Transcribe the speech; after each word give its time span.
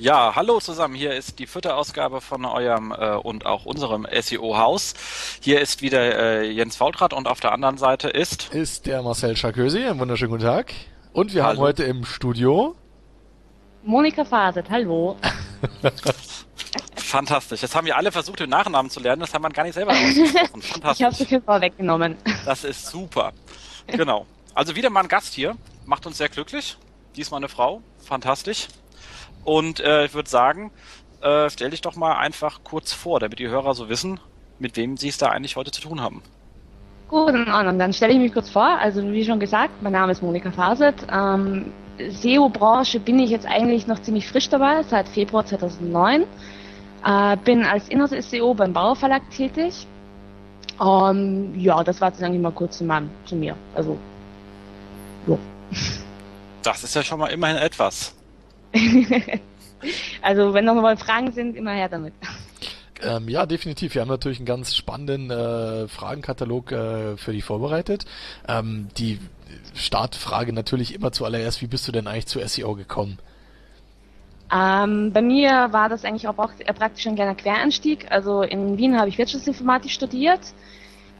Ja, 0.00 0.32
hallo 0.34 0.60
zusammen. 0.60 0.94
Hier 0.94 1.12
ist 1.14 1.38
die 1.40 1.46
vierte 1.46 1.74
Ausgabe 1.74 2.22
von 2.22 2.46
eurem 2.46 2.90
äh, 2.90 3.16
und 3.16 3.44
auch 3.44 3.66
unserem 3.66 4.06
SEO-Haus. 4.10 4.94
Hier 5.42 5.60
ist 5.60 5.82
wieder 5.82 6.40
äh, 6.40 6.50
Jens 6.50 6.76
Faultrat 6.76 7.12
und 7.12 7.28
auf 7.28 7.40
der 7.40 7.52
anderen 7.52 7.76
Seite 7.76 8.08
ist... 8.08 8.48
Ist 8.54 8.86
der 8.86 9.02
Marcel 9.02 9.36
Charkösi. 9.36 9.84
Einen 9.84 10.00
wunderschönen 10.00 10.30
guten 10.30 10.44
Tag. 10.44 10.72
Und 11.12 11.34
wir 11.34 11.44
hallo. 11.44 11.58
haben 11.58 11.64
heute 11.64 11.84
im 11.84 12.06
Studio... 12.06 12.76
Monika 13.82 14.24
Faset, 14.24 14.70
hallo. 14.70 15.18
Fantastisch. 16.96 17.60
Jetzt 17.60 17.74
haben 17.74 17.86
wir 17.86 17.98
alle 17.98 18.10
versucht, 18.10 18.40
den 18.40 18.48
Nachnamen 18.48 18.90
zu 18.90 19.00
lernen. 19.00 19.20
Das 19.20 19.34
haben 19.34 19.42
wir 19.42 19.50
gar 19.50 19.64
nicht 19.64 19.74
selber 19.74 19.92
ausgesprochen. 19.92 20.62
Fantastisch. 20.62 21.20
ich 21.20 21.26
habe 21.26 21.36
es 21.36 21.44
vorweggenommen. 21.44 22.16
Das 22.46 22.64
ist 22.64 22.86
super. 22.86 23.34
Genau. 23.86 24.24
Also 24.54 24.74
wieder 24.74 24.88
mal 24.88 25.02
ein 25.02 25.08
Gast 25.08 25.34
hier. 25.34 25.58
Macht 25.84 26.06
uns 26.06 26.16
sehr 26.16 26.30
glücklich. 26.30 26.78
Diesmal 27.16 27.40
eine 27.40 27.50
Frau. 27.50 27.82
Fantastisch. 27.98 28.68
Und 29.44 29.80
äh, 29.80 30.04
ich 30.04 30.14
würde 30.14 30.28
sagen, 30.28 30.70
äh, 31.22 31.50
stell 31.50 31.70
dich 31.70 31.80
doch 31.80 31.96
mal 31.96 32.16
einfach 32.16 32.60
kurz 32.64 32.92
vor, 32.92 33.20
damit 33.20 33.38
die 33.38 33.48
Hörer 33.48 33.74
so 33.74 33.88
wissen, 33.88 34.20
mit 34.58 34.76
wem 34.76 34.96
sie 34.96 35.08
es 35.08 35.18
da 35.18 35.28
eigentlich 35.28 35.56
heute 35.56 35.70
zu 35.70 35.80
tun 35.80 36.00
haben. 36.00 36.22
Gut, 37.08 37.30
in 37.30 37.50
Ordnung. 37.50 37.78
Dann 37.78 37.92
stelle 37.92 38.12
ich 38.12 38.20
mich 38.20 38.32
kurz 38.32 38.50
vor. 38.50 38.78
Also 38.78 39.02
wie 39.10 39.24
schon 39.24 39.40
gesagt, 39.40 39.82
mein 39.82 39.92
Name 39.92 40.12
ist 40.12 40.22
Monika 40.22 40.50
Faset. 40.50 40.94
Ähm, 41.12 41.72
SEO-Branche 41.98 43.00
bin 43.00 43.18
ich 43.18 43.30
jetzt 43.30 43.46
eigentlich 43.46 43.86
noch 43.86 44.00
ziemlich 44.00 44.28
frisch 44.28 44.48
dabei, 44.48 44.82
seit 44.84 45.08
Februar 45.08 45.44
2009. 45.44 46.24
Äh, 47.04 47.36
bin 47.38 47.64
als 47.64 47.88
Inhouse-SEO 47.88 48.54
beim 48.54 48.72
Bauer 48.72 48.94
Verlag 48.94 49.28
tätig. 49.30 49.86
Ähm, 50.80 51.52
ja, 51.58 51.82
das 51.82 52.00
war 52.00 52.08
jetzt 52.08 52.22
eigentlich 52.22 52.40
mal 52.40 52.52
kurz 52.52 52.78
zu, 52.78 52.84
meinem, 52.84 53.10
zu 53.26 53.34
mir. 53.34 53.56
Also, 53.74 53.98
ja. 55.26 55.36
Das 56.62 56.84
ist 56.84 56.94
ja 56.94 57.02
schon 57.02 57.18
mal 57.18 57.28
immerhin 57.28 57.56
etwas. 57.56 58.14
also 60.22 60.54
wenn 60.54 60.64
noch 60.64 60.74
mal 60.74 60.96
Fragen 60.96 61.32
sind, 61.32 61.56
immer 61.56 61.72
her 61.72 61.88
damit. 61.88 62.14
Ähm, 63.02 63.28
ja, 63.28 63.46
definitiv. 63.46 63.94
Wir 63.94 64.02
haben 64.02 64.08
natürlich 64.08 64.38
einen 64.38 64.46
ganz 64.46 64.74
spannenden 64.74 65.30
äh, 65.30 65.88
Fragenkatalog 65.88 66.72
äh, 66.72 67.16
für 67.16 67.32
dich 67.32 67.44
vorbereitet. 67.44 68.04
Ähm, 68.46 68.88
die 68.98 69.18
Startfrage 69.74 70.52
natürlich 70.52 70.94
immer 70.94 71.12
zuallererst, 71.12 71.62
wie 71.62 71.66
bist 71.66 71.88
du 71.88 71.92
denn 71.92 72.06
eigentlich 72.06 72.26
zu 72.26 72.46
SEO 72.46 72.74
gekommen? 72.74 73.18
Ähm, 74.52 75.12
bei 75.12 75.22
mir 75.22 75.68
war 75.70 75.88
das 75.88 76.04
eigentlich 76.04 76.26
auch, 76.26 76.38
auch 76.38 76.50
praktisch 76.74 77.06
ein 77.06 77.14
kleiner 77.14 77.34
Quereinstieg. 77.34 78.10
Also 78.10 78.42
in 78.42 78.76
Wien 78.78 78.98
habe 78.98 79.08
ich 79.08 79.16
Wirtschaftsinformatik 79.16 79.90
studiert 79.90 80.40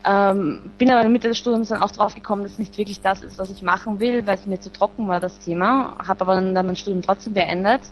ähm, 0.04 0.70
bin 0.78 0.90
aber 0.90 1.00
in 1.00 1.06
der 1.06 1.12
Mitte 1.12 1.28
des 1.28 1.38
Studiums 1.38 1.68
dann 1.68 1.82
auch 1.82 1.90
drauf 1.90 2.14
gekommen, 2.14 2.42
dass 2.42 2.52
es 2.52 2.58
nicht 2.58 2.78
wirklich 2.78 3.00
das 3.00 3.22
ist, 3.22 3.38
was 3.38 3.50
ich 3.50 3.62
machen 3.62 4.00
will, 4.00 4.26
weil 4.26 4.36
es 4.36 4.46
mir 4.46 4.58
zu 4.60 4.72
trocken 4.72 5.08
war, 5.08 5.20
das 5.20 5.38
Thema. 5.38 5.96
Habe 6.06 6.22
aber 6.22 6.34
dann, 6.36 6.54
mein 6.54 6.76
Studium 6.76 7.02
trotzdem 7.02 7.34
beendet 7.34 7.82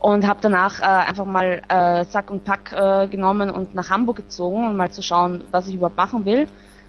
und 0.00 0.26
habe 0.26 0.38
danach 0.42 0.80
äh, 0.80 0.84
einfach 0.84 1.24
mal 1.24 1.62
äh, 1.68 2.04
Sack 2.04 2.30
und 2.30 2.44
Pack 2.44 2.72
äh, 2.72 3.08
genommen 3.08 3.50
und 3.50 3.74
nach 3.74 3.90
Hamburg 3.90 4.16
gezogen, 4.16 4.66
um 4.66 4.76
mal 4.76 4.90
zu 4.90 5.02
schauen, 5.02 5.44
was 5.50 5.68
ich 5.68 5.74
überhaupt 5.74 5.96
machen 5.96 6.24
will. 6.24 6.48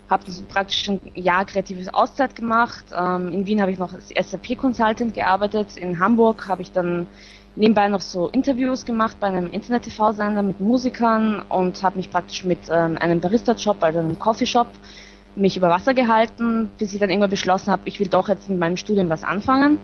Habe 0.09 0.23
praktisch 0.47 0.89
ein 0.89 0.99
Jahr 1.13 1.45
kreatives 1.45 1.93
Auszeit 1.93 2.35
gemacht. 2.35 2.85
Ähm, 2.95 3.31
in 3.31 3.45
Wien 3.45 3.61
habe 3.61 3.71
ich 3.71 3.77
noch 3.77 3.93
als 3.93 4.09
SAP-Consultant 4.09 5.13
gearbeitet. 5.13 5.77
In 5.77 5.99
Hamburg 5.99 6.47
habe 6.47 6.63
ich 6.63 6.71
dann 6.71 7.05
nebenbei 7.55 7.87
noch 7.87 8.01
so 8.01 8.27
Interviews 8.29 8.85
gemacht 8.85 9.17
bei 9.19 9.27
einem 9.27 9.51
Internet-TV-Sender 9.51 10.43
mit 10.43 10.59
Musikern 10.59 11.41
und 11.49 11.81
habe 11.83 11.97
mich 11.97 12.09
praktisch 12.09 12.43
mit 12.45 12.59
ähm, 12.69 12.97
einem 12.97 13.19
Barista-Job, 13.19 13.77
also 13.81 13.99
einem 13.99 14.17
Coffeeshop, 14.17 14.67
mich 15.35 15.57
über 15.57 15.69
Wasser 15.69 15.93
gehalten, 15.93 16.69
bis 16.77 16.93
ich 16.93 16.99
dann 16.99 17.09
irgendwann 17.09 17.29
beschlossen 17.29 17.71
habe, 17.71 17.83
ich 17.85 17.99
will 17.99 18.07
doch 18.07 18.29
jetzt 18.29 18.49
mit 18.49 18.59
meinem 18.59 18.77
Studium 18.77 19.09
was 19.09 19.23
anfangen 19.23 19.79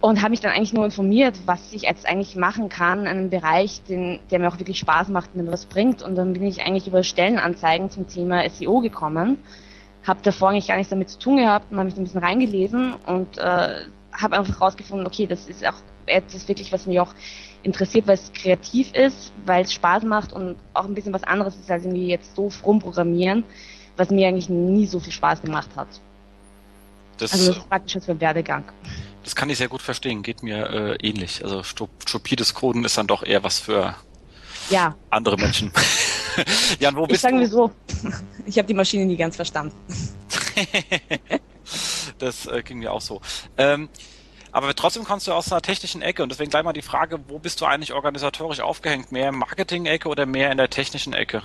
und 0.00 0.20
habe 0.22 0.30
mich 0.30 0.40
dann 0.40 0.52
eigentlich 0.52 0.72
nur 0.72 0.84
informiert, 0.84 1.38
was 1.46 1.72
ich 1.72 1.82
jetzt 1.82 2.08
eigentlich 2.08 2.34
machen 2.34 2.68
kann, 2.68 3.00
in 3.00 3.08
einem 3.08 3.30
Bereich, 3.30 3.82
den, 3.84 4.18
der 4.30 4.38
mir 4.38 4.48
auch 4.48 4.58
wirklich 4.58 4.78
Spaß 4.78 5.08
macht, 5.08 5.34
mir 5.36 5.46
was 5.50 5.66
bringt. 5.66 6.02
Und 6.02 6.14
dann 6.16 6.32
bin 6.32 6.44
ich 6.44 6.62
eigentlich 6.62 6.86
über 6.86 7.02
Stellenanzeigen 7.02 7.90
zum 7.90 8.08
Thema 8.08 8.48
SEO 8.48 8.80
gekommen, 8.80 9.38
habe 10.06 10.20
davor 10.22 10.50
eigentlich 10.50 10.68
gar 10.68 10.76
nichts 10.76 10.90
damit 10.90 11.10
zu 11.10 11.18
tun 11.18 11.36
gehabt 11.36 11.70
und 11.70 11.76
habe 11.76 11.86
mich 11.86 11.96
ein 11.96 12.04
bisschen 12.04 12.24
reingelesen 12.24 12.94
und 13.06 13.36
äh, 13.36 13.84
habe 14.12 14.38
einfach 14.38 14.58
herausgefunden, 14.58 15.06
okay, 15.06 15.26
das 15.26 15.46
ist 15.46 15.66
auch 15.66 15.74
etwas 16.10 16.48
wirklich, 16.48 16.72
was 16.72 16.86
mich 16.86 17.00
auch 17.00 17.14
interessiert, 17.62 18.06
weil 18.06 18.14
es 18.14 18.32
kreativ 18.32 18.92
ist, 18.94 19.32
weil 19.44 19.64
es 19.64 19.72
Spaß 19.72 20.04
macht 20.04 20.32
und 20.32 20.56
auch 20.74 20.84
ein 20.84 20.94
bisschen 20.94 21.12
was 21.12 21.24
anderes 21.24 21.56
ist 21.56 21.70
als 21.70 21.84
irgendwie 21.84 22.08
jetzt 22.08 22.34
so 22.34 22.50
rumprogrammieren, 22.64 23.44
was 23.96 24.10
mir 24.10 24.28
eigentlich 24.28 24.48
nie 24.48 24.86
so 24.86 25.00
viel 25.00 25.12
Spaß 25.12 25.42
gemacht 25.42 25.70
hat. 25.76 25.88
Das, 27.18 27.32
also 27.32 27.48
das 27.48 27.56
ist 27.58 27.68
praktisch 27.68 27.96
als 27.96 28.20
Werdegang. 28.20 28.64
Das 29.24 29.36
kann 29.36 29.50
ich 29.50 29.58
sehr 29.58 29.68
gut 29.68 29.82
verstehen, 29.82 30.22
geht 30.22 30.42
mir 30.42 30.70
äh, 30.70 31.06
ähnlich. 31.06 31.44
Also 31.44 31.62
stupides 31.62 32.54
Coden 32.54 32.84
ist 32.84 32.96
dann 32.96 33.06
doch 33.06 33.22
eher 33.22 33.42
was 33.44 33.58
für 33.58 33.94
ja. 34.70 34.96
andere 35.10 35.36
Menschen. 35.36 35.70
Jan, 36.80 36.96
wo 36.96 37.06
bist 37.06 37.16
ich 37.16 37.20
sagen 37.20 37.40
wir 37.40 37.48
so, 37.48 37.70
ich 38.46 38.56
habe 38.56 38.66
die 38.66 38.74
Maschine 38.74 39.04
nie 39.04 39.16
ganz 39.16 39.36
verstanden. 39.36 39.74
das 42.18 42.46
äh, 42.46 42.62
ging 42.62 42.78
mir 42.78 42.92
auch 42.92 43.02
so. 43.02 43.20
Ähm, 43.58 43.90
aber 44.52 44.74
trotzdem 44.74 45.04
kommst 45.04 45.26
du 45.26 45.32
aus 45.32 45.50
einer 45.50 45.62
technischen 45.62 46.02
Ecke 46.02 46.22
und 46.22 46.30
deswegen 46.30 46.50
gleich 46.50 46.64
mal 46.64 46.72
die 46.72 46.82
Frage, 46.82 47.20
wo 47.28 47.38
bist 47.38 47.60
du 47.60 47.66
eigentlich 47.66 47.92
organisatorisch 47.92 48.60
aufgehängt? 48.60 49.12
Mehr 49.12 49.32
Marketing-Ecke 49.32 50.08
oder 50.08 50.26
mehr 50.26 50.50
in 50.50 50.58
der 50.58 50.70
technischen 50.70 51.12
Ecke? 51.12 51.42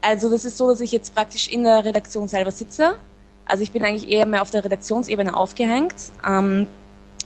Also 0.00 0.30
das 0.30 0.44
ist 0.44 0.56
so, 0.56 0.68
dass 0.68 0.80
ich 0.80 0.92
jetzt 0.92 1.14
praktisch 1.14 1.48
in 1.48 1.64
der 1.64 1.84
Redaktion 1.84 2.28
selber 2.28 2.52
sitze. 2.52 2.96
Also 3.44 3.62
ich 3.62 3.72
bin 3.72 3.84
eigentlich 3.84 4.08
eher 4.08 4.26
mehr 4.26 4.42
auf 4.42 4.50
der 4.50 4.64
Redaktionsebene 4.64 5.36
aufgehängt. 5.36 5.94
Ähm, 6.26 6.66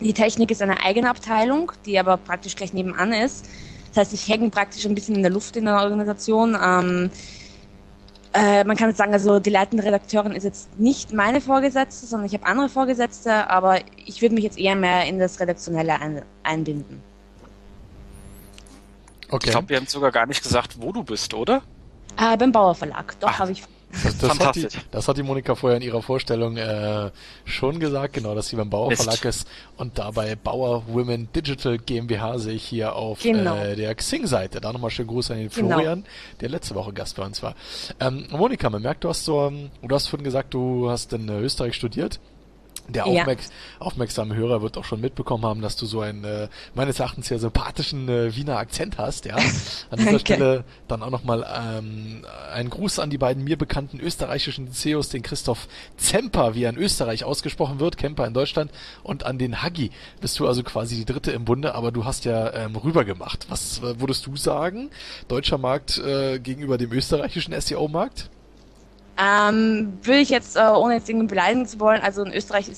die 0.01 0.13
Technik 0.13 0.51
ist 0.51 0.63
eine 0.63 0.83
eigene 0.83 1.11
Abteilung, 1.11 1.73
die 1.87 1.99
aber 1.99 2.17
praktisch 2.17 2.57
gleich 2.57 2.73
nebenan 2.73 3.13
ist. 3.13 3.47
Das 3.89 4.07
heißt, 4.07 4.15
ich 4.15 4.27
hänge 4.27 4.51
praktisch 4.51 4.87
ein 4.87 4.95
bisschen 4.95 5.17
in 5.17 5.23
der 5.23 5.31
Luft 5.31 5.57
in 5.57 5.67
der 5.67 5.77
Organisation. 5.77 6.57
Ähm, 6.61 7.11
äh, 8.35 8.65
man 8.65 8.77
kann 8.77 8.89
jetzt 8.89 8.99
sagen, 8.99 9.13
also 9.13 9.41
die 9.41 9.51
leitende 9.51 9.85
Redakteurin 9.85 10.33
ist 10.33 10.45
jetzt 10.45 10.79
nicht 10.79 11.13
meine 11.13 11.41
Vorgesetzte, 11.41 12.07
sondern 12.07 12.27
ich 12.27 12.35
habe 12.35 12.47
andere 12.47 12.69
Vorgesetzte, 12.69 13.51
aber 13.51 13.81
ich 14.07 14.23
würde 14.23 14.35
mich 14.35 14.45
jetzt 14.45 14.59
eher 14.59 14.75
mehr 14.75 15.07
in 15.07 15.19
das 15.19 15.39
Redaktionelle 15.41 16.01
ein, 16.01 16.23
einbinden. 16.43 17.03
Okay. 19.29 19.47
Ich 19.47 19.51
glaube, 19.51 19.69
wir 19.69 19.77
haben 19.79 19.87
sogar 19.87 20.13
gar 20.13 20.27
nicht 20.27 20.43
gesagt, 20.43 20.77
wo 20.81 20.93
du 20.93 21.05
bist, 21.05 21.35
oder? 21.35 21.63
Äh, 22.19 22.37
beim 22.37 22.53
Bauer 22.53 22.75
Verlag. 22.75 23.19
Doch, 23.21 23.39
habe 23.39 23.53
ich 23.53 23.65
das, 24.05 24.19
das, 24.19 24.41
hat 24.41 24.57
die, 24.57 24.69
das, 24.91 25.09
hat 25.09 25.17
die, 25.17 25.23
Monika 25.23 25.55
vorher 25.55 25.77
in 25.77 25.83
ihrer 25.83 26.03
Vorstellung 26.03 26.57
äh, 26.57 27.11
schon 27.45 27.79
gesagt, 27.79 28.15
genau, 28.15 28.35
dass 28.35 28.49
sie 28.49 28.57
beim 28.57 28.71
Bauer 28.71 28.91
Verlag 28.93 29.25
ist 29.25 29.47
und 29.77 29.99
dabei 29.99 30.35
Bauer 30.35 30.85
Women 30.89 31.29
Digital 31.35 31.79
GmbH 31.79 32.39
sehe 32.39 32.55
ich 32.55 32.65
hier 32.65 32.97
auf 32.97 33.23
genau. 33.23 33.57
äh, 33.57 33.77
der 33.77 33.95
Xing-Seite. 33.95 34.61
Da 34.61 34.73
nochmal 34.73 34.91
schönen 34.91 35.09
Gruß 35.09 35.31
an 35.31 35.39
den 35.39 35.51
genau. 35.51 35.77
Florian, 35.77 36.05
der 36.41 36.49
letzte 36.49 36.75
Woche 36.75 36.93
Gast 36.93 37.17
bei 37.17 37.25
uns 37.25 37.43
war. 37.43 37.55
Ähm, 38.01 38.27
Monika, 38.31 38.71
man 38.71 38.83
merkt, 38.83 39.05
du 39.05 39.09
hast 39.09 39.25
so, 39.25 39.53
du 39.83 39.95
hast 39.95 40.09
vorhin 40.09 40.25
gesagt, 40.25 40.55
du 40.55 40.91
hast 40.91 41.13
in 41.13 41.29
Österreich 41.29 41.75
studiert. 41.75 42.21
Der 42.89 43.07
aufmerks 43.07 43.49
ja. 43.49 43.87
aufmerksame 43.87 44.35
Hörer 44.35 44.63
wird 44.63 44.77
auch 44.77 44.85
schon 44.85 45.01
mitbekommen 45.01 45.45
haben, 45.45 45.63
dass 45.63 45.77
du 45.77 45.87
so 45.87 46.01
einen 46.01 46.25
äh, 46.25 46.49
meines 46.75 46.99
Erachtens 46.99 47.29
sehr 47.29 47.39
sympathischen 47.39 48.09
äh, 48.09 48.35
Wiener 48.35 48.59
Akzent 48.59 48.99
hast. 48.99 49.25
Ja, 49.25 49.37
an 49.91 49.99
dieser. 49.99 50.19
Stelle 50.23 50.65
dann 50.89 51.03
auch 51.03 51.11
nochmal 51.11 51.47
ähm, 51.55 52.25
ein 52.53 52.71
Gruß 52.71 52.99
an 52.99 53.11
die 53.11 53.19
beiden 53.19 53.45
mir 53.45 53.57
bekannten 53.57 54.01
österreichischen 54.01 54.73
CEOs, 54.73 55.09
den 55.09 55.23
Christoph 55.23 55.69
Zemper, 55.97 56.55
wie 56.55 56.65
er 56.65 56.71
in 56.71 56.77
Österreich 56.77 57.25
ausgesprochen 57.25 57.81
wird, 57.81 57.97
Kemper 57.97 58.27
in 58.27 58.35
Deutschland, 58.35 58.71
und 59.03 59.25
an 59.25 59.39
den 59.39 59.63
Hagi. 59.63 59.91
Bist 60.21 60.39
du 60.39 60.47
also 60.47 60.63
quasi 60.63 60.97
die 60.97 61.05
Dritte 61.05 61.33
im 61.33 61.45
Bunde, 61.45 61.75
aber 61.75 61.93
du 61.93 62.05
hast 62.05 62.25
ja 62.25 62.53
ähm, 62.55 62.77
rübergemacht. 62.77 63.47
Was 63.49 63.79
äh, 63.79 64.01
würdest 64.01 64.27
du 64.27 64.37
sagen? 64.37 64.91
Deutscher 65.29 65.59
Markt 65.59 65.99
äh, 65.99 66.39
gegenüber 66.39 66.79
dem 66.79 66.93
österreichischen 66.93 67.59
SEO-Markt? 67.59 68.31
Ähm, 69.19 69.99
würde 70.03 70.21
ich 70.21 70.31
jetzt, 70.31 70.57
äh, 70.57 70.61
ohne 70.61 70.95
jetzt 70.95 71.09
irgendwie 71.09 71.27
beleidigen 71.27 71.67
zu 71.67 71.79
wollen, 71.81 72.01
also 72.01 72.25
in 72.25 72.33
Österreich 72.33 72.71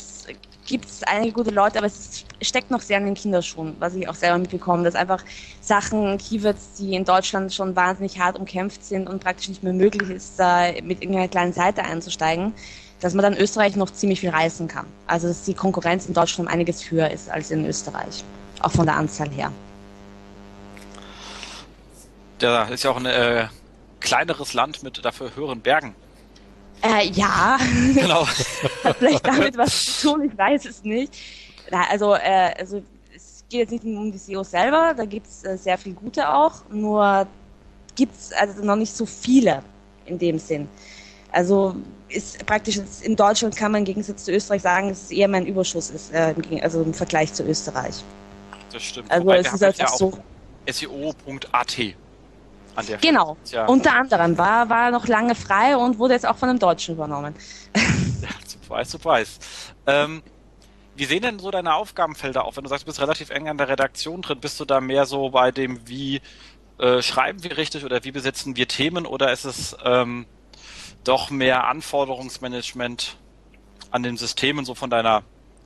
gibt 0.66 0.86
es 0.86 1.02
einige 1.04 1.32
gute 1.32 1.50
Leute, 1.50 1.78
aber 1.78 1.86
es 1.86 2.24
steckt 2.40 2.70
noch 2.70 2.80
sehr 2.80 2.98
in 2.98 3.04
den 3.04 3.14
Kinderschuhen, 3.14 3.76
was 3.78 3.94
ich 3.94 4.08
auch 4.08 4.14
selber 4.14 4.38
mitbekomme, 4.38 4.84
dass 4.84 4.94
einfach 4.94 5.22
Sachen, 5.60 6.18
Keywords, 6.18 6.74
die 6.78 6.94
in 6.94 7.04
Deutschland 7.04 7.52
schon 7.52 7.76
wahnsinnig 7.76 8.18
hart 8.18 8.38
umkämpft 8.38 8.84
sind 8.84 9.08
und 9.08 9.22
praktisch 9.22 9.48
nicht 9.48 9.62
mehr 9.62 9.72
möglich 9.72 10.10
ist, 10.10 10.38
da 10.38 10.72
mit 10.82 11.02
irgendeiner 11.02 11.28
kleinen 11.28 11.52
Seite 11.52 11.84
einzusteigen, 11.84 12.54
dass 13.00 13.14
man 13.14 13.22
dann 13.22 13.36
Österreich 13.36 13.76
noch 13.76 13.90
ziemlich 13.90 14.20
viel 14.20 14.30
reißen 14.30 14.66
kann. 14.68 14.86
Also 15.06 15.28
dass 15.28 15.44
die 15.44 15.54
Konkurrenz 15.54 16.06
in 16.06 16.14
Deutschland 16.14 16.48
einiges 16.48 16.90
höher 16.90 17.10
ist 17.10 17.30
als 17.30 17.50
in 17.50 17.66
Österreich, 17.66 18.24
auch 18.60 18.72
von 18.72 18.86
der 18.86 18.96
Anzahl 18.96 19.30
her. 19.30 19.52
Da 22.38 22.64
ist 22.64 22.84
ja 22.84 22.90
auch 22.90 22.96
ein 22.96 23.06
äh, 23.06 23.46
kleineres 24.00 24.54
Land 24.54 24.82
mit 24.82 25.04
dafür 25.04 25.36
höheren 25.36 25.60
Bergen. 25.60 25.94
Äh, 26.84 27.08
ja. 27.12 27.58
Genau. 27.94 28.26
Hat 28.84 28.96
vielleicht 28.98 29.26
damit 29.26 29.56
was 29.56 30.00
zu 30.00 30.10
tun, 30.10 30.30
ich 30.30 30.36
weiß 30.36 30.66
es 30.66 30.84
nicht. 30.84 31.14
Also, 31.70 32.14
äh, 32.14 32.54
also 32.58 32.82
es 33.14 33.44
geht 33.48 33.70
jetzt 33.70 33.84
nicht 33.84 33.96
um 33.96 34.12
die 34.12 34.18
SEO 34.18 34.42
selber, 34.42 34.92
da 34.94 35.04
gibt 35.04 35.26
es 35.26 35.44
äh, 35.44 35.56
sehr 35.56 35.78
viel 35.78 35.94
gute 35.94 36.28
auch, 36.28 36.68
nur 36.68 37.26
gibt 37.94 38.14
es 38.14 38.32
also 38.32 38.62
noch 38.62 38.76
nicht 38.76 38.94
so 38.94 39.06
viele 39.06 39.62
in 40.04 40.18
dem 40.18 40.38
Sinn. 40.38 40.68
Also 41.32 41.74
ist 42.08 42.44
praktisch 42.44 42.78
in 43.02 43.16
Deutschland 43.16 43.56
kann 43.56 43.72
man 43.72 43.80
im 43.80 43.84
Gegensatz 43.86 44.24
zu 44.24 44.32
Österreich 44.32 44.62
sagen, 44.62 44.90
dass 44.90 45.04
es 45.04 45.10
eher 45.10 45.26
mein 45.28 45.46
Überschuss 45.46 45.90
ist, 45.90 46.12
äh, 46.12 46.34
also 46.60 46.82
im 46.82 46.92
Vergleich 46.92 47.32
zu 47.32 47.44
Österreich. 47.44 48.04
Das 48.70 48.82
stimmt. 48.82 49.10
Also 49.10 49.24
Wobei, 49.24 49.38
es 49.38 49.52
ist 49.52 49.62
einfach 49.62 49.78
ja 49.78 49.88
so. 49.88 50.12
SEO.at. 50.70 51.78
An 52.76 52.86
der 52.86 52.98
genau, 52.98 53.36
ja. 53.50 53.66
unter 53.66 53.94
anderem 53.94 54.36
war, 54.36 54.68
war 54.68 54.90
noch 54.90 55.06
lange 55.06 55.34
frei 55.34 55.76
und 55.76 55.98
wurde 55.98 56.14
jetzt 56.14 56.26
auch 56.26 56.36
von 56.36 56.48
einem 56.48 56.58
Deutschen 56.58 56.94
übernommen. 56.94 57.34
ja, 57.76 58.28
surprise, 58.46 58.90
surprise. 58.90 59.38
Ähm, 59.86 60.22
wie 60.96 61.04
sehen 61.04 61.22
denn 61.22 61.38
so 61.38 61.50
deine 61.50 61.74
Aufgabenfelder 61.74 62.44
auf? 62.44 62.56
Wenn 62.56 62.64
du 62.64 62.70
sagst, 62.70 62.84
du 62.84 62.86
bist 62.86 63.00
relativ 63.00 63.30
eng 63.30 63.48
an 63.48 63.58
der 63.58 63.68
Redaktion 63.68 64.22
drin, 64.22 64.40
bist 64.40 64.60
du 64.60 64.64
da 64.64 64.80
mehr 64.80 65.06
so 65.06 65.30
bei 65.30 65.50
dem, 65.50 65.88
wie 65.88 66.20
äh, 66.78 67.02
schreiben 67.02 67.42
wir 67.42 67.56
richtig 67.56 67.84
oder 67.84 68.02
wie 68.04 68.12
besetzen 68.12 68.56
wir 68.56 68.68
Themen 68.68 69.06
oder 69.06 69.32
ist 69.32 69.44
es 69.44 69.76
ähm, 69.84 70.26
doch 71.04 71.30
mehr 71.30 71.66
Anforderungsmanagement 71.66 73.16
an 73.90 74.02
den 74.02 74.16
Systemen 74.16 74.64
so 74.64 74.74
von 74.74 74.90
deiner 74.90 75.22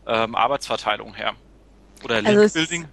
ähm, 0.06 0.34
Arbeitsverteilung 0.34 1.14
her? 1.14 1.34
Oder 2.04 2.16
also 2.16 2.40
Link-Building? 2.40 2.88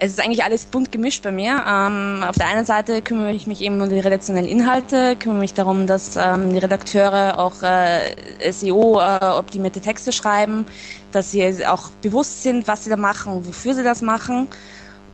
Es 0.00 0.12
ist 0.12 0.24
eigentlich 0.24 0.44
alles 0.44 0.64
bunt 0.64 0.92
gemischt 0.92 1.24
bei 1.24 1.32
mir. 1.32 1.60
Ähm, 1.66 2.22
auf 2.22 2.36
der 2.36 2.46
einen 2.46 2.64
Seite 2.64 3.02
kümmere 3.02 3.32
ich 3.32 3.48
mich 3.48 3.60
eben 3.60 3.80
um 3.80 3.88
die 3.88 3.98
redaktionellen 3.98 4.48
Inhalte, 4.48 5.16
kümmere 5.16 5.40
mich 5.40 5.54
darum, 5.54 5.88
dass 5.88 6.14
ähm, 6.14 6.52
die 6.52 6.58
Redakteure 6.58 7.36
auch 7.36 7.60
äh, 7.64 8.14
SEO-optimierte 8.52 9.80
äh, 9.80 9.82
Texte 9.82 10.12
schreiben, 10.12 10.66
dass 11.10 11.32
sie 11.32 11.66
auch 11.66 11.90
bewusst 12.00 12.44
sind, 12.44 12.68
was 12.68 12.84
sie 12.84 12.90
da 12.90 12.96
machen 12.96 13.32
und 13.32 13.48
wofür 13.48 13.74
sie 13.74 13.82
das 13.82 14.00
machen. 14.00 14.46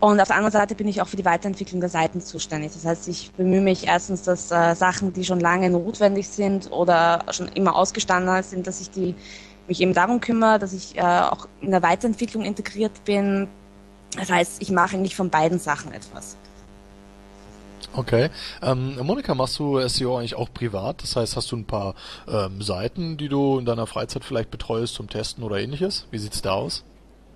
Und 0.00 0.20
auf 0.20 0.28
der 0.28 0.36
anderen 0.36 0.52
Seite 0.52 0.74
bin 0.74 0.86
ich 0.86 1.00
auch 1.00 1.08
für 1.08 1.16
die 1.16 1.24
Weiterentwicklung 1.24 1.80
der 1.80 1.88
Seiten 1.88 2.20
zuständig. 2.20 2.72
Das 2.74 2.84
heißt, 2.84 3.08
ich 3.08 3.32
bemühe 3.32 3.62
mich 3.62 3.86
erstens, 3.86 4.20
dass 4.20 4.50
äh, 4.50 4.74
Sachen, 4.74 5.14
die 5.14 5.24
schon 5.24 5.40
lange 5.40 5.70
notwendig 5.70 6.28
sind 6.28 6.70
oder 6.70 7.24
schon 7.30 7.48
immer 7.48 7.74
ausgestanden 7.74 8.42
sind, 8.42 8.66
dass 8.66 8.82
ich 8.82 8.90
die 8.90 9.14
mich 9.66 9.80
eben 9.80 9.94
darum 9.94 10.20
kümmere, 10.20 10.58
dass 10.58 10.74
ich 10.74 10.98
äh, 10.98 11.00
auch 11.00 11.48
in 11.62 11.70
der 11.70 11.80
Weiterentwicklung 11.80 12.44
integriert 12.44 13.02
bin, 13.06 13.48
das 14.16 14.30
heißt, 14.30 14.62
ich 14.62 14.70
mache 14.70 14.96
nicht 14.96 15.16
von 15.16 15.30
beiden 15.30 15.58
Sachen 15.58 15.92
etwas. 15.92 16.36
Okay. 17.96 18.30
Ähm, 18.60 18.98
Monika, 19.02 19.34
machst 19.34 19.58
du 19.58 19.80
SEO 19.86 20.18
eigentlich 20.18 20.34
auch 20.34 20.52
privat? 20.52 21.02
Das 21.02 21.14
heißt, 21.14 21.36
hast 21.36 21.52
du 21.52 21.56
ein 21.56 21.64
paar 21.64 21.94
ähm, 22.26 22.60
Seiten, 22.60 23.16
die 23.16 23.28
du 23.28 23.58
in 23.58 23.64
deiner 23.64 23.86
Freizeit 23.86 24.24
vielleicht 24.24 24.50
betreust 24.50 24.94
zum 24.94 25.08
Testen 25.08 25.44
oder 25.44 25.58
ähnliches? 25.60 26.06
Wie 26.10 26.18
sieht's 26.18 26.42
da 26.42 26.52
aus? 26.52 26.84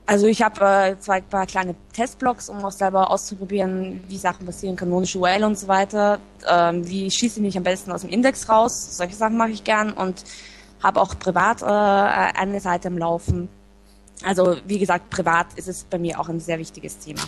Also 0.07 0.27
ich 0.27 0.43
habe 0.43 0.65
äh, 0.65 0.99
zwei 0.99 1.21
paar 1.21 1.47
kleine 1.47 1.75
Testblogs, 1.93 2.49
um 2.49 2.65
auch 2.65 2.73
selber 2.73 3.11
auszuprobieren, 3.11 4.03
wie 4.09 4.17
Sachen 4.17 4.47
passieren, 4.47 4.75
kanonische 4.75 5.19
URL 5.19 5.45
und 5.45 5.59
so 5.59 5.69
weiter. 5.69 6.19
Ähm, 6.49 6.89
wie 6.89 7.11
schieße 7.11 7.39
ich 7.39 7.43
mich 7.43 7.57
am 7.59 7.63
besten 7.63 7.93
aus 7.93 8.01
dem 8.01 8.11
Index 8.11 8.49
raus? 8.49 8.97
Solche 8.97 9.15
Sachen 9.15 9.37
mache 9.37 9.51
ich 9.51 9.65
gern 9.65 9.93
und 9.93 10.25
habe 10.83 11.01
auch 11.01 11.19
privat 11.19 11.63
äh, 11.63 11.67
eine 11.67 12.61
Seite 12.61 12.89
im 12.89 12.97
Laufen, 12.99 13.49
also 14.25 14.57
wie 14.67 14.79
gesagt, 14.79 15.11
privat 15.11 15.55
ist 15.55 15.69
es 15.69 15.85
bei 15.85 15.99
mir 15.99 16.19
auch 16.19 16.29
ein 16.29 16.41
sehr 16.41 16.59
wichtiges 16.59 16.99
Thema. 16.99 17.23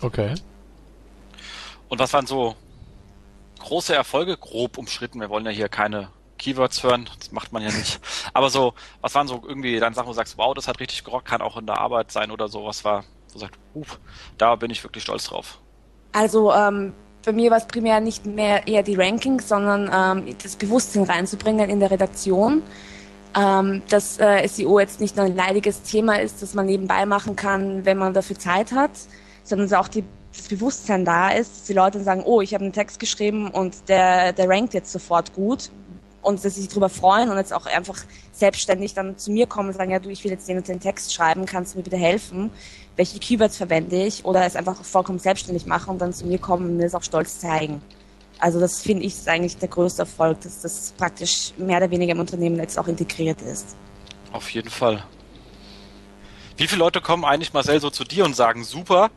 Okay. 0.00 0.34
Und 1.88 1.98
was 1.98 2.12
waren 2.12 2.26
so 2.26 2.54
große 3.60 3.94
Erfolge, 3.94 4.36
grob 4.36 4.78
umschritten? 4.78 5.20
Wir 5.20 5.30
wollen 5.30 5.44
ja 5.44 5.52
hier 5.52 5.68
keine 5.68 6.08
Keywords 6.38 6.82
hören, 6.82 7.08
das 7.18 7.32
macht 7.32 7.52
man 7.52 7.62
ja 7.62 7.70
nicht. 7.70 8.00
Aber 8.32 8.50
so, 8.50 8.74
was 9.00 9.14
waren 9.14 9.28
so 9.28 9.42
irgendwie 9.46 9.78
dann 9.78 9.94
Sachen, 9.94 10.06
wo 10.06 10.10
du 10.10 10.16
sagst, 10.16 10.36
wow, 10.38 10.54
das 10.54 10.68
hat 10.68 10.80
richtig 10.80 11.04
gerockt, 11.04 11.26
kann 11.26 11.40
auch 11.40 11.56
in 11.56 11.66
der 11.66 11.78
Arbeit 11.78 12.12
sein 12.12 12.30
oder 12.30 12.48
so, 12.48 12.64
was 12.64 12.84
war, 12.84 13.04
wo 13.28 13.32
du 13.34 13.38
sagst, 13.38 13.58
uh, 13.74 13.84
da 14.38 14.56
bin 14.56 14.70
ich 14.70 14.82
wirklich 14.84 15.02
stolz 15.02 15.24
drauf. 15.24 15.58
Also 16.12 16.52
ähm, 16.52 16.92
bei 17.24 17.32
mir 17.32 17.50
war 17.50 17.58
es 17.58 17.66
primär 17.66 18.00
nicht 18.00 18.26
mehr 18.26 18.66
eher 18.66 18.82
die 18.82 18.94
Rankings, 18.94 19.48
sondern 19.48 19.90
ähm, 19.92 20.36
das 20.42 20.56
Bewusstsein 20.56 21.04
reinzubringen 21.04 21.68
in 21.68 21.80
der 21.80 21.90
Redaktion 21.90 22.62
ähm, 23.36 23.82
dass 23.88 24.18
äh, 24.18 24.46
SEO 24.46 24.78
jetzt 24.78 25.00
nicht 25.00 25.16
nur 25.16 25.26
ein 25.26 25.36
leidiges 25.36 25.82
Thema 25.82 26.20
ist, 26.20 26.42
das 26.42 26.54
man 26.54 26.66
nebenbei 26.66 27.06
machen 27.06 27.36
kann, 27.36 27.84
wenn 27.84 27.98
man 27.98 28.14
dafür 28.14 28.38
Zeit 28.38 28.72
hat, 28.72 28.90
sondern 29.44 29.68
dass 29.68 29.78
auch 29.78 29.88
die, 29.88 30.04
das 30.36 30.48
Bewusstsein 30.48 31.04
da 31.04 31.30
ist, 31.30 31.52
dass 31.52 31.62
die 31.64 31.72
Leute 31.72 32.02
sagen, 32.02 32.22
oh, 32.24 32.40
ich 32.40 32.54
habe 32.54 32.64
einen 32.64 32.72
Text 32.72 32.98
geschrieben 32.98 33.50
und 33.50 33.88
der, 33.88 34.32
der 34.32 34.48
rankt 34.48 34.74
jetzt 34.74 34.92
sofort 34.92 35.32
gut 35.34 35.70
und 36.22 36.44
dass 36.44 36.54
sie 36.54 36.62
sich 36.62 36.68
darüber 36.68 36.88
freuen 36.88 37.30
und 37.30 37.36
jetzt 37.36 37.52
auch 37.52 37.66
einfach 37.66 37.98
selbstständig 38.32 38.94
dann 38.94 39.16
zu 39.16 39.30
mir 39.30 39.46
kommen 39.46 39.68
und 39.68 39.76
sagen, 39.76 39.90
ja 39.90 39.98
du, 39.98 40.10
ich 40.10 40.24
will 40.24 40.32
jetzt 40.32 40.48
den 40.48 40.58
und 40.58 40.68
den 40.68 40.80
Text 40.80 41.14
schreiben, 41.14 41.46
kannst 41.46 41.74
du 41.74 41.78
mir 41.78 41.84
bitte 41.84 41.96
helfen? 41.96 42.50
Welche 42.96 43.18
Keywords 43.18 43.56
verwende 43.56 43.96
ich? 44.04 44.24
Oder 44.24 44.44
es 44.44 44.56
einfach 44.56 44.82
vollkommen 44.82 45.18
selbstständig 45.18 45.66
machen 45.66 45.90
und 45.90 45.98
dann 46.00 46.12
zu 46.12 46.26
mir 46.26 46.38
kommen 46.38 46.70
und 46.70 46.76
mir 46.78 46.84
das 46.84 46.94
auch 46.94 47.02
stolz 47.02 47.38
zeigen. 47.38 47.80
Also 48.38 48.60
das 48.60 48.80
finde 48.82 49.04
ich 49.04 49.14
eigentlich 49.26 49.56
der 49.56 49.68
größte 49.68 50.02
Erfolg, 50.02 50.40
dass 50.42 50.60
das 50.60 50.94
praktisch 50.96 51.52
mehr 51.56 51.78
oder 51.78 51.90
weniger 51.90 52.12
im 52.12 52.20
Unternehmen 52.20 52.56
jetzt 52.56 52.78
auch 52.78 52.88
integriert 52.88 53.40
ist. 53.42 53.76
Auf 54.32 54.50
jeden 54.50 54.70
Fall. 54.70 55.02
Wie 56.56 56.66
viele 56.66 56.80
Leute 56.80 57.00
kommen 57.00 57.24
eigentlich 57.24 57.52
Marcel 57.52 57.80
so 57.80 57.90
zu 57.90 58.04
dir 58.04 58.24
und 58.24 58.34
sagen, 58.34 58.64
super, 58.64 59.10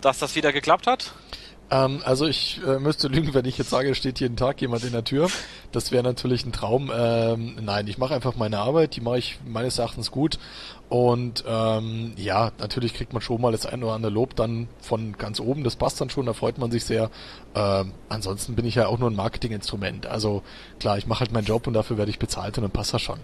dass 0.00 0.18
das 0.18 0.34
wieder 0.34 0.52
geklappt 0.52 0.86
hat? 0.86 1.12
Ähm, 1.74 2.02
also 2.04 2.26
ich 2.26 2.60
äh, 2.64 2.78
müsste 2.78 3.08
lügen, 3.08 3.34
wenn 3.34 3.44
ich 3.46 3.58
jetzt 3.58 3.70
sage, 3.70 3.90
es 3.90 3.98
steht 3.98 4.20
jeden 4.20 4.36
Tag 4.36 4.60
jemand 4.60 4.84
in 4.84 4.92
der 4.92 5.02
Tür. 5.02 5.28
Das 5.72 5.90
wäre 5.90 6.04
natürlich 6.04 6.46
ein 6.46 6.52
Traum. 6.52 6.92
Ähm, 6.94 7.56
nein, 7.60 7.88
ich 7.88 7.98
mache 7.98 8.14
einfach 8.14 8.36
meine 8.36 8.60
Arbeit, 8.60 8.94
die 8.94 9.00
mache 9.00 9.18
ich 9.18 9.38
meines 9.44 9.78
Erachtens 9.78 10.12
gut. 10.12 10.38
Und 10.88 11.42
ähm, 11.48 12.12
ja, 12.16 12.52
natürlich 12.58 12.94
kriegt 12.94 13.12
man 13.12 13.22
schon 13.22 13.40
mal 13.40 13.50
das 13.50 13.66
ein 13.66 13.82
oder 13.82 13.94
andere 13.94 14.12
Lob 14.12 14.36
dann 14.36 14.68
von 14.80 15.18
ganz 15.18 15.40
oben. 15.40 15.64
Das 15.64 15.74
passt 15.74 16.00
dann 16.00 16.10
schon, 16.10 16.26
da 16.26 16.32
freut 16.32 16.58
man 16.58 16.70
sich 16.70 16.84
sehr. 16.84 17.10
Ähm, 17.56 17.92
ansonsten 18.08 18.54
bin 18.54 18.66
ich 18.66 18.76
ja 18.76 18.86
auch 18.86 18.98
nur 18.98 19.10
ein 19.10 19.16
Marketinginstrument. 19.16 20.06
Also 20.06 20.42
klar, 20.78 20.96
ich 20.98 21.06
mache 21.08 21.20
halt 21.20 21.32
meinen 21.32 21.46
Job 21.46 21.66
und 21.66 21.72
dafür 21.72 21.98
werde 21.98 22.10
ich 22.10 22.20
bezahlt 22.20 22.56
und 22.56 22.62
dann 22.62 22.70
passt 22.70 22.94
das 22.94 23.02
schon. 23.02 23.18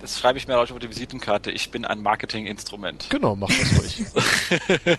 Das 0.00 0.18
schreibe 0.18 0.38
ich 0.38 0.46
mir 0.46 0.58
auch 0.58 0.70
auf 0.70 0.78
die 0.78 0.88
Visitenkarte. 0.88 1.50
Ich 1.50 1.70
bin 1.70 1.84
ein 1.84 2.02
Marketinginstrument. 2.02 3.10
Genau, 3.10 3.34
mach 3.34 3.48
das 3.48 3.78
ruhig. 3.78 4.04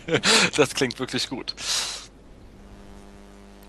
das 0.56 0.74
klingt 0.74 1.00
wirklich 1.00 1.30
gut. 1.30 1.54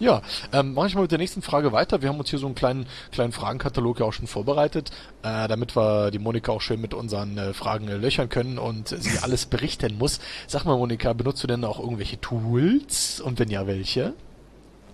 Ja, 0.01 0.23
ähm, 0.53 0.73
mache 0.73 0.87
ich 0.87 0.95
mal 0.95 1.03
mit 1.03 1.11
der 1.11 1.19
nächsten 1.19 1.43
Frage 1.43 1.73
weiter. 1.73 2.01
Wir 2.01 2.09
haben 2.09 2.19
uns 2.19 2.31
hier 2.31 2.39
so 2.39 2.47
einen 2.47 2.55
kleinen, 2.55 2.87
kleinen 3.13 3.33
Fragenkatalog 3.33 4.01
ja 4.01 4.07
auch 4.07 4.15
schon 4.15 4.27
vorbereitet, 4.27 4.91
äh, 5.23 5.47
damit 5.47 5.77
wir 5.77 6.11
die 6.11 6.19
Monika 6.19 6.53
auch 6.53 6.63
schön 6.63 6.81
mit 6.81 6.95
unseren 6.95 7.37
äh, 7.37 7.53
Fragen 7.53 7.87
äh, 7.87 7.97
löchern 7.97 8.31
können 8.31 8.59
und 8.59 8.89
sie 8.89 9.19
alles 9.21 9.45
berichten 9.45 9.99
muss. 9.99 10.21
Sag 10.47 10.65
mal, 10.65 10.77
Monika, 10.79 11.13
benutzt 11.13 11.43
du 11.43 11.47
denn 11.47 11.65
auch 11.65 11.79
irgendwelche 11.79 12.19
Tools 12.19 13.21
und 13.21 13.39
wenn 13.39 13.51
ja, 13.51 13.67
welche? 13.67 14.15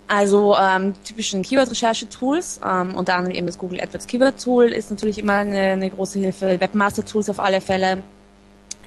Also 0.09 0.55
ähm, 0.57 0.93
typischen 1.05 1.41
Keyword-Recherche-Tools, 1.41 2.61
ähm, 2.65 2.95
unter 2.95 3.15
anderem 3.15 3.35
eben 3.35 3.47
das 3.47 3.57
Google 3.57 3.79
AdWords 3.79 4.07
Keyword-Tool 4.07 4.65
ist 4.65 4.89
natürlich 4.91 5.19
immer 5.19 5.33
eine, 5.33 5.59
eine 5.59 5.89
große 5.89 6.19
Hilfe. 6.19 6.59
Webmaster-Tools 6.59 7.29
auf 7.29 7.39
alle 7.39 7.61
Fälle 7.61 8.03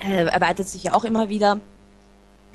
äh, 0.02 0.24
erweitert 0.24 0.68
sich 0.68 0.84
ja 0.84 0.94
auch 0.94 1.04
immer 1.04 1.30
wieder. 1.30 1.60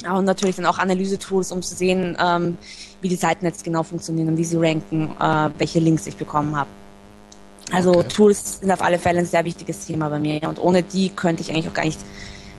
Und 0.04 0.26
natürlich 0.26 0.58
dann 0.58 0.66
auch 0.66 0.78
Analyse-Tools, 0.78 1.52
um 1.52 1.62
zu 1.62 1.74
sehen, 1.74 2.18
ähm, 2.20 2.58
wie 3.02 3.10
die 3.10 3.16
Seiten 3.16 3.46
jetzt 3.46 3.64
genau 3.64 3.84
funktionieren 3.84 4.30
und 4.30 4.38
wie 4.38 4.44
sie 4.44 4.58
ranken, 4.58 5.10
äh, 5.20 5.50
welche 5.58 5.80
Links 5.80 6.06
ich 6.06 6.18
bekommen 6.18 6.56
habe. 6.56 6.70
Also 7.72 7.92
okay. 7.92 8.08
Tools 8.10 8.60
sind 8.60 8.72
auf 8.72 8.82
alle 8.82 9.00
Fälle 9.00 9.20
ein 9.20 9.26
sehr 9.26 9.46
wichtiges 9.46 9.86
Thema 9.86 10.10
bei 10.10 10.20
mir. 10.20 10.42
Und 10.48 10.60
ohne 10.60 10.84
die 10.84 11.10
könnte 11.10 11.42
ich 11.42 11.50
eigentlich 11.50 11.68
auch 11.68 11.74
gar 11.74 11.86
nicht 11.86 12.00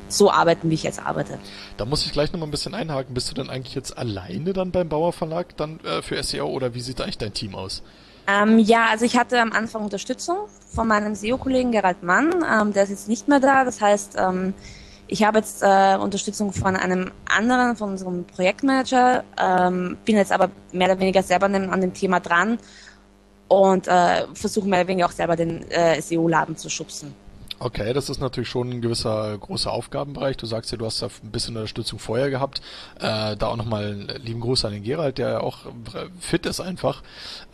so 0.09 0.31
arbeiten, 0.31 0.71
wie 0.71 0.75
ich 0.75 0.83
jetzt 0.83 1.05
arbeite. 1.05 1.39
Da 1.77 1.85
muss 1.85 2.07
ich 2.07 2.13
gleich 2.13 2.33
nochmal 2.33 2.49
ein 2.49 2.53
bisschen 2.53 2.75
einhaken. 2.75 3.15
Bist 3.15 3.31
du 3.31 3.35
denn 3.35 3.51
eigentlich 3.51 3.75
jetzt 3.75 3.97
alleine 3.97 4.53
dann 4.53 4.71
beim 4.71 4.89
Bauer 4.89 5.13
Verlag 5.13 5.57
dann 5.57 5.81
äh, 5.81 6.03
für 6.03 6.21
SEO 6.23 6.47
oder 6.47 6.75
wie 6.75 6.81
sieht 6.81 7.01
eigentlich 7.01 7.19
dein 7.19 7.35
Team 7.35 7.55
aus? 7.55 7.83
Ähm, 8.29 8.59
ja, 8.59 8.87
also 8.91 9.05
ich 9.05 9.17
hatte 9.17 9.41
am 9.41 9.53
Anfang 9.53 9.85
Unterstützung 9.85 10.37
von 10.75 10.89
meinem 10.89 11.15
SEO-Kollegen 11.15 11.71
Gerald 11.71 12.03
Mann. 12.03 12.45
Ähm, 12.51 12.73
der 12.73 12.85
ist 12.85 12.91
jetzt 12.91 13.09
nicht 13.09 13.29
mehr 13.29 13.41
da. 13.41 13.65
Das 13.65 13.81
heißt, 13.81 14.17
ähm, 14.19 14.55
ich 15.09 15.25
habe 15.25 15.39
jetzt 15.39 15.63
äh, 15.63 15.97
Unterstützung 15.97 16.53
von 16.53 16.77
einem 16.77 17.13
anderen, 17.29 17.77
von 17.77 17.91
unserem 17.91 18.25
Projektmanager, 18.25 19.25
ähm, 19.41 19.97
bin 20.05 20.17
jetzt 20.17 20.33
aber 20.33 20.51
mehr 20.73 20.91
oder 20.91 21.01
weniger 21.01 21.23
selber 21.23 21.47
an 21.47 21.81
dem 21.81 21.95
Thema 21.95 22.21
dran 22.21 22.59
und 23.49 23.87
äh, 23.87 24.27
versuche 24.35 24.69
mehr 24.69 24.81
oder 24.81 24.89
weniger 24.89 25.07
auch 25.07 25.13
selber 25.13 25.37
den 25.37 25.71
äh, 25.71 26.01
SEO-Laden 26.01 26.57
zu 26.57 26.69
schubsen. 26.69 27.15
Okay, 27.59 27.95
das 27.95 28.11
ist 28.11 28.21
natürlich 28.21 28.51
schon 28.51 28.69
ein 28.69 28.81
gewisser 28.83 29.39
großer 29.39 29.73
Aufgabenbereich. 29.73 30.37
Du 30.37 30.45
sagst 30.45 30.73
ja, 30.73 30.77
du 30.77 30.85
hast 30.85 31.01
da 31.01 31.07
ein 31.07 31.31
bisschen 31.31 31.57
Unterstützung 31.57 31.99
vorher 31.99 32.29
gehabt. 32.29 32.61
Äh, 32.97 33.35
da 33.37 33.47
auch 33.47 33.57
nochmal 33.57 33.87
einen 33.87 34.23
lieben 34.23 34.41
Gruß 34.41 34.67
an 34.67 34.73
den 34.73 34.83
Gerald, 34.83 35.17
der 35.17 35.31
ja 35.31 35.41
auch 35.41 35.61
fit 36.21 36.45
ist 36.45 36.61
einfach. 36.61 37.03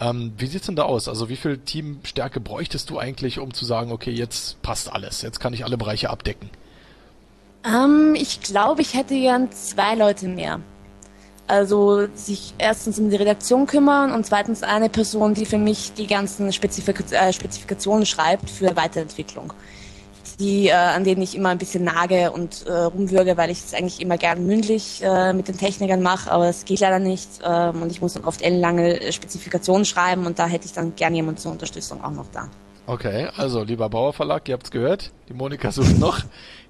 Ähm, 0.01 0.33
wie 0.39 0.47
sieht's 0.47 0.67
denn 0.67 0.75
da 0.75 0.85
aus? 0.85 1.07
Also 1.07 1.29
wie 1.29 1.37
viel 1.37 1.59
Teamstärke 1.59 2.41
bräuchtest 2.41 2.91
du 2.91 2.99
eigentlich, 2.99 3.39
um 3.39 3.55
zu 3.55 3.65
sagen, 3.65 3.93
okay, 3.93 4.11
jetzt 4.11 4.61
passt 4.63 4.93
alles, 4.93 5.23
jetzt 5.23 5.39
kann 5.39 5.53
ich 5.53 5.65
alle 5.65 5.79
Bereiche 5.79 6.11
abdecken? 6.11 6.51
Ähm, 7.65 8.15
ich 8.15 8.41
glaube, 8.41 8.83
ich 8.83 8.95
hätte 8.95 9.15
gern 9.15 9.51
zwei 9.53 9.95
Leute 9.95 10.29
mehr. 10.29 10.61
Also 11.47 12.07
sich 12.15 12.55
erstens 12.59 12.99
um 12.99 13.11
die 13.11 13.17
Redaktion 13.17 13.67
kümmern 13.67 14.13
und 14.13 14.25
zweitens 14.25 14.63
eine 14.63 14.89
Person, 14.89 15.35
die 15.35 15.45
für 15.45 15.59
mich 15.59 15.93
die 15.93 16.07
ganzen 16.07 16.53
Spezifik 16.53 17.05
äh, 17.13 17.33
Spezifikationen 17.33 18.07
schreibt 18.07 18.49
für 18.49 18.75
Weiterentwicklung. 18.77 19.53
Die, 20.41 20.69
äh, 20.69 20.73
an 20.73 21.05
denen 21.05 21.21
ich 21.21 21.37
immer 21.37 21.51
ein 21.51 21.59
bisschen 21.59 21.85
nage 21.85 22.33
und 22.33 22.67
äh, 22.67 22.73
rumwürge, 22.73 23.37
weil 23.37 23.51
ich 23.51 23.59
es 23.59 23.75
eigentlich 23.75 24.01
immer 24.01 24.17
gern 24.17 24.47
mündlich 24.47 25.03
äh, 25.05 25.33
mit 25.33 25.49
den 25.49 25.59
Technikern 25.59 26.01
mache, 26.01 26.31
aber 26.31 26.49
es 26.49 26.65
geht 26.65 26.81
leider 26.81 26.99
nicht 26.99 27.29
ähm, 27.45 27.83
und 27.83 27.93
ich 27.93 28.01
muss 28.01 28.15
dann 28.15 28.25
oft 28.25 28.41
ellenlange 28.41 29.13
Spezifikationen 29.13 29.85
schreiben 29.85 30.27
und 30.27 30.39
da 30.39 30.47
hätte 30.47 30.67
ich 30.67 30.73
dann 30.73 30.97
gern 30.97 31.15
jemand 31.15 31.39
zur 31.39 31.53
Unterstützung 31.53 32.03
auch 32.03 32.13
noch 32.13 32.27
da. 32.33 32.49
Okay, 32.87 33.29
also 33.37 33.63
lieber 33.63 33.89
Bauer 33.89 34.13
Verlag, 34.13 34.49
ihr 34.49 34.55
habt's 34.55 34.73
gehört, 34.73 35.13
die 35.29 35.35
Monika 35.35 35.71
sucht 35.71 35.99
noch. 35.99 36.21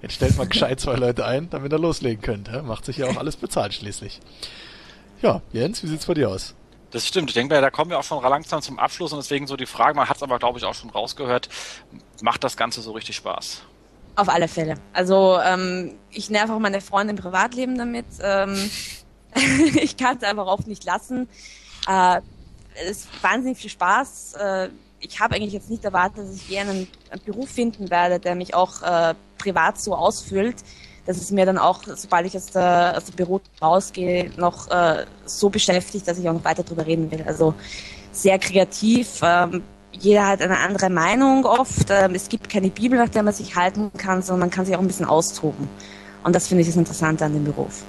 Jetzt 0.01 0.13
stellt 0.13 0.37
mal 0.37 0.47
gescheit 0.47 0.79
zwei 0.79 0.95
Leute 0.95 1.25
ein, 1.25 1.49
damit 1.49 1.71
er 1.71 1.79
loslegen 1.79 2.21
könnt. 2.21 2.51
Macht 2.65 2.85
sich 2.85 2.97
ja 2.97 3.07
auch 3.07 3.17
alles 3.17 3.35
bezahlt 3.35 3.73
schließlich. 3.73 4.19
Ja, 5.21 5.41
Jens, 5.51 5.81
wie 5.81 5.87
sieht's 5.87 6.05
bei 6.05 6.13
dir 6.13 6.29
aus? 6.29 6.53
Das 6.91 7.07
stimmt. 7.07 7.31
Ich 7.31 7.33
denke, 7.33 7.59
da 7.59 7.71
kommen 7.71 7.89
wir 7.89 7.97
auch 7.97 8.03
schon 8.03 8.21
langsam 8.21 8.61
zum 8.61 8.77
Abschluss 8.77 9.11
und 9.11 9.17
deswegen 9.17 9.47
so 9.47 9.55
die 9.55 9.65
Frage, 9.65 9.95
man 9.95 10.07
hat 10.07 10.17
es 10.17 10.23
aber, 10.23 10.37
glaube 10.37 10.59
ich, 10.59 10.65
auch 10.65 10.75
schon 10.75 10.91
rausgehört, 10.91 11.49
macht 12.21 12.43
das 12.43 12.55
Ganze 12.55 12.81
so 12.81 12.91
richtig 12.91 13.15
Spaß? 13.15 13.63
Auf 14.15 14.29
alle 14.29 14.47
Fälle. 14.47 14.75
Also 14.93 15.39
ähm, 15.43 15.95
ich 16.11 16.29
nerv 16.29 16.51
auch 16.51 16.59
meine 16.59 16.81
Freunde 16.81 17.11
im 17.11 17.17
Privatleben 17.17 17.75
damit. 17.75 18.05
Ähm, 18.21 18.69
ich 19.75 19.97
kann 19.97 20.17
es 20.17 20.23
einfach 20.23 20.45
oft 20.45 20.67
nicht 20.67 20.83
lassen. 20.83 21.27
Äh, 21.87 22.21
es 22.75 22.89
ist 22.91 23.23
wahnsinnig 23.23 23.57
viel 23.57 23.71
Spaß. 23.71 24.33
Äh, 24.33 24.69
ich 25.03 25.19
habe 25.19 25.35
eigentlich 25.35 25.53
jetzt 25.53 25.69
nicht 25.69 25.83
erwartet, 25.85 26.19
dass 26.19 26.35
ich 26.35 26.49
je 26.49 26.59
einen, 26.59 26.87
einen 27.09 27.21
Beruf 27.25 27.49
finden 27.49 27.89
werde, 27.89 28.19
der 28.19 28.35
mich 28.35 28.55
auch 28.55 28.81
äh, 28.81 29.13
privat 29.37 29.79
so 29.79 29.95
ausfüllt 29.95 30.57
dass 31.05 31.17
es 31.17 31.31
mir 31.31 31.45
dann 31.45 31.57
auch, 31.57 31.81
sobald 31.95 32.25
ich 32.27 32.35
aus 32.35 32.47
der, 32.47 32.93
aus 32.95 33.05
dem 33.05 33.15
Büro 33.15 33.41
rausgehe, 33.61 34.31
noch 34.37 34.69
äh, 34.69 35.05
so 35.25 35.49
beschäftigt, 35.49 36.07
dass 36.07 36.17
ich 36.17 36.27
auch 36.29 36.33
noch 36.33 36.45
weiter 36.45 36.63
drüber 36.63 36.85
reden 36.85 37.11
will. 37.11 37.23
Also 37.27 37.53
sehr 38.11 38.39
kreativ. 38.39 39.19
Ähm, 39.21 39.63
jeder 39.91 40.27
hat 40.27 40.41
eine 40.41 40.57
andere 40.57 40.89
Meinung 40.89 41.45
oft. 41.45 41.89
Ähm, 41.89 42.15
es 42.15 42.29
gibt 42.29 42.49
keine 42.49 42.69
Bibel, 42.69 42.97
nach 42.97 43.09
der 43.09 43.23
man 43.23 43.33
sich 43.33 43.55
halten 43.55 43.91
kann, 43.97 44.21
sondern 44.21 44.41
man 44.41 44.49
kann 44.49 44.65
sich 44.65 44.75
auch 44.75 44.79
ein 44.79 44.87
bisschen 44.87 45.05
austoben. 45.05 45.67
Und 46.23 46.33
das 46.33 46.47
finde 46.47 46.61
ich 46.61 46.67
das 46.67 46.77
Interessante 46.77 47.25
an 47.25 47.33
dem 47.33 47.43
Beruf. 47.43 47.83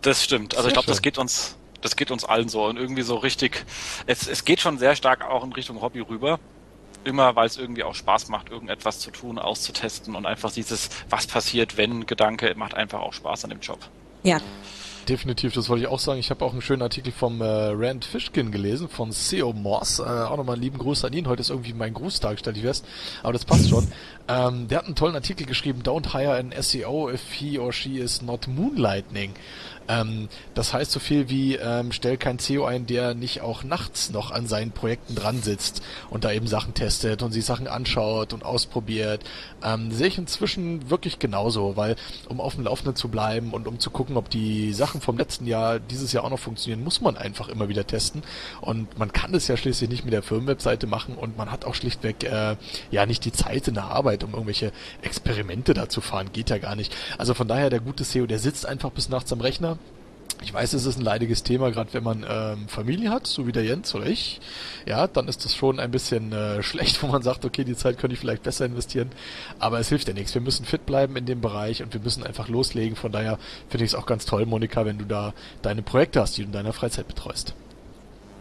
Das 0.00 0.24
stimmt. 0.24 0.56
Also 0.56 0.68
ich 0.68 0.74
glaube, 0.74 0.88
das 0.88 1.02
geht 1.02 1.18
uns, 1.18 1.56
das 1.84 1.96
geht 1.96 2.10
uns 2.10 2.24
allen 2.24 2.48
so 2.48 2.64
und 2.64 2.76
irgendwie 2.76 3.02
so 3.02 3.16
richtig. 3.16 3.64
Es, 4.06 4.26
es 4.26 4.44
geht 4.44 4.60
schon 4.60 4.78
sehr 4.78 4.96
stark 4.96 5.24
auch 5.24 5.44
in 5.44 5.52
Richtung 5.52 5.80
Hobby 5.80 6.00
rüber 6.00 6.40
immer, 7.04 7.36
weil 7.36 7.46
es 7.46 7.58
irgendwie 7.58 7.84
auch 7.84 7.94
Spaß 7.94 8.28
macht, 8.28 8.50
irgendetwas 8.50 8.98
zu 8.98 9.10
tun, 9.10 9.38
auszutesten 9.38 10.16
und 10.16 10.24
einfach 10.24 10.50
dieses, 10.50 10.88
was 11.10 11.26
passiert, 11.26 11.76
wenn 11.76 12.06
Gedanke, 12.06 12.54
macht 12.56 12.74
einfach 12.74 13.00
auch 13.00 13.12
Spaß 13.12 13.44
an 13.44 13.50
dem 13.50 13.60
Job. 13.60 13.78
Ja. 14.22 14.40
Definitiv, 15.08 15.52
das 15.52 15.68
wollte 15.68 15.84
ich 15.84 15.88
auch 15.88 15.98
sagen. 15.98 16.18
Ich 16.18 16.30
habe 16.30 16.42
auch 16.42 16.52
einen 16.52 16.62
schönen 16.62 16.80
Artikel 16.80 17.12
vom 17.12 17.42
äh, 17.42 17.44
Rand 17.44 18.06
Fishkin 18.06 18.50
gelesen, 18.50 18.88
von 18.88 19.10
Theo 19.10 19.52
Moss. 19.52 19.98
Äh, 19.98 20.02
auch 20.02 20.38
nochmal 20.38 20.54
einen 20.54 20.62
lieben 20.62 20.78
Gruß 20.78 21.04
an 21.04 21.12
ihn. 21.12 21.28
Heute 21.28 21.42
ist 21.42 21.50
irgendwie 21.50 21.74
mein 21.74 21.92
Grußtag, 21.92 22.38
stelle 22.38 22.56
ich 22.56 22.62
fest. 22.62 22.86
Aber 23.22 23.34
das 23.34 23.44
passt 23.44 23.68
schon. 23.68 23.86
Ähm, 24.28 24.66
der 24.68 24.78
hat 24.78 24.86
einen 24.86 24.94
tollen 24.94 25.14
Artikel 25.14 25.46
geschrieben, 25.46 25.82
Don't 25.82 26.12
hire 26.12 26.36
an 26.36 26.54
SEO 26.58 27.10
if 27.10 27.32
he 27.32 27.58
or 27.58 27.70
she 27.72 27.98
is 27.98 28.22
not 28.22 28.48
moonlightning. 28.48 29.34
Ähm, 29.88 30.28
das 30.54 30.72
heißt 30.72 30.90
so 30.90 31.00
viel 31.00 31.28
wie, 31.28 31.56
ähm, 31.56 31.92
stell 31.92 32.16
kein 32.16 32.38
CEO 32.38 32.64
ein, 32.64 32.86
der 32.86 33.14
nicht 33.14 33.40
auch 33.42 33.64
nachts 33.64 34.10
noch 34.10 34.30
an 34.30 34.46
seinen 34.46 34.72
Projekten 34.72 35.14
dran 35.14 35.42
sitzt 35.42 35.82
und 36.10 36.24
da 36.24 36.32
eben 36.32 36.46
Sachen 36.46 36.74
testet 36.74 37.22
und 37.22 37.32
sich 37.32 37.44
Sachen 37.44 37.68
anschaut 37.68 38.32
und 38.32 38.44
ausprobiert. 38.44 39.22
Ähm, 39.62 39.92
sehe 39.92 40.08
ich 40.08 40.18
inzwischen 40.18 40.90
wirklich 40.90 41.18
genauso, 41.18 41.76
weil 41.76 41.96
um 42.28 42.40
auf 42.40 42.54
dem 42.54 42.64
Laufenden 42.64 42.96
zu 42.96 43.08
bleiben 43.08 43.52
und 43.52 43.68
um 43.68 43.78
zu 43.78 43.90
gucken, 43.90 44.16
ob 44.16 44.30
die 44.30 44.72
Sachen 44.72 45.00
vom 45.00 45.18
letzten 45.18 45.46
Jahr 45.46 45.78
dieses 45.78 46.12
Jahr 46.12 46.24
auch 46.24 46.30
noch 46.30 46.38
funktionieren, 46.38 46.84
muss 46.84 47.00
man 47.00 47.16
einfach 47.16 47.48
immer 47.48 47.68
wieder 47.68 47.86
testen. 47.86 48.22
Und 48.60 48.98
man 48.98 49.12
kann 49.12 49.34
es 49.34 49.48
ja 49.48 49.56
schließlich 49.56 49.90
nicht 49.90 50.04
mit 50.04 50.14
der 50.14 50.22
Firmenwebseite 50.22 50.86
machen 50.86 51.16
und 51.16 51.36
man 51.36 51.50
hat 51.50 51.64
auch 51.64 51.74
schlichtweg 51.74 52.24
äh, 52.24 52.56
ja 52.90 53.06
nicht 53.06 53.24
die 53.24 53.32
Zeit 53.32 53.68
in 53.68 53.74
der 53.74 53.84
Arbeit, 53.84 54.24
um 54.24 54.32
irgendwelche 54.32 54.72
Experimente 55.02 55.74
da 55.74 55.88
zu 55.88 56.00
fahren. 56.00 56.30
Geht 56.32 56.50
ja 56.50 56.58
gar 56.58 56.76
nicht. 56.76 56.94
Also 57.18 57.34
von 57.34 57.48
daher, 57.48 57.70
der 57.70 57.80
gute 57.80 58.04
SEO, 58.04 58.26
der 58.26 58.38
sitzt 58.38 58.66
einfach 58.66 58.90
bis 58.90 59.08
nachts 59.08 59.32
am 59.32 59.40
Rechner 59.40 59.73
ich 60.42 60.52
weiß, 60.52 60.72
es 60.74 60.86
ist 60.86 60.98
ein 60.98 61.04
leidiges 61.04 61.42
Thema, 61.42 61.70
gerade 61.70 61.92
wenn 61.92 62.02
man 62.02 62.26
ähm, 62.28 62.68
Familie 62.68 63.10
hat, 63.10 63.26
so 63.26 63.46
wie 63.46 63.52
der 63.52 63.64
Jens 63.64 63.94
oder 63.94 64.06
ich. 64.06 64.40
Ja, 64.86 65.06
dann 65.06 65.28
ist 65.28 65.44
das 65.44 65.54
schon 65.54 65.80
ein 65.80 65.90
bisschen 65.90 66.32
äh, 66.32 66.62
schlecht, 66.64 67.02
wo 67.02 67.06
man 67.06 67.22
sagt, 67.22 67.44
okay, 67.44 67.64
die 67.64 67.76
Zeit 67.76 67.98
könnte 67.98 68.14
ich 68.14 68.20
vielleicht 68.20 68.42
besser 68.42 68.66
investieren. 68.66 69.10
Aber 69.58 69.78
es 69.78 69.88
hilft 69.88 70.08
ja 70.08 70.14
nichts. 70.14 70.34
Wir 70.34 70.42
müssen 70.42 70.64
fit 70.64 70.86
bleiben 70.86 71.16
in 71.16 71.26
dem 71.26 71.40
Bereich 71.40 71.82
und 71.82 71.94
wir 71.94 72.00
müssen 72.00 72.24
einfach 72.24 72.48
loslegen. 72.48 72.96
Von 72.96 73.12
daher 73.12 73.38
finde 73.68 73.84
ich 73.84 73.92
es 73.92 73.94
auch 73.94 74.06
ganz 74.06 74.26
toll, 74.26 74.46
Monika, 74.46 74.84
wenn 74.84 74.98
du 74.98 75.04
da 75.04 75.34
deine 75.62 75.82
Projekte 75.82 76.20
hast, 76.20 76.36
die 76.36 76.42
du 76.42 76.46
in 76.46 76.52
deiner 76.52 76.72
Freizeit 76.72 77.08
betreust. 77.08 77.54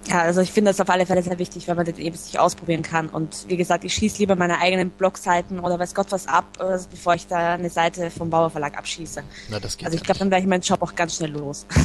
Ja, 0.08 0.22
also 0.22 0.42
ich 0.42 0.52
finde 0.52 0.72
das 0.72 0.82
auf 0.82 0.90
alle 0.90 1.06
Fälle 1.06 1.24
sehr 1.24 1.40
wichtig, 1.40 1.68
weil 1.68 1.76
man 1.76 1.86
das 1.86 1.98
eben 1.98 2.16
sich 2.16 2.38
ausprobieren 2.38 2.82
kann. 2.82 3.10
Und 3.10 3.46
wie 3.48 3.58
gesagt, 3.58 3.84
ich 3.84 3.94
schieße 3.94 4.20
lieber 4.20 4.36
meine 4.36 4.60
eigenen 4.60 4.90
Blogseiten 4.90 5.60
oder 5.60 5.80
weiß 5.80 5.96
Gott 5.96 6.12
was 6.12 6.28
ab, 6.28 6.46
äh, 6.60 6.78
bevor 6.92 7.16
ich 7.16 7.28
da 7.28 7.54
eine 7.54 7.70
Seite 7.70 8.12
vom 8.12 8.30
Bauer 8.30 8.50
Verlag 8.50 8.78
abschieße. 8.78 9.24
Na, 9.50 9.60
das 9.60 9.78
geht 9.78 9.86
also 9.86 9.98
ich 9.98 10.04
glaube, 10.04 10.20
dann 10.20 10.30
werde 10.32 10.44
ich 10.44 10.50
meinen 10.50 10.62
Job 10.62 10.82
auch 10.82 10.94
ganz 10.96 11.18
schnell 11.18 11.32
los. 11.32 11.66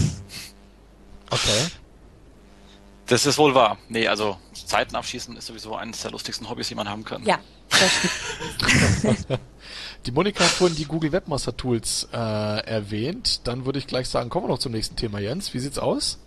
Okay. 1.31 1.67
Das 3.05 3.27
ist 3.27 3.37
wohl 3.37 3.55
wahr. 3.55 3.77
Nee, 3.91 4.09
also 4.09 4.39
Seiten 4.55 4.97
abschießen 4.97 5.37
ist 5.37 5.47
sowieso 5.47 5.77
eines 5.77 6.01
der 6.01 6.11
lustigsten 6.11 6.49
Hobbys, 6.49 6.69
die 6.69 6.75
man 6.75 6.89
haben 6.89 7.05
kann. 7.05 7.23
Ja, 7.27 7.39
Die 10.07 10.13
Monika 10.13 10.45
hat 10.45 10.51
vorhin 10.51 10.77
die 10.77 10.85
Google 10.85 11.13
Webmaster 11.13 11.57
Tools 11.57 12.09
äh, 12.13 12.17
erwähnt. 12.17 13.47
Dann 13.47 13.65
würde 13.67 13.79
ich 13.79 13.87
gleich 13.87 14.09
sagen, 14.09 14.31
kommen 14.31 14.47
wir 14.47 14.51
noch 14.51 14.59
zum 14.59 14.73
nächsten 14.73 14.97
Thema, 14.97 15.19
Jens. 15.19 15.55
Wie 15.55 15.59
sieht's 15.59 15.79
aus? 15.79 16.19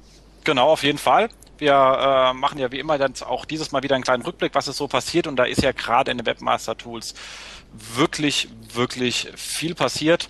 Genau, 0.43 0.69
auf 0.69 0.83
jeden 0.83 0.97
Fall. 0.97 1.29
Wir 1.61 1.73
äh, 1.73 2.33
machen 2.33 2.57
ja 2.57 2.71
wie 2.71 2.79
immer 2.79 2.97
dann 2.97 3.13
auch 3.21 3.45
dieses 3.45 3.71
Mal 3.71 3.83
wieder 3.83 3.93
einen 3.93 4.03
kleinen 4.03 4.23
Rückblick, 4.23 4.55
was 4.55 4.67
ist 4.67 4.77
so 4.77 4.87
passiert. 4.87 5.27
Und 5.27 5.35
da 5.35 5.43
ist 5.43 5.61
ja 5.61 5.73
gerade 5.73 6.09
in 6.09 6.17
den 6.17 6.25
Webmaster 6.25 6.75
Tools 6.75 7.13
wirklich, 7.93 8.49
wirklich 8.73 9.31
viel 9.35 9.75
passiert. 9.75 10.27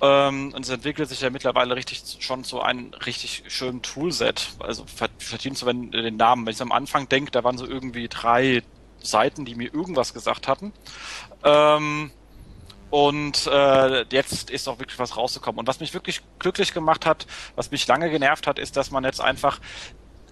Ähm, 0.00 0.54
und 0.54 0.62
es 0.64 0.70
entwickelt 0.70 1.10
sich 1.10 1.20
ja 1.20 1.28
mittlerweile 1.28 1.76
richtig 1.76 2.02
schon 2.20 2.44
so 2.44 2.62
ein 2.62 2.94
richtig 3.04 3.42
schönen 3.48 3.82
Toolset. 3.82 4.52
Also 4.58 4.86
verdient 5.18 5.58
so 5.58 5.66
wenn 5.66 5.90
den 5.90 6.16
Namen. 6.16 6.46
Wenn 6.46 6.54
ich 6.54 6.62
am 6.62 6.72
Anfang 6.72 7.10
denke, 7.10 7.30
da 7.30 7.44
waren 7.44 7.58
so 7.58 7.66
irgendwie 7.66 8.08
drei 8.08 8.62
Seiten, 9.02 9.44
die 9.44 9.56
mir 9.56 9.74
irgendwas 9.74 10.14
gesagt 10.14 10.48
hatten. 10.48 10.72
Ähm, 11.44 12.10
und 12.88 13.46
äh, 13.48 14.06
jetzt 14.10 14.48
ist 14.48 14.66
auch 14.66 14.78
wirklich 14.78 14.98
was 14.98 15.18
rausgekommen. 15.18 15.58
Und 15.58 15.68
was 15.68 15.78
mich 15.78 15.92
wirklich 15.92 16.22
glücklich 16.38 16.72
gemacht 16.72 17.04
hat, 17.04 17.26
was 17.54 17.70
mich 17.70 17.86
lange 17.86 18.08
genervt 18.10 18.46
hat, 18.46 18.58
ist, 18.58 18.78
dass 18.78 18.90
man 18.90 19.04
jetzt 19.04 19.20
einfach 19.20 19.60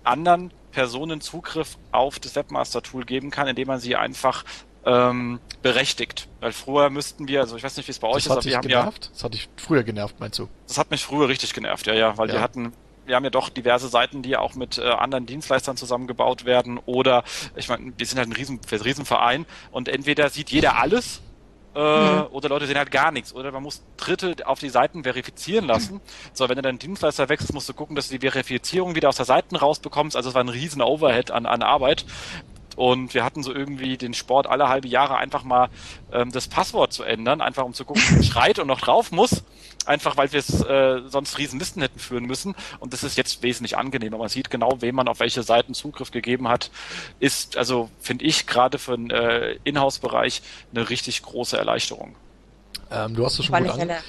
anderen 0.09 0.53
Personen 0.73 1.21
Zugriff 1.21 1.79
auf 1.93 2.19
das 2.19 2.35
Webmaster-Tool 2.37 3.05
geben 3.05 3.31
kann, 3.31 3.49
indem 3.49 3.69
man 3.69 3.81
sie 3.81 3.97
einfach 3.97 4.45
ähm, 4.85 5.41
berechtigt. 5.63 6.29
Weil 6.41 6.53
früher 6.53 6.91
müssten 6.91 7.29
wir, 7.29 7.41
also 7.41 7.57
ich 7.57 7.63
weiß 7.63 7.77
nicht, 7.77 7.89
wie 7.89 7.93
es 7.93 7.99
bei 7.99 8.09
euch 8.09 8.25
das 8.25 8.27
ist, 8.27 8.31
aber 8.31 8.45
wir 8.45 8.57
haben 8.57 8.69
genervt? 8.69 9.05
ja. 9.07 9.11
Das 9.13 9.25
hat 9.25 9.35
dich 9.35 9.49
früher 9.57 9.83
genervt, 9.83 10.17
meinst 10.19 10.39
du? 10.39 10.49
Das 10.67 10.79
hat 10.79 10.91
mich 10.91 11.05
früher 11.05 11.29
richtig 11.29 11.53
genervt, 11.53 11.87
ja, 11.87 11.95
ja, 11.95 12.17
weil 12.17 12.29
ja. 12.29 12.35
wir 12.35 12.41
hatten 12.41 12.73
wir 13.07 13.17
haben 13.17 13.25
ja 13.25 13.31
doch 13.31 13.49
diverse 13.49 13.89
Seiten, 13.89 14.21
die 14.21 14.37
auch 14.37 14.55
mit 14.55 14.77
äh, 14.77 14.83
anderen 14.83 15.25
Dienstleistern 15.25 15.79
zusammengebaut 15.79 16.45
werden 16.45 16.79
oder 16.85 17.25
ich 17.57 17.69
meine, 17.69 17.95
wir 17.97 18.07
sind 18.07 18.19
halt 18.19 18.29
ein 18.29 18.35
Riesen, 18.35 18.61
Riesenverein 18.71 19.47
und 19.71 19.89
entweder 19.89 20.29
sieht 20.29 20.51
jeder 20.51 20.79
alles 20.79 21.23
äh, 21.75 21.79
mhm. 21.79 22.27
Oder 22.31 22.49
Leute 22.49 22.67
sehen 22.67 22.79
halt 22.79 22.91
gar 22.91 23.13
nichts. 23.13 23.35
Oder 23.35 23.53
man 23.53 23.63
muss 23.63 23.83
Dritte 23.97 24.47
auf 24.47 24.59
die 24.59 24.69
Seiten 24.69 25.05
verifizieren 25.05 25.67
lassen. 25.67 25.97
Mhm. 25.97 26.01
So, 26.33 26.49
wenn 26.49 26.57
du 26.57 26.63
deinen 26.63 26.79
Dienstleister 26.79 27.29
wechselst, 27.29 27.55
musst 27.55 27.69
du 27.69 27.75
gucken, 27.75 27.97
dass 27.97 28.09
du 28.09 28.19
die 28.19 28.31
Verifizierung 28.31 28.95
wieder 28.95 29.09
aus 29.09 29.17
der 29.17 29.27
Seiten 29.27 29.57
rausbekommst. 29.57 30.17
Also 30.17 30.31
es 30.31 30.35
war 30.35 30.43
ein 30.43 30.49
riesen 30.49 30.83
Overhead 30.83 31.31
an, 31.31 31.47
an 31.47 31.63
Arbeit. 31.63 32.07
Und 32.79 33.13
wir 33.13 33.25
hatten 33.25 33.43
so 33.43 33.53
irgendwie 33.53 33.97
den 33.97 34.15
Sport 34.15 34.47
alle 34.47 34.69
halbe 34.69 34.87
Jahre 34.87 35.17
einfach 35.17 35.43
mal 35.43 35.69
ähm, 36.13 36.31
das 36.31 36.47
Passwort 36.47 36.93
zu 36.93 37.03
ändern, 37.03 37.41
einfach 37.41 37.65
um 37.65 37.75
zu 37.75 37.85
gucken, 37.85 38.05
wer 38.11 38.23
schreit 38.23 38.61
und 38.61 38.69
noch 38.69 38.81
drauf 38.81 39.11
muss. 39.11 39.43
Einfach 39.85 40.17
weil 40.17 40.31
wir 40.31 40.39
es 40.39 40.63
äh, 40.63 41.01
sonst 41.09 41.39
Riesenlisten 41.39 41.83
hätten 41.83 41.99
führen 41.99 42.27
müssen. 42.27 42.55
Und 42.79 42.93
das 42.93 43.03
ist 43.03 43.17
jetzt 43.17 43.43
wesentlich 43.43 43.77
angenehmer. 43.77 44.19
Man 44.19 44.29
sieht 44.29 44.49
genau, 44.49 44.81
wem 44.81 44.95
man 44.95 45.09
auf 45.09 45.19
welche 45.19 45.43
Seiten 45.43 45.75
Zugriff 45.75 46.13
gegeben 46.13 46.47
hat. 46.47 46.71
Ist, 47.19 47.57
also 47.57 47.91
finde 47.99 48.25
ich 48.25 48.47
gerade 48.47 48.79
für 48.79 48.97
den 48.97 49.11
äh, 49.11 49.57
Inhouse-Bereich 49.65 50.43
eine 50.73 50.89
richtig 50.89 51.23
große 51.23 51.59
Erleichterung. 51.59 52.15
Ähm, 52.93 53.17
du 53.17 53.25
hast 53.25 53.41
es 53.41 53.47
schon 53.47 53.57
gut 53.57 53.71
angesprochen. 53.73 54.05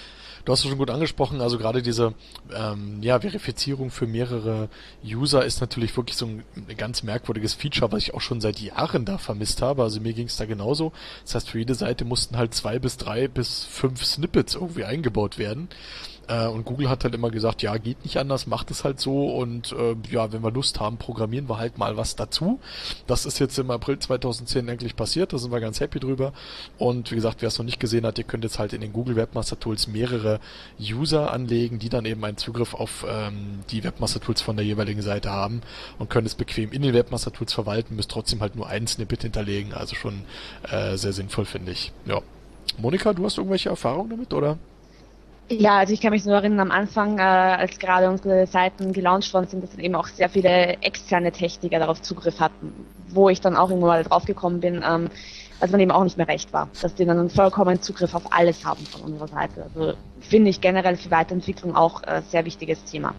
Du 0.46 0.52
hast 0.52 0.60
es 0.60 0.70
schon 0.70 0.78
gut 0.78 0.90
angesprochen, 0.90 1.42
also 1.42 1.58
gerade 1.58 1.82
diese 1.82 2.14
ähm, 2.54 3.02
ja, 3.02 3.20
Verifizierung 3.20 3.92
für 3.92 4.08
mehrere 4.08 4.70
User 5.04 5.46
ist 5.46 5.62
natürlich 5.62 5.96
wirklich 5.96 6.18
so 6.18 6.26
ein, 6.26 6.44
ganz 6.78 7.04
merkwürdiges 7.04 7.54
Feature, 7.54 7.92
was 7.92 8.04
ich 8.04 8.14
auch 8.14 8.22
schon 8.22 8.42
seit 8.42 8.60
Jahren 8.60 9.06
da 9.06 9.18
vermisst 9.18 9.62
habe. 9.62 9.84
Also 9.84 10.00
mir 10.00 10.14
ging 10.14 10.28
es 10.28 10.38
da 10.38 10.46
genauso. 10.46 10.92
Das 11.24 11.36
heißt, 11.36 11.50
für 11.50 11.60
jede 11.60 11.76
Seite 11.76 12.06
mussten 12.06 12.38
halt 12.38 12.54
zwei 12.54 12.80
bis 12.80 12.98
drei 12.98 13.28
bis 13.28 13.66
fünf 13.66 14.06
Snippets 14.06 14.56
irgendwie 14.56 14.86
eingebaut 14.86 15.38
werden. 15.38 15.70
Äh, 16.30 16.48
und 16.48 16.64
Google 16.64 16.90
hat 16.90 17.04
halt 17.04 17.16
immer 17.16 17.32
gesagt, 17.32 17.62
ja, 17.62 17.76
geht 17.78 18.04
nicht 18.04 18.18
anders, 18.18 18.48
macht 18.48 18.72
es 18.72 18.84
halt 18.84 19.00
so 19.00 19.36
und 19.36 19.74
äh, 19.74 19.96
ja, 20.10 20.32
wenn 20.32 20.44
wir 20.44 20.52
Lust 20.52 20.80
haben, 20.80 20.98
programmieren 20.98 21.50
wir 21.50 21.58
halt 21.58 21.78
mal 21.78 21.98
was 21.98 22.16
dazu. 22.16 22.60
Das 23.08 23.26
ist 23.26 23.40
jetzt 23.40 23.58
im 23.58 23.72
April 23.72 24.00
2010 24.00 24.68
endlich 24.68 24.96
passiert, 24.96 25.34
da 25.34 25.38
sind 25.38 25.52
wir 25.52 25.60
ganz 25.60 25.80
happy 25.80 26.00
drüber. 26.00 26.32
Und 26.78 27.12
wie 27.12 27.16
gesagt, 27.16 27.42
wer 27.42 27.48
es 27.48 27.58
noch 27.58 27.66
nicht 27.66 27.80
gesehen 27.80 28.06
hat, 28.06 28.18
ihr 28.20 28.24
könnt 28.24 28.44
jetzt 28.44 28.60
halt 28.60 28.74
in 28.74 28.82
den 28.82 28.94
Google 28.94 29.16
Webmaster 29.16 29.60
Tools 29.60 29.88
mehrere 29.88 30.40
User 30.80 31.34
anlegen, 31.34 31.80
die 31.80 31.90
dann 31.90 32.06
eben 32.06 32.24
einen 32.24 32.38
Zugriff 32.38 32.76
auf 32.76 33.06
ähm, 33.10 33.62
die 33.72 33.84
Webmaster 33.84 34.22
Tools 34.22 34.42
von 34.42 34.56
der 34.56 34.66
jeweiligen 34.66 35.02
Seite 35.02 35.32
haben 35.32 35.62
und 35.98 36.10
können 36.10 36.28
es 36.28 36.36
bequem 36.36 36.72
in 36.72 36.84
den 36.84 36.94
Webmaster 36.94 37.34
Tools 37.34 37.54
verwalten, 37.54 37.96
müsst 37.96 38.12
trotzdem 38.12 38.42
halt 38.42 38.56
nur 38.56 38.68
ein 38.68 38.86
Snippet 38.86 39.24
hinterlegen, 39.24 39.74
also 39.74 39.96
schon 39.96 40.22
äh, 40.70 40.96
sehr 40.96 41.14
sinnvoll, 41.14 41.46
finde 41.46 41.72
ich. 41.72 41.92
Ja. 42.06 42.22
Monika, 42.78 43.14
du 43.14 43.26
hast 43.26 43.38
irgendwelche 43.38 43.70
Erfahrungen 43.70 44.12
damit, 44.12 44.32
oder? 44.34 44.58
Ja, 45.52 45.80
also 45.80 45.94
ich 45.94 46.02
kann 46.02 46.12
mich 46.12 46.26
nur 46.26 46.36
erinnern, 46.36 46.60
am 46.60 46.72
Anfang, 46.72 47.18
äh, 47.18 47.22
als 47.22 47.80
gerade 47.80 48.08
unsere 48.08 48.46
Seiten 48.46 48.94
gelauncht 48.94 49.34
worden 49.34 49.48
sind, 49.48 49.64
dass 49.64 49.72
dann 49.72 49.80
eben 49.80 49.96
auch 49.96 50.08
sehr 50.08 50.30
viele 50.30 50.78
externe 50.82 51.32
Techniker 51.32 51.80
darauf 51.80 52.02
Zugriff 52.04 52.40
hatten, 52.40 52.86
wo 53.10 53.30
ich 53.30 53.42
dann 53.42 53.56
auch 53.56 53.70
irgendwann 53.70 53.90
mal 53.90 54.04
drauf 54.04 54.26
gekommen 54.26 54.60
bin, 54.60 54.84
ähm, 54.88 55.10
dass 55.60 55.72
man 55.72 55.80
eben 55.80 55.92
auch 55.92 56.04
nicht 56.04 56.18
mehr 56.18 56.28
recht 56.28 56.54
war, 56.54 56.70
dass 56.82 56.94
die 56.94 57.04
dann 57.04 57.18
einen 57.18 57.32
vollkommen 57.32 57.82
Zugriff 57.82 58.14
auf 58.14 58.32
alles 58.32 58.64
haben 58.64 58.86
von 58.86 59.02
unserer 59.02 59.28
Seite. 59.28 59.64
Also 59.64 59.94
finde 60.22 60.52
ich 60.52 60.62
generell 60.62 60.96
für 60.98 61.10
Weiterentwicklung 61.10 61.76
auch 61.76 62.04
ein 62.04 62.20
äh, 62.20 62.22
sehr 62.22 62.46
wichtiges 62.46 62.84
Thema. 62.84 63.16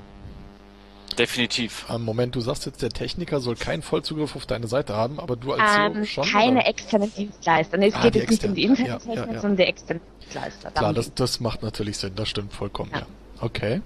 Definitiv. 1.21 1.85
Ähm, 1.91 2.03
Moment, 2.03 2.35
du 2.35 2.41
sagst 2.41 2.65
jetzt, 2.65 2.81
der 2.81 2.89
Techniker 2.89 3.41
soll 3.41 3.55
keinen 3.55 3.83
Vollzugriff 3.83 4.37
auf 4.37 4.47
deine 4.47 4.67
Seite 4.67 4.95
haben, 4.95 5.21
aber 5.21 5.37
du 5.37 5.53
als 5.53 5.61
ähm, 5.77 5.93
CEO 5.93 6.05
schon? 6.07 6.25
Keine 6.25 6.61
oder? 6.61 6.67
externen 6.69 7.13
Dienstleister. 7.15 7.79
Es 7.79 7.95
ah, 7.95 8.03
geht 8.03 8.15
jetzt 8.15 8.31
nicht 8.31 8.45
um 8.45 8.55
die 8.55 8.63
internen 8.65 8.89
ja, 8.89 8.99
Technik, 8.99 9.17
ja, 9.17 9.27
ja. 9.27 9.41
sondern 9.41 9.57
die 9.59 9.63
externen 9.65 10.03
Dienstleister. 10.21 10.71
Klar, 10.71 10.95
das, 10.95 11.13
das 11.15 11.41
macht 11.41 11.63
natürlich 11.63 11.99
Sinn, 11.99 12.15
das 12.15 12.29
stimmt 12.29 12.55
vollkommen, 12.55 12.91
ja. 12.95 13.07
Okay. 13.41 13.83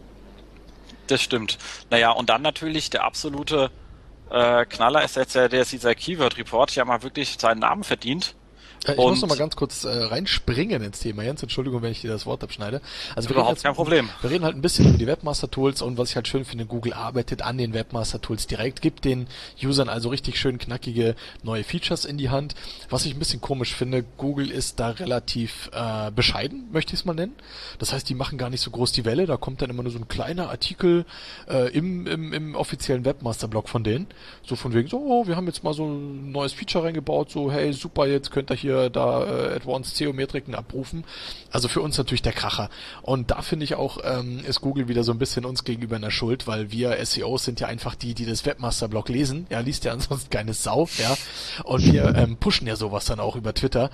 Das 1.09 1.23
stimmt. 1.23 1.59
Naja, 1.91 2.13
und 2.13 2.31
dann 2.31 2.43
natürlich 2.43 2.91
der 2.91 3.03
absolute 3.03 3.71
äh, 4.31 4.65
Knaller 4.67 5.03
ist 5.05 5.17
jetzt 5.17 5.35
ja 5.35 5.49
der, 5.49 5.65
dieser 5.65 5.95
Keyword 5.97 6.39
Report, 6.39 6.75
ja 6.75 6.85
mal 6.85 7.03
wirklich 7.03 7.37
seinen 7.39 7.59
Namen 7.59 7.83
verdient. 7.83 8.37
Äh, 8.87 8.93
ich 8.93 8.99
und 8.99 9.11
muss 9.11 9.21
noch 9.21 9.29
mal 9.29 9.39
ganz 9.39 9.57
kurz 9.57 9.85
äh, 9.85 9.89
reinspringen 9.89 10.83
ins 10.83 11.01
Thema, 11.01 11.23
Jens. 11.23 11.43
Entschuldigung, 11.43 11.83
wenn 11.83 11.93
ich 11.93 12.01
dir 12.01 12.11
das 12.11 12.27
Wort 12.27 12.43
abschneide. 12.43 12.81
Also 13.15 13.29
wir 13.29 13.37
überhaupt 13.37 13.57
jetzt, 13.57 13.65
kein 13.65 13.75
Problem. 13.75 14.09
Wir 14.21 14.31
reden 14.31 14.45
halt 14.45 14.57
ein 14.57 14.63
bisschen 14.63 14.89
über 14.89 14.99
die 14.99 15.07
Webmaster-Tools 15.07 15.83
und 15.83 15.99
was 15.99 16.11
ich 16.11 16.17
halt 16.17 16.29
schön 16.29 16.45
finde, 16.45 16.67
Google 16.67 16.93
arbeitet 16.93 17.43
an 17.43 17.59
den 17.59 17.75
Webmaster-Tools 17.75 18.47
direkt, 18.47 18.83
gibt 18.83 19.05
den 19.05 19.27
Usern 19.63 19.89
also 19.89 20.09
richtig 20.09 20.39
schön 20.39 20.59
knackige 20.59 21.15
neue 21.43 21.65
Features 21.65 22.05
in 22.05 22.19
die 22.19 22.31
Hand. 22.31 22.55
Was 22.91 23.07
ich 23.07 23.15
ein 23.15 23.19
bisschen 23.19 23.41
komisch 23.41 23.75
finde, 23.75 24.05
Google 24.19 24.51
ist 24.51 24.81
da 24.81 24.91
relativ 24.91 25.71
äh, 25.73 26.11
bescheiden, 26.11 26.69
möchte 26.73 26.95
ich 26.95 27.01
es 27.01 27.05
mal 27.05 27.15
nennen. 27.15 27.35
Das 27.79 27.93
heißt, 27.93 28.09
die 28.09 28.15
machen 28.15 28.39
gar 28.39 28.51
nicht 28.51 28.61
so 28.61 28.71
groß 28.71 28.93
die 28.93 29.05
Welle. 29.05 29.27
Da 29.27 29.37
kommt 29.37 29.63
dann 29.63 29.71
immer 29.71 29.83
nur 29.83 29.93
so 29.93 29.99
ein 29.99 30.09
kleiner 30.09 30.51
Artikel 30.51 31.05
äh, 31.49 31.71
im, 31.71 32.07
im, 32.07 32.33
im 32.33 32.55
offiziellen 32.55 33.05
Webmaster-Blog 33.05 33.69
von 33.69 33.85
denen. 33.85 34.07
So 34.47 34.57
von 34.57 34.75
wegen, 34.75 34.89
so, 34.89 34.99
oh, 34.99 35.27
wir 35.27 35.37
haben 35.37 35.47
jetzt 35.47 35.65
mal 35.65 35.75
so 35.75 35.87
ein 35.87 36.33
neues 36.33 36.53
Feature 36.53 36.85
reingebaut, 36.85 37.31
so, 37.31 37.51
hey, 37.51 37.73
super, 37.73 38.07
jetzt 38.07 38.31
könnt 38.31 38.51
ihr 38.51 38.57
hier 38.57 38.74
hier 38.81 38.91
da 38.91 39.25
äh, 39.25 39.55
Advanced 39.55 39.97
Geometriken 39.97 40.55
abrufen. 40.55 41.05
Also 41.51 41.69
für 41.69 41.81
uns 41.81 41.97
natürlich 41.99 42.23
der 42.23 42.33
Kracher. 42.33 42.71
Und 43.03 43.31
da 43.31 43.43
finde 43.43 43.65
ich 43.65 43.75
auch, 43.75 43.99
ähm, 44.05 44.41
ist 44.47 44.61
Google 44.61 44.89
wieder 44.89 45.05
so 45.05 45.13
ein 45.13 45.19
bisschen 45.19 45.45
uns 45.45 45.65
gegenüber 45.65 45.97
in 45.97 46.03
der 46.03 46.11
Schuld, 46.11 46.47
weil 46.47 46.73
wir 46.73 47.05
SEOs 47.05 47.45
sind 47.45 47.61
ja 47.61 47.69
einfach 47.69 47.95
die, 47.95 48.15
die 48.15 48.27
das 48.27 48.45
Webmaster-Blog 48.45 49.09
lesen. 49.09 49.47
Ja, 49.51 49.61
liest 49.61 49.85
ja 49.85 49.93
ansonsten 49.95 50.31
keine 50.31 50.55
Sau, 50.55 50.89
ja. 50.99 51.17
Und 51.65 51.85
wir 51.85 52.15
ähm, 52.15 52.37
pushen 52.37 52.67
ja 52.67 52.77
sowas 52.77 53.05
dann 53.05 53.21
auch 53.21 53.37
über 53.37 53.55
Twitter. 53.55 53.91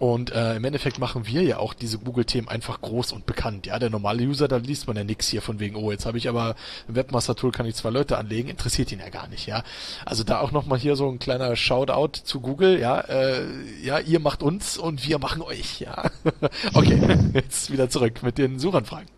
Und 0.00 0.32
äh, 0.32 0.56
im 0.56 0.64
Endeffekt 0.64 0.98
machen 0.98 1.26
wir 1.26 1.42
ja 1.42 1.58
auch 1.58 1.74
diese 1.74 1.98
Google-Themen 1.98 2.48
einfach 2.48 2.80
groß 2.80 3.12
und 3.12 3.26
bekannt. 3.26 3.66
Ja, 3.66 3.78
der 3.78 3.90
normale 3.90 4.24
User, 4.24 4.48
da 4.48 4.56
liest 4.56 4.86
man 4.86 4.96
ja 4.96 5.04
nix 5.04 5.28
hier 5.28 5.42
von 5.42 5.60
wegen, 5.60 5.76
oh, 5.76 5.92
jetzt 5.92 6.06
habe 6.06 6.16
ich 6.16 6.26
aber 6.26 6.56
ein 6.88 6.94
Webmaster-Tool, 6.94 7.52
kann 7.52 7.66
ich 7.66 7.74
zwei 7.74 7.90
Leute 7.90 8.16
anlegen, 8.16 8.48
interessiert 8.48 8.90
ihn 8.92 9.00
ja 9.00 9.10
gar 9.10 9.28
nicht, 9.28 9.46
ja. 9.46 9.62
Also 10.06 10.24
da 10.24 10.40
auch 10.40 10.52
nochmal 10.52 10.78
hier 10.78 10.96
so 10.96 11.06
ein 11.10 11.18
kleiner 11.18 11.54
Shoutout 11.54 12.22
zu 12.24 12.40
Google, 12.40 12.80
ja, 12.80 12.98
äh, 12.98 13.44
ja, 13.82 13.98
ihr 13.98 14.20
macht 14.20 14.42
uns 14.42 14.78
und 14.78 15.06
wir 15.06 15.18
machen 15.18 15.42
euch, 15.42 15.80
ja. 15.80 16.10
okay, 16.72 16.98
jetzt 17.34 17.70
wieder 17.70 17.90
zurück 17.90 18.22
mit 18.22 18.38
den 18.38 18.58
Suchanfragen. 18.58 19.08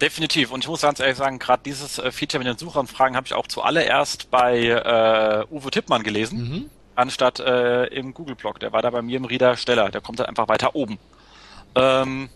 Definitiv. 0.00 0.50
Und 0.50 0.64
ich 0.64 0.68
muss 0.68 0.82
ganz 0.82 0.98
ehrlich 0.98 1.18
sagen, 1.18 1.38
gerade 1.38 1.62
dieses 1.64 2.00
äh, 2.00 2.10
Feature 2.10 2.42
mit 2.42 2.48
den 2.48 2.58
Suchanfragen 2.58 3.14
habe 3.14 3.28
ich 3.28 3.34
auch 3.34 3.46
zuallererst 3.46 4.28
bei 4.32 4.58
äh, 4.66 5.54
Uwe 5.54 5.70
Tippmann 5.70 6.02
gelesen. 6.02 6.50
Mhm 6.50 6.70
anstatt 6.96 7.40
äh, 7.40 7.84
im 7.86 8.14
Google-Blog. 8.14 8.60
Der 8.60 8.72
war 8.72 8.82
da 8.82 8.90
bei 8.90 9.02
mir 9.02 9.16
im 9.16 9.24
Reader 9.24 9.56
Steller. 9.56 9.90
Der 9.90 10.00
kommt 10.00 10.18
dann 10.18 10.26
einfach 10.26 10.48
weiter 10.48 10.74
oben. 10.74 10.98
Ähm, 11.74 12.28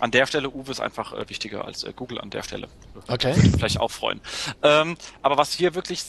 an 0.00 0.10
der 0.10 0.26
Stelle 0.26 0.50
Uwe 0.50 0.70
ist 0.70 0.80
einfach 0.80 1.12
äh, 1.12 1.28
wichtiger 1.28 1.64
als 1.64 1.84
äh, 1.84 1.92
Google 1.94 2.20
an 2.20 2.30
der 2.30 2.42
Stelle. 2.42 2.68
Okay. 3.08 3.36
Würde 3.36 3.58
vielleicht 3.58 3.80
auch 3.80 3.90
freuen. 3.90 4.20
Ähm, 4.62 4.96
aber 5.22 5.36
was 5.36 5.52
hier 5.52 5.74
wirklich 5.74 6.04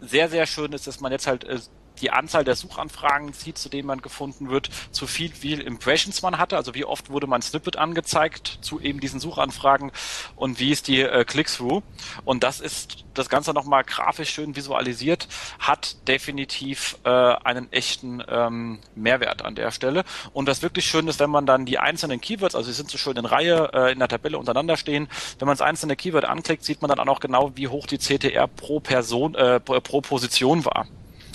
sehr, 0.00 0.28
sehr 0.28 0.46
schön 0.46 0.72
ist, 0.72 0.86
dass 0.86 1.00
man 1.00 1.12
jetzt 1.12 1.26
halt 1.26 1.44
äh, 1.44 1.58
die 2.00 2.10
Anzahl 2.10 2.44
der 2.44 2.56
Suchanfragen 2.56 3.32
sieht, 3.32 3.58
zu 3.58 3.68
denen 3.68 3.86
man 3.86 4.02
gefunden 4.02 4.50
wird, 4.50 4.70
zu 4.90 5.06
viel, 5.06 5.32
wie 5.40 5.54
Impressions 5.54 6.22
man 6.22 6.38
hatte, 6.38 6.56
also 6.56 6.74
wie 6.74 6.84
oft 6.84 7.10
wurde 7.10 7.26
man 7.26 7.42
Snippet 7.42 7.76
angezeigt 7.76 8.58
zu 8.60 8.80
eben 8.80 9.00
diesen 9.00 9.20
Suchanfragen 9.20 9.92
und 10.34 10.60
wie 10.60 10.70
ist 10.70 10.88
die 10.88 11.02
äh, 11.02 11.24
Click-Through. 11.24 11.82
Und 12.24 12.42
das 12.42 12.60
ist 12.60 13.04
das 13.14 13.28
Ganze 13.28 13.52
nochmal 13.52 13.84
grafisch 13.84 14.30
schön 14.30 14.56
visualisiert, 14.56 15.28
hat 15.58 15.96
definitiv 16.08 16.98
äh, 17.04 17.10
einen 17.10 17.72
echten 17.72 18.22
ähm, 18.28 18.80
Mehrwert 18.94 19.42
an 19.42 19.54
der 19.54 19.70
Stelle. 19.70 20.04
Und 20.32 20.46
das 20.46 20.62
wirklich 20.62 20.86
schön 20.86 21.08
ist, 21.08 21.20
wenn 21.20 21.30
man 21.30 21.46
dann 21.46 21.66
die 21.66 21.78
einzelnen 21.78 22.20
Keywords, 22.20 22.54
also 22.54 22.70
sie 22.70 22.76
sind 22.76 22.90
so 22.90 22.98
schön 22.98 23.16
in 23.16 23.24
Reihe 23.24 23.70
äh, 23.72 23.92
in 23.92 23.98
der 23.98 24.08
Tabelle 24.08 24.38
untereinander 24.38 24.76
stehen, 24.76 25.08
wenn 25.38 25.46
man 25.46 25.56
das 25.56 25.66
einzelne 25.66 25.96
Keyword 25.96 26.24
anklickt, 26.24 26.64
sieht 26.64 26.82
man 26.82 26.88
dann 26.88 27.08
auch 27.08 27.20
genau, 27.20 27.52
wie 27.54 27.68
hoch 27.68 27.86
die 27.86 27.98
CTR 27.98 28.46
pro 28.46 28.80
Person, 28.80 29.34
äh, 29.34 29.60
pro 29.60 30.00
Position 30.00 30.64
war. 30.64 30.86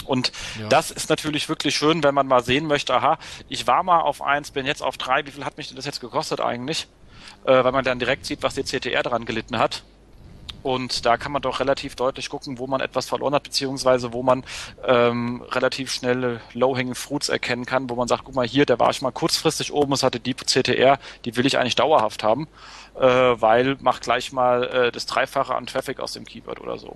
Und 0.06 0.32
ja. 0.60 0.68
das 0.70 0.92
ist 0.92 1.10
natürlich 1.10 1.50
wirklich 1.50 1.76
schön, 1.76 2.04
wenn 2.04 2.14
man 2.14 2.28
mal 2.28 2.44
sehen 2.44 2.68
möchte, 2.68 2.94
aha, 2.94 3.18
ich 3.50 3.68
war 3.68 3.84
mal 3.84 4.02
auf 4.02 4.22
eins, 4.22 4.52
bin 4.52 4.66
jetzt 4.66 4.82
auf 4.82 4.98
drei, 4.98 5.26
wie 5.26 5.32
viel 5.32 5.46
hat 5.46 5.58
mich 5.58 5.68
denn 5.68 5.76
das 5.76 5.86
jetzt 5.86 6.02
gekostet 6.02 6.42
eigentlich? 6.42 6.88
Äh, 7.46 7.64
weil 7.64 7.72
man 7.72 7.84
dann 7.84 8.00
direkt 8.00 8.26
sieht, 8.26 8.44
was 8.44 8.56
die 8.56 8.64
CTR 8.64 9.04
daran 9.04 9.26
gelitten 9.26 9.58
hat. 9.58 9.84
Und 10.64 11.06
da 11.06 11.18
kann 11.18 11.32
man 11.32 11.42
doch 11.42 11.60
relativ 11.60 11.96
deutlich 11.96 12.30
gucken, 12.30 12.60
wo 12.60 12.68
man 12.68 12.82
etwas 12.82 13.08
verloren 13.08 13.34
hat, 13.34 13.44
beziehungsweise 13.44 14.14
wo 14.14 14.22
man 14.22 14.44
ähm, 14.86 15.42
relativ 15.50 15.92
schnell 15.92 16.40
Low-Hanging 16.54 16.96
Fruits 16.96 17.30
erkennen 17.30 17.66
kann, 17.66 17.90
wo 17.90 17.96
man 17.96 18.08
sagt, 18.08 18.26
guck 18.26 18.36
mal 18.36 18.48
hier, 18.48 18.66
da 18.66 18.78
war 18.78 18.92
ich 18.92 19.02
mal 19.02 19.12
kurzfristig 19.12 19.74
oben, 19.74 19.94
es 19.94 20.04
hatte 20.04 20.20
die 20.20 20.36
CTR, 20.36 21.00
die 21.26 21.36
will 21.36 21.46
ich 21.46 21.58
eigentlich 21.58 21.76
dauerhaft 21.76 22.24
haben, 22.24 22.48
äh, 22.96 23.02
weil 23.02 23.78
macht 23.82 24.04
gleich 24.04 24.32
mal 24.32 24.64
äh, 24.64 24.92
das 24.92 25.08
Dreifache 25.08 25.56
an 25.56 25.66
Traffic 25.66 26.00
aus 26.00 26.14
dem 26.14 26.26
Keyword 26.26 26.62
oder 26.62 26.78
so. 26.78 26.96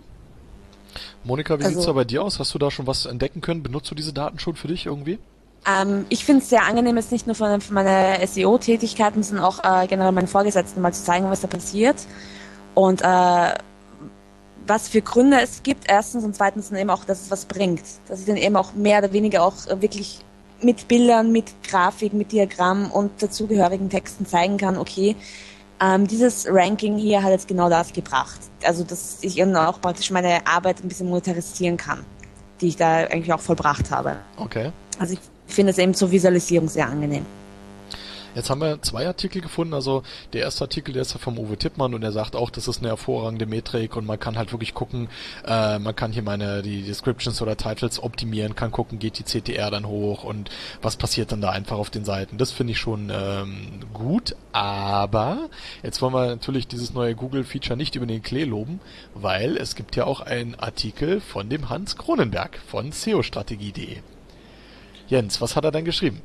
Monika, 1.26 1.60
wie 1.60 1.64
also, 1.64 1.76
sieht's 1.76 1.88
da 1.88 1.94
bei 1.94 2.04
dir 2.04 2.24
aus? 2.24 2.40
Hast 2.40 2.54
du 2.54 2.60
da 2.60 2.72
schon 2.72 2.88
was 2.88 3.06
entdecken 3.06 3.42
können? 3.42 3.64
Benutzt 3.64 3.90
du 3.92 3.96
diese 3.96 4.14
Daten 4.14 4.40
schon 4.40 4.56
für 4.56 4.68
dich 4.68 4.86
irgendwie? 4.86 5.20
Ähm, 5.68 6.06
ich 6.10 6.24
finde 6.24 6.44
es 6.44 6.50
sehr 6.50 6.64
angenehm, 6.64 6.96
jetzt 6.96 7.12
nicht 7.12 7.26
nur 7.26 7.36
von, 7.36 7.60
von 7.60 7.74
meiner 7.74 8.26
SEO-Tätigkeiten, 8.26 9.24
sondern 9.24 9.46
auch 9.46 9.64
äh, 9.64 9.88
generell 9.88 10.12
meinen 10.12 10.28
Vorgesetzten 10.28 10.82
mal 10.82 10.94
zu 10.94 11.04
zeigen, 11.04 11.30
was 11.30 11.42
da 11.42 11.48
passiert. 11.48 11.98
Und 12.76 13.02
äh, 13.02 13.54
was 14.68 14.88
für 14.88 15.02
Gründe 15.02 15.40
es 15.42 15.64
gibt, 15.64 15.90
erstens 15.90 16.24
und 16.24 16.36
zweitens 16.36 16.70
dann 16.70 16.80
eben 16.80 16.90
auch, 16.90 17.06
dass 17.06 17.24
es 17.24 17.32
was 17.32 17.46
bringt. 17.46 17.82
Dass 18.08 18.20
ich 18.20 18.26
dann 18.26 18.38
eben 18.38 18.56
auch 18.56 18.74
mehr 18.74 19.00
oder 19.00 19.12
weniger 19.12 19.44
auch 19.44 19.56
wirklich 19.82 20.20
mit 20.62 20.88
Bildern, 20.88 21.32
mit 21.32 21.46
Grafik, 21.64 22.14
mit 22.14 22.32
Diagramm 22.32 22.92
und 22.92 23.22
dazugehörigen 23.22 23.90
Texten 23.90 24.26
zeigen 24.26 24.58
kann, 24.58 24.78
okay, 24.78 25.16
ähm, 25.86 26.08
dieses 26.08 26.48
Ranking 26.50 26.98
hier 26.98 27.22
hat 27.22 27.32
jetzt 27.32 27.48
genau 27.48 27.70
das 27.70 27.94
gebracht. 27.94 28.40
Also, 28.64 28.84
dass 28.84 29.20
ich 29.22 29.38
eben 29.38 29.56
auch 29.56 29.80
praktisch 29.80 30.10
meine 30.12 30.46
Arbeit 30.48 30.84
ein 30.84 30.88
bisschen 30.88 31.10
monetarisieren 31.10 31.78
kann, 31.78 32.00
die 32.62 32.68
ich 32.68 32.78
da 32.78 32.98
eigentlich 32.98 33.32
auch 33.34 33.40
vollbracht 33.42 33.92
habe. 33.92 34.18
Okay. 34.38 34.72
Also 35.00 35.14
ich 35.14 35.20
finde 35.48 35.72
es 35.72 35.78
eben 35.78 35.94
zur 35.94 36.12
Visualisierung 36.12 36.68
sehr 36.68 36.88
angenehm. 36.88 37.26
Jetzt 38.36 38.50
haben 38.50 38.60
wir 38.60 38.82
zwei 38.82 39.08
Artikel 39.08 39.42
gefunden. 39.42 39.74
Also 39.74 40.04
der 40.34 40.42
erste 40.42 40.66
Artikel, 40.66 40.94
der 40.94 41.04
ist 41.04 41.14
ja 41.14 41.20
vom 41.20 41.40
Uwe 41.40 41.58
Tippmann 41.58 41.94
und 41.94 42.04
er 42.04 42.12
sagt 42.12 42.36
auch, 42.36 42.50
das 42.50 42.68
ist 42.68 42.80
eine 42.80 42.90
hervorragende 42.90 43.46
Metrik 43.46 43.96
und 43.96 44.06
man 44.06 44.20
kann 44.20 44.38
halt 44.38 44.52
wirklich 44.52 44.74
gucken, 44.74 45.08
äh, 45.46 45.80
man 45.80 45.96
kann 45.96 46.12
hier 46.12 46.22
meine 46.22 46.62
die 46.62 46.84
Descriptions 46.84 47.42
oder 47.42 47.56
Titles 47.56 48.04
optimieren, 48.04 48.56
kann 48.56 48.72
gucken, 48.72 49.00
geht 49.00 49.18
die 49.20 49.24
CTR 49.24 49.72
dann 49.72 49.88
hoch 49.88 50.26
und 50.26 50.50
was 50.82 50.98
passiert 50.98 51.32
dann 51.32 51.40
da 51.40 51.52
einfach 51.52 51.78
auf 51.78 51.90
den 51.90 52.04
Seiten. 52.04 52.38
Das 52.38 52.52
finde 52.52 52.74
ich 52.74 52.80
schon 52.80 53.10
ähm, 53.10 53.80
gut, 53.94 54.36
aber 54.52 55.50
jetzt 55.82 56.02
wollen 56.02 56.14
wir 56.14 56.28
natürlich 56.28 56.68
dieses 56.68 56.94
neue 56.94 57.16
Google-Feature 57.16 57.78
nicht 57.78 57.96
über 57.96 58.06
den 58.06 58.22
Klee 58.22 58.44
loben, 58.44 58.82
weil 59.14 59.56
es 59.56 59.76
gibt 59.76 59.96
ja 59.96 60.06
auch 60.06 60.20
einen 60.20 60.56
Artikel 60.56 61.22
von 61.22 61.48
dem 61.50 61.70
Hans 61.70 61.96
Kronenberg 61.96 62.60
von 62.68 62.92
SEOstrategie.de. 62.92 63.98
Jens, 65.08 65.40
was 65.40 65.56
hat 65.56 65.64
er 65.64 65.72
denn 65.72 65.86
geschrieben? 65.86 66.22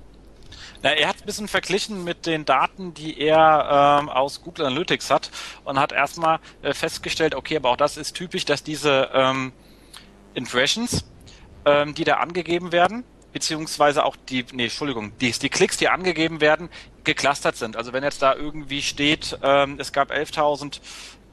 Na, 0.83 0.91
er 0.91 1.09
hat 1.09 1.17
ein 1.21 1.27
bisschen 1.27 1.49
verglichen 1.49 2.05
mit 2.05 2.25
den 2.25 2.45
Daten, 2.45 2.95
die 2.95 3.19
er 3.19 3.99
ähm, 4.01 4.09
aus 4.09 4.43
Google 4.43 4.67
Analytics 4.67 5.11
hat 5.11 5.31
und 5.65 5.79
hat 5.79 5.93
erstmal 5.93 6.39
äh, 6.63 6.73
festgestellt, 6.73 7.35
okay, 7.35 7.57
aber 7.57 7.71
auch 7.71 7.77
das 7.77 7.97
ist 7.99 8.15
typisch, 8.15 8.47
dass 8.47 8.63
diese 8.63 9.11
ähm, 9.13 9.53
Impressions, 10.35 11.05
ähm, 11.67 11.95
die 11.95 12.05
da 12.05 12.15
angegeben 12.15 12.73
werden, 12.73 13.05
beziehungsweise 13.33 14.05
auch 14.05 14.17
die, 14.17 14.47
nee, 14.53 14.65
Entschuldigung, 14.65 15.13
die, 15.19 15.31
die 15.33 15.51
Klicks, 15.51 15.77
die 15.77 15.89
angegeben 15.89 16.41
werden, 16.41 16.71
geclustert 17.05 17.57
sind. 17.57 17.77
Also 17.77 17.93
wenn 17.93 18.03
jetzt 18.03 18.23
da 18.23 18.35
irgendwie 18.35 18.81
steht, 18.81 19.39
ähm, 19.43 19.77
es 19.79 19.93
gab 19.93 20.11
11.000 20.11 20.81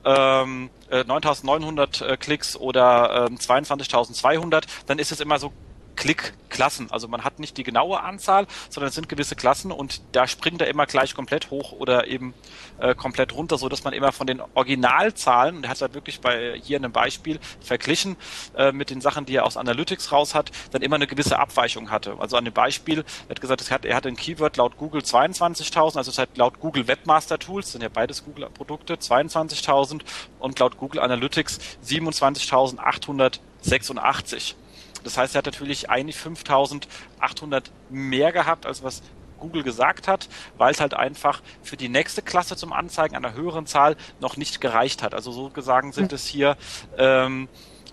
ähm, 0.04 0.70
9.900 0.92 2.06
äh, 2.06 2.18
Klicks 2.18 2.56
oder 2.56 3.28
ähm, 3.30 3.38
22.200, 3.38 4.64
dann 4.86 5.00
ist 5.00 5.12
es 5.12 5.20
immer 5.20 5.40
so 5.40 5.52
Klickklassen. 5.98 6.90
Also 6.92 7.10
man 7.10 7.26
hat 7.26 7.40
nicht 7.40 7.58
die 7.58 7.64
genaue 7.64 8.02
Anzahl, 8.02 8.48
sondern 8.70 8.88
es 8.88 8.96
sind 8.96 9.10
gewisse 9.10 9.36
Klassen 9.36 9.74
und 9.74 10.02
da 10.14 10.28
springt 10.28 10.62
er 10.62 10.70
immer 10.70 10.86
gleich 10.86 11.14
komplett 11.14 11.52
hoch 11.52 11.74
oder 11.74 12.08
eben 12.08 12.34
äh, 12.80 12.96
komplett 12.96 13.34
runter, 13.34 13.58
so 13.58 13.68
dass 13.68 13.84
man 13.84 13.92
immer 13.92 14.14
von 14.14 14.28
den 14.28 14.40
Originalzahlen, 14.54 15.58
und 15.58 15.66
er 15.66 15.72
hat 15.72 15.82
halt 15.82 15.94
wirklich 15.94 16.22
bei 16.22 16.58
hier 16.64 16.78
in 16.78 16.86
einem 16.86 16.94
Beispiel 16.94 17.42
verglichen 17.60 18.16
äh, 18.56 18.72
mit 18.72 18.90
den 18.90 19.02
Sachen, 19.02 19.26
die 19.26 19.36
er 19.36 19.46
aus 19.46 19.58
Analytics 19.58 20.14
raus 20.14 20.34
hat, 20.34 20.52
dann 20.72 20.82
immer 20.82 20.96
eine 20.96 21.08
gewisse 21.08 21.40
Abweichung 21.40 21.92
hatte. 21.92 22.16
Also 22.20 22.38
an 22.38 22.46
dem 22.46 22.54
Beispiel, 22.54 23.04
er 23.28 23.32
hat 23.32 23.42
gesagt, 23.42 23.68
er 23.68 23.74
hat, 23.74 23.84
er 23.84 23.96
hat 23.96 24.08
ein 24.08 24.16
Keyword 24.16 24.56
laut 24.58 24.78
Google 24.78 25.02
22.000, 25.02 25.98
also 25.98 26.12
es 26.12 26.18
hat 26.18 26.38
laut 26.38 26.60
Google 26.60 26.88
Webmaster 26.88 27.38
Tools, 27.40 27.74
sind 27.74 27.82
ja 27.82 27.90
beides 27.90 28.24
Google 28.24 28.48
Produkte, 28.54 28.94
22.000 28.94 30.04
und 30.40 30.60
laut 30.60 30.78
Google 30.78 31.02
Analytics 31.02 31.60
27.886. 31.86 34.56
Das 35.04 35.18
heißt, 35.18 35.36
er 35.36 35.40
hat 35.40 35.46
natürlich 35.46 35.90
eigentlich 35.90 36.18
5800 36.18 37.72
mehr 37.90 38.32
gehabt, 38.32 38.66
als 38.66 38.84
was 38.84 39.02
Google 39.40 39.64
gesagt 39.64 40.08
hat, 40.08 40.28
weil 40.58 40.72
es 40.72 40.82
halt 40.82 40.94
einfach 40.94 41.42
für 41.62 41.78
die 41.78 41.90
nächste 41.90 42.22
Klasse 42.22 42.56
zum 42.56 42.74
Anzeigen 42.74 43.16
einer 43.16 43.34
höheren 43.34 43.68
Zahl 43.68 43.96
noch 44.20 44.38
nicht 44.38 44.62
gereicht 44.62 45.04
hat. 45.04 45.14
Also 45.14 45.32
so 45.32 45.50
gesagt 45.50 45.94
sind 45.94 46.12
es 46.12 46.26
hier 46.26 46.58
ähm, 46.98 47.48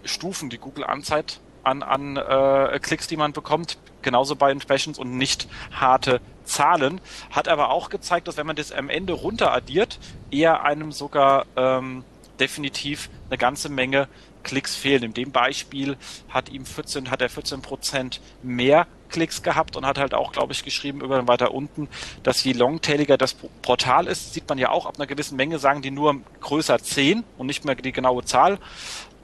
Stufen, 0.05 0.51
die 0.51 0.59
Google 0.59 0.85
anzeigt 0.85 1.41
an, 1.63 1.83
an 1.83 2.17
äh, 2.17 2.79
Klicks, 2.81 3.07
die 3.07 3.17
man 3.17 3.33
bekommt, 3.33 3.79
genauso 4.03 4.37
bei 4.37 4.53
Impressions 4.53 4.99
und 4.99 5.17
nicht 5.17 5.49
harte 5.73 6.21
Zahlen. 6.45 7.01
Hat 7.31 7.49
aber 7.49 7.71
auch 7.71 7.89
gezeigt, 7.89 8.29
dass 8.29 8.37
wenn 8.37 8.47
man 8.47 8.57
das 8.57 8.71
am 8.71 8.91
Ende 8.91 9.15
runteraddiert, 9.15 9.99
eher 10.31 10.63
einem 10.63 10.93
sogar 10.93 11.47
ähm, 11.57 12.05
definitiv 12.39 13.09
eine 13.29 13.39
ganze 13.39 13.69
Menge 13.69 14.09
Klicks 14.45 14.77
fehlen. 14.77 15.03
In 15.03 15.15
dem 15.15 15.33
Beispiel 15.33 15.97
hat 16.29 16.49
ihm 16.49 16.65
14, 16.65 17.11
hat 17.11 17.21
er 17.23 17.29
14 17.29 17.63
Prozent 17.63 18.21
mehr 18.43 18.87
Klicks 19.09 19.43
gehabt 19.43 19.77
und 19.77 19.87
hat 19.87 19.99
halt 19.99 20.15
auch, 20.15 20.33
glaube 20.33 20.53
ich, 20.53 20.65
geschrieben 20.65 21.01
über 21.01 21.27
weiter 21.29 21.53
unten, 21.53 21.89
dass 22.23 22.43
je 22.43 22.53
longtailiger 22.53 23.17
das 23.17 23.35
Portal 23.35 24.07
ist, 24.07 24.35
sieht 24.35 24.49
man 24.49 24.59
ja 24.59 24.71
auch 24.71 24.87
ab 24.87 24.95
einer 24.97 25.07
gewissen 25.07 25.37
Menge, 25.37 25.59
sagen 25.59 25.83
die 25.83 25.91
nur 25.91 26.21
größer 26.41 26.79
10 26.79 27.25
und 27.39 27.47
nicht 27.47 27.65
mehr 27.65 27.75
die 27.75 27.93
genaue 27.93 28.25
Zahl. 28.25 28.59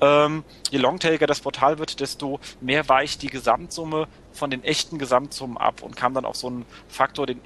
Ähm, 0.01 0.45
je 0.71 0.79
longtailiger 0.79 1.27
das 1.27 1.41
Portal 1.41 1.79
wird, 1.79 2.01
desto 2.01 2.41
mehr 2.61 2.89
weicht 2.89 3.23
die 3.23 3.29
Gesamtsumme 3.29 4.09
von 4.33 4.51
den 4.51 4.65
echten 4.65 4.99
Gesamtsummen 4.99 5.59
ab 5.59 5.83
und 5.83 5.97
kam 5.97 6.15
dann 6.15 6.25
auf 6.25 6.37
so 6.37 6.47
einen 6.47 6.65
Faktor, 6.89 7.27
den 7.27 7.41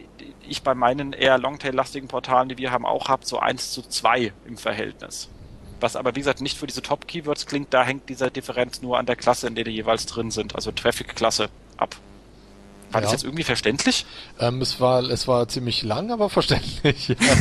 ich 0.46 0.62
bei 0.62 0.74
meinen 0.74 1.12
eher 1.12 1.38
longtail-lastigen 1.38 2.08
Portalen, 2.08 2.48
die 2.48 2.58
wir 2.58 2.70
haben, 2.70 2.87
auch 2.87 3.08
habe, 3.08 3.24
so 3.26 3.38
1 3.38 3.72
zu 3.72 3.82
2 3.82 4.32
im 4.46 4.56
Verhältnis. 4.56 5.28
Was 5.80 5.96
aber, 5.96 6.14
wie 6.14 6.20
gesagt, 6.20 6.40
nicht 6.40 6.56
für 6.56 6.66
diese 6.66 6.82
Top-Keywords 6.82 7.46
klingt, 7.46 7.74
da 7.74 7.84
hängt 7.84 8.08
diese 8.08 8.30
Differenz 8.30 8.80
nur 8.82 8.98
an 8.98 9.06
der 9.06 9.16
Klasse, 9.16 9.46
in 9.46 9.54
der 9.54 9.64
die 9.64 9.72
jeweils 9.72 10.06
drin 10.06 10.30
sind, 10.30 10.54
also 10.54 10.70
Traffic-Klasse 10.70 11.48
ab. 11.76 11.96
War 12.94 13.00
ja. 13.00 13.07
das 13.07 13.12
jetzt 13.12 13.24
irgendwie 13.24 13.42
verständlich? 13.42 14.07
Ähm, 14.38 14.61
es 14.61 14.80
war, 14.80 15.02
es 15.02 15.26
war 15.26 15.48
ziemlich 15.48 15.83
lang, 15.83 16.11
aber 16.11 16.30
verständlich. 16.30 17.09
Ja. 17.24 17.35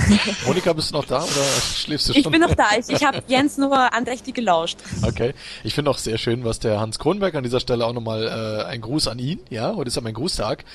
Monika, 0.45 0.73
bist 0.73 0.91
du 0.91 0.95
noch 0.95 1.05
da 1.05 1.23
oder 1.23 1.43
schläfst 1.75 2.09
du 2.09 2.13
schon? 2.13 2.21
Ich 2.21 2.29
bin 2.29 2.41
noch 2.41 2.53
da. 2.53 2.65
Ich, 2.77 2.89
ich 2.89 3.03
habe 3.03 3.23
Jens 3.27 3.57
nur 3.57 3.93
andächtig 3.93 4.35
gelauscht. 4.35 4.77
Okay. 5.01 5.33
Ich 5.63 5.73
finde 5.73 5.89
auch 5.91 5.97
sehr 5.97 6.17
schön, 6.17 6.43
was 6.43 6.59
der 6.59 6.79
Hans 6.79 6.99
Kronberg 6.99 7.35
an 7.35 7.43
dieser 7.43 7.59
Stelle 7.59 7.85
auch 7.85 7.93
nochmal 7.93 8.27
äh, 8.27 8.65
ein 8.65 8.81
Gruß 8.81 9.07
an 9.07 9.19
ihn. 9.19 9.39
Ja, 9.49 9.75
heute 9.75 9.87
ist 9.87 9.95
ja 9.95 10.01
mein 10.01 10.13
Grußtag. 10.13 10.65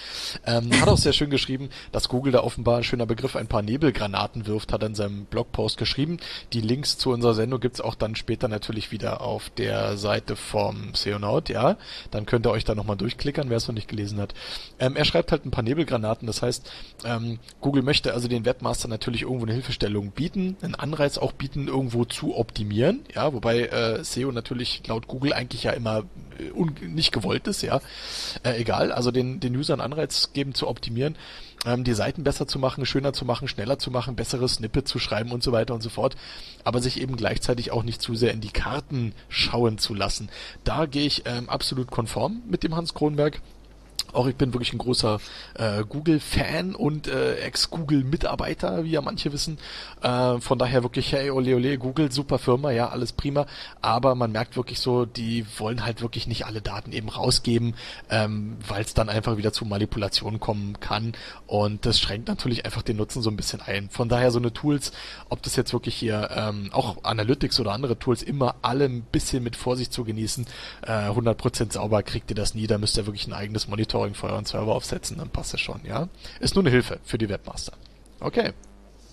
Ähm, 0.46 0.70
hat 0.80 0.88
auch 0.88 0.98
sehr 0.98 1.12
schön 1.12 1.30
geschrieben, 1.30 1.70
dass 1.92 2.08
Google 2.08 2.32
da 2.32 2.40
offenbar 2.42 2.78
ein 2.78 2.84
schöner 2.84 3.06
Begriff 3.06 3.36
ein 3.36 3.46
paar 3.46 3.62
Nebelgranaten 3.62 4.46
wirft, 4.46 4.72
hat 4.72 4.82
er 4.82 4.88
in 4.88 4.94
seinem 4.94 5.24
Blogpost 5.26 5.78
geschrieben. 5.78 6.18
Die 6.52 6.60
Links 6.60 6.98
zu 6.98 7.10
unserer 7.10 7.34
Sendung 7.34 7.60
gibt's 7.60 7.80
auch 7.80 7.94
dann 7.94 8.16
später 8.16 8.48
natürlich 8.48 8.90
wieder 8.92 9.20
auf 9.20 9.50
der 9.50 9.96
Seite 9.96 10.36
vom 10.36 10.94
Seonaut. 10.94 11.48
Ja, 11.48 11.76
dann 12.10 12.26
könnt 12.26 12.46
ihr 12.46 12.50
euch 12.50 12.64
da 12.64 12.74
nochmal 12.74 12.96
durchklickern, 12.96 13.50
wer 13.50 13.56
es 13.56 13.68
noch 13.68 13.74
nicht 13.74 13.88
gelesen 13.88 14.20
hat. 14.20 14.34
Ähm, 14.78 14.96
er 14.96 15.04
schreibt 15.04 15.32
halt 15.32 15.44
ein 15.44 15.50
paar 15.50 15.64
Nebelgranaten, 15.64 16.26
das 16.26 16.42
heißt, 16.42 16.70
ähm, 17.04 17.38
Google 17.60 17.82
möchte 17.82 18.14
also 18.14 18.28
den 18.28 18.44
Webmaster 18.44 18.88
natürlich 18.88 19.22
irgendwo 19.22 19.44
eine 19.44 19.54
Hilfestellung 19.54 20.10
bieten, 20.10 20.56
einen 20.62 20.74
Anreiz 20.74 21.18
auch 21.18 21.32
bieten, 21.32 21.68
irgendwo 21.68 22.04
zu 22.04 22.36
optimieren, 22.36 23.00
ja, 23.14 23.32
wobei 23.32 23.66
äh, 23.66 24.04
SEO 24.04 24.32
natürlich 24.32 24.86
laut 24.86 25.08
Google 25.08 25.32
eigentlich 25.32 25.64
ja 25.64 25.72
immer 25.72 26.04
äh, 26.38 26.86
nicht 26.86 27.12
gewollt 27.12 27.46
ist, 27.48 27.62
ja. 27.62 27.80
Äh, 28.42 28.60
egal, 28.60 28.92
also 28.92 29.10
den, 29.10 29.40
den 29.40 29.56
Usern 29.56 29.80
Anreiz 29.80 30.32
geben 30.32 30.54
zu 30.54 30.68
optimieren, 30.68 31.16
ähm, 31.66 31.84
die 31.84 31.94
Seiten 31.94 32.24
besser 32.24 32.46
zu 32.46 32.58
machen, 32.58 32.86
schöner 32.86 33.12
zu 33.12 33.24
machen, 33.24 33.48
schneller 33.48 33.78
zu 33.78 33.90
machen, 33.90 34.16
bessere 34.16 34.48
Snippet 34.48 34.86
zu 34.86 34.98
schreiben 34.98 35.32
und 35.32 35.42
so 35.42 35.52
weiter 35.52 35.74
und 35.74 35.82
so 35.82 35.90
fort, 35.90 36.16
aber 36.64 36.80
sich 36.80 37.00
eben 37.00 37.16
gleichzeitig 37.16 37.70
auch 37.72 37.82
nicht 37.82 38.00
zu 38.00 38.14
sehr 38.14 38.32
in 38.32 38.40
die 38.40 38.50
Karten 38.50 39.12
schauen 39.28 39.78
zu 39.78 39.94
lassen. 39.94 40.28
Da 40.64 40.86
gehe 40.86 41.06
ich 41.06 41.22
ähm, 41.26 41.48
absolut 41.48 41.90
konform 41.90 42.42
mit 42.48 42.62
dem 42.62 42.76
Hans 42.76 42.94
Kronberg. 42.94 43.40
Auch 44.12 44.26
ich 44.26 44.36
bin 44.36 44.52
wirklich 44.52 44.72
ein 44.72 44.78
großer 44.78 45.20
äh, 45.54 45.84
Google-Fan 45.84 46.74
und 46.74 47.08
äh, 47.08 47.36
Ex-Google-Mitarbeiter, 47.36 48.84
wie 48.84 48.90
ja 48.90 49.00
manche 49.00 49.32
wissen. 49.32 49.58
Äh, 50.02 50.38
von 50.40 50.58
daher 50.58 50.82
wirklich, 50.82 51.12
hey, 51.12 51.30
ole 51.30 51.56
ole, 51.56 51.78
Google, 51.78 52.10
super 52.10 52.38
Firma, 52.38 52.70
ja, 52.70 52.88
alles 52.88 53.12
prima. 53.12 53.46
Aber 53.80 54.14
man 54.14 54.32
merkt 54.32 54.56
wirklich 54.56 54.80
so, 54.80 55.04
die 55.04 55.44
wollen 55.58 55.84
halt 55.84 56.02
wirklich 56.02 56.26
nicht 56.26 56.46
alle 56.46 56.62
Daten 56.62 56.92
eben 56.92 57.08
rausgeben, 57.08 57.74
ähm, 58.10 58.56
weil 58.66 58.82
es 58.82 58.94
dann 58.94 59.08
einfach 59.08 59.36
wieder 59.36 59.52
zu 59.52 59.64
Manipulationen 59.64 60.40
kommen 60.40 60.80
kann. 60.80 61.12
Und 61.46 61.86
das 61.86 62.00
schränkt 62.00 62.28
natürlich 62.28 62.64
einfach 62.64 62.82
den 62.82 62.96
Nutzen 62.96 63.22
so 63.22 63.30
ein 63.30 63.36
bisschen 63.36 63.60
ein. 63.60 63.90
Von 63.90 64.08
daher 64.08 64.30
so 64.30 64.38
eine 64.38 64.52
Tools, 64.52 64.92
ob 65.28 65.42
das 65.42 65.56
jetzt 65.56 65.72
wirklich 65.72 65.94
hier 65.94 66.30
ähm, 66.34 66.70
auch 66.72 67.04
Analytics 67.04 67.60
oder 67.60 67.72
andere 67.72 67.98
Tools, 67.98 68.22
immer 68.22 68.56
alle 68.62 68.86
ein 68.86 69.02
bisschen 69.02 69.42
mit 69.42 69.56
Vorsicht 69.56 69.92
zu 69.92 70.04
genießen. 70.04 70.46
Äh, 70.82 71.10
100% 71.10 71.72
sauber 71.72 72.02
kriegt 72.02 72.30
ihr 72.30 72.36
das 72.36 72.54
nie, 72.54 72.66
da 72.66 72.78
müsst 72.78 72.96
ihr 72.96 73.06
wirklich 73.06 73.26
ein 73.26 73.32
eigenes 73.32 73.68
Monitor 73.68 73.97
Monitoring 73.98 74.14
für 74.14 74.28
euren 74.28 74.44
Server 74.44 74.74
aufsetzen, 74.74 75.18
dann 75.18 75.30
passt 75.30 75.52
das 75.52 75.60
schon, 75.60 75.80
ja. 75.84 76.08
Ist 76.40 76.54
nur 76.54 76.62
eine 76.62 76.70
Hilfe 76.70 77.00
für 77.04 77.18
die 77.18 77.28
Webmaster. 77.28 77.72
Okay. 78.20 78.52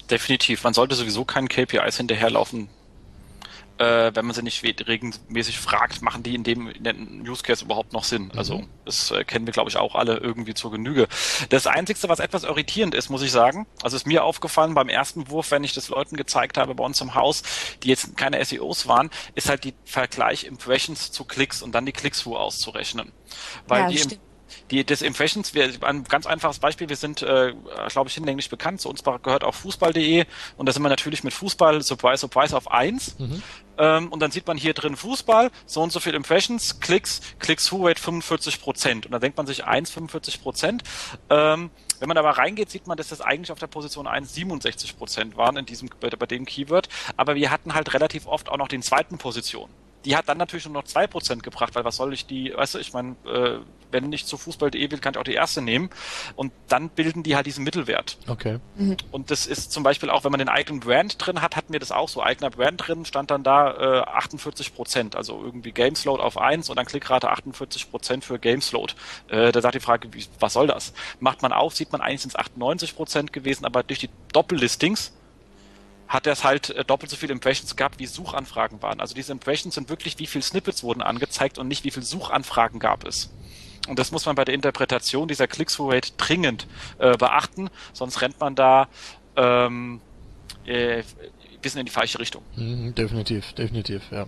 Definitiv. 0.10 0.63
Man 0.63 0.74
sollte 0.74 0.95
sowieso 0.95 1.26
keinen 1.26 1.48
KPIs 1.48 1.98
hinterherlaufen, 1.98 2.69
äh, 3.78 4.12
wenn 4.13 4.26
man 4.26 4.34
sie 4.34 4.43
nicht 4.43 4.63
regelmäßig 4.63 5.60
fragt, 5.60 6.02
machen 6.02 6.24
die 6.24 6.36
in 6.36 6.43
dem, 6.43 6.69
in 6.69 6.84
dem 6.84 7.24
Use 7.28 7.43
Case 7.43 7.65
überhaupt 7.65 7.91
noch 7.91 8.04
Sinn? 8.04 8.26
Mhm. 8.26 8.38
Also 8.38 8.63
das 8.86 9.12
äh, 9.12 9.26
kennen 9.26 9.48
wir, 9.48 9.52
glaube 9.52 9.69
ich, 9.69 9.78
auch 9.78 9.95
alle 9.95 10.17
irgendwie 10.17 10.54
zur 10.54 10.71
Genüge. 10.71 11.08
Das 11.50 11.67
Einzige, 11.67 12.08
was 12.08 12.19
etwas 12.19 12.43
irritierend 12.43 12.95
ist, 12.95 13.10
muss 13.10 13.21
ich 13.21 13.32
sagen, 13.32 13.65
also 13.82 13.98
ist 13.98 14.08
mir 14.08 14.24
aufgefallen 14.24 14.76
beim 14.76 14.88
ersten 14.88 15.30
Wurf, 15.30 15.52
wenn 15.52 15.63
ich 15.63 15.74
das 15.74 15.89
Leuten 15.89 16.15
gezeigt 16.15 16.58
habe 16.58 16.76
bei 16.76 16.86
uns 16.86 17.02
im 17.02 17.15
Haus, 17.15 17.43
die 17.84 17.89
jetzt 17.89 18.15
keine 18.15 18.43
SEOs 18.45 18.88
waren, 18.88 19.10
ist 19.34 19.50
halt 19.50 19.63
die 19.63 19.74
Vergleich 19.84 20.45
Impressions 20.45 21.12
zu 21.12 21.26
Klicks 21.26 21.62
und 21.62 21.74
dann 21.74 21.86
die 21.86 21.91
Click-Through 21.91 22.38
auszurechnen. 22.38 23.12
Weil 23.67 23.82
ja, 23.82 23.89
die 23.89 23.98
stimmt 23.98 24.21
die 24.71 24.84
des 24.84 25.01
Impressions, 25.01 25.53
wir, 25.53 25.69
ein 25.81 26.03
ganz 26.03 26.25
einfaches 26.25 26.60
Beispiel, 26.60 26.89
wir 26.89 26.95
sind, 26.95 27.21
äh, 27.21 27.53
glaube 27.89 28.10
ich, 28.10 28.15
hinlänglich 28.15 28.49
bekannt, 28.49 28.81
zu 28.81 28.89
uns 28.89 29.03
gehört 29.03 29.43
auch 29.43 29.53
Fußball.de 29.53 30.25
und 30.58 30.65
da 30.65 30.73
sind 30.73 30.84
wir 30.84 30.89
natürlich 30.89 31.23
mit 31.23 31.34
Fußball, 31.34 31.81
surprise, 31.81 32.21
surprise, 32.21 32.55
auf 32.55 32.71
eins. 32.71 33.17
Mhm. 33.19 33.43
ähm, 33.77 34.12
und 34.12 34.19
dann 34.19 34.31
sieht 34.31 34.47
man 34.47 34.58
hier 34.58 34.73
drin 34.73 34.95
Fußball, 34.95 35.51
so 35.65 35.81
und 35.81 35.91
so 35.91 35.99
viel 35.99 36.13
Impressions, 36.13 36.79
Klicks, 36.79 37.21
Klicks-Who-Rate 37.39 38.01
45 38.01 38.62
Prozent. 38.62 39.05
Und 39.05 39.12
dann 39.12 39.21
denkt 39.21 39.38
man 39.38 39.47
sich 39.47 39.65
1, 39.65 39.91
45 39.91 40.41
Prozent. 40.41 40.84
Ähm, 41.29 41.69
wenn 41.99 42.08
man 42.08 42.17
aber 42.17 42.31
reingeht, 42.31 42.69
sieht 42.69 42.88
man, 42.88 42.97
dass 42.97 43.10
das 43.10 43.21
eigentlich 43.21 43.51
auf 43.51 43.60
der 43.60 43.67
Position 43.67 44.08
1 44.08 44.34
67 44.34 44.97
Prozent 44.97 45.38
waren 45.38 45.58
in 45.58 45.65
diesem, 45.65 45.89
bei, 45.99 46.10
bei 46.10 46.25
dem 46.25 46.45
Keyword, 46.45 46.89
aber 47.17 47.36
wir 47.36 47.51
hatten 47.51 47.73
halt 47.73 47.93
relativ 47.93 48.27
oft 48.27 48.49
auch 48.49 48.58
noch 48.58 48.67
den 48.67 48.81
zweiten 48.81 49.17
Position 49.17 49.69
die 50.06 50.15
hat 50.15 50.30
dann 50.30 50.38
natürlich 50.38 50.65
nur 50.65 50.74
noch 50.74 50.84
2% 50.84 51.41
gebracht, 51.41 51.76
weil 51.76 51.84
was 51.84 51.96
soll 51.96 52.13
ich 52.13 52.26
die, 52.26 52.54
weißt 52.56 52.76
du, 52.76 52.80
ich 52.80 52.94
meine, 52.94 53.15
äh, 53.26 53.60
wenn 53.91 54.12
ich 54.12 54.26
zu 54.26 54.38
Fußball.de 54.38 54.91
will, 54.91 55.00
kann 55.00 55.13
ich 55.13 55.20
auch 55.20 55.24
die 55.24 55.34
erste 55.34 55.62
nehmen. 55.62 55.89
Und 56.36 56.52
dann 56.68 56.89
bilden 56.89 57.24
die 57.24 57.36
halt 57.36 57.46
diesen 57.46 57.63
Mittelwert. 57.63 58.18
Okay. 58.28 58.60
Mhm. 58.76 58.98
Und 59.12 59.32
das 59.32 59.48
ist 59.48 59.72
zum 59.72 59.84
Beispiel 59.84 60.10
auch, 60.10 60.24
wenn 60.24 60.32
man 60.32 60.39
den 60.39 60.50
eigenen 60.50 60.82
Brand 60.82 61.15
drin 61.26 61.41
hat, 61.41 61.56
hatten 61.56 61.72
wir 61.74 61.80
das 61.80 61.91
auch 61.91 62.10
so. 62.10 62.22
Eigener 62.22 62.50
Brand 62.50 62.88
drin 62.88 63.06
stand 63.06 63.32
dann 63.32 63.44
da 63.44 64.02
äh, 64.02 64.20
48% 64.20 65.15
Also 65.15 65.41
irgendwie 65.44 65.72
Gamesload 65.72 66.22
auf 66.22 66.38
1 66.38 66.70
und 66.70 66.76
dann 66.76 66.86
Klickrate 66.86 67.32
48% 67.32 68.24
für 68.24 68.38
Gamesload. 68.38 68.94
Äh, 69.30 69.52
da 69.52 69.62
sagt 69.62 69.76
die 69.76 69.80
Frage, 69.80 70.13
wie, 70.13 70.26
was 70.39 70.54
soll 70.54 70.68
das? 70.68 70.94
Macht 71.20 71.41
man 71.41 71.54
auf, 71.54 71.76
sieht 71.76 71.91
man 71.91 72.02
eigentlich 72.02 72.22
sind 72.22 72.36
es 72.36 72.39
98% 72.39 73.32
gewesen, 73.32 73.65
aber 73.65 73.84
durch 73.84 74.00
die 74.00 74.10
Doppellistings 74.34 75.13
hat 76.08 76.28
er 76.28 76.34
es 76.34 76.44
halt 76.44 76.70
äh, 76.72 76.86
doppelt 76.86 77.10
so 77.10 77.18
viele 77.18 77.34
Impressions 77.34 77.76
gehabt, 77.76 78.00
wie 78.00 78.06
Suchanfragen 78.06 78.82
waren. 78.82 79.00
Also 79.00 79.15
diese 79.15 79.32
Impressions 79.32 79.76
sind 79.76 79.89
wirklich, 79.89 80.20
wie 80.20 80.28
viele 80.28 80.44
Snippets 80.44 80.84
wurden 80.84 81.02
angezeigt 81.02 81.58
und 81.58 81.68
nicht, 81.68 81.84
wie 81.84 81.91
viele 81.91 82.06
Suchanfragen 82.06 82.80
gab 82.80 83.06
es. 83.06 83.32
Und 83.88 84.00
das 84.00 84.12
muss 84.12 84.26
man 84.26 84.36
bei 84.36 84.46
der 84.46 84.56
Interpretation 84.56 85.28
dieser 85.28 85.48
Click-Through-Rate 85.48 86.13
dringend 86.18 86.68
äh, 86.98 87.15
beachten, 87.18 87.70
sonst 87.94 88.22
rennt 88.22 88.39
man 88.39 88.56
da 88.56 88.88
ähm, 89.36 90.02
äh, 90.65 91.04
bisschen 91.65 91.80
in 91.80 91.86
die 91.86 91.91
falsche 91.91 92.20
Richtung. 92.20 92.44
Mhm, 92.56 92.96
definitiv, 92.96 93.54
definitiv, 93.54 94.04
ja. 94.12 94.26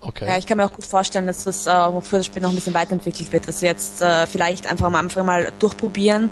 Okay. 0.00 0.26
Ja, 0.26 0.36
ich 0.36 0.46
kann 0.46 0.58
mir 0.58 0.66
auch 0.66 0.72
gut 0.72 0.84
vorstellen, 0.84 1.26
dass 1.26 1.44
das, 1.44 1.66
äh, 1.66 1.70
wofür 1.70 2.18
das 2.18 2.26
Spiel 2.26 2.42
noch 2.42 2.50
ein 2.50 2.54
bisschen 2.54 2.74
weiterentwickelt 2.74 3.32
wird, 3.32 3.48
dass 3.48 3.60
sie 3.60 3.66
jetzt 3.66 4.02
äh, 4.02 4.26
vielleicht 4.26 4.66
einfach 4.66 4.86
am 4.86 4.94
Anfang 4.94 5.24
mal 5.24 5.52
durchprobieren 5.58 6.30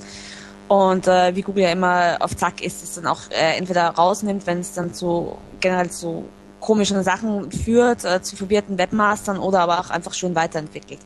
und 0.68 1.07
äh, 1.07 1.35
wie 1.37 1.42
Google 1.42 1.64
ja 1.64 1.72
immer 1.72 2.16
auf 2.20 2.37
Zack 2.37 2.62
ist, 2.62 2.83
es 2.83 2.94
dann 2.94 3.07
auch 3.07 3.31
äh, 3.31 3.57
entweder 3.57 3.88
rausnimmt, 3.88 4.46
wenn 4.46 4.61
es 4.61 4.72
dann 4.72 4.94
zu 4.94 5.37
generell 5.61 5.90
zu 5.90 6.29
komischen 6.61 7.03
Sachen 7.03 7.53
führt, 7.53 8.05
äh, 8.05 8.22
zu 8.22 8.37
verwirrten 8.37 8.79
Webmastern 8.79 9.38
oder 9.38 9.61
aber 9.61 9.81
auch 9.81 9.90
einfach 9.90 10.14
schön 10.14 10.35
weiterentwickelt. 10.35 11.00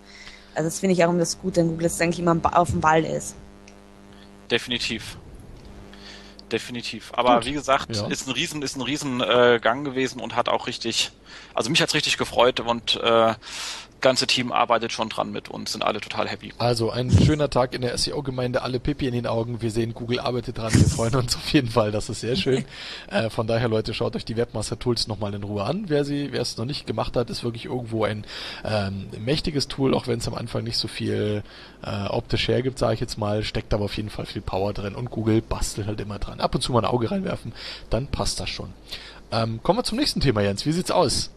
Also 0.55 0.69
das 0.69 0.79
finde 0.79 0.95
ich 0.95 1.05
auch 1.05 1.11
immer 1.11 1.19
das 1.21 1.41
Gute, 1.41 1.61
wenn 1.61 1.69
Google 1.69 1.85
jetzt 1.85 2.01
eigentlich 2.01 2.21
immer 2.21 2.37
auf 2.53 2.71
dem 2.71 2.81
Ball 2.81 3.05
ist. 3.05 3.35
Definitiv. 4.51 5.17
Definitiv. 6.51 7.13
Aber 7.15 7.37
Gut. 7.37 7.47
wie 7.47 7.53
gesagt, 7.53 7.95
ja. 7.95 8.07
ist 8.07 8.27
ein 8.27 8.33
riesen, 8.33 8.63
ist 8.63 8.77
ein 8.77 8.83
riesen 8.83 9.21
äh, 9.21 9.59
Gang 9.61 9.85
gewesen 9.85 10.21
und 10.21 10.35
hat 10.37 10.49
auch 10.49 10.67
richtig 10.67 11.13
also 11.55 11.71
mich 11.71 11.81
hat's 11.81 11.95
richtig 11.95 12.19
gefreut 12.19 12.61
und 12.61 12.97
äh, 13.03 13.35
ganze 14.01 14.27
Team 14.27 14.53
arbeitet 14.53 14.93
schon 14.93 15.09
dran 15.09 15.33
mit 15.33 15.49
und 15.49 15.69
sind 15.69 15.83
alle 15.83 16.01
total 16.01 16.29
happy. 16.29 16.53
Also 16.59 16.91
ein 16.91 17.11
schöner 17.11 17.51
Tag 17.51 17.75
in 17.75 17.83
der 17.83 17.97
SEO-Gemeinde, 17.97 18.63
alle 18.63 18.81
Pipi 18.81 19.07
in 19.07 19.13
den 19.13 19.27
Augen. 19.27 19.61
Wir 19.61 19.71
sehen, 19.71 19.95
Google 19.95 20.21
arbeitet 20.21 20.59
dran. 20.59 20.73
Wir 20.73 20.87
freuen 20.87 21.15
uns 21.17 21.37
auf 21.37 21.53
jeden 21.53 21.69
Fall. 21.69 21.91
Das 21.91 22.09
ist 22.09 22.21
sehr 22.21 22.37
schön. 22.37 22.65
äh, 23.11 23.31
von 23.31 23.47
daher, 23.47 23.69
Leute, 23.69 23.95
schaut 23.95 24.17
euch 24.17 24.25
die 24.25 24.37
Webmaster 24.37 24.79
Tools 24.79 25.09
nochmal 25.09 25.35
in 25.35 25.43
Ruhe 25.43 25.65
an. 25.65 25.85
Wer 25.89 26.05
sie, 26.05 26.33
wer 26.33 26.43
es 26.43 26.57
noch 26.57 26.65
nicht 26.65 26.87
gemacht 26.87 27.17
hat, 27.17 27.31
ist 27.31 27.45
wirklich 27.45 27.67
irgendwo 27.67 28.05
ein 28.05 28.25
ähm, 28.65 29.09
mächtiges 29.19 29.69
Tool, 29.69 29.95
auch 29.95 30.07
wenn 30.07 30.19
es 30.19 30.29
am 30.29 30.35
Anfang 30.35 30.65
nicht 30.65 30.79
so 30.79 30.89
viel 30.89 31.43
äh, 31.83 32.07
optisch 32.09 32.49
hergibt, 32.49 32.79
sage 32.79 32.95
ich 32.95 33.01
jetzt 33.01 33.19
mal, 33.19 33.43
steckt 33.43 33.75
aber 33.75 33.85
auf 33.85 33.97
jeden 33.97 34.11
Fall 34.11 34.27
viel 34.27 34.43
Power 34.43 34.73
drin 34.73 34.95
und 34.95 35.11
Google 35.11 35.43
bastelt 35.43 35.87
halt 35.87 36.01
immer 36.01 36.19
dran. 36.19 36.41
Ab 36.41 36.55
und 36.55 36.61
zu 36.61 36.73
mal 36.73 36.81
ein 36.81 36.85
Auge 36.85 37.11
reinwerfen, 37.11 37.53
dann 37.91 38.07
passt 38.07 38.41
das 38.41 38.49
schon. 38.49 38.73
Ähm, 39.31 39.61
kommen 39.63 39.79
wir 39.79 39.85
zum 39.85 39.99
nächsten 39.99 40.21
Thema, 40.21 40.41
Jens. 40.41 40.65
Wie 40.67 40.73
sieht's 40.73 40.91
aus? 40.91 41.31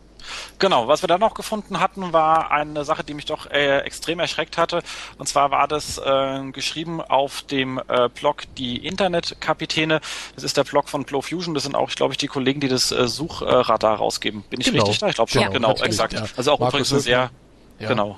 Genau, 0.60 0.88
was 0.88 1.01
wir 1.04 1.08
dann 1.08 1.19
noch 1.19 1.34
gefunden 1.34 1.80
hatten, 1.80 2.13
war 2.13 2.51
eine 2.51 2.86
Sache, 2.86 3.04
die 3.04 3.13
mich 3.13 3.25
doch 3.25 3.49
äh, 3.49 3.80
extrem 3.80 4.19
erschreckt 4.19 4.58
hatte. 4.58 4.82
Und 5.17 5.27
zwar 5.27 5.51
war 5.51 5.67
das 5.67 5.97
äh, 5.97 6.51
geschrieben 6.51 7.01
auf 7.01 7.41
dem 7.43 7.82
äh, 7.88 8.10
Blog 8.10 8.43
Die 8.58 8.86
Internetkapitäne. 8.86 10.01
Das 10.36 10.43
ist 10.43 10.58
der 10.58 10.63
Blog 10.63 10.89
von 10.89 11.06
Glowfusion. 11.06 11.54
Das 11.54 11.63
sind 11.63 11.75
auch, 11.75 11.89
glaube 11.89 12.13
ich, 12.13 12.17
die 12.17 12.27
Kollegen, 12.27 12.60
die 12.60 12.67
das 12.67 12.91
äh, 12.91 13.08
Suchradar 13.08 13.97
rausgeben. 13.97 14.43
Bin 14.49 14.62
ich 14.62 14.67
genau. 14.67 14.84
richtig 14.84 14.99
da? 14.99 15.08
Ich 15.08 15.15
glaube 15.15 15.32
schon. 15.32 15.41
Ja, 15.41 15.49
genau, 15.49 15.73
exakt. 15.73 16.13
Ja. 16.13 16.25
Also 16.38 16.51
auch 16.51 16.60
Markus 16.60 16.73
übrigens 16.73 16.91
eine 16.91 17.01
sehr, 17.01 17.32
ja. 17.80 17.88
genau. 17.88 18.17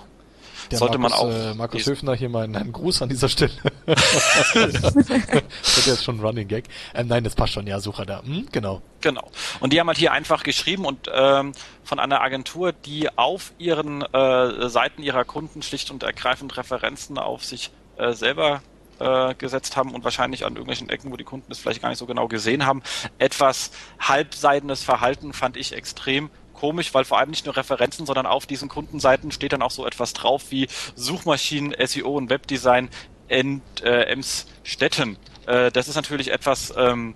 Der 0.74 0.80
Sollte 0.80 0.98
Markus, 0.98 1.22
man 1.22 1.32
auch. 1.32 1.52
Äh, 1.52 1.54
Markus 1.54 1.86
Höfner 1.86 2.16
hier 2.16 2.30
mal 2.30 2.44
einen 2.46 2.72
Gruß 2.72 3.04
an 3.04 3.10
dieser 3.10 3.30
Stelle. 3.30 3.52
das 3.86 4.56
wird 4.56 5.86
jetzt 5.86 6.04
schon 6.04 6.18
ein 6.18 6.26
Running 6.26 6.48
Gag. 6.48 6.66
Ähm, 6.96 7.08
nein, 7.08 7.24
das 7.24 7.36
passt 7.36 7.54
schon, 7.54 7.68
ja, 7.68 7.80
Sucher 7.80 8.08
da. 8.08 8.24
Hm, 8.24 8.48
genau. 8.52 8.82
Genau. 9.02 9.30
Und 9.60 9.72
die 9.72 9.80
haben 9.80 9.88
halt 9.88 10.00
hier 10.00 10.12
einfach 10.12 10.42
geschrieben 10.44 10.86
und 10.86 11.10
ähm, 11.14 11.52
von 11.84 12.00
einer 12.00 12.22
Agentur, 12.22 12.72
die 12.72 13.16
auf 13.16 13.54
ihren 13.60 14.02
äh, 14.02 14.68
Seiten 14.68 15.04
ihrer 15.04 15.26
Kunden 15.26 15.62
schlicht 15.62 15.92
und 15.92 16.02
ergreifend 16.02 16.58
Referenzen 16.58 17.20
auf 17.20 17.46
sich 17.46 17.70
äh, 17.98 18.14
selber 18.14 18.64
äh, 19.00 19.36
gesetzt 19.36 19.78
haben 19.78 19.94
und 19.94 20.04
wahrscheinlich 20.04 20.44
an 20.46 20.54
irgendwelchen 20.54 20.90
Ecken, 20.90 21.12
wo 21.12 21.18
die 21.18 21.24
Kunden 21.24 21.52
es 21.52 21.60
vielleicht 21.60 21.84
gar 21.84 21.90
nicht 21.90 22.00
so 22.00 22.08
genau 22.08 22.28
gesehen 22.28 22.66
haben. 22.66 22.82
Etwas 23.20 23.72
halbseidenes 24.00 24.84
Verhalten 24.84 25.34
fand 25.34 25.56
ich 25.56 25.74
extrem 25.74 26.32
komisch, 26.64 26.94
weil 26.94 27.04
vor 27.04 27.20
allem 27.20 27.30
nicht 27.30 27.46
nur 27.46 27.58
Referenzen, 27.58 28.06
sondern 28.06 28.26
auf 28.26 28.46
diesen 28.46 28.70
Kundenseiten 28.70 29.32
steht 29.32 29.52
dann 29.52 29.62
auch 29.62 29.72
so 29.72 29.86
etwas 29.86 30.14
drauf 30.14 30.44
wie 30.50 30.70
Suchmaschinen, 30.96 31.76
SEO 31.86 32.16
und 32.16 32.30
Webdesign 32.30 32.88
in 33.28 33.62
äh, 33.84 34.04
Emsstetten. 34.04 35.18
Äh, 35.46 35.74
das 35.74 35.90
ist 35.90 35.96
natürlich 35.96 36.32
etwas, 36.32 36.74
ähm, 36.78 37.16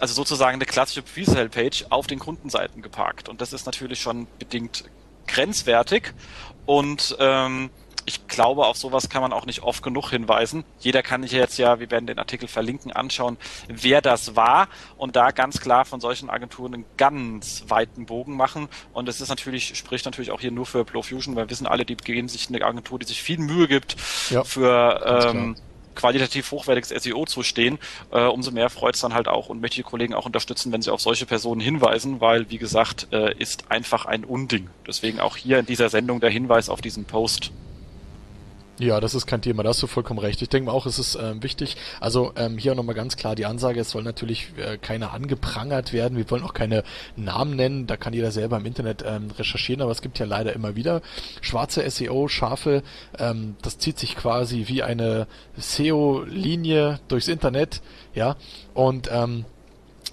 also 0.00 0.12
sozusagen 0.12 0.56
eine 0.56 0.64
klassische 0.64 1.02
Presale-Page 1.02 1.84
auf 1.90 2.08
den 2.08 2.18
Kundenseiten 2.18 2.82
geparkt. 2.82 3.28
Und 3.28 3.40
das 3.40 3.52
ist 3.52 3.64
natürlich 3.64 4.00
schon 4.00 4.26
bedingt 4.40 4.82
grenzwertig. 5.28 6.12
Und 6.66 7.16
ähm, 7.20 7.70
ich 8.06 8.28
glaube, 8.28 8.66
auf 8.66 8.76
sowas 8.76 9.08
kann 9.08 9.20
man 9.20 9.32
auch 9.32 9.46
nicht 9.46 9.62
oft 9.62 9.82
genug 9.82 10.10
hinweisen. 10.10 10.64
Jeder 10.78 11.02
kann 11.02 11.22
sich 11.22 11.32
jetzt 11.32 11.58
ja, 11.58 11.80
wir 11.80 11.90
werden 11.90 12.06
den 12.06 12.18
Artikel 12.18 12.48
verlinken, 12.48 12.92
anschauen, 12.92 13.36
wer 13.68 14.00
das 14.00 14.36
war 14.36 14.68
und 14.96 15.16
da 15.16 15.32
ganz 15.32 15.60
klar 15.60 15.84
von 15.84 16.00
solchen 16.00 16.30
Agenturen 16.30 16.72
einen 16.72 16.84
ganz 16.96 17.64
weiten 17.68 18.06
Bogen 18.06 18.36
machen. 18.36 18.68
Und 18.92 19.08
es 19.08 19.20
ist 19.20 19.28
natürlich, 19.28 19.76
spricht 19.76 20.04
natürlich 20.04 20.30
auch 20.30 20.40
hier 20.40 20.52
nur 20.52 20.66
für 20.66 20.84
Blowfusion, 20.84 21.34
weil 21.34 21.46
wir 21.46 21.50
wissen 21.50 21.66
alle, 21.66 21.84
die 21.84 21.96
geben 21.96 22.28
sich 22.28 22.48
eine 22.48 22.64
Agentur, 22.64 22.98
die 23.00 23.06
sich 23.06 23.22
viel 23.22 23.38
Mühe 23.38 23.66
gibt 23.66 23.96
ja, 24.30 24.44
für 24.44 25.24
ähm, 25.34 25.56
qualitativ 25.96 26.52
hochwertiges 26.52 26.90
SEO 26.90 27.24
zu 27.24 27.42
stehen, 27.42 27.78
äh, 28.12 28.24
umso 28.26 28.52
mehr 28.52 28.70
freut 28.70 28.94
es 28.94 29.00
dann 29.00 29.14
halt 29.14 29.26
auch 29.26 29.48
und 29.48 29.60
möchte 29.60 29.76
die 29.76 29.82
Kollegen 29.82 30.14
auch 30.14 30.26
unterstützen, 30.26 30.70
wenn 30.70 30.82
sie 30.82 30.92
auf 30.92 31.00
solche 31.00 31.26
Personen 31.26 31.60
hinweisen, 31.60 32.20
weil, 32.20 32.48
wie 32.50 32.58
gesagt, 32.58 33.08
äh, 33.10 33.34
ist 33.36 33.70
einfach 33.70 34.06
ein 34.06 34.24
Unding. 34.24 34.70
Deswegen 34.86 35.18
auch 35.18 35.36
hier 35.36 35.58
in 35.58 35.66
dieser 35.66 35.88
Sendung 35.88 36.20
der 36.20 36.30
Hinweis 36.30 36.68
auf 36.68 36.80
diesen 36.80 37.04
Post. 37.04 37.50
Ja, 38.78 39.00
das 39.00 39.14
ist 39.14 39.26
kein 39.26 39.40
Thema, 39.40 39.62
da 39.62 39.70
hast 39.70 39.82
du 39.82 39.86
vollkommen 39.86 40.20
recht. 40.20 40.42
Ich 40.42 40.50
denke 40.50 40.70
auch, 40.70 40.84
es 40.84 40.98
ist 40.98 41.14
ähm, 41.14 41.42
wichtig. 41.42 41.78
Also 41.98 42.32
ähm, 42.36 42.58
hier 42.58 42.74
nochmal 42.74 42.94
ganz 42.94 43.16
klar 43.16 43.34
die 43.34 43.46
Ansage, 43.46 43.80
es 43.80 43.90
soll 43.90 44.02
natürlich 44.02 44.48
äh, 44.58 44.76
keiner 44.76 45.14
angeprangert 45.14 45.94
werden. 45.94 46.18
Wir 46.18 46.30
wollen 46.30 46.42
auch 46.42 46.52
keine 46.52 46.84
Namen 47.16 47.56
nennen, 47.56 47.86
da 47.86 47.96
kann 47.96 48.12
jeder 48.12 48.32
selber 48.32 48.58
im 48.58 48.66
Internet 48.66 49.02
ähm, 49.06 49.30
recherchieren, 49.30 49.80
aber 49.80 49.92
es 49.92 50.02
gibt 50.02 50.18
ja 50.18 50.26
leider 50.26 50.52
immer 50.52 50.76
wieder 50.76 51.00
schwarze 51.40 51.88
SEO, 51.88 52.28
Schafe, 52.28 52.82
ähm, 53.18 53.56
das 53.62 53.78
zieht 53.78 53.98
sich 53.98 54.14
quasi 54.14 54.64
wie 54.66 54.82
eine 54.82 55.26
SEO-Linie 55.56 57.00
durchs 57.08 57.28
Internet, 57.28 57.80
ja, 58.14 58.36
und 58.74 59.08
ähm, 59.10 59.46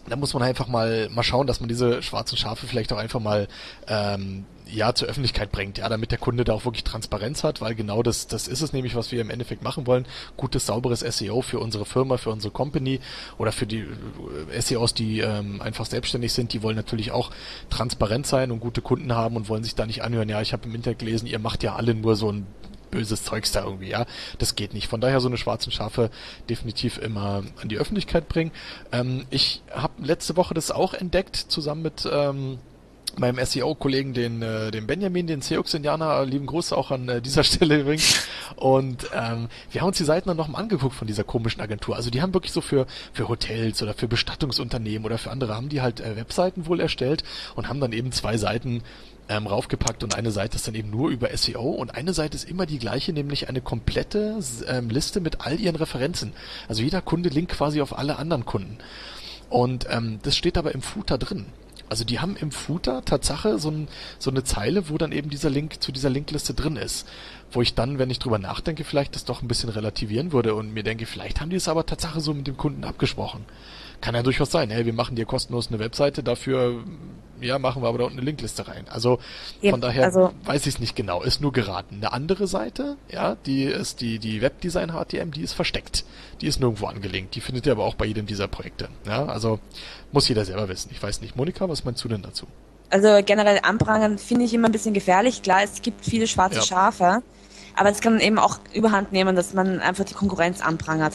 da 0.07 0.15
muss 0.15 0.33
man 0.33 0.43
einfach 0.43 0.67
mal 0.67 1.09
mal 1.09 1.23
schauen, 1.23 1.47
dass 1.47 1.59
man 1.59 1.69
diese 1.69 2.01
schwarzen 2.01 2.37
Schafe 2.37 2.67
vielleicht 2.67 2.91
auch 2.93 2.97
einfach 2.97 3.19
mal 3.19 3.47
ähm, 3.87 4.45
ja 4.71 4.93
zur 4.93 5.07
Öffentlichkeit 5.07 5.51
bringt, 5.51 5.77
ja, 5.77 5.89
damit 5.89 6.11
der 6.11 6.17
Kunde 6.17 6.43
da 6.43 6.53
auch 6.53 6.65
wirklich 6.65 6.83
Transparenz 6.83 7.43
hat, 7.43 7.61
weil 7.61 7.75
genau 7.75 8.03
das 8.03 8.27
das 8.27 8.47
ist 8.47 8.61
es 8.61 8.73
nämlich, 8.73 8.95
was 8.95 9.11
wir 9.11 9.21
im 9.21 9.29
Endeffekt 9.29 9.63
machen 9.63 9.87
wollen, 9.87 10.05
gutes 10.37 10.65
sauberes 10.65 11.01
SEO 11.01 11.41
für 11.41 11.59
unsere 11.59 11.85
Firma, 11.85 12.17
für 12.17 12.29
unsere 12.29 12.51
Company 12.51 12.99
oder 13.37 13.51
für 13.51 13.67
die 13.67 13.85
äh, 14.51 14.61
SEOs, 14.61 14.93
die 14.93 15.19
ähm, 15.19 15.61
einfach 15.61 15.85
selbstständig 15.85 16.33
sind, 16.33 16.53
die 16.53 16.63
wollen 16.63 16.75
natürlich 16.75 17.11
auch 17.11 17.31
transparent 17.69 18.27
sein 18.27 18.51
und 18.51 18.59
gute 18.59 18.81
Kunden 18.81 19.13
haben 19.13 19.35
und 19.35 19.49
wollen 19.49 19.63
sich 19.63 19.75
da 19.75 19.85
nicht 19.85 20.03
anhören, 20.03 20.29
ja, 20.29 20.41
ich 20.41 20.53
habe 20.53 20.67
im 20.67 20.75
Internet 20.75 20.99
gelesen, 20.99 21.27
ihr 21.27 21.39
macht 21.39 21.63
ja 21.63 21.75
alle 21.75 21.93
nur 21.93 22.15
so 22.15 22.31
ein 22.31 22.45
böses 22.93 23.23
Zeugs 23.23 23.51
da 23.51 23.63
irgendwie, 23.63 23.89
ja. 23.89 24.05
Das 24.37 24.55
geht 24.55 24.73
nicht. 24.73 24.87
Von 24.87 25.01
daher 25.01 25.19
so 25.19 25.27
eine 25.27 25.37
schwarzen 25.37 25.71
Schafe 25.71 26.11
definitiv 26.47 26.99
immer 26.99 27.43
an 27.59 27.69
die 27.69 27.77
Öffentlichkeit 27.77 28.29
bringen. 28.29 28.51
Ähm, 28.91 29.25
ich 29.31 29.63
habe 29.71 29.93
letzte 30.05 30.37
Woche 30.37 30.53
das 30.53 30.69
auch 30.69 30.93
entdeckt, 30.93 31.35
zusammen 31.35 31.81
mit 31.81 32.07
ähm, 32.11 32.59
meinem 33.19 33.43
SEO-Kollegen, 33.43 34.13
den, 34.13 34.41
äh, 34.41 34.71
den 34.71 34.87
Benjamin, 34.87 35.27
den 35.27 35.41
Seux-Indianer, 35.41 36.25
lieben 36.25 36.45
Gruß 36.45 36.73
auch 36.73 36.91
an 36.91 37.09
äh, 37.09 37.21
dieser 37.21 37.43
Stelle 37.43 37.81
übrigens. 37.81 38.27
Und 38.55 39.09
ähm, 39.13 39.47
wir 39.71 39.81
haben 39.81 39.89
uns 39.89 39.97
die 39.97 40.03
Seiten 40.03 40.29
dann 40.29 40.37
nochmal 40.37 40.61
angeguckt 40.61 40.95
von 40.95 41.07
dieser 41.07 41.23
komischen 41.23 41.61
Agentur. 41.61 41.95
Also 41.95 42.09
die 42.09 42.21
haben 42.21 42.33
wirklich 42.33 42.53
so 42.53 42.61
für, 42.61 42.85
für 43.13 43.27
Hotels 43.27 43.81
oder 43.81 43.93
für 43.93 44.07
Bestattungsunternehmen 44.07 45.05
oder 45.05 45.17
für 45.17 45.31
andere 45.31 45.55
haben 45.55 45.69
die 45.69 45.81
halt 45.81 45.99
äh, 45.99 46.15
Webseiten 46.15 46.65
wohl 46.67 46.79
erstellt 46.79 47.23
und 47.55 47.67
haben 47.67 47.79
dann 47.79 47.93
eben 47.93 48.11
zwei 48.11 48.37
Seiten 48.37 48.83
ähm, 49.29 49.47
raufgepackt 49.47 50.03
und 50.03 50.15
eine 50.15 50.31
Seite 50.31 50.57
ist 50.57 50.67
dann 50.67 50.75
eben 50.75 50.89
nur 50.89 51.09
über 51.09 51.35
SEO 51.35 51.71
und 51.71 51.95
eine 51.95 52.13
Seite 52.13 52.35
ist 52.35 52.49
immer 52.49 52.65
die 52.65 52.79
gleiche, 52.79 53.13
nämlich 53.13 53.49
eine 53.49 53.61
komplette 53.61 54.39
ähm, 54.67 54.89
Liste 54.89 55.21
mit 55.21 55.41
all 55.41 55.59
ihren 55.59 55.75
Referenzen. 55.75 56.33
Also 56.67 56.81
jeder 56.81 57.01
Kunde 57.01 57.29
linkt 57.29 57.53
quasi 57.53 57.81
auf 57.81 57.97
alle 57.97 58.17
anderen 58.17 58.45
Kunden. 58.45 58.77
Und 59.49 59.87
ähm, 59.89 60.19
das 60.23 60.35
steht 60.35 60.57
aber 60.57 60.73
im 60.73 60.81
Footer 60.81 61.17
drin. 61.17 61.45
Also 61.93 62.05
die 62.05 62.19
haben 62.19 62.35
im 62.35 62.49
Footer 62.49 63.05
Tatsache 63.05 63.59
so, 63.59 63.69
ein, 63.69 63.87
so 64.17 64.31
eine 64.31 64.43
Zeile, 64.43 64.89
wo 64.89 64.97
dann 64.97 65.11
eben 65.11 65.29
dieser 65.29 65.51
Link 65.51 65.83
zu 65.83 65.91
dieser 65.91 66.09
Linkliste 66.09 66.55
drin 66.55 66.75
ist. 66.75 67.07
Wo 67.51 67.61
ich 67.61 67.75
dann, 67.75 67.99
wenn 67.99 68.09
ich 68.09 68.17
drüber 68.17 68.39
nachdenke, 68.39 68.83
vielleicht 68.83 69.13
das 69.13 69.25
doch 69.25 69.43
ein 69.43 69.47
bisschen 69.47 69.69
relativieren 69.69 70.31
würde 70.31 70.55
und 70.55 70.73
mir 70.73 70.81
denke, 70.81 71.05
vielleicht 71.05 71.39
haben 71.39 71.51
die 71.51 71.55
es 71.55 71.67
aber 71.67 71.85
Tatsache 71.85 72.19
so 72.19 72.33
mit 72.33 72.47
dem 72.47 72.57
Kunden 72.57 72.83
abgesprochen. 72.83 73.45
Kann 74.03 74.15
ja 74.15 74.21
durchaus 74.21 74.51
sein, 74.51 74.69
hey, 74.69 74.85
wir 74.85 74.91
machen 74.91 75.15
dir 75.15 75.25
kostenlos 75.25 75.69
eine 75.69 75.79
Webseite, 75.79 76.23
dafür 76.23 76.83
ja, 77.39 77.57
machen 77.57 77.81
wir 77.81 77.87
aber 77.87 77.99
da 77.99 78.03
unten 78.03 78.17
eine 78.17 78.25
Linkliste 78.25 78.67
rein. 78.67 78.83
Also 78.89 79.15
von 79.15 79.23
Eben, 79.61 79.79
daher 79.79 80.03
also, 80.03 80.33
weiß 80.43 80.65
ich 80.67 80.75
es 80.75 80.79
nicht 80.81 80.97
genau, 80.97 81.21
ist 81.21 81.39
nur 81.39 81.53
geraten. 81.53 81.95
Eine 81.95 82.11
andere 82.11 82.47
Seite, 82.47 82.97
ja, 83.09 83.35
die 83.45 83.63
ist 83.63 84.01
die, 84.01 84.19
die 84.19 84.41
Webdesign 84.41 84.91
HTM, 84.91 85.31
die 85.31 85.41
ist 85.41 85.53
versteckt. 85.53 86.03
Die 86.41 86.47
ist 86.47 86.59
nirgendwo 86.59 86.87
angelinkt. 86.87 87.33
Die 87.35 87.39
findet 87.39 87.65
ihr 87.65 87.71
aber 87.71 87.85
auch 87.85 87.95
bei 87.95 88.03
jedem 88.03 88.25
dieser 88.25 88.49
Projekte. 88.49 88.89
Ja, 89.07 89.25
also 89.25 89.59
muss 90.11 90.27
jeder 90.27 90.43
selber 90.43 90.67
wissen. 90.67 90.89
Ich 90.91 91.01
weiß 91.01 91.21
nicht. 91.21 91.37
Monika, 91.37 91.69
was 91.69 91.85
meinst 91.85 92.03
du 92.03 92.09
denn 92.09 92.23
dazu? 92.23 92.45
Also 92.89 93.21
generell 93.25 93.61
anprangern 93.63 94.17
finde 94.17 94.43
ich 94.43 94.53
immer 94.53 94.67
ein 94.67 94.73
bisschen 94.73 94.93
gefährlich. 94.93 95.43
Klar, 95.43 95.63
es 95.63 95.81
gibt 95.81 96.03
viele 96.03 96.27
schwarze 96.27 96.57
ja. 96.57 96.65
Schafe, 96.65 97.23
aber 97.73 97.89
es 97.89 98.01
kann 98.01 98.19
eben 98.19 98.37
auch 98.37 98.59
überhand 98.73 99.13
nehmen, 99.13 99.37
dass 99.37 99.53
man 99.53 99.79
einfach 99.79 100.03
die 100.03 100.13
Konkurrenz 100.13 100.59
anprangert. 100.59 101.13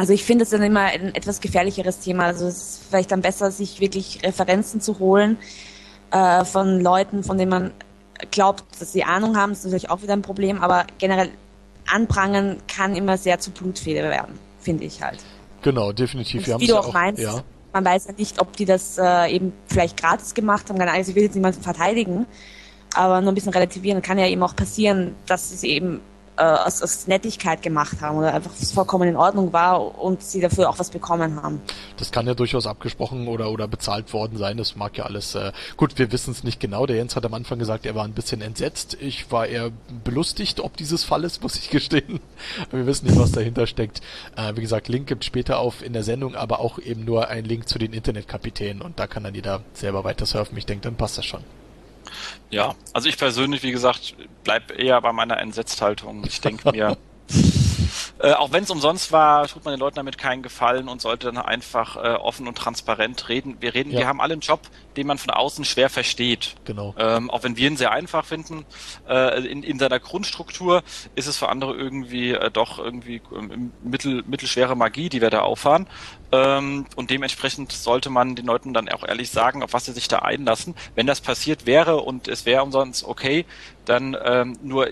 Also 0.00 0.14
ich 0.14 0.24
finde 0.24 0.44
es 0.44 0.50
dann 0.50 0.62
immer 0.62 0.80
ein 0.80 1.14
etwas 1.14 1.42
gefährlicheres 1.42 2.00
Thema. 2.00 2.24
Also 2.24 2.46
es 2.46 2.56
ist 2.56 2.84
vielleicht 2.88 3.12
dann 3.12 3.20
besser, 3.20 3.50
sich 3.50 3.80
wirklich 3.80 4.20
Referenzen 4.24 4.80
zu 4.80 4.98
holen 4.98 5.36
äh, 6.10 6.42
von 6.46 6.80
Leuten, 6.80 7.22
von 7.22 7.36
denen 7.36 7.50
man 7.50 7.70
glaubt, 8.30 8.64
dass 8.80 8.94
sie 8.94 9.04
Ahnung 9.04 9.36
haben. 9.36 9.50
Das 9.50 9.58
ist 9.58 9.64
natürlich 9.66 9.90
auch 9.90 10.00
wieder 10.00 10.14
ein 10.14 10.22
Problem, 10.22 10.62
aber 10.62 10.86
generell 10.96 11.28
anprangern 11.86 12.62
kann 12.66 12.96
immer 12.96 13.18
sehr 13.18 13.40
zu 13.40 13.50
Blutfede 13.50 14.00
werden, 14.00 14.38
finde 14.58 14.84
ich 14.84 15.02
halt. 15.02 15.18
Genau, 15.60 15.92
definitiv. 15.92 16.48
Und 16.48 16.60
wie 16.62 16.66
du 16.66 16.78
auch, 16.78 16.88
auch 16.88 16.94
meinst, 16.94 17.22
ja. 17.22 17.42
man 17.74 17.84
weiß 17.84 18.06
ja 18.06 18.14
nicht, 18.16 18.40
ob 18.40 18.56
die 18.56 18.64
das 18.64 18.96
äh, 18.96 19.30
eben 19.30 19.52
vielleicht 19.66 19.98
gratis 19.98 20.32
gemacht 20.32 20.70
haben. 20.70 20.80
Also 20.80 21.10
ich 21.10 21.14
will 21.14 21.24
jetzt 21.24 21.34
niemanden 21.34 21.60
verteidigen, 21.60 22.24
aber 22.94 23.20
nur 23.20 23.32
ein 23.32 23.34
bisschen 23.34 23.52
relativieren. 23.52 24.00
Kann 24.00 24.18
ja 24.18 24.28
eben 24.28 24.42
auch 24.42 24.56
passieren, 24.56 25.14
dass 25.26 25.52
es 25.52 25.62
eben 25.62 26.00
äh, 26.40 26.42
aus, 26.42 26.82
aus 26.82 27.06
Nettigkeit 27.06 27.62
gemacht 27.62 28.00
haben 28.00 28.16
oder 28.16 28.32
einfach 28.32 28.50
vollkommen 28.50 29.10
in 29.10 29.16
Ordnung 29.16 29.52
war 29.52 29.98
und 29.98 30.22
sie 30.22 30.40
dafür 30.40 30.70
auch 30.70 30.78
was 30.78 30.88
bekommen 30.88 31.42
haben. 31.42 31.60
Das 31.98 32.12
kann 32.12 32.26
ja 32.26 32.34
durchaus 32.34 32.66
abgesprochen 32.66 33.28
oder, 33.28 33.50
oder 33.50 33.68
bezahlt 33.68 34.12
worden 34.14 34.38
sein. 34.38 34.56
Das 34.56 34.74
mag 34.74 34.96
ja 34.96 35.04
alles. 35.04 35.34
Äh, 35.34 35.52
gut, 35.76 35.98
wir 35.98 36.12
wissen 36.12 36.30
es 36.30 36.42
nicht 36.42 36.58
genau. 36.58 36.86
Der 36.86 36.96
Jens 36.96 37.14
hat 37.14 37.26
am 37.26 37.34
Anfang 37.34 37.58
gesagt, 37.58 37.84
er 37.84 37.94
war 37.94 38.04
ein 38.04 38.14
bisschen 38.14 38.40
entsetzt. 38.40 38.96
Ich 39.00 39.30
war 39.30 39.46
eher 39.46 39.70
belustigt, 40.02 40.60
ob 40.60 40.78
dieses 40.78 41.04
Fall 41.04 41.24
ist, 41.24 41.42
muss 41.42 41.56
ich 41.56 41.68
gestehen. 41.68 42.20
Wir 42.70 42.86
wissen 42.86 43.06
nicht, 43.06 43.18
was 43.18 43.32
dahinter 43.32 43.66
steckt. 43.66 44.00
Äh, 44.36 44.56
wie 44.56 44.62
gesagt, 44.62 44.88
Link 44.88 45.08
gibt 45.08 45.26
später 45.26 45.58
auf 45.58 45.82
in 45.82 45.92
der 45.92 46.04
Sendung, 46.04 46.34
aber 46.36 46.60
auch 46.60 46.78
eben 46.78 47.04
nur 47.04 47.28
ein 47.28 47.44
Link 47.44 47.68
zu 47.68 47.78
den 47.78 47.92
Internetkapitänen 47.92 48.80
und 48.80 48.98
da 48.98 49.06
kann 49.06 49.24
dann 49.24 49.34
jeder 49.34 49.60
selber 49.74 50.04
weiter 50.04 50.24
surfen. 50.24 50.56
Ich 50.56 50.64
denke, 50.64 50.84
dann 50.84 50.96
passt 50.96 51.18
das 51.18 51.26
schon. 51.26 51.44
Ja, 52.50 52.74
also 52.92 53.08
ich 53.08 53.18
persönlich, 53.18 53.62
wie 53.62 53.72
gesagt, 53.72 54.14
bleib 54.44 54.76
eher 54.78 55.00
bei 55.00 55.12
meiner 55.12 55.38
Entsetzthaltung. 55.38 56.24
Ich 56.26 56.40
denke 56.40 56.70
mir, 56.70 56.96
Äh, 58.18 58.32
auch 58.32 58.52
wenn 58.52 58.64
es 58.64 58.70
umsonst 58.70 59.12
war, 59.12 59.46
tut 59.46 59.64
man 59.64 59.72
den 59.72 59.80
Leuten 59.80 59.96
damit 59.96 60.18
keinen 60.18 60.42
Gefallen 60.42 60.88
und 60.88 61.00
sollte 61.00 61.32
dann 61.32 61.38
einfach 61.38 61.96
äh, 61.96 62.16
offen 62.16 62.46
und 62.48 62.56
transparent 62.56 63.28
reden. 63.28 63.56
Wir 63.60 63.74
reden, 63.74 63.90
ja. 63.90 64.00
wir 64.00 64.06
haben 64.06 64.20
alle 64.20 64.34
einen 64.34 64.42
Job, 64.42 64.60
den 64.96 65.06
man 65.06 65.16
von 65.16 65.30
außen 65.30 65.64
schwer 65.64 65.88
versteht. 65.88 66.54
Genau. 66.64 66.94
Ähm, 66.98 67.30
auch 67.30 67.42
wenn 67.42 67.56
wir 67.56 67.66
ihn 67.66 67.76
sehr 67.78 67.92
einfach 67.92 68.26
finden, 68.26 68.66
äh, 69.08 69.40
in, 69.46 69.62
in 69.62 69.78
seiner 69.78 69.98
Grundstruktur 70.00 70.82
ist 71.14 71.26
es 71.26 71.38
für 71.38 71.48
andere 71.48 71.74
irgendwie 71.74 72.32
äh, 72.32 72.50
doch 72.50 72.78
irgendwie 72.78 73.22
ähm, 73.34 73.72
mittel, 73.82 74.22
mittelschwere 74.26 74.76
Magie, 74.76 75.08
die 75.08 75.20
wir 75.22 75.30
da 75.30 75.40
auffahren. 75.40 75.86
Ähm, 76.32 76.86
und 76.96 77.10
dementsprechend 77.10 77.72
sollte 77.72 78.10
man 78.10 78.36
den 78.36 78.46
Leuten 78.46 78.72
dann 78.72 78.88
auch 78.88 79.06
ehrlich 79.06 79.30
sagen, 79.30 79.62
auf 79.62 79.72
was 79.72 79.86
sie 79.86 79.92
sich 79.92 80.08
da 80.08 80.20
einlassen. 80.20 80.74
Wenn 80.94 81.06
das 81.06 81.20
passiert 81.20 81.66
wäre 81.66 81.98
und 81.98 82.28
es 82.28 82.46
wäre 82.46 82.62
umsonst 82.62 83.04
okay, 83.04 83.44
dann 83.84 84.16
ähm, 84.24 84.58
nur 84.62 84.88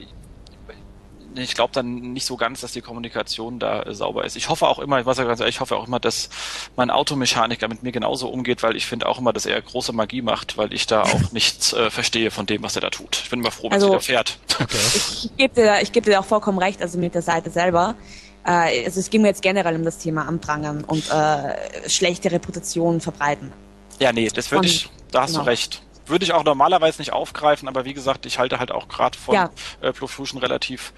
ich 1.36 1.54
glaube 1.54 1.72
dann 1.72 2.12
nicht 2.12 2.26
so 2.26 2.36
ganz, 2.36 2.60
dass 2.60 2.72
die 2.72 2.80
Kommunikation 2.80 3.58
da 3.58 3.82
äh, 3.82 3.94
sauber 3.94 4.24
ist. 4.24 4.36
Ich 4.36 4.48
hoffe 4.48 4.66
auch 4.66 4.78
immer, 4.78 4.98
ich 5.00 5.06
weiß 5.06 5.18
ja 5.18 5.24
ganz 5.24 5.40
ehrlich, 5.40 5.56
ich 5.56 5.60
hoffe 5.60 5.76
auch 5.76 5.86
immer, 5.86 6.00
dass 6.00 6.30
mein 6.76 6.90
Automechaniker 6.90 7.68
mit 7.68 7.82
mir 7.82 7.92
genauso 7.92 8.28
umgeht, 8.28 8.62
weil 8.62 8.76
ich 8.76 8.86
finde 8.86 9.06
auch 9.06 9.18
immer, 9.18 9.32
dass 9.32 9.46
er 9.46 9.60
große 9.60 9.92
Magie 9.92 10.22
macht, 10.22 10.56
weil 10.56 10.72
ich 10.72 10.86
da 10.86 11.02
auch 11.02 11.20
nichts 11.32 11.72
äh, 11.72 11.90
verstehe 11.90 12.30
von 12.30 12.46
dem, 12.46 12.62
was 12.62 12.76
er 12.76 12.82
da 12.82 12.90
tut. 12.90 13.20
Ich 13.22 13.30
bin 13.30 13.40
immer 13.40 13.50
froh, 13.50 13.66
wenn 13.66 13.74
also, 13.74 13.92
er 13.92 14.00
fährt. 14.00 14.38
Okay. 14.60 14.76
Ich 14.92 15.30
gebe 15.36 15.54
dir, 15.54 15.80
ich 15.82 15.92
geb 15.92 16.04
dir 16.04 16.18
auch 16.18 16.24
vollkommen 16.24 16.58
recht, 16.58 16.82
also 16.82 16.98
mit 16.98 17.14
der 17.14 17.22
Seite 17.22 17.48
selber. 17.48 17.94
Äh, 18.44 18.84
also 18.84 19.00
es 19.00 19.10
ging 19.10 19.22
mir 19.22 19.28
jetzt 19.28 19.42
generell 19.42 19.76
um 19.76 19.84
das 19.84 19.98
Thema 19.98 20.26
Anprangern 20.26 20.84
und 20.84 21.10
äh, 21.10 21.88
schlechte 21.88 22.30
Reputationen 22.30 23.00
verbreiten. 23.00 23.52
Ja, 23.98 24.12
nee, 24.12 24.28
das 24.32 24.50
würde 24.50 24.66
ich, 24.66 24.90
da 25.10 25.22
hast 25.22 25.32
genau. 25.32 25.44
du 25.44 25.50
recht 25.50 25.82
würde 26.08 26.24
ich 26.24 26.32
auch 26.32 26.44
normalerweise 26.44 27.00
nicht 27.00 27.12
aufgreifen, 27.12 27.68
aber 27.68 27.84
wie 27.84 27.94
gesagt, 27.94 28.26
ich 28.26 28.38
halte 28.38 28.58
halt 28.58 28.72
auch 28.72 28.88
gerade 28.88 29.18
von 29.18 29.34
ja. 29.34 29.50
äh, 29.80 29.92
Profusion 29.92 30.40
relativ 30.40 30.92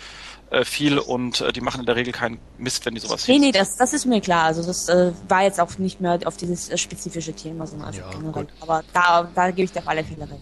äh, 0.50 0.64
viel 0.64 0.98
und 0.98 1.40
äh, 1.40 1.53
die 1.53 1.61
machen 1.61 1.81
in 1.81 1.87
der 1.87 1.96
Regel 1.96 2.12
keinen 2.12 2.38
Mist, 2.59 2.85
wenn 2.87 2.94
die 2.94 3.00
sowas 3.00 3.26
Nee, 3.29 3.38
nee, 3.38 3.53
das, 3.53 3.76
das 3.76 3.92
ist 3.92 4.07
mir 4.07 4.20
klar. 4.20 4.44
Also 4.44 4.62
das 4.62 4.88
äh, 4.88 5.12
war 5.29 5.42
jetzt 5.42 5.61
auch 5.61 5.79
nicht 5.79 6.00
mehr 6.00 6.18
auf 6.24 6.37
dieses 6.37 6.68
äh, 6.68 6.79
spezifische 6.79 7.33
Thema, 7.33 7.66
sondern 7.66 7.88
also 7.88 8.00
ja, 8.00 8.11
generell. 8.11 8.46
Aber 8.61 8.83
da, 8.92 9.29
da 9.35 9.50
gebe 9.50 9.62
ich 9.62 9.72
dir 9.72 9.81
auf 9.81 9.88
alle 9.88 10.05
Fälle 10.05 10.22
recht. 10.22 10.40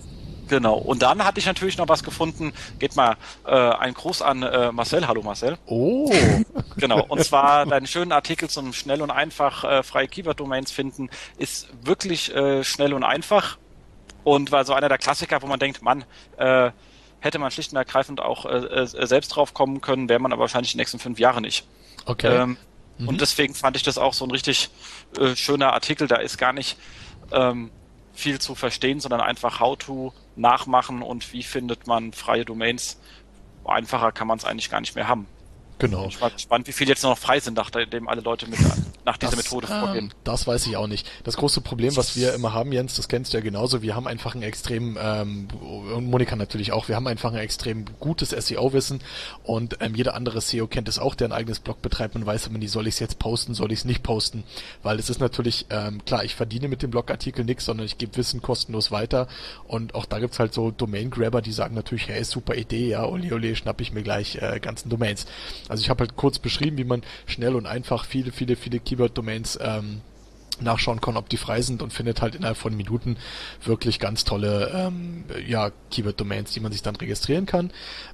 Genau. 0.48 0.76
Und 0.76 1.02
dann 1.02 1.24
hatte 1.24 1.38
ich 1.38 1.46
natürlich 1.46 1.78
noch 1.78 1.88
was 1.88 2.02
gefunden. 2.02 2.52
Geht 2.78 2.96
mal 2.96 3.16
äh, 3.46 3.54
ein 3.54 3.94
Gruß 3.94 4.22
an 4.22 4.42
äh, 4.42 4.72
Marcel. 4.72 5.06
Hallo 5.06 5.22
Marcel. 5.22 5.58
Oh. 5.66 6.10
genau. 6.76 7.04
Und 7.06 7.22
zwar 7.24 7.66
deinen 7.66 7.86
schönen 7.86 8.12
Artikel 8.12 8.48
zum 8.48 8.72
schnell 8.72 9.02
und 9.02 9.10
einfach 9.10 9.64
äh, 9.64 9.82
freie 9.82 10.08
Keyword-Domains 10.08 10.72
finden 10.72 11.10
ist 11.36 11.68
wirklich 11.82 12.34
äh, 12.34 12.64
schnell 12.64 12.92
und 12.92 13.04
einfach 13.04 13.58
und 14.24 14.52
war 14.52 14.64
so 14.64 14.74
einer 14.74 14.88
der 14.88 14.98
Klassiker, 14.98 15.40
wo 15.42 15.46
man 15.46 15.58
denkt, 15.58 15.82
Mann, 15.82 16.04
äh, 16.36 16.70
hätte 17.20 17.38
man 17.38 17.50
schlicht 17.50 17.72
und 17.72 17.78
ergreifend 17.78 18.20
auch 18.20 18.46
äh, 18.46 18.82
äh, 18.82 19.06
selbst 19.06 19.28
drauf 19.28 19.54
kommen 19.54 19.80
können, 19.80 20.08
wäre 20.08 20.20
man 20.20 20.32
aber 20.32 20.42
wahrscheinlich 20.42 20.72
die 20.72 20.76
nächsten 20.76 20.98
fünf 20.98 21.18
Jahre 21.18 21.40
nicht. 21.40 21.66
Okay. 22.06 22.42
Ähm, 22.42 22.56
mhm. 22.98 23.08
Und 23.08 23.20
deswegen 23.20 23.54
fand 23.54 23.76
ich 23.76 23.82
das 23.82 23.98
auch 23.98 24.14
so 24.14 24.24
ein 24.24 24.30
richtig 24.30 24.70
äh, 25.18 25.34
schöner 25.34 25.72
Artikel. 25.72 26.08
Da 26.08 26.16
ist 26.16 26.38
gar 26.38 26.52
nicht 26.52 26.78
ähm, 27.32 27.70
viel 28.18 28.40
zu 28.40 28.56
verstehen, 28.56 28.98
sondern 28.98 29.20
einfach 29.20 29.60
How-to 29.60 30.12
nachmachen 30.34 31.02
und 31.02 31.32
wie 31.32 31.44
findet 31.44 31.86
man 31.86 32.12
freie 32.12 32.44
Domains. 32.44 32.98
Einfacher 33.64 34.10
kann 34.10 34.26
man 34.26 34.38
es 34.38 34.44
eigentlich 34.44 34.70
gar 34.70 34.80
nicht 34.80 34.96
mehr 34.96 35.06
haben. 35.06 35.28
Genau. 35.78 36.06
Ich 36.06 36.20
war 36.20 36.30
gespannt, 36.30 36.66
wie 36.66 36.72
viele 36.72 36.90
jetzt 36.90 37.02
noch 37.02 37.16
frei 37.16 37.38
sind, 37.40 37.56
nachdem 37.56 38.08
alle 38.08 38.20
Leute 38.20 38.48
mit, 38.48 38.58
nach 39.04 39.16
dieser 39.16 39.32
das, 39.32 39.44
Methode 39.44 39.66
vorgehen. 39.66 40.12
Das 40.24 40.46
weiß 40.46 40.66
ich 40.66 40.76
auch 40.76 40.86
nicht. 40.86 41.08
Das 41.24 41.36
große 41.36 41.60
Problem, 41.60 41.96
was 41.96 42.16
wir 42.16 42.34
immer 42.34 42.52
haben, 42.52 42.72
Jens, 42.72 42.94
das 42.94 43.08
kennst 43.08 43.32
du 43.32 43.38
ja 43.38 43.42
genauso, 43.42 43.80
wir 43.80 43.94
haben 43.94 44.06
einfach 44.06 44.34
ein 44.34 44.42
extrem, 44.42 44.98
ähm, 45.00 45.48
und 45.94 46.06
Monika 46.06 46.36
natürlich 46.36 46.72
auch, 46.72 46.88
wir 46.88 46.96
haben 46.96 47.06
einfach 47.06 47.32
ein 47.32 47.38
extrem 47.38 47.84
gutes 48.00 48.30
SEO-Wissen 48.30 49.00
und 49.44 49.78
ähm, 49.80 49.94
jeder 49.94 50.14
andere 50.14 50.40
SEO 50.40 50.66
kennt 50.66 50.88
es 50.88 50.98
auch, 50.98 51.14
der 51.14 51.28
ein 51.28 51.32
eigenes 51.32 51.60
Blog 51.60 51.80
betreibt 51.80 52.16
und 52.16 52.26
weiß 52.26 52.48
immer 52.48 52.58
nie, 52.58 52.68
soll 52.68 52.86
ich 52.86 52.94
es 52.94 53.00
jetzt 53.00 53.18
posten, 53.18 53.54
soll 53.54 53.72
ich 53.72 53.80
es 53.80 53.84
nicht 53.84 54.02
posten, 54.02 54.44
weil 54.82 54.98
es 54.98 55.08
ist 55.08 55.20
natürlich, 55.20 55.66
ähm, 55.70 56.04
klar, 56.04 56.24
ich 56.24 56.34
verdiene 56.34 56.68
mit 56.68 56.82
dem 56.82 56.90
Blogartikel 56.90 57.44
nichts, 57.44 57.64
sondern 57.64 57.86
ich 57.86 57.98
gebe 57.98 58.16
Wissen 58.16 58.42
kostenlos 58.42 58.90
weiter 58.90 59.28
und 59.68 59.94
auch 59.94 60.06
da 60.06 60.18
gibt's 60.18 60.38
halt 60.38 60.52
so 60.52 60.70
Domain-Grabber, 60.70 61.40
die 61.40 61.52
sagen 61.52 61.74
natürlich, 61.74 62.08
hey, 62.08 62.24
super 62.24 62.56
Idee, 62.56 62.90
ja, 62.90 63.06
ole 63.06 63.32
ole, 63.32 63.54
schnapp 63.54 63.80
ich 63.80 63.92
mir 63.92 64.02
gleich 64.02 64.36
äh, 64.42 64.58
ganzen 64.60 64.90
Domains. 64.90 65.26
Also 65.68 65.82
ich 65.82 65.90
habe 65.90 66.00
halt 66.00 66.16
kurz 66.16 66.38
beschrieben, 66.38 66.78
wie 66.78 66.84
man 66.84 67.02
schnell 67.26 67.54
und 67.54 67.66
einfach 67.66 68.04
viele, 68.04 68.32
viele, 68.32 68.56
viele 68.56 68.80
Keyword-Domains 68.80 69.58
ähm, 69.60 70.00
nachschauen 70.60 71.00
kann, 71.00 71.16
ob 71.16 71.28
die 71.28 71.36
frei 71.36 71.62
sind 71.62 71.82
und 71.82 71.92
findet 71.92 72.20
halt 72.22 72.34
innerhalb 72.34 72.56
von 72.56 72.76
Minuten 72.76 73.16
wirklich 73.64 73.98
ganz 73.98 74.24
tolle 74.24 74.70
ähm, 74.74 75.24
ja, 75.46 75.70
Keyword-Domains, 75.90 76.52
die 76.52 76.60
man 76.60 76.72
sich 76.72 76.82
dann 76.82 76.96
registrieren 76.96 77.46
kann. 77.46 77.70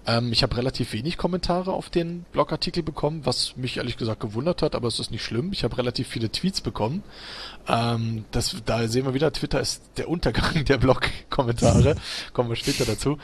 Ähm, 0.06 0.32
ich 0.32 0.42
habe 0.42 0.56
relativ 0.56 0.92
wenig 0.92 1.16
Kommentare 1.16 1.72
auf 1.72 1.90
den 1.90 2.24
Blogartikel 2.32 2.82
bekommen, 2.82 3.22
was 3.24 3.56
mich 3.56 3.78
ehrlich 3.78 3.96
gesagt 3.96 4.20
gewundert 4.20 4.62
hat, 4.62 4.74
aber 4.74 4.88
es 4.88 5.00
ist 5.00 5.10
nicht 5.10 5.24
schlimm. 5.24 5.50
Ich 5.52 5.64
habe 5.64 5.78
relativ 5.78 6.08
viele 6.08 6.30
Tweets 6.30 6.60
bekommen. 6.60 7.02
Ähm, 7.68 8.24
das, 8.30 8.56
da 8.64 8.86
sehen 8.88 9.06
wir 9.06 9.14
wieder, 9.14 9.32
Twitter 9.32 9.60
ist 9.60 9.82
der 9.96 10.08
Untergang 10.08 10.64
der 10.64 10.78
Blog-Kommentare. 10.78 11.96
Kommen 12.32 12.48
wir 12.48 12.56
später 12.56 12.84
dazu. 12.84 13.18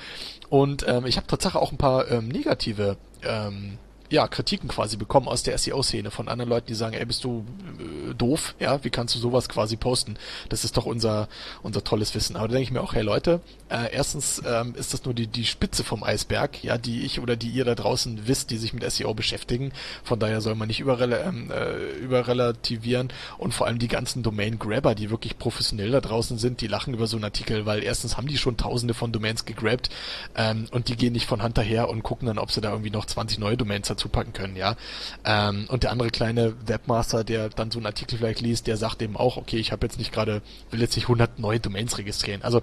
Und 0.48 0.84
ähm, 0.88 1.06
ich 1.06 1.16
habe 1.16 1.26
tatsächlich 1.26 1.60
auch 1.60 1.72
ein 1.72 1.78
paar 1.78 2.10
ähm, 2.10 2.28
negative 2.28 2.96
ähm, 3.22 3.78
ja, 4.10 4.26
Kritiken 4.26 4.68
quasi 4.68 4.96
bekommen 4.96 5.28
aus 5.28 5.44
der 5.44 5.56
SEO-Szene 5.56 6.10
von 6.10 6.28
anderen 6.28 6.50
Leuten, 6.50 6.66
die 6.66 6.74
sagen, 6.74 6.94
ey, 6.94 7.04
bist 7.04 7.22
du 7.22 7.44
äh, 7.78 8.14
doof, 8.14 8.54
ja, 8.58 8.82
wie 8.82 8.90
kannst 8.90 9.14
du 9.14 9.20
sowas 9.20 9.48
quasi 9.48 9.76
posten? 9.76 10.16
Das 10.48 10.64
ist 10.64 10.76
doch 10.76 10.84
unser, 10.84 11.28
unser 11.62 11.84
tolles 11.84 12.14
Wissen. 12.14 12.36
Aber 12.36 12.48
da 12.48 12.54
denke 12.54 12.64
ich 12.64 12.70
mir 12.72 12.80
auch, 12.80 12.92
hey 12.92 13.02
Leute, 13.02 13.40
äh, 13.68 13.92
erstens 13.92 14.42
ähm, 14.44 14.74
ist 14.74 14.92
das 14.92 15.04
nur 15.04 15.14
die, 15.14 15.28
die 15.28 15.44
Spitze 15.44 15.84
vom 15.84 16.02
Eisberg, 16.02 16.62
ja, 16.64 16.76
die 16.76 17.02
ich 17.02 17.20
oder 17.20 17.36
die 17.36 17.50
ihr 17.50 17.64
da 17.64 17.76
draußen 17.76 18.26
wisst, 18.26 18.50
die 18.50 18.56
sich 18.56 18.72
mit 18.72 18.90
SEO 18.90 19.14
beschäftigen. 19.14 19.72
Von 20.02 20.18
daher 20.18 20.40
soll 20.40 20.56
man 20.56 20.66
nicht 20.66 20.80
überrel 20.80 21.12
ähm, 21.12 21.52
äh, 21.52 21.92
überrelativieren 21.98 23.12
und 23.38 23.54
vor 23.54 23.68
allem 23.68 23.78
die 23.78 23.88
ganzen 23.88 24.24
Domain-Grabber, 24.24 24.96
die 24.96 25.10
wirklich 25.10 25.38
professionell 25.38 25.92
da 25.92 26.00
draußen 26.00 26.36
sind, 26.36 26.60
die 26.60 26.66
lachen 26.66 26.94
über 26.94 27.06
so 27.06 27.16
einen 27.16 27.24
Artikel, 27.24 27.64
weil 27.64 27.84
erstens 27.84 28.16
haben 28.16 28.26
die 28.26 28.38
schon 28.38 28.56
tausende 28.56 28.94
von 28.94 29.12
Domains 29.12 29.44
gegrabt 29.44 29.88
ähm, 30.34 30.66
und 30.72 30.88
die 30.88 30.96
gehen 30.96 31.12
nicht 31.12 31.26
von 31.26 31.42
Hand 31.42 31.56
daher 31.56 31.88
und 31.88 32.02
gucken 32.02 32.26
dann, 32.26 32.38
ob 32.38 32.50
sie 32.50 32.60
da 32.60 32.70
irgendwie 32.70 32.90
noch 32.90 33.06
20 33.06 33.38
neue 33.38 33.56
Domains 33.56 33.86
dazu 34.00 34.08
packen 34.08 34.32
können, 34.32 34.56
ja. 34.56 34.76
Ähm, 35.24 35.66
und 35.68 35.82
der 35.82 35.92
andere 35.92 36.10
kleine 36.10 36.54
Webmaster, 36.66 37.24
der 37.24 37.50
dann 37.50 37.70
so 37.70 37.78
einen 37.78 37.86
Artikel 37.86 38.18
vielleicht 38.18 38.40
liest, 38.40 38.66
der 38.66 38.76
sagt 38.76 39.02
eben 39.02 39.16
auch, 39.16 39.36
okay, 39.36 39.58
ich 39.58 39.72
habe 39.72 39.86
jetzt 39.86 39.98
nicht 39.98 40.12
gerade, 40.12 40.42
will 40.70 40.80
jetzt 40.80 40.96
nicht 40.96 41.04
100 41.04 41.38
neue 41.38 41.60
Domains 41.60 41.98
registrieren. 41.98 42.42
Also 42.42 42.62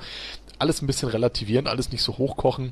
alles 0.60 0.82
ein 0.82 0.88
bisschen 0.88 1.10
relativieren, 1.10 1.68
alles 1.68 1.92
nicht 1.92 2.02
so 2.02 2.18
hochkochen. 2.18 2.72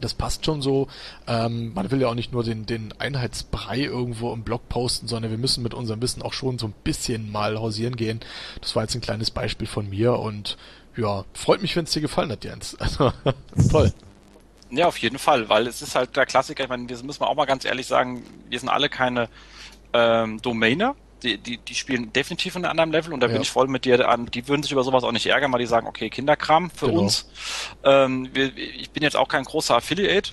Das 0.00 0.12
passt 0.12 0.44
schon 0.44 0.60
so. 0.60 0.88
Ähm, 1.26 1.72
man 1.72 1.90
will 1.90 2.00
ja 2.00 2.08
auch 2.08 2.14
nicht 2.14 2.32
nur 2.32 2.44
den, 2.44 2.66
den 2.66 2.92
Einheitsbrei 2.98 3.78
irgendwo 3.78 4.32
im 4.32 4.42
Blog 4.42 4.68
posten, 4.68 5.08
sondern 5.08 5.30
wir 5.30 5.38
müssen 5.38 5.62
mit 5.62 5.72
unserem 5.72 6.02
Wissen 6.02 6.20
auch 6.20 6.32
schon 6.32 6.58
so 6.58 6.66
ein 6.66 6.74
bisschen 6.82 7.30
mal 7.30 7.58
hausieren 7.58 7.96
gehen. 7.96 8.20
Das 8.60 8.76
war 8.76 8.82
jetzt 8.82 8.94
ein 8.94 9.00
kleines 9.00 9.30
Beispiel 9.30 9.68
von 9.68 9.88
mir 9.88 10.18
und 10.18 10.58
ja, 10.96 11.24
freut 11.32 11.62
mich, 11.62 11.74
wenn 11.74 11.84
es 11.84 11.92
dir 11.92 12.02
gefallen 12.02 12.30
hat, 12.30 12.44
Jens. 12.44 12.76
Also, 12.80 13.12
toll. 13.70 13.92
Ja, 14.76 14.86
auf 14.86 14.98
jeden 14.98 15.18
Fall, 15.18 15.48
weil 15.48 15.66
es 15.66 15.82
ist 15.82 15.94
halt 15.94 16.16
der 16.16 16.26
Klassiker, 16.26 16.64
ich 16.64 16.68
meine, 16.68 16.88
wir 16.88 17.02
müssen 17.02 17.22
auch 17.24 17.34
mal 17.34 17.44
ganz 17.44 17.64
ehrlich 17.64 17.86
sagen, 17.86 18.24
wir 18.48 18.58
sind 18.58 18.68
alle 18.68 18.88
keine 18.88 19.28
ähm, 19.92 20.40
Domainer. 20.42 20.96
Die, 21.22 21.38
die, 21.38 21.56
die 21.56 21.74
spielen 21.74 22.12
definitiv 22.12 22.54
in 22.54 22.64
einem 22.64 22.72
anderen 22.72 22.92
Level 22.92 23.14
und 23.14 23.20
da 23.20 23.28
ja. 23.28 23.32
bin 23.32 23.42
ich 23.42 23.50
voll 23.50 23.66
mit 23.66 23.86
dir 23.86 24.08
an. 24.08 24.26
Die 24.26 24.46
würden 24.46 24.62
sich 24.62 24.72
über 24.72 24.84
sowas 24.84 25.04
auch 25.04 25.12
nicht 25.12 25.26
ärgern, 25.26 25.52
weil 25.52 25.60
die 25.60 25.66
sagen, 25.66 25.86
okay, 25.86 26.10
Kinderkram 26.10 26.70
für 26.70 26.88
genau. 26.88 27.00
uns. 27.00 27.30
Ähm, 27.82 28.28
wir, 28.34 28.54
ich 28.56 28.90
bin 28.90 29.02
jetzt 29.02 29.16
auch 29.16 29.28
kein 29.28 29.44
großer 29.44 29.76
Affiliate, 29.76 30.32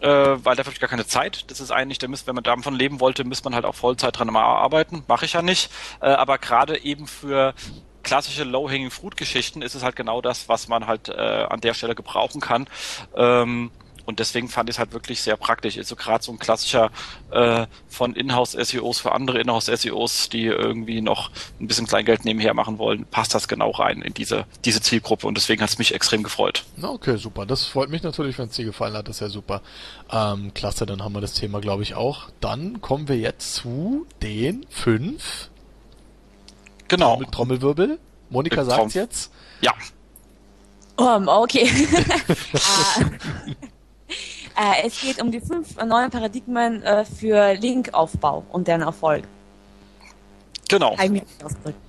äh, 0.00 0.08
weil 0.08 0.56
dafür 0.56 0.64
habe 0.64 0.72
ich 0.72 0.80
gar 0.80 0.88
keine 0.88 1.06
Zeit. 1.06 1.48
Das 1.50 1.60
ist 1.60 1.70
eigentlich, 1.70 1.98
da 1.98 2.08
müsst, 2.08 2.26
wenn 2.26 2.34
man 2.34 2.42
davon 2.42 2.74
leben 2.74 2.98
wollte, 2.98 3.22
müsste 3.22 3.44
man 3.44 3.54
halt 3.54 3.64
auch 3.64 3.76
Vollzeit 3.76 4.18
dran 4.18 4.28
mal 4.28 4.42
arbeiten. 4.42 5.04
Mache 5.06 5.26
ich 5.26 5.34
ja 5.34 5.42
nicht. 5.42 5.70
Äh, 6.00 6.06
aber 6.06 6.38
gerade 6.38 6.82
eben 6.82 7.06
für 7.06 7.54
klassische 8.02 8.42
Low-Hanging 8.42 8.90
Fruit 8.90 9.16
Geschichten 9.16 9.62
ist 9.62 9.74
es 9.74 9.82
halt 9.84 9.94
genau 9.94 10.20
das, 10.20 10.48
was 10.48 10.66
man 10.66 10.88
halt 10.88 11.08
äh, 11.08 11.46
an 11.48 11.60
der 11.60 11.74
Stelle 11.74 11.94
gebrauchen 11.94 12.40
kann. 12.40 12.66
Ähm, 13.14 13.70
und 14.04 14.18
deswegen 14.18 14.48
fand 14.48 14.68
ich 14.68 14.76
es 14.76 14.78
halt 14.78 14.92
wirklich 14.92 15.22
sehr 15.22 15.36
praktisch. 15.36 15.78
Also 15.78 15.96
gerade 15.96 16.22
so 16.22 16.32
ein 16.32 16.38
klassischer 16.38 16.90
äh, 17.30 17.66
von 17.88 18.14
Inhouse-SEOs 18.14 18.98
für 18.98 19.12
andere 19.12 19.40
Inhouse-SEOs, 19.40 20.28
die 20.28 20.44
irgendwie 20.44 21.00
noch 21.00 21.30
ein 21.60 21.66
bisschen 21.66 21.86
Kleingeld 21.86 22.24
nebenher 22.24 22.54
machen 22.54 22.78
wollen, 22.78 23.06
passt 23.06 23.34
das 23.34 23.48
genau 23.48 23.70
rein 23.70 24.02
in 24.02 24.14
diese, 24.14 24.46
diese 24.64 24.80
Zielgruppe 24.80 25.26
und 25.26 25.36
deswegen 25.36 25.62
hat 25.62 25.70
es 25.70 25.78
mich 25.78 25.94
extrem 25.94 26.22
gefreut. 26.22 26.64
Na 26.76 26.90
okay, 26.90 27.16
super. 27.16 27.46
Das 27.46 27.64
freut 27.64 27.90
mich 27.90 28.02
natürlich, 28.02 28.38
wenn 28.38 28.48
es 28.48 28.56
dir 28.56 28.64
gefallen 28.64 28.94
hat. 28.94 29.08
Das 29.08 29.16
ist 29.16 29.20
ja 29.20 29.28
super. 29.28 29.62
Ähm, 30.10 30.52
klasse, 30.54 30.86
dann 30.86 31.02
haben 31.02 31.14
wir 31.14 31.20
das 31.20 31.34
Thema, 31.34 31.60
glaube 31.60 31.82
ich, 31.82 31.94
auch. 31.94 32.30
Dann 32.40 32.80
kommen 32.80 33.08
wir 33.08 33.16
jetzt 33.16 33.54
zu 33.54 34.06
den 34.22 34.66
fünf. 34.68 35.48
Genau. 36.88 37.14
Trommel, 37.14 37.30
Trommelwirbel. 37.30 37.98
Monika 38.30 38.64
sagt 38.64 38.94
jetzt. 38.94 39.30
Ja. 39.60 39.72
Um, 40.96 41.28
okay. 41.28 41.70
Äh, 44.56 44.86
es 44.86 45.00
geht 45.00 45.20
um 45.20 45.30
die 45.30 45.40
fünf 45.40 45.76
neuen 45.76 46.10
Paradigmen 46.10 46.82
äh, 46.82 47.04
für 47.04 47.54
Linkaufbau 47.54 48.44
und 48.50 48.68
deren 48.68 48.82
Erfolg. 48.82 49.24
Genau. 50.68 50.96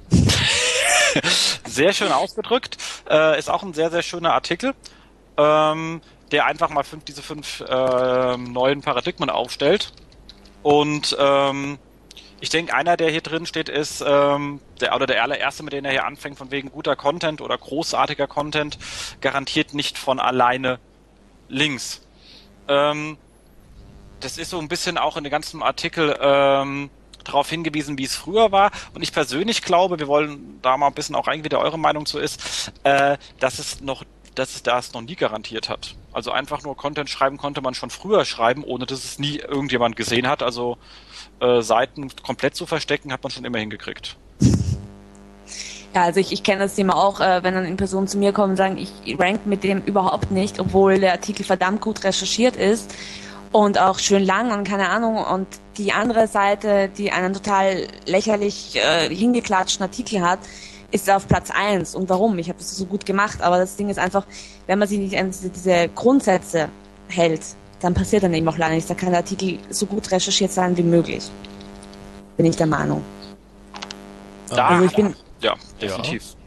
sehr 1.66 1.93
schön 1.93 2.11
ausgedrückt. 2.11 2.78
Äh, 3.09 3.39
ist 3.39 3.49
auch 3.49 3.64
ein 3.64 3.74
sehr, 3.74 3.91
sehr 3.91 4.01
schöner 4.01 4.34
Artikel, 4.34 4.74
ähm, 5.38 6.01
der 6.32 6.45
einfach 6.45 6.70
mal 6.70 6.84
fünf, 6.84 7.03
diese 7.05 7.22
fünf 7.22 7.61
äh, 7.61 8.38
neuen 8.38 8.82
Paradigmen 8.82 9.30
aufstellt. 9.30 9.93
Und 10.64 11.16
ähm, 11.20 11.78
ich 12.39 12.49
denke, 12.49 12.74
einer, 12.74 12.97
der 12.97 13.09
hier 13.09 13.22
drin 13.22 13.45
steht, 13.45 13.70
ist 13.70 14.03
ähm, 14.05 14.59
der 14.82 14.95
oder 14.95 15.05
der 15.05 15.24
allererste, 15.24 15.64
mit 15.64 15.72
dem 15.72 15.86
er 15.86 15.91
hier 15.91 16.05
anfängt, 16.05 16.38
von 16.38 16.51
wegen 16.51 16.72
guter 16.72 16.95
Content 16.95 17.39
oder 17.39 17.57
großartiger 17.57 18.28
Content, 18.28 18.78
garantiert 19.22 19.74
nicht 19.74 19.97
von 19.97 20.20
alleine 20.20 20.80
links. 21.47 22.01
Ähm, 22.68 23.18
das 24.20 24.38
ist 24.38 24.49
so 24.49 24.59
ein 24.59 24.68
bisschen 24.68 24.97
auch 24.97 25.18
in 25.18 25.24
dem 25.24 25.32
ganzen 25.32 25.61
Artikel 25.61 26.18
ähm, 26.22 26.89
darauf 27.24 27.49
hingewiesen, 27.49 27.97
wie 27.97 28.05
es 28.05 28.16
früher 28.16 28.51
war. 28.51 28.72
Und 28.93 29.01
ich 29.01 29.11
persönlich 29.11 29.61
glaube, 29.61 29.99
wir 29.99 30.07
wollen 30.07 30.59
da 30.61 30.78
mal 30.78 30.88
ein 30.88 30.93
bisschen 30.93 31.16
auch 31.16 31.28
reingehen, 31.28 31.51
wie 31.51 31.55
eure 31.55 31.80
Meinung 31.80 32.05
zu 32.05 32.20
ist, 32.20 32.72
äh, 32.84 33.18
dass 33.39 33.59
es 33.59 33.82
noch, 33.82 34.03
dass 34.36 34.55
es 34.55 34.64
das 34.64 34.93
noch 34.93 35.01
nie 35.01 35.16
garantiert 35.16 35.70
hat. 35.70 35.95
Also 36.11 36.32
einfach 36.32 36.64
nur 36.64 36.78
Content 36.78 37.09
schreiben 37.09 37.38
konnte 37.38 37.61
man 37.61 37.74
schon 37.74 37.89
früher 37.89 38.26
schreiben, 38.26 38.64
ohne 38.64 38.86
dass 38.86 39.03
es 39.03 39.20
nie 39.20 39.38
irgendjemand 39.38 39.95
gesehen 39.95 40.28
hat. 40.28 40.43
Also 40.43 40.78
äh, 41.39 41.61
Seiten 41.61 42.09
komplett 42.24 42.55
zu 42.55 42.66
verstecken, 42.66 43.11
hat 43.11 43.24
man 43.24 43.32
schon 43.32 43.45
immer 43.45 43.59
hingekriegt. 43.59 44.18
Ja, 45.95 46.03
also 46.03 46.19
ich, 46.19 46.31
ich 46.31 46.41
kenne 46.41 46.63
das 46.63 46.75
Thema 46.75 46.95
auch, 46.95 47.19
äh, 47.19 47.43
wenn 47.43 47.53
dann 47.53 47.65
in 47.65 47.77
Personen 47.77 48.07
zu 48.07 48.17
mir 48.17 48.33
kommen 48.33 48.51
und 48.51 48.57
sagen, 48.57 48.77
ich 48.77 49.19
rank 49.19 49.45
mit 49.45 49.63
dem 49.63 49.81
überhaupt 49.83 50.31
nicht, 50.31 50.59
obwohl 50.59 50.99
der 50.99 51.11
Artikel 51.11 51.45
verdammt 51.45 51.81
gut 51.81 52.03
recherchiert 52.03 52.55
ist 52.55 52.93
und 53.51 53.79
auch 53.79 53.99
schön 53.99 54.25
lang 54.25 54.51
und 54.51 54.67
keine 54.67 54.89
Ahnung. 54.89 55.17
Und 55.17 55.47
die 55.77 55.93
andere 55.93 56.27
Seite, 56.27 56.89
die 56.97 57.11
einen 57.11 57.33
total 57.33 57.87
lächerlich 58.07 58.75
äh, 58.75 59.13
hingeklatschten 59.13 59.83
Artikel 59.83 60.21
hat, 60.21 60.39
ist 60.91 61.09
auf 61.09 61.27
Platz 61.27 61.51
eins. 61.51 61.93
Und 61.95 62.09
warum? 62.09 62.37
Ich 62.39 62.49
habe 62.49 62.57
das 62.57 62.75
so 62.75 62.85
gut 62.85 63.05
gemacht, 63.05 63.41
aber 63.41 63.57
das 63.57 63.75
Ding 63.75 63.89
ist 63.89 63.99
einfach, 63.99 64.25
wenn 64.65 64.79
man 64.79 64.87
sich 64.87 64.99
nicht 64.99 65.17
an 65.17 65.31
diese 65.31 65.89
Grundsätze 65.89 66.69
hält, 67.07 67.41
dann 67.81 67.93
passiert 67.93 68.23
dann 68.23 68.33
eben 68.33 68.47
auch 68.47 68.57
leider 68.57 68.73
nichts. 68.73 68.87
Da 68.87 68.95
kann 68.95 69.09
der 69.09 69.19
Artikel 69.19 69.59
so 69.69 69.85
gut 69.85 70.11
recherchiert 70.11 70.51
sein 70.51 70.75
wie 70.75 70.83
möglich. 70.83 71.29
Bin 72.37 72.47
ich 72.47 72.55
der 72.55 72.67
Meinung. 72.67 73.03
Da, 74.49 74.67
also 74.67 74.85
ich 74.85 74.95
bin, 74.95 75.15
ja, 75.43 75.55
definitiv. 75.81 76.23
Ja. 76.23 76.43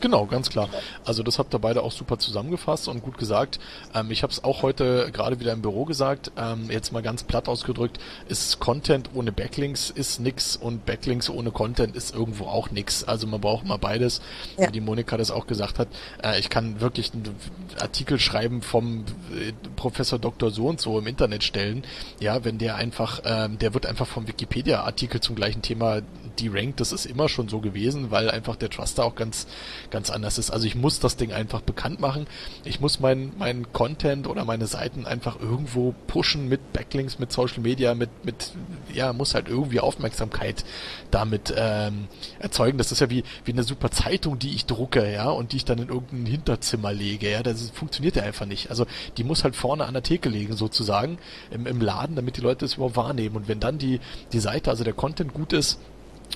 Genau, 0.00 0.26
ganz 0.26 0.48
klar. 0.48 0.68
Also 1.04 1.22
das 1.22 1.38
habt 1.38 1.54
ihr 1.54 1.58
beide 1.58 1.82
auch 1.82 1.92
super 1.92 2.18
zusammengefasst 2.18 2.88
und 2.88 3.02
gut 3.02 3.18
gesagt. 3.18 3.60
Ähm, 3.94 4.10
ich 4.10 4.22
habe 4.22 4.32
es 4.32 4.42
auch 4.42 4.62
heute 4.62 5.10
gerade 5.12 5.40
wieder 5.40 5.52
im 5.52 5.62
Büro 5.62 5.84
gesagt. 5.84 6.32
Ähm, 6.36 6.70
jetzt 6.70 6.92
mal 6.92 7.02
ganz 7.02 7.22
platt 7.22 7.48
ausgedrückt, 7.48 7.98
ist 8.28 8.60
Content 8.60 9.10
ohne 9.14 9.32
Backlinks 9.32 9.90
ist 9.90 10.20
nix 10.20 10.56
und 10.56 10.86
Backlinks 10.86 11.28
ohne 11.28 11.50
Content 11.50 11.94
ist 11.94 12.14
irgendwo 12.14 12.46
auch 12.46 12.70
nix. 12.70 13.04
Also 13.04 13.26
man 13.26 13.40
braucht 13.40 13.66
mal 13.66 13.76
beides. 13.76 14.20
Ja. 14.56 14.68
Wie 14.68 14.72
die 14.72 14.80
Monika 14.80 15.16
das 15.16 15.30
auch 15.30 15.46
gesagt 15.46 15.78
hat. 15.78 15.88
Äh, 16.22 16.40
ich 16.40 16.48
kann 16.48 16.80
wirklich 16.80 17.12
einen 17.12 17.34
Artikel 17.78 18.18
schreiben 18.18 18.62
vom 18.62 19.04
äh, 19.34 19.52
Professor 19.76 20.18
Dr. 20.18 20.50
So 20.50 20.66
und 20.66 20.80
so 20.80 20.98
im 20.98 21.06
Internet 21.06 21.44
stellen. 21.44 21.84
Ja, 22.20 22.44
wenn 22.44 22.58
der 22.58 22.76
einfach, 22.76 23.20
ähm, 23.24 23.58
der 23.58 23.74
wird 23.74 23.84
einfach 23.84 24.06
vom 24.06 24.26
Wikipedia-Artikel 24.26 25.20
zum 25.20 25.36
gleichen 25.36 25.60
Thema 25.60 26.00
derankt. 26.40 26.80
Das 26.80 26.92
ist 26.92 27.06
immer 27.06 27.28
schon 27.28 27.48
so 27.48 27.60
gewesen, 27.60 28.10
weil 28.10 28.30
einfach 28.30 28.56
der 28.56 28.70
Trust 28.70 28.98
da 28.98 29.02
auch 29.04 29.14
ganz 29.14 29.46
ganz 29.90 30.10
anders 30.10 30.38
ist. 30.38 30.50
Also 30.50 30.66
ich 30.66 30.74
muss 30.74 31.00
das 31.00 31.16
Ding 31.16 31.32
einfach 31.32 31.60
bekannt 31.60 32.00
machen. 32.00 32.26
Ich 32.64 32.80
muss 32.80 33.00
meinen 33.00 33.32
mein 33.38 33.72
Content 33.72 34.26
oder 34.26 34.44
meine 34.44 34.66
Seiten 34.66 35.06
einfach 35.06 35.40
irgendwo 35.40 35.94
pushen 36.06 36.48
mit 36.48 36.72
Backlinks, 36.72 37.18
mit 37.18 37.32
Social 37.32 37.60
Media, 37.60 37.94
mit, 37.94 38.10
mit 38.24 38.52
ja, 38.92 39.12
muss 39.12 39.34
halt 39.34 39.48
irgendwie 39.48 39.80
Aufmerksamkeit 39.80 40.64
damit 41.10 41.52
ähm, 41.56 42.08
erzeugen. 42.38 42.78
Das 42.78 42.92
ist 42.92 43.00
ja 43.00 43.10
wie, 43.10 43.24
wie 43.44 43.52
eine 43.52 43.62
super 43.62 43.90
Zeitung, 43.90 44.38
die 44.38 44.54
ich 44.54 44.66
drucke, 44.66 45.12
ja, 45.12 45.28
und 45.30 45.52
die 45.52 45.58
ich 45.58 45.64
dann 45.64 45.78
in 45.78 45.88
irgendein 45.88 46.26
Hinterzimmer 46.26 46.92
lege, 46.92 47.30
ja. 47.30 47.42
Das 47.42 47.70
funktioniert 47.70 48.16
ja 48.16 48.22
einfach 48.22 48.46
nicht. 48.46 48.70
Also 48.70 48.86
die 49.16 49.24
muss 49.24 49.44
halt 49.44 49.56
vorne 49.56 49.84
an 49.84 49.94
der 49.94 50.02
Theke 50.02 50.28
liegen, 50.28 50.56
sozusagen, 50.56 51.18
im, 51.50 51.66
im 51.66 51.80
Laden, 51.80 52.16
damit 52.16 52.36
die 52.36 52.40
Leute 52.40 52.64
es 52.64 52.74
überhaupt 52.74 52.96
wahrnehmen. 52.96 53.36
Und 53.36 53.48
wenn 53.48 53.60
dann 53.60 53.78
die, 53.78 54.00
die 54.32 54.40
Seite, 54.40 54.70
also 54.70 54.84
der 54.84 54.94
Content 54.94 55.34
gut 55.34 55.52
ist, 55.52 55.78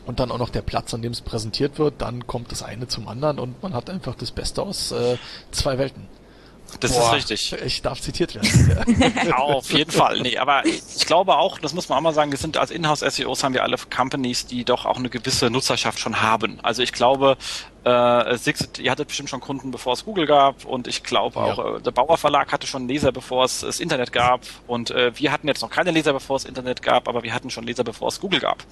und 0.07 0.20
dann 0.20 0.30
auch 0.30 0.38
noch 0.38 0.51
der 0.51 0.62
Platz, 0.62 0.95
an 0.95 1.03
dem 1.03 1.12
es 1.12 1.20
präsentiert 1.20 1.78
wird, 1.78 1.95
dann 1.99 2.26
kommt 2.26 2.53
das 2.53 2.62
eine 2.62 2.88
zum 2.88 3.09
anderen 3.09 3.38
und 3.38 3.62
man 3.62 3.74
hat 3.74 3.90
einfach 3.90 4.14
das 4.14 4.30
Beste 4.30 4.62
aus 4.62 4.92
äh, 4.92 5.16
zwei 5.51 5.78
Welten. 5.78 6.09
Das 6.80 6.92
Boah, 6.92 7.08
ist 7.16 7.30
richtig. 7.30 7.56
Ich 7.64 7.82
darf 7.82 8.00
zitiert 8.00 8.34
werden. 8.34 9.32
Auf 9.32 9.70
jeden 9.72 9.90
Fall. 9.90 10.20
Nee, 10.20 10.38
aber 10.38 10.64
ich 10.66 11.06
glaube 11.06 11.36
auch, 11.36 11.58
das 11.58 11.74
muss 11.74 11.88
man 11.88 11.98
auch 11.98 12.02
mal 12.02 12.14
sagen, 12.14 12.30
wir 12.30 12.38
sind 12.38 12.56
als 12.56 12.70
Inhouse-SEOs 12.70 13.42
haben 13.44 13.54
wir 13.54 13.62
alle 13.62 13.76
Companies, 13.94 14.46
die 14.46 14.64
doch 14.64 14.84
auch 14.84 14.96
eine 14.96 15.10
gewisse 15.10 15.50
Nutzerschaft 15.50 15.98
schon 15.98 16.22
haben. 16.22 16.58
Also 16.62 16.82
ich 16.82 16.92
glaube, 16.92 17.36
äh, 17.84 18.36
Six, 18.36 18.68
ihr 18.78 18.90
hattet 18.90 19.08
bestimmt 19.08 19.28
schon 19.28 19.40
Kunden, 19.40 19.70
bevor 19.70 19.92
es 19.92 20.04
Google 20.04 20.26
gab 20.26 20.64
und 20.64 20.88
ich 20.88 21.02
glaube 21.02 21.38
auch, 21.38 21.58
ja. 21.58 21.76
äh, 21.76 21.80
der 21.82 21.90
Bauer 21.90 22.16
Verlag 22.16 22.50
hatte 22.50 22.66
schon 22.66 22.88
Leser, 22.88 23.12
bevor 23.12 23.44
es 23.44 23.60
das 23.60 23.78
Internet 23.78 24.12
gab 24.12 24.40
und 24.66 24.90
äh, 24.90 25.12
wir 25.18 25.30
hatten 25.30 25.48
jetzt 25.48 25.60
noch 25.60 25.70
keine 25.70 25.90
Leser, 25.90 26.12
bevor 26.12 26.36
es 26.36 26.44
Internet 26.44 26.82
gab, 26.82 27.08
aber 27.08 27.22
wir 27.22 27.34
hatten 27.34 27.50
schon 27.50 27.64
Leser, 27.64 27.84
bevor 27.84 28.08
es 28.08 28.20
Google 28.20 28.40
gab. 28.40 28.64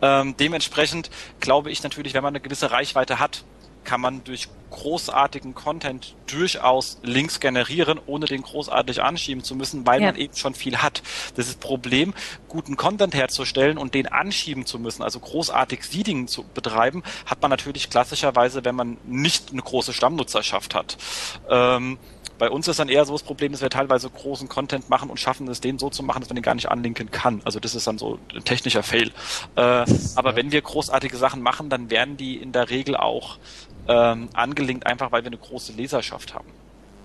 Ähm, 0.00 0.36
dementsprechend 0.38 1.10
glaube 1.40 1.70
ich 1.70 1.82
natürlich, 1.82 2.14
wenn 2.14 2.22
man 2.22 2.32
eine 2.32 2.40
gewisse 2.40 2.70
Reichweite 2.70 3.18
hat, 3.18 3.44
kann 3.86 4.02
man 4.02 4.22
durch 4.24 4.48
großartigen 4.70 5.54
Content 5.54 6.14
durchaus 6.26 6.98
Links 7.02 7.40
generieren, 7.40 7.98
ohne 8.04 8.26
den 8.26 8.42
großartig 8.42 9.02
anschieben 9.02 9.42
zu 9.42 9.54
müssen, 9.54 9.86
weil 9.86 10.02
ja. 10.02 10.08
man 10.08 10.16
eben 10.16 10.36
schon 10.36 10.54
viel 10.54 10.78
hat. 10.78 11.02
Das 11.34 11.46
ist 11.46 11.56
das 11.56 11.66
Problem, 11.66 12.12
guten 12.48 12.76
Content 12.76 13.14
herzustellen 13.14 13.78
und 13.78 13.94
den 13.94 14.08
anschieben 14.08 14.66
zu 14.66 14.78
müssen, 14.78 15.02
also 15.02 15.20
großartig 15.20 15.84
Seeding 15.84 16.26
zu 16.26 16.44
betreiben, 16.44 17.02
hat 17.24 17.40
man 17.40 17.50
natürlich 17.50 17.88
klassischerweise, 17.88 18.64
wenn 18.64 18.74
man 18.74 18.98
nicht 19.06 19.52
eine 19.52 19.62
große 19.62 19.92
Stammnutzerschaft 19.92 20.74
hat. 20.74 20.98
Ähm, 21.48 21.98
bei 22.38 22.50
uns 22.50 22.68
ist 22.68 22.78
dann 22.78 22.88
eher 22.88 23.04
so 23.04 23.12
das 23.12 23.22
Problem, 23.22 23.52
dass 23.52 23.62
wir 23.62 23.70
teilweise 23.70 24.10
großen 24.10 24.48
Content 24.48 24.90
machen 24.90 25.10
und 25.10 25.18
schaffen 25.18 25.48
es, 25.48 25.60
den 25.60 25.78
so 25.78 25.90
zu 25.90 26.02
machen, 26.02 26.20
dass 26.20 26.28
man 26.28 26.36
den 26.36 26.42
gar 26.42 26.54
nicht 26.54 26.68
anlinken 26.68 27.10
kann. 27.10 27.40
Also 27.44 27.60
das 27.60 27.74
ist 27.74 27.86
dann 27.86 27.98
so 27.98 28.18
ein 28.34 28.44
technischer 28.44 28.82
Fail. 28.82 29.10
Äh, 29.56 29.60
aber 30.14 30.30
ja. 30.30 30.36
wenn 30.36 30.52
wir 30.52 30.60
großartige 30.60 31.16
Sachen 31.16 31.42
machen, 31.42 31.70
dann 31.70 31.90
werden 31.90 32.16
die 32.16 32.36
in 32.36 32.52
der 32.52 32.68
Regel 32.70 32.96
auch 32.96 33.38
ähm, 33.88 34.28
angelinkt, 34.34 34.86
einfach 34.86 35.12
weil 35.12 35.22
wir 35.22 35.28
eine 35.28 35.38
große 35.38 35.72
Leserschaft 35.72 36.34
haben. 36.34 36.48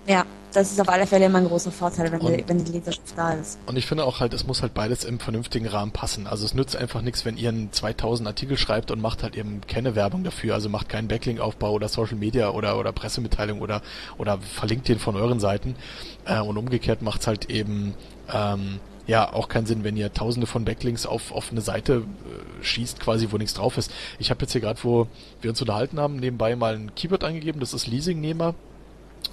Ja, 0.06 0.24
das 0.52 0.72
ist 0.72 0.80
auf 0.80 0.88
alle 0.88 1.06
Fälle 1.06 1.26
immer 1.26 1.38
ein 1.38 1.46
großer 1.46 1.70
Vorteil, 1.70 2.10
wenn, 2.10 2.20
die, 2.20 2.44
wenn 2.46 2.64
die 2.64 2.72
Leserschaft 2.72 3.16
da 3.16 3.32
ist. 3.32 3.58
Und 3.66 3.78
ich 3.78 3.86
finde 3.86 4.04
auch 4.04 4.18
halt, 4.18 4.34
es 4.34 4.44
muss 4.44 4.60
halt 4.60 4.74
beides 4.74 5.04
im 5.04 5.20
vernünftigen 5.20 5.66
Rahmen 5.66 5.92
passen. 5.92 6.26
Also 6.26 6.44
es 6.44 6.54
nützt 6.54 6.76
einfach 6.76 7.02
nichts, 7.02 7.24
wenn 7.24 7.36
ihr 7.36 7.50
einen 7.50 7.72
2000 7.72 8.26
Artikel 8.26 8.56
schreibt 8.56 8.90
und 8.90 9.00
macht 9.00 9.22
halt 9.22 9.36
eben 9.36 9.60
keine 9.66 9.94
Werbung 9.94 10.24
dafür. 10.24 10.54
Also 10.54 10.68
macht 10.68 10.88
keinen 10.88 11.06
Backlink-Aufbau 11.08 11.70
oder 11.72 11.88
Social 11.88 12.16
Media 12.16 12.50
oder, 12.50 12.78
oder 12.78 12.92
Pressemitteilung 12.92 13.60
oder, 13.60 13.80
oder 14.18 14.38
verlinkt 14.38 14.88
den 14.88 14.98
von 14.98 15.14
euren 15.16 15.38
Seiten. 15.38 15.76
Äh, 16.24 16.40
und 16.40 16.56
umgekehrt 16.58 17.00
macht's 17.00 17.28
halt 17.28 17.48
eben, 17.48 17.94
ähm, 18.32 18.80
ja 19.06 19.32
auch 19.32 19.48
keinen 19.48 19.66
Sinn, 19.66 19.84
wenn 19.84 19.96
ihr 19.96 20.12
tausende 20.12 20.46
von 20.46 20.64
Backlinks 20.64 21.06
auf, 21.06 21.32
auf 21.32 21.50
eine 21.50 21.60
Seite 21.60 22.04
äh, 22.04 22.64
schießt, 22.64 23.00
quasi, 23.00 23.28
wo 23.30 23.38
nichts 23.38 23.54
drauf 23.54 23.78
ist. 23.78 23.92
Ich 24.18 24.30
habe 24.30 24.42
jetzt 24.42 24.52
hier 24.52 24.60
gerade, 24.60 24.82
wo 24.82 25.08
wir 25.40 25.50
uns 25.50 25.60
unterhalten 25.60 25.98
haben, 25.98 26.16
nebenbei 26.16 26.54
mal 26.56 26.74
ein 26.74 26.94
Keyword 26.94 27.24
eingegeben, 27.24 27.60
das 27.60 27.74
ist 27.74 27.86
Leasingnehmer. 27.86 28.54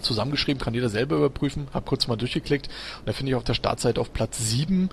Zusammengeschrieben, 0.01 0.61
kann 0.61 0.73
jeder 0.73 0.89
selber 0.89 1.17
überprüfen. 1.17 1.67
Hab 1.73 1.85
kurz 1.85 2.07
mal 2.07 2.15
durchgeklickt 2.15 2.67
und 2.99 3.07
da 3.07 3.13
finde 3.13 3.31
ich 3.31 3.35
auf 3.35 3.43
der 3.43 3.55
Startseite 3.55 3.99
auf 3.99 4.13
Platz 4.13 4.37
7, 4.37 4.89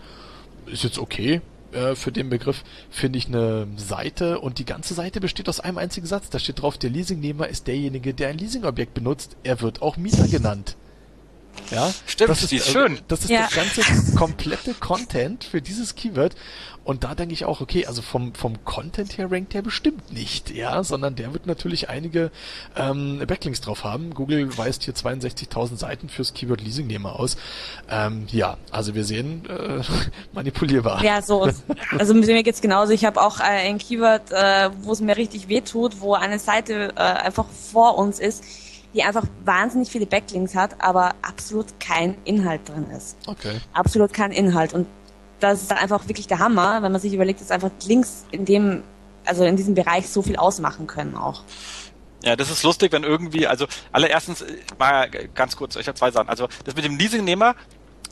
ist 0.66 0.85
jetzt 0.85 0.99
okay, 0.99 1.43
äh, 1.72 1.95
für 1.95 2.12
den 2.12 2.31
Begriff 2.31 2.64
finde 2.91 3.18
ich 3.18 3.27
eine 3.27 3.66
Seite 3.77 4.41
und 4.41 4.59
die 4.59 4.64
ganze 4.64 4.95
Seite 4.95 5.20
besteht 5.20 5.49
aus 5.49 5.61
einem 5.61 5.79
einzigen 5.79 6.07
Satz. 6.07 6.31
Da 6.31 6.39
steht 6.39 6.62
drauf, 6.62 6.79
der 6.79 6.91
Leasingnehmer 6.91 7.49
ist 7.49 7.66
derjenige, 7.66 8.14
der 8.14 8.29
ein 8.29 8.39
Leasingobjekt 8.39 8.95
benutzt. 8.95 9.37
Er 9.43 9.61
wird 9.61 9.83
auch 9.83 9.97
Mieter 9.97 10.29
genannt. 10.29 10.77
Ja, 11.70 11.92
Stimmt, 12.07 12.30
das 12.30 12.42
ist, 12.42 12.52
die 12.52 12.57
ist 12.57 12.70
schön. 12.70 12.98
Das 13.09 13.20
ist 13.20 13.30
ja. 13.30 13.48
der 13.48 13.64
ganze 13.64 14.16
komplette 14.16 14.74
Content 14.74 15.44
für 15.44 15.61
dieses 15.61 15.94
Keyword. 15.94 16.34
Und 16.86 17.02
da 17.02 17.16
denke 17.16 17.34
ich 17.34 17.44
auch, 17.44 17.61
okay, 17.61 17.84
also 17.86 18.00
vom, 18.00 18.32
vom 18.32 18.64
Content 18.64 19.18
her 19.18 19.28
rankt 19.28 19.54
der 19.54 19.62
bestimmt 19.62 20.12
nicht, 20.12 20.52
ja, 20.52 20.84
sondern 20.84 21.16
der 21.16 21.32
wird 21.32 21.44
natürlich 21.44 21.88
einige 21.88 22.30
ähm, 22.76 23.20
Backlinks 23.26 23.61
drauf 23.61 23.82
haben. 23.82 24.14
Google 24.14 24.57
weist 24.57 24.84
hier 24.84 24.94
62.000 24.94 25.78
Seiten 25.78 26.09
fürs 26.09 26.32
Keyword 26.32 26.61
Leasingnehmer 26.61 27.18
aus. 27.18 27.38
Ähm, 27.90 28.28
ja, 28.30 28.57
also 28.70 28.94
wir 28.94 29.02
sehen, 29.02 29.42
äh, 29.48 29.82
manipulierbar. 30.32 31.02
Ja, 31.02 31.22
so. 31.22 31.50
Also 31.98 32.14
mir 32.14 32.42
geht's 32.44 32.61
genauso. 32.61 32.92
Ich 32.92 33.04
habe 33.04 33.20
auch 33.20 33.40
äh, 33.40 33.42
ein 33.42 33.78
Keyword, 33.78 34.30
äh, 34.30 34.70
wo 34.82 34.92
es 34.92 35.00
mir 35.00 35.16
richtig 35.16 35.48
wehtut, 35.48 36.00
wo 36.00 36.14
eine 36.14 36.38
Seite 36.38 36.92
äh, 36.94 37.00
einfach 37.00 37.46
vor 37.48 37.98
uns 37.98 38.20
ist, 38.20 38.44
die 38.97 39.03
einfach 39.03 39.24
wahnsinnig 39.44 39.90
viele 39.90 40.07
Backlinks 40.07 40.55
hat, 40.55 40.80
aber 40.80 41.14
absolut 41.20 41.78
kein 41.78 42.16
Inhalt 42.24 42.66
drin 42.68 42.86
ist. 42.90 43.16
Okay. 43.26 43.61
Absolut 43.74 44.12
kein 44.12 44.32
Inhalt. 44.32 44.72
Und 44.72 44.86
das 45.38 45.62
ist 45.62 45.72
einfach 45.72 46.09
wirklich 46.09 46.26
der 46.26 46.38
Hammer, 46.38 46.82
wenn 46.82 46.92
man 46.92 47.01
sich 47.01 47.12
überlegt, 47.12 47.42
dass 47.42 47.51
einfach 47.51 47.70
Links 47.86 48.24
in 48.30 48.47
dem, 48.47 48.82
also 49.26 49.44
in 49.44 49.57
diesem 49.57 49.74
Bereich 49.74 50.09
so 50.09 50.22
viel 50.22 50.36
ausmachen 50.36 50.86
können 50.86 51.14
auch. 51.14 51.42
Ja, 52.22 52.34
das 52.34 52.51
ist 52.51 52.62
lustig, 52.62 52.90
wenn 52.92 53.05
irgendwie, 53.05 53.47
also 53.47 53.66
allererstens, 53.92 54.42
mal 54.78 55.11
ganz 55.34 55.57
kurz, 55.57 55.76
ich 55.76 55.86
habe 55.86 55.97
zwei 55.97 56.11
Sachen. 56.11 56.30
Also 56.30 56.49
das 56.64 56.74
mit 56.74 56.84
dem 56.84 56.97
Leasingnehmer, 56.97 57.55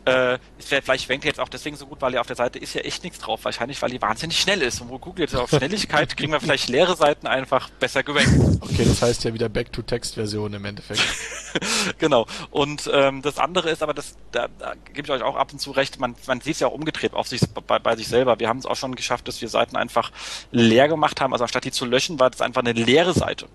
äh, 0.05 0.39
vielleicht 0.59 1.05
schwenkt 1.05 1.25
er 1.25 1.31
jetzt 1.31 1.41
auch 1.41 1.49
deswegen 1.49 1.77
so 1.77 1.87
gut, 1.87 2.03
weil 2.03 2.13
er 2.15 2.21
auf 2.21 2.27
der 2.27 2.37
Seite 2.37 2.59
ist 2.59 2.75
ja 2.75 2.83
echt 2.83 3.05
nichts 3.05 3.19
drauf. 3.19 3.45
Wahrscheinlich, 3.45 3.81
weil 3.81 3.91
die 3.91 4.03
wahnsinnig 4.03 4.39
schnell 4.39 4.61
ist. 4.61 4.81
Und 4.83 4.91
wo 4.91 4.99
Google 4.99 5.23
jetzt 5.25 5.35
auf 5.35 5.49
Schnelligkeit, 5.49 6.15
kriegen 6.17 6.33
wir 6.33 6.41
vielleicht 6.41 6.69
leere 6.69 6.95
Seiten 6.95 7.27
einfach 7.27 7.71
besser 7.71 8.03
gerankt. 8.03 8.61
Okay, 8.61 8.85
das 8.85 9.01
heißt 9.01 9.25
ja 9.25 9.33
wieder 9.33 9.49
Back-to-Text-Version 9.49 10.53
im 10.53 10.65
Endeffekt. 10.67 11.03
genau. 11.99 12.27
Und 12.51 12.91
ähm, 12.93 13.23
das 13.23 13.39
andere 13.39 13.71
ist, 13.71 13.83
aber 13.83 13.95
das, 13.95 14.17
da, 14.31 14.49
da 14.59 14.75
gebe 14.93 15.07
ich 15.07 15.11
euch 15.11 15.23
auch 15.23 15.37
ab 15.37 15.53
und 15.53 15.59
zu 15.59 15.71
recht, 15.71 15.99
man, 15.99 16.15
man 16.27 16.41
sieht 16.43 16.55
es 16.55 16.61
ja 16.61 16.67
auch 16.67 16.75
umgedreht 16.75 17.15
auf 17.15 17.27
sich, 17.29 17.41
bei, 17.67 17.79
bei 17.79 17.97
sich 17.97 18.09
selber. 18.09 18.39
Wir 18.39 18.49
haben 18.49 18.59
es 18.59 18.67
auch 18.67 18.77
schon 18.77 18.95
geschafft, 18.97 19.27
dass 19.27 19.41
wir 19.41 19.49
Seiten 19.49 19.77
einfach 19.77 20.13
leer 20.51 20.89
gemacht 20.89 21.21
haben. 21.23 21.33
Also 21.33 21.45
anstatt 21.45 21.65
die 21.65 21.73
zu 21.73 21.87
löschen, 21.87 22.21
war 22.21 22.29
das 22.29 22.43
einfach 22.43 22.63
eine 22.63 22.73
leere 22.73 23.15
Seite. 23.15 23.47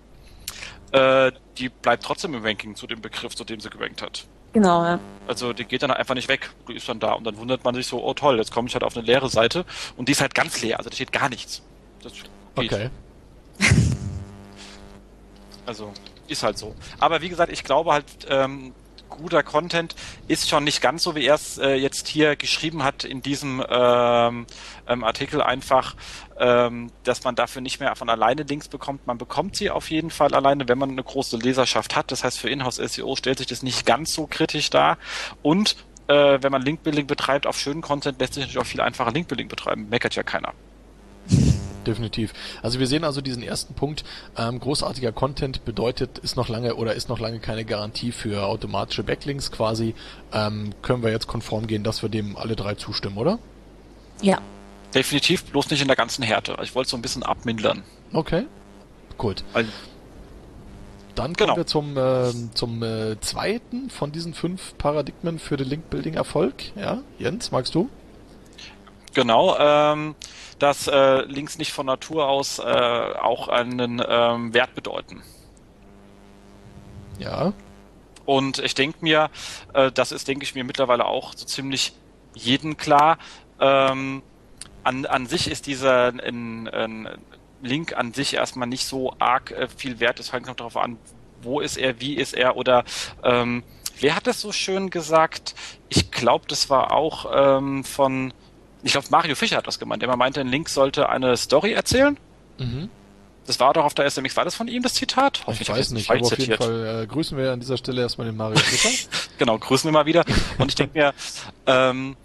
Äh, 0.90 1.30
die 1.58 1.68
bleibt 1.68 2.02
trotzdem 2.02 2.34
im 2.34 2.44
Ranking 2.44 2.74
zu 2.74 2.88
dem 2.88 3.00
Begriff, 3.00 3.36
zu 3.36 3.44
dem 3.44 3.60
sie 3.60 3.70
gerankt 3.70 4.02
hat. 4.02 4.26
Genau, 4.52 4.84
ja. 4.84 4.98
Also 5.28 5.52
die 5.52 5.64
geht 5.64 5.82
dann 5.82 5.90
einfach 5.92 6.14
nicht 6.14 6.28
weg. 6.28 6.50
Die 6.68 6.74
ist 6.74 6.88
dann 6.88 6.98
da 6.98 7.12
und 7.12 7.24
dann 7.24 7.36
wundert 7.36 7.62
man 7.62 7.74
sich 7.74 7.86
so, 7.86 8.02
oh 8.02 8.14
toll, 8.14 8.36
jetzt 8.38 8.52
komme 8.52 8.68
ich 8.68 8.74
halt 8.74 8.82
auf 8.82 8.96
eine 8.96 9.06
leere 9.06 9.28
Seite 9.28 9.64
und 9.96 10.08
die 10.08 10.12
ist 10.12 10.20
halt 10.20 10.34
ganz 10.34 10.60
leer, 10.60 10.78
also 10.78 10.90
da 10.90 10.96
steht 10.96 11.12
gar 11.12 11.28
nichts. 11.28 11.62
Das 12.02 12.12
geht. 12.12 12.30
Okay. 12.56 12.90
Also 15.66 15.92
ist 16.26 16.42
halt 16.42 16.58
so. 16.58 16.74
Aber 16.98 17.20
wie 17.22 17.28
gesagt, 17.28 17.52
ich 17.52 17.62
glaube 17.62 17.92
halt, 17.92 18.04
ähm, 18.28 18.72
guter 19.08 19.42
Content 19.42 19.94
ist 20.28 20.48
schon 20.48 20.64
nicht 20.64 20.80
ganz 20.80 21.02
so, 21.02 21.14
wie 21.14 21.26
er 21.26 21.34
es 21.34 21.58
äh, 21.58 21.74
jetzt 21.74 22.08
hier 22.08 22.36
geschrieben 22.36 22.82
hat 22.82 23.04
in 23.04 23.22
diesem 23.22 23.62
ähm, 23.68 24.46
ähm, 24.88 25.04
Artikel 25.04 25.42
einfach, 25.42 25.94
ähm, 26.40 26.90
dass 27.04 27.22
man 27.22 27.34
dafür 27.34 27.60
nicht 27.60 27.80
mehr 27.80 27.94
von 27.94 28.08
alleine 28.08 28.42
Links 28.42 28.68
bekommt. 28.68 29.06
Man 29.06 29.18
bekommt 29.18 29.56
sie 29.56 29.70
auf 29.70 29.90
jeden 29.90 30.10
Fall 30.10 30.34
alleine, 30.34 30.68
wenn 30.68 30.78
man 30.78 30.90
eine 30.90 31.04
große 31.04 31.36
Leserschaft 31.36 31.94
hat. 31.94 32.10
Das 32.10 32.24
heißt, 32.24 32.38
für 32.38 32.48
Inhouse-SEO 32.48 33.14
stellt 33.14 33.38
sich 33.38 33.46
das 33.46 33.62
nicht 33.62 33.84
ganz 33.84 34.14
so 34.14 34.26
kritisch 34.26 34.70
dar. 34.70 34.96
Und 35.42 35.76
äh, 36.08 36.38
wenn 36.40 36.50
man 36.50 36.62
Linkbuilding 36.62 37.06
betreibt 37.06 37.46
auf 37.46 37.58
schönen 37.58 37.82
Content, 37.82 38.18
lässt 38.18 38.34
sich 38.34 38.42
natürlich 38.42 38.58
auch 38.58 38.66
viel 38.66 38.80
einfacher 38.80 39.12
Linkbuilding 39.12 39.48
betreiben. 39.48 39.88
Meckert 39.90 40.14
ja 40.14 40.22
keiner 40.22 40.54
definitiv. 41.86 42.32
Also 42.62 42.78
wir 42.78 42.86
sehen 42.86 43.04
also 43.04 43.20
diesen 43.20 43.42
ersten 43.42 43.74
Punkt. 43.74 44.04
Ähm, 44.36 44.60
großartiger 44.60 45.12
Content 45.12 45.64
bedeutet, 45.66 46.18
ist 46.18 46.36
noch 46.36 46.48
lange 46.48 46.74
oder 46.76 46.94
ist 46.94 47.10
noch 47.10 47.18
lange 47.18 47.40
keine 47.40 47.66
Garantie 47.66 48.12
für 48.12 48.46
automatische 48.46 49.02
Backlinks 49.02 49.52
quasi. 49.52 49.94
Ähm, 50.32 50.72
können 50.80 51.02
wir 51.02 51.10
jetzt 51.10 51.26
konform 51.26 51.66
gehen, 51.66 51.84
dass 51.84 52.02
wir 52.02 52.08
dem 52.08 52.36
alle 52.36 52.56
drei 52.56 52.74
zustimmen, 52.74 53.18
oder? 53.18 53.38
Ja. 54.22 54.40
Definitiv, 54.94 55.44
bloß 55.44 55.70
nicht 55.70 55.82
in 55.82 55.86
der 55.86 55.96
ganzen 55.96 56.22
Härte. 56.22 56.56
Ich 56.62 56.74
wollte 56.74 56.90
so 56.90 56.96
ein 56.96 57.02
bisschen 57.02 57.22
abmindern. 57.22 57.84
Okay. 58.12 58.46
Gut. 59.18 59.44
Weil 59.52 59.68
dann 61.14 61.34
kommen 61.34 61.48
genau. 61.48 61.56
wir 61.56 61.66
zum, 61.66 61.96
äh, 61.96 62.54
zum 62.54 62.82
äh, 62.82 63.20
zweiten 63.20 63.90
von 63.90 64.10
diesen 64.10 64.34
fünf 64.34 64.76
Paradigmen 64.78 65.38
für 65.38 65.56
den 65.56 65.68
Link-Building-Erfolg. 65.68 66.54
Ja, 66.76 67.02
Jens, 67.18 67.50
magst 67.50 67.74
du? 67.74 67.90
Genau. 69.14 69.56
Ähm, 69.58 70.14
dass 70.58 70.86
äh, 70.86 71.22
Links 71.22 71.58
nicht 71.58 71.72
von 71.72 71.86
Natur 71.86 72.28
aus 72.28 72.58
äh, 72.58 72.62
auch 72.62 73.48
einen 73.48 74.02
ähm, 74.06 74.54
Wert 74.54 74.74
bedeuten. 74.74 75.22
Ja. 77.18 77.52
Und 78.24 78.58
ich 78.58 78.74
denke 78.74 78.98
mir, 79.00 79.30
äh, 79.74 79.90
das 79.90 80.12
ist, 80.12 80.28
denke 80.28 80.44
ich 80.44 80.54
mir, 80.54 80.64
mittlerweile 80.64 81.06
auch 81.06 81.34
so 81.34 81.44
ziemlich 81.46 81.92
jeden 82.34 82.76
klar. 82.76 83.18
Ähm, 83.58 84.22
an, 84.84 85.06
an 85.06 85.26
sich 85.26 85.50
ist 85.50 85.66
dieser 85.66 86.08
ein, 86.08 86.68
ein 86.68 87.08
Link 87.62 87.96
an 87.96 88.12
sich 88.12 88.34
erstmal 88.34 88.68
nicht 88.68 88.86
so 88.86 89.14
arg 89.18 89.50
äh, 89.50 89.68
viel 89.68 90.00
wert. 90.00 90.20
Es 90.20 90.32
hängt 90.32 90.46
noch 90.46 90.56
darauf 90.56 90.76
an, 90.76 90.96
wo 91.42 91.60
ist 91.60 91.76
er, 91.76 92.00
wie 92.00 92.14
ist 92.14 92.34
er 92.34 92.56
oder 92.56 92.84
ähm, 93.22 93.62
wer 94.00 94.16
hat 94.16 94.26
das 94.26 94.40
so 94.40 94.52
schön 94.52 94.90
gesagt? 94.90 95.54
Ich 95.88 96.10
glaube, 96.10 96.46
das 96.48 96.70
war 96.70 96.92
auch 96.92 97.58
ähm, 97.58 97.84
von 97.84 98.32
ich 98.82 98.92
glaube, 98.92 99.08
Mario 99.10 99.34
Fischer 99.34 99.58
hat 99.58 99.66
das 99.66 99.78
gemeint. 99.78 100.02
Der 100.02 100.16
meinte, 100.16 100.40
ein 100.40 100.48
Link 100.48 100.68
sollte 100.68 101.08
eine 101.08 101.36
Story 101.36 101.72
erzählen. 101.72 102.18
Mhm. 102.58 102.88
Das 103.46 103.58
war 103.58 103.72
doch 103.72 103.84
auf 103.84 103.94
der 103.94 104.08
SMX. 104.08 104.36
War 104.36 104.44
das 104.44 104.54
von 104.54 104.68
ihm 104.68 104.82
das 104.82 104.94
Zitat? 104.94 105.40
Hoffentlich 105.46 105.68
ich 105.68 105.74
weiß 105.74 105.90
nicht, 105.90 106.10
aber 106.10 106.20
auf 106.20 106.38
jeden 106.38 106.56
Fall 106.56 107.02
äh, 107.02 107.06
grüßen 107.06 107.36
wir 107.36 107.52
an 107.52 107.60
dieser 107.60 107.76
Stelle 107.76 108.02
erstmal 108.02 108.26
den 108.26 108.36
Mario 108.36 108.58
Fischer. 108.60 109.08
genau, 109.38 109.58
grüßen 109.58 109.88
wir 109.88 109.92
mal 109.92 110.06
wieder. 110.06 110.24
Und 110.58 110.68
ich 110.68 110.74
denke 110.76 110.98
mir, 110.98 111.14
ähm, 111.66 112.16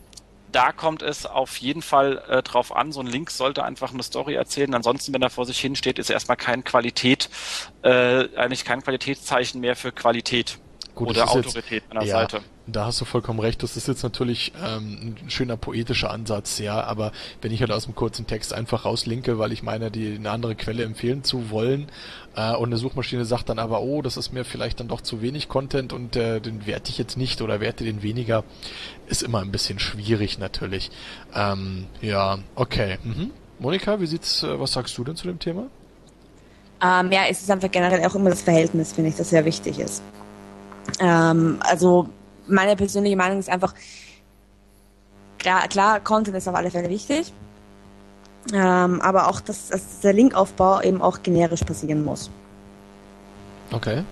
da 0.56 0.72
kommt 0.72 1.02
es 1.02 1.26
auf 1.26 1.58
jeden 1.58 1.82
Fall 1.82 2.24
äh, 2.30 2.42
drauf 2.42 2.74
an. 2.74 2.94
So 2.94 3.02
ein 3.02 3.08
Link 3.08 3.30
sollte 3.30 3.66
einfach 3.66 3.92
eine 3.92 4.04
Story 4.04 4.36
erzählen. 4.36 4.74
Ansonsten, 4.74 5.14
wenn 5.14 5.22
er 5.22 5.30
vor 5.30 5.46
sich 5.46 5.60
hin 5.60 5.76
steht, 5.76 6.00
ist 6.00 6.10
erstmal 6.10 6.38
kein 6.38 6.64
Qualität, 6.64 7.30
äh, 7.82 8.30
eigentlich 8.38 8.64
kein 8.64 8.82
Qualitätszeichen 8.82 9.60
mehr 9.60 9.76
für 9.76 9.92
Qualität. 9.92 10.58
Gut, 10.96 11.10
oder 11.10 11.30
Autorität 11.30 11.84
jetzt, 11.84 11.92
einer 11.92 12.04
ja, 12.04 12.20
Seite. 12.20 12.42
Da 12.68 12.86
hast 12.86 13.00
du 13.00 13.06
vollkommen 13.06 13.40
recht. 13.40 13.62
Das 13.62 13.78
ist 13.78 13.88
jetzt 13.88 14.02
natürlich 14.02 14.52
ähm, 14.64 15.16
ein 15.24 15.30
schöner 15.30 15.56
poetischer 15.56 16.10
Ansatz, 16.10 16.58
ja. 16.58 16.82
Aber 16.84 17.12
wenn 17.42 17.52
ich 17.52 17.62
halt 17.62 17.72
aus 17.72 17.86
dem 17.86 17.94
kurzen 17.94 18.26
Text 18.26 18.54
einfach 18.54 18.86
rauslinke, 18.86 19.38
weil 19.38 19.52
ich 19.52 19.62
meine, 19.62 19.92
die 19.92 20.16
eine 20.16 20.32
andere 20.32 20.56
Quelle 20.56 20.84
empfehlen 20.84 21.24
zu 21.24 21.52
wollen, 21.52 21.88
äh, 22.36 22.56
und 22.56 22.70
eine 22.70 22.78
Suchmaschine 22.78 23.26
sagt 23.26 23.50
dann 23.50 23.60
aber, 23.60 23.82
oh, 23.82 24.02
das 24.02 24.18
ist 24.18 24.34
mir 24.34 24.44
vielleicht 24.46 24.80
dann 24.80 24.88
doch 24.88 25.02
zu 25.02 25.22
wenig 25.22 25.48
Content 25.48 25.94
und 25.94 26.16
äh, 26.16 26.42
den 26.42 26.66
werte 26.66 26.90
ich 26.90 26.98
jetzt 26.98 27.18
nicht 27.18 27.42
oder 27.42 27.60
werte 27.60 27.84
den 27.84 28.02
weniger, 28.02 28.44
ist 29.08 29.22
immer 29.22 29.42
ein 29.42 29.52
bisschen 29.52 29.78
schwierig 29.78 30.40
natürlich. 30.40 30.90
Ähm, 31.36 31.86
ja, 32.02 32.40
okay. 32.56 32.98
Mhm. 33.04 33.32
Monika, 33.60 34.00
wie 34.00 34.08
sieht's? 34.08 34.42
Äh, 34.42 34.60
was 34.60 34.74
sagst 34.74 34.98
du 34.98 35.04
denn 35.04 35.16
zu 35.16 35.28
dem 35.28 35.38
Thema? 35.38 35.68
Ähm, 36.82 37.12
ja, 37.12 37.22
es 37.30 37.42
ist 37.42 37.52
einfach 37.52 37.72
generell 37.72 38.04
auch 38.06 38.16
immer 38.16 38.32
das 38.32 38.42
Verhältnis, 38.42 38.94
finde 38.94 39.12
ich, 39.12 39.16
das 39.16 39.30
sehr 39.30 39.46
wichtig 39.46 39.80
ist. 39.80 40.02
Ähm, 41.00 41.58
also 41.62 42.10
meine 42.48 42.76
persönliche 42.76 43.16
Meinung 43.16 43.40
ist 43.40 43.50
einfach, 43.50 43.74
klar, 45.38 45.68
klar 45.68 46.00
Content 46.00 46.36
ist 46.38 46.48
auf 46.48 46.56
alle 46.56 46.72
Fälle 46.72 46.90
wichtig, 46.90 47.34
ähm, 48.54 49.02
aber 49.02 49.28
auch, 49.28 49.42
dass, 49.42 49.70
dass 49.70 50.00
der 50.02 50.14
Linkaufbau 50.14 50.82
eben 50.82 51.02
auch 51.02 51.24
generisch 51.24 51.62
passieren 51.62 52.04
muss. 52.04 52.30
Okay. 53.72 54.04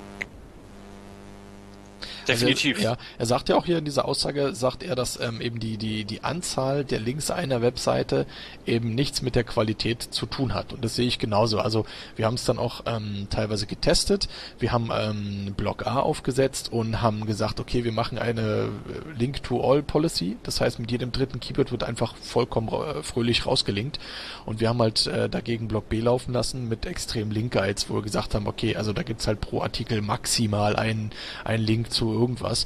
Definitiv. 2.28 2.78
Also, 2.78 2.90
ja, 2.90 2.98
er 3.18 3.26
sagt 3.26 3.50
ja 3.50 3.56
auch 3.56 3.66
hier 3.66 3.78
in 3.78 3.86
dieser 3.86 4.06
Aussage, 4.06 4.54
sagt 4.56 4.84
er, 4.84 4.96
dass 4.96 5.20
ähm, 5.20 5.42
eben 5.42 5.60
die, 5.60 5.78
die, 5.78 6.06
die 6.06 6.24
Anzahl 6.24 6.84
der 6.86 7.00
Links 7.00 7.32
einer 7.32 7.62
Webseite 7.62 8.26
eben 8.66 8.96
nichts 8.96 9.22
mit 9.22 9.36
der 9.36 9.44
Qualität 9.44 10.02
zu 10.02 10.26
tun 10.26 10.54
hat. 10.54 10.74
Und 10.74 10.84
das 10.84 10.96
sehe 10.96 11.08
ich 11.08 11.20
genauso. 11.20 11.60
Also 11.60 11.86
wir 12.16 12.26
haben 12.26 12.36
es 12.36 12.46
dann 12.46 12.60
auch 12.60 12.82
ähm, 12.86 13.28
teilweise 13.30 13.66
getestet. 13.66 14.28
Wir 14.60 14.72
haben 14.72 14.90
ähm, 14.94 15.54
Block 15.56 15.86
A 15.86 16.00
aufgesetzt 16.00 16.72
und 16.72 17.02
haben 17.02 17.26
gesagt, 17.26 17.60
okay, 17.60 17.84
wir 17.84 17.92
machen 17.92 18.18
eine 18.18 18.42
äh, 18.42 19.18
Link-to-All-Policy. 19.18 20.38
Das 20.44 20.62
heißt, 20.62 20.80
mit 20.80 20.92
jedem 20.92 21.12
dritten 21.12 21.40
Keyword 21.40 21.72
wird 21.72 21.84
einfach 21.84 22.16
vollkommen 22.18 22.70
äh, 22.70 23.04
fröhlich 23.04 23.46
rausgelinkt. 23.46 24.00
Und 24.46 24.60
wir 24.60 24.70
haben 24.70 24.82
halt 24.82 25.08
äh, 25.08 25.30
dagegen 25.30 25.68
Block 25.68 25.90
B 25.90 26.00
laufen 26.00 26.34
lassen 26.34 26.70
mit 26.70 26.86
extrem 26.86 27.32
Link-Guides, 27.32 27.90
wo 27.90 27.96
wir 27.96 28.02
gesagt 28.02 28.36
haben, 28.36 28.48
okay, 28.48 28.76
also 28.76 28.94
da 28.94 29.04
gibt's 29.04 29.28
halt 29.28 29.42
pro 29.42 29.62
Artikel 29.62 30.02
maximal 30.02 30.76
einen, 30.76 31.12
einen 31.44 31.64
Link 31.64 31.92
zu 31.92 32.13
irgendwas. 32.14 32.66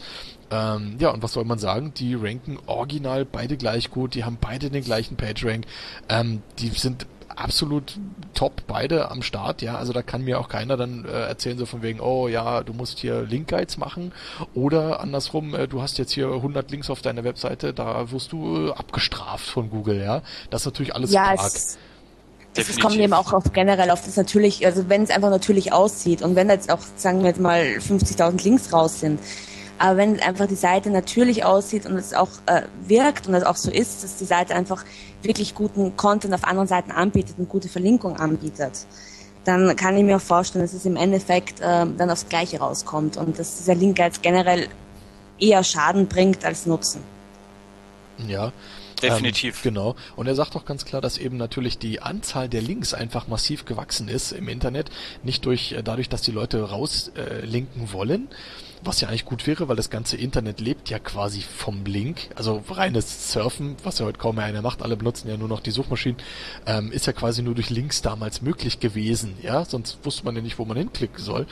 Ähm, 0.51 0.95
ja, 0.99 1.09
und 1.09 1.23
was 1.23 1.33
soll 1.33 1.45
man 1.45 1.59
sagen? 1.59 1.93
Die 1.95 2.15
ranken 2.15 2.57
original 2.67 3.25
beide 3.25 3.57
gleich 3.57 3.91
gut, 3.91 4.15
die 4.15 4.23
haben 4.23 4.37
beide 4.39 4.69
den 4.69 4.83
gleichen 4.83 5.17
PageRank. 5.17 5.65
Ähm, 6.09 6.41
die 6.59 6.69
sind 6.69 7.05
absolut 7.37 7.97
top 8.33 8.63
beide 8.67 9.11
am 9.11 9.21
Start, 9.21 9.61
ja, 9.61 9.77
also 9.77 9.93
da 9.93 10.01
kann 10.01 10.23
mir 10.23 10.39
auch 10.39 10.49
keiner 10.49 10.75
dann 10.75 11.05
äh, 11.05 11.09
erzählen 11.09 11.57
so 11.57 11.65
von 11.65 11.81
wegen, 11.81 11.99
oh 11.99 12.27
ja, 12.27 12.63
du 12.63 12.73
musst 12.73 12.99
hier 12.99 13.21
Link-Guides 13.21 13.77
machen 13.77 14.11
oder 14.53 14.99
andersrum, 14.99 15.53
äh, 15.53 15.67
du 15.67 15.81
hast 15.81 15.97
jetzt 15.97 16.11
hier 16.11 16.27
100 16.27 16.69
Links 16.71 16.89
auf 16.89 17.01
deiner 17.01 17.23
Webseite, 17.23 17.73
da 17.73 18.11
wirst 18.11 18.31
du 18.31 18.67
äh, 18.67 18.71
abgestraft 18.71 19.45
von 19.45 19.69
Google, 19.69 20.01
ja. 20.01 20.21
Das 20.49 20.61
ist 20.61 20.65
natürlich 20.65 20.95
alles 20.95 21.11
ja, 21.11 21.33
stark. 21.33 21.47
Es, 21.47 21.77
es 22.57 22.79
kommt 22.79 22.95
eben 22.95 23.13
auch 23.13 23.33
auf 23.33 23.53
generell 23.53 23.91
auf 23.91 24.03
das 24.03 24.15
natürlich, 24.15 24.65
also 24.65 24.89
wenn 24.89 25.03
es 25.03 25.09
einfach 25.09 25.29
natürlich 25.29 25.73
aussieht 25.73 26.21
und 26.21 26.35
wenn 26.35 26.49
jetzt 26.49 26.71
auch, 26.71 26.79
sagen 26.95 27.21
wir 27.21 27.27
jetzt 27.27 27.39
mal, 27.39 27.61
50.000 27.61 28.43
Links 28.43 28.73
raus 28.73 28.99
sind, 28.99 29.19
Aber 29.79 29.97
wenn 29.97 30.19
einfach 30.19 30.47
die 30.47 30.55
Seite 30.55 30.89
natürlich 30.89 31.45
aussieht 31.45 31.85
und 31.85 31.97
es 31.97 32.13
auch 32.13 32.29
äh, 32.47 32.63
wirkt 32.87 33.27
und 33.27 33.35
es 33.35 33.43
auch 33.43 33.55
so 33.55 33.69
ist, 33.69 34.03
dass 34.03 34.17
die 34.17 34.25
Seite 34.25 34.55
einfach 34.55 34.83
wirklich 35.21 35.53
guten 35.53 35.95
Content 35.95 36.33
auf 36.33 36.43
anderen 36.45 36.67
Seiten 36.67 36.91
anbietet 36.91 37.35
und 37.37 37.49
gute 37.49 37.69
Verlinkung 37.69 38.17
anbietet, 38.17 38.85
dann 39.43 39.75
kann 39.75 39.95
ich 39.95 40.03
mir 40.03 40.17
auch 40.17 40.21
vorstellen, 40.21 40.65
dass 40.65 40.73
es 40.73 40.85
im 40.85 40.95
Endeffekt 40.95 41.61
äh, 41.61 41.85
dann 41.85 42.09
aufs 42.09 42.27
Gleiche 42.27 42.59
rauskommt 42.59 43.17
und 43.17 43.37
dass 43.37 43.57
dieser 43.57 43.75
Link 43.75 43.99
jetzt 43.99 44.23
generell 44.23 44.67
eher 45.39 45.63
Schaden 45.63 46.07
bringt 46.07 46.43
als 46.43 46.65
Nutzen. 46.65 47.01
Ja, 48.27 48.51
Definitiv. 49.01 49.57
Ähm, 49.57 49.73
genau. 49.73 49.95
Und 50.15 50.27
er 50.27 50.35
sagt 50.35 50.55
auch 50.55 50.65
ganz 50.65 50.85
klar, 50.85 51.01
dass 51.01 51.17
eben 51.17 51.37
natürlich 51.37 51.77
die 51.77 52.01
Anzahl 52.01 52.49
der 52.49 52.61
Links 52.61 52.93
einfach 52.93 53.27
massiv 53.27 53.65
gewachsen 53.65 54.07
ist 54.07 54.31
im 54.31 54.47
Internet. 54.47 54.89
Nicht 55.23 55.45
durch, 55.45 55.73
äh, 55.73 55.83
dadurch, 55.83 56.09
dass 56.09 56.21
die 56.21 56.31
Leute 56.31 56.61
rauslinken 56.61 57.83
äh, 57.83 57.93
wollen, 57.93 58.27
was 58.83 59.01
ja 59.01 59.07
eigentlich 59.07 59.25
gut 59.25 59.47
wäre, 59.47 59.67
weil 59.67 59.75
das 59.75 59.89
ganze 59.89 60.17
Internet 60.17 60.59
lebt 60.59 60.89
ja 60.89 60.99
quasi 60.99 61.41
vom 61.41 61.85
Link. 61.85 62.29
Also 62.35 62.63
reines 62.69 63.31
Surfen, 63.31 63.75
was 63.83 63.99
ja 63.99 64.05
heute 64.05 64.19
kaum 64.19 64.35
mehr 64.35 64.45
einer 64.45 64.61
macht, 64.61 64.81
alle 64.81 64.95
benutzen 64.95 65.29
ja 65.29 65.37
nur 65.37 65.47
noch 65.47 65.59
die 65.59 65.71
Suchmaschinen, 65.71 66.17
ähm, 66.65 66.91
ist 66.91 67.07
ja 67.07 67.13
quasi 67.13 67.41
nur 67.41 67.55
durch 67.55 67.69
Links 67.69 68.01
damals 68.01 68.41
möglich 68.41 68.79
gewesen. 68.79 69.35
Ja, 69.41 69.65
sonst 69.65 69.99
wusste 70.03 70.25
man 70.25 70.35
ja 70.35 70.41
nicht, 70.41 70.59
wo 70.59 70.65
man 70.65 70.77
hinklicken 70.77 71.23
soll. 71.23 71.47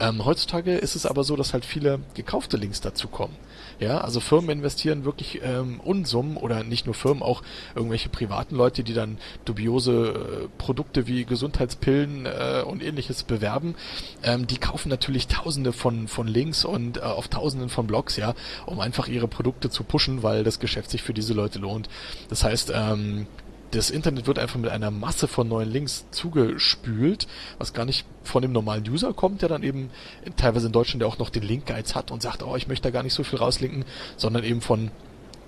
Ähm, 0.00 0.24
heutzutage 0.24 0.76
ist 0.76 0.96
es 0.96 1.06
aber 1.06 1.24
so, 1.24 1.36
dass 1.36 1.52
halt 1.52 1.64
viele 1.64 2.00
gekaufte 2.14 2.56
Links 2.56 2.80
dazu 2.80 3.08
kommen. 3.08 3.36
Ja, 3.78 3.98
also 3.98 4.20
Firmen 4.20 4.50
investieren 4.50 5.04
wirklich 5.04 5.40
ähm, 5.42 5.80
Unsummen 5.80 6.38
oder 6.38 6.64
nicht 6.64 6.86
nur 6.86 6.94
Firmen, 6.94 7.22
auch 7.22 7.42
irgendwelche 7.74 8.08
privaten 8.08 8.56
Leute, 8.56 8.82
die 8.82 8.94
dann 8.94 9.18
dubiose 9.44 10.46
äh, 10.46 10.48
Produkte 10.56 11.06
wie 11.06 11.24
Gesundheitspillen 11.24 12.24
äh, 12.24 12.62
und 12.66 12.82
ähnliches 12.82 13.22
bewerben. 13.22 13.74
Ähm, 14.22 14.46
die 14.46 14.56
kaufen 14.56 14.88
natürlich 14.88 15.26
Tausende 15.26 15.72
von 15.72 16.08
von 16.08 16.26
Links 16.26 16.64
und 16.64 16.96
äh, 16.96 17.00
auf 17.00 17.28
Tausenden 17.28 17.68
von 17.68 17.86
Blogs, 17.86 18.16
ja, 18.16 18.34
um 18.64 18.80
einfach 18.80 19.08
ihre 19.08 19.28
Produkte 19.28 19.68
zu 19.68 19.84
pushen, 19.84 20.22
weil 20.22 20.42
das 20.42 20.58
Geschäft 20.58 20.90
sich 20.90 21.02
für 21.02 21.12
diese 21.12 21.34
Leute 21.34 21.58
lohnt. 21.58 21.90
Das 22.30 22.44
heißt, 22.44 22.72
ähm, 22.74 23.26
das 23.72 23.90
Internet 23.90 24.26
wird 24.26 24.38
einfach 24.38 24.58
mit 24.58 24.70
einer 24.70 24.90
Masse 24.90 25.28
von 25.28 25.48
neuen 25.48 25.70
Links 25.70 26.06
zugespült, 26.10 27.26
was 27.58 27.72
gar 27.72 27.84
nicht 27.84 28.06
von 28.22 28.42
dem 28.42 28.52
normalen 28.52 28.88
User 28.88 29.12
kommt, 29.12 29.42
der 29.42 29.48
dann 29.48 29.62
eben 29.62 29.90
teilweise 30.36 30.66
in 30.66 30.72
Deutschland 30.72 31.02
ja 31.02 31.08
auch 31.08 31.18
noch 31.18 31.30
den 31.30 31.42
Linkgeiz 31.42 31.94
hat 31.94 32.10
und 32.10 32.22
sagt, 32.22 32.42
oh, 32.42 32.56
ich 32.56 32.68
möchte 32.68 32.84
da 32.84 32.90
gar 32.90 33.02
nicht 33.02 33.14
so 33.14 33.24
viel 33.24 33.38
rauslinken, 33.38 33.84
sondern 34.16 34.44
eben 34.44 34.60
von 34.60 34.90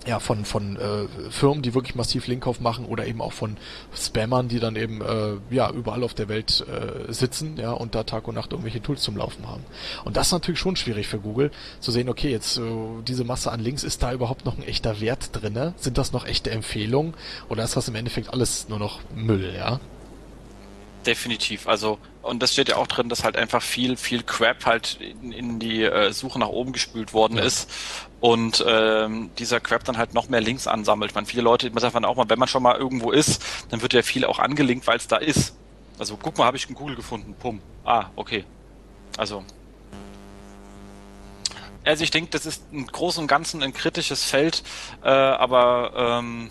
ja, 0.06 0.20
von, 0.20 0.44
von 0.44 0.76
äh, 0.76 1.30
Firmen, 1.30 1.62
die 1.62 1.74
wirklich 1.74 1.94
massiv 1.94 2.26
Linkkauf 2.26 2.60
machen 2.60 2.86
oder 2.86 3.06
eben 3.06 3.20
auch 3.20 3.32
von 3.32 3.56
Spammern, 3.94 4.48
die 4.48 4.60
dann 4.60 4.76
eben 4.76 5.02
äh, 5.02 5.36
ja 5.50 5.70
überall 5.70 6.02
auf 6.02 6.14
der 6.14 6.28
Welt 6.28 6.64
äh, 6.66 7.12
sitzen, 7.12 7.56
ja, 7.58 7.72
und 7.72 7.94
da 7.94 8.04
Tag 8.04 8.28
und 8.28 8.34
Nacht 8.34 8.52
irgendwelche 8.52 8.80
Tools 8.80 9.02
zum 9.02 9.16
Laufen 9.16 9.46
haben. 9.46 9.64
Und 10.04 10.16
das 10.16 10.28
ist 10.28 10.32
natürlich 10.32 10.60
schon 10.60 10.76
schwierig 10.76 11.08
für 11.08 11.18
Google, 11.18 11.50
zu 11.80 11.90
sehen, 11.90 12.08
okay, 12.08 12.30
jetzt 12.30 12.58
äh, 12.58 12.62
diese 13.06 13.24
Masse 13.24 13.52
an 13.52 13.60
Links, 13.60 13.82
ist 13.82 14.02
da 14.02 14.12
überhaupt 14.12 14.44
noch 14.44 14.56
ein 14.56 14.62
echter 14.62 15.00
Wert 15.00 15.30
drinne? 15.32 15.74
Sind 15.76 15.98
das 15.98 16.12
noch 16.12 16.26
echte 16.26 16.50
Empfehlungen? 16.50 17.14
Oder 17.48 17.64
ist 17.64 17.76
das 17.76 17.88
im 17.88 17.94
Endeffekt 17.94 18.32
alles 18.32 18.68
nur 18.68 18.78
noch 18.78 19.00
Müll, 19.14 19.52
ja? 19.54 19.80
Definitiv. 21.06 21.66
Also, 21.68 21.98
und 22.22 22.42
das 22.42 22.52
steht 22.52 22.68
ja 22.68 22.76
auch 22.76 22.86
drin, 22.86 23.08
dass 23.08 23.24
halt 23.24 23.36
einfach 23.36 23.62
viel, 23.62 23.96
viel 23.96 24.22
Crap 24.22 24.66
halt 24.66 24.98
in, 25.00 25.32
in 25.32 25.58
die 25.58 25.84
äh, 25.84 26.12
Suche 26.12 26.38
nach 26.38 26.48
oben 26.48 26.72
gespült 26.72 27.12
worden 27.12 27.38
ja. 27.38 27.44
ist 27.44 27.70
und 28.20 28.64
ähm, 28.66 29.30
dieser 29.38 29.60
Crap 29.60 29.84
dann 29.84 29.96
halt 29.96 30.14
noch 30.14 30.28
mehr 30.28 30.40
Links 30.40 30.66
ansammelt. 30.66 31.14
Man 31.14 31.26
viele 31.26 31.42
Leute, 31.42 31.70
man 31.70 31.80
sagt 31.80 31.94
man 31.94 32.04
auch 32.04 32.16
mal, 32.16 32.28
wenn 32.28 32.38
man 32.38 32.48
schon 32.48 32.62
mal 32.62 32.76
irgendwo 32.76 33.10
ist, 33.12 33.44
dann 33.70 33.82
wird 33.82 33.92
ja 33.92 34.02
viel 34.02 34.24
auch 34.24 34.38
angelinkt, 34.38 34.86
weil 34.86 34.96
es 34.96 35.06
da 35.06 35.16
ist. 35.16 35.54
Also 35.98 36.18
guck 36.20 36.38
mal, 36.38 36.44
habe 36.44 36.56
ich 36.56 36.66
einen 36.66 36.74
Google 36.74 36.96
gefunden. 36.96 37.34
Pum. 37.38 37.60
Ah, 37.84 38.06
okay. 38.16 38.44
Also. 39.16 39.44
Also 41.84 42.04
ich 42.04 42.10
denke, 42.10 42.30
das 42.30 42.44
ist 42.44 42.64
im 42.72 42.86
Großen 42.86 43.22
und 43.22 43.28
Ganzen 43.28 43.62
ein 43.62 43.72
kritisches 43.72 44.24
Feld, 44.24 44.62
äh, 45.02 45.08
aber 45.08 46.20
ähm, 46.20 46.50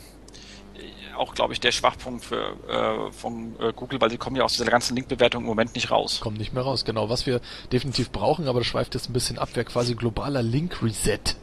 auch, 1.16 1.34
glaube 1.34 1.54
ich, 1.54 1.60
der 1.60 1.72
Schwachpunkt 1.72 2.24
für, 2.26 2.56
äh, 2.68 3.12
von 3.12 3.56
äh, 3.60 3.74
Google, 3.74 4.00
weil 4.02 4.10
sie 4.10 4.18
kommen 4.18 4.36
ja 4.36 4.44
aus 4.44 4.54
dieser 4.54 4.66
ganzen 4.66 4.96
Linkbewertung 4.96 5.44
im 5.44 5.48
Moment 5.48 5.76
nicht 5.76 5.92
raus. 5.92 6.20
Kommen 6.22 6.38
nicht 6.38 6.54
mehr 6.54 6.64
raus, 6.64 6.86
genau. 6.86 7.10
Was 7.10 7.26
wir 7.26 7.42
definitiv 7.72 8.12
brauchen, 8.12 8.48
aber 8.48 8.60
das 8.60 8.68
schweift 8.68 8.96
jetzt 8.96 9.10
ein 9.10 9.14
bisschen 9.14 9.38
ab, 9.38 9.50
wäre 9.54 9.66
quasi 9.66 9.96
globaler 9.96 10.42
Link-Reset. 10.42 11.36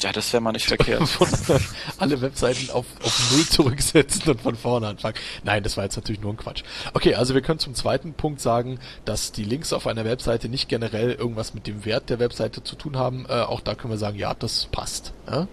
Ja, 0.00 0.12
das 0.12 0.32
wäre 0.32 0.42
mal 0.42 0.52
nicht 0.52 0.66
verkehrt. 0.66 1.02
Alle 1.98 2.20
Webseiten 2.20 2.70
auf, 2.70 2.84
auf 3.02 3.32
Null 3.32 3.46
zurücksetzen 3.46 4.30
und 4.30 4.40
von 4.40 4.56
vorne 4.56 4.88
anfangen. 4.88 5.14
Nein, 5.44 5.62
das 5.62 5.76
war 5.76 5.84
jetzt 5.84 5.96
natürlich 5.96 6.20
nur 6.20 6.32
ein 6.32 6.36
Quatsch. 6.36 6.62
Okay, 6.92 7.14
also 7.14 7.34
wir 7.34 7.42
können 7.42 7.58
zum 7.58 7.74
zweiten 7.74 8.12
Punkt 8.12 8.40
sagen, 8.40 8.80
dass 9.04 9.32
die 9.32 9.44
Links 9.44 9.72
auf 9.72 9.86
einer 9.86 10.04
Webseite 10.04 10.48
nicht 10.48 10.68
generell 10.68 11.12
irgendwas 11.12 11.54
mit 11.54 11.66
dem 11.66 11.84
Wert 11.84 12.10
der 12.10 12.18
Webseite 12.18 12.62
zu 12.62 12.76
tun 12.76 12.98
haben. 12.98 13.24
Äh, 13.28 13.42
auch 13.42 13.60
da 13.60 13.74
können 13.74 13.92
wir 13.92 13.98
sagen, 13.98 14.18
ja, 14.18 14.34
das 14.34 14.66
passt. 14.66 15.14
Ja? 15.26 15.46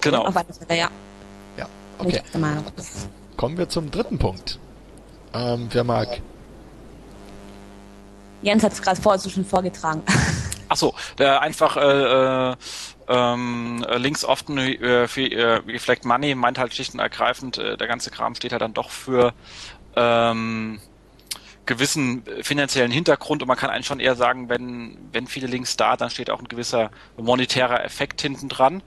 Genau. 0.00 0.26
Auf 0.26 0.34
ja. 0.70 0.90
Ja, 1.56 1.68
okay. 1.98 2.22
Kommen 3.36 3.58
wir 3.58 3.68
zum 3.68 3.90
dritten 3.90 4.18
Punkt. 4.18 4.58
Ähm, 5.32 5.68
wer 5.70 5.84
mag? 5.84 6.20
Jens 8.42 8.62
hat 8.62 8.72
es 8.72 8.82
gerade 8.82 9.00
vorher 9.00 9.30
schon 9.30 9.44
vorgetragen. 9.44 10.02
Achso, 10.68 10.94
der 11.18 11.40
einfach 11.40 11.76
äh, 11.76 12.50
äh, 12.52 12.56
ähm, 13.08 13.84
Links 13.96 14.24
often 14.24 14.58
äh, 14.58 15.08
für 15.08 15.30
äh, 15.30 15.54
Reflect 15.66 16.04
Money 16.04 16.34
meint 16.34 16.58
halt 16.58 16.74
schlicht 16.74 16.94
und 16.94 17.00
ergreifend, 17.00 17.58
äh, 17.58 17.76
der 17.76 17.86
ganze 17.86 18.10
Kram 18.10 18.34
steht 18.34 18.52
halt 18.52 18.62
dann 18.62 18.74
doch 18.74 18.90
für 18.90 19.34
ähm, 19.96 20.80
gewissen 21.66 22.24
finanziellen 22.42 22.90
Hintergrund 22.90 23.42
und 23.42 23.48
man 23.48 23.56
kann 23.56 23.70
eigentlich 23.70 23.86
schon 23.86 24.00
eher 24.00 24.16
sagen, 24.16 24.48
wenn, 24.48 24.98
wenn 25.12 25.26
viele 25.26 25.46
Links 25.46 25.76
da, 25.76 25.96
dann 25.96 26.10
steht 26.10 26.30
auch 26.30 26.40
ein 26.40 26.48
gewisser 26.48 26.90
monetärer 27.16 27.84
Effekt 27.84 28.20
hinten 28.20 28.48
dran. 28.48 28.82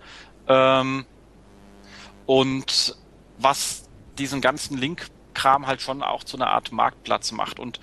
Ähm, 0.47 1.05
und 2.26 2.95
was 3.39 3.89
diesen 4.18 4.41
ganzen 4.41 4.78
Link-Kram 4.78 5.68
halt 5.68 5.82
schon 5.82 6.03
auch 6.03 6.24
zu 6.24 6.38
einer 6.38 6.47
Art 6.47 6.72
Marktplatz 6.72 7.32
macht. 7.32 7.59
Und 7.59 7.80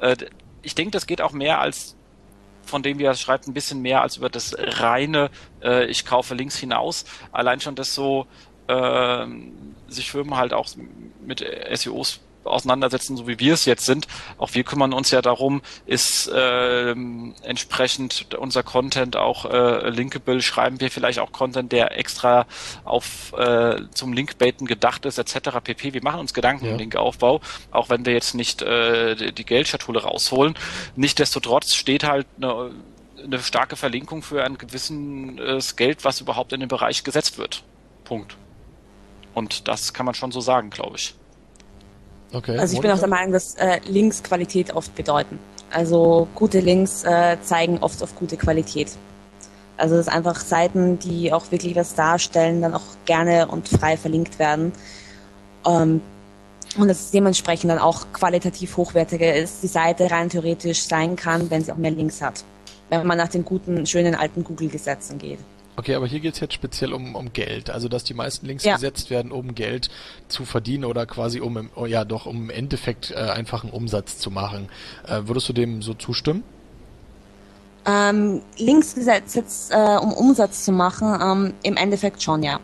äh, 0.00 0.16
ich 0.62 0.74
denke, 0.74 0.92
das 0.92 1.06
geht 1.06 1.20
auch 1.20 1.32
mehr 1.32 1.60
als 1.60 1.96
von 2.68 2.82
dem, 2.82 2.98
wie 2.98 3.04
er 3.04 3.14
schreibt, 3.14 3.48
ein 3.48 3.54
bisschen 3.54 3.80
mehr 3.80 4.02
als 4.02 4.16
über 4.16 4.28
das 4.28 4.54
reine, 4.58 5.30
äh, 5.62 5.86
ich 5.86 6.04
kaufe 6.04 6.34
Links 6.34 6.56
hinaus. 6.56 7.04
Allein 7.32 7.60
schon 7.60 7.74
das 7.74 7.94
so, 7.94 8.26
äh, 8.68 9.26
sich 9.88 10.10
Firmen 10.10 10.36
halt 10.36 10.52
auch 10.52 10.68
mit 11.20 11.44
SEOs 11.72 12.20
auseinandersetzen, 12.48 13.16
so 13.16 13.26
wie 13.26 13.38
wir 13.38 13.54
es 13.54 13.64
jetzt 13.64 13.84
sind. 13.84 14.06
Auch 14.38 14.54
wir 14.54 14.64
kümmern 14.64 14.92
uns 14.92 15.10
ja 15.10 15.22
darum, 15.22 15.62
ist 15.86 16.28
äh, 16.28 16.90
entsprechend 16.90 18.34
unser 18.34 18.62
Content 18.62 19.16
auch 19.16 19.44
äh, 19.44 19.90
linkable, 19.90 20.40
schreiben 20.42 20.80
wir 20.80 20.90
vielleicht 20.90 21.18
auch 21.18 21.32
Content, 21.32 21.72
der 21.72 21.98
extra 21.98 22.46
auf 22.84 23.32
äh, 23.36 23.82
zum 23.94 24.12
Linkbaiten 24.12 24.66
gedacht 24.66 25.04
ist, 25.04 25.18
etc. 25.18 25.58
pp. 25.62 25.94
Wir 25.94 26.02
machen 26.02 26.20
uns 26.20 26.34
Gedanken 26.34 26.66
ja. 26.66 26.72
um 26.72 26.78
Linkaufbau, 26.78 27.40
auch 27.70 27.90
wenn 27.90 28.06
wir 28.06 28.12
jetzt 28.12 28.34
nicht 28.34 28.62
äh, 28.62 29.32
die 29.32 29.44
Geldschatulle 29.44 30.02
rausholen. 30.02 30.54
Nichtsdestotrotz 30.96 31.74
steht 31.74 32.04
halt 32.04 32.26
eine, 32.36 32.70
eine 33.22 33.38
starke 33.40 33.76
Verlinkung 33.76 34.22
für 34.22 34.44
ein 34.44 34.58
gewisses 34.58 35.76
Geld, 35.76 36.04
was 36.04 36.20
überhaupt 36.20 36.52
in 36.52 36.60
den 36.60 36.68
Bereich 36.68 37.04
gesetzt 37.04 37.38
wird. 37.38 37.62
Punkt. 38.04 38.36
Und 39.34 39.68
das 39.68 39.92
kann 39.92 40.06
man 40.06 40.14
schon 40.14 40.32
so 40.32 40.40
sagen, 40.40 40.70
glaube 40.70 40.96
ich. 40.96 41.14
Okay. 42.32 42.58
Also 42.58 42.74
ich 42.74 42.80
bin 42.80 42.90
auch 42.90 42.98
der 42.98 43.08
Meinung, 43.08 43.32
dass 43.32 43.54
äh, 43.54 43.80
Links 43.86 44.22
Qualität 44.22 44.74
oft 44.74 44.94
bedeuten. 44.94 45.38
Also 45.70 46.28
gute 46.34 46.60
Links 46.60 47.04
äh, 47.04 47.36
zeigen 47.42 47.78
oft 47.78 48.02
auf 48.02 48.14
gute 48.14 48.36
Qualität. 48.36 48.90
Also 49.76 49.96
dass 49.96 50.08
einfach 50.08 50.40
Seiten, 50.40 50.98
die 50.98 51.32
auch 51.32 51.50
wirklich 51.50 51.76
was 51.76 51.94
darstellen, 51.94 52.62
dann 52.62 52.74
auch 52.74 52.82
gerne 53.04 53.48
und 53.48 53.68
frei 53.68 53.96
verlinkt 53.96 54.38
werden. 54.38 54.72
Ähm, 55.66 56.00
und 56.76 56.88
dass 56.88 57.00
es 57.00 57.10
dementsprechend 57.10 57.70
dann 57.70 57.78
auch 57.78 58.06
qualitativ 58.12 58.76
hochwertiger 58.76 59.34
ist, 59.34 59.62
die 59.62 59.68
Seite 59.68 60.10
rein 60.10 60.28
theoretisch 60.28 60.82
sein 60.82 61.16
kann, 61.16 61.50
wenn 61.50 61.64
sie 61.64 61.72
auch 61.72 61.76
mehr 61.76 61.90
Links 61.90 62.20
hat. 62.20 62.44
Wenn 62.90 63.06
man 63.06 63.18
nach 63.18 63.28
den 63.28 63.44
guten, 63.44 63.86
schönen 63.86 64.14
alten 64.14 64.44
Google-Gesetzen 64.44 65.18
geht. 65.18 65.38
Okay, 65.78 65.94
aber 65.94 66.08
hier 66.08 66.18
geht's 66.18 66.40
jetzt 66.40 66.54
speziell 66.54 66.92
um, 66.92 67.14
um 67.14 67.32
Geld. 67.32 67.70
Also, 67.70 67.88
dass 67.88 68.02
die 68.02 68.12
meisten 68.12 68.46
Links 68.46 68.64
ja. 68.64 68.74
gesetzt 68.74 69.10
werden, 69.10 69.30
um 69.30 69.54
Geld 69.54 69.90
zu 70.26 70.44
verdienen 70.44 70.84
oder 70.84 71.06
quasi 71.06 71.38
um, 71.38 71.56
im, 71.56 71.70
oh 71.76 71.86
ja, 71.86 72.04
doch, 72.04 72.26
um 72.26 72.36
im 72.36 72.50
Endeffekt 72.50 73.12
äh, 73.12 73.14
einfach 73.14 73.62
einen 73.62 73.72
Umsatz 73.72 74.18
zu 74.18 74.32
machen. 74.32 74.68
Äh, 75.06 75.20
würdest 75.26 75.48
du 75.48 75.52
dem 75.52 75.80
so 75.80 75.94
zustimmen? 75.94 76.42
Ähm, 77.86 78.42
Links 78.56 78.96
gesetzt, 78.96 79.36
jetzt, 79.36 79.70
äh, 79.70 79.98
um 80.02 80.12
Umsatz 80.14 80.64
zu 80.64 80.72
machen, 80.72 81.16
ähm, 81.22 81.54
im 81.62 81.76
Endeffekt 81.76 82.24
schon, 82.24 82.42
ja. 82.42 82.58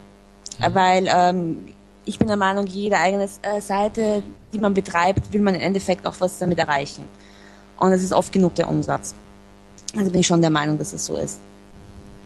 Mhm. 0.59 0.75
Weil 0.75 1.09
ähm, 1.09 1.59
ich 2.07 2.19
bin 2.19 2.27
der 2.27 2.37
Meinung, 2.37 2.67
jede 2.67 2.99
eigene 2.99 3.29
äh, 3.43 3.61
Seite, 3.61 4.25
die 4.53 4.59
man 4.59 4.75
betreibt, 4.75 5.33
will 5.33 5.41
man 5.41 5.55
im 5.55 5.61
Endeffekt 5.61 6.05
auch 6.05 6.17
was 6.19 6.41
damit 6.41 6.59
erreichen. 6.59 7.05
Und 7.79 7.93
es 7.93 8.03
ist 8.03 8.13
oft 8.13 8.33
genug 8.33 8.57
der 8.57 8.69
Umsatz. 8.69 9.15
Also 9.97 10.11
bin 10.11 10.19
ich 10.19 10.27
schon 10.27 10.41
der 10.41 10.51
Meinung, 10.51 10.79
dass 10.79 10.93
es 10.93 11.07
so 11.07 11.17
ist. 11.17 11.39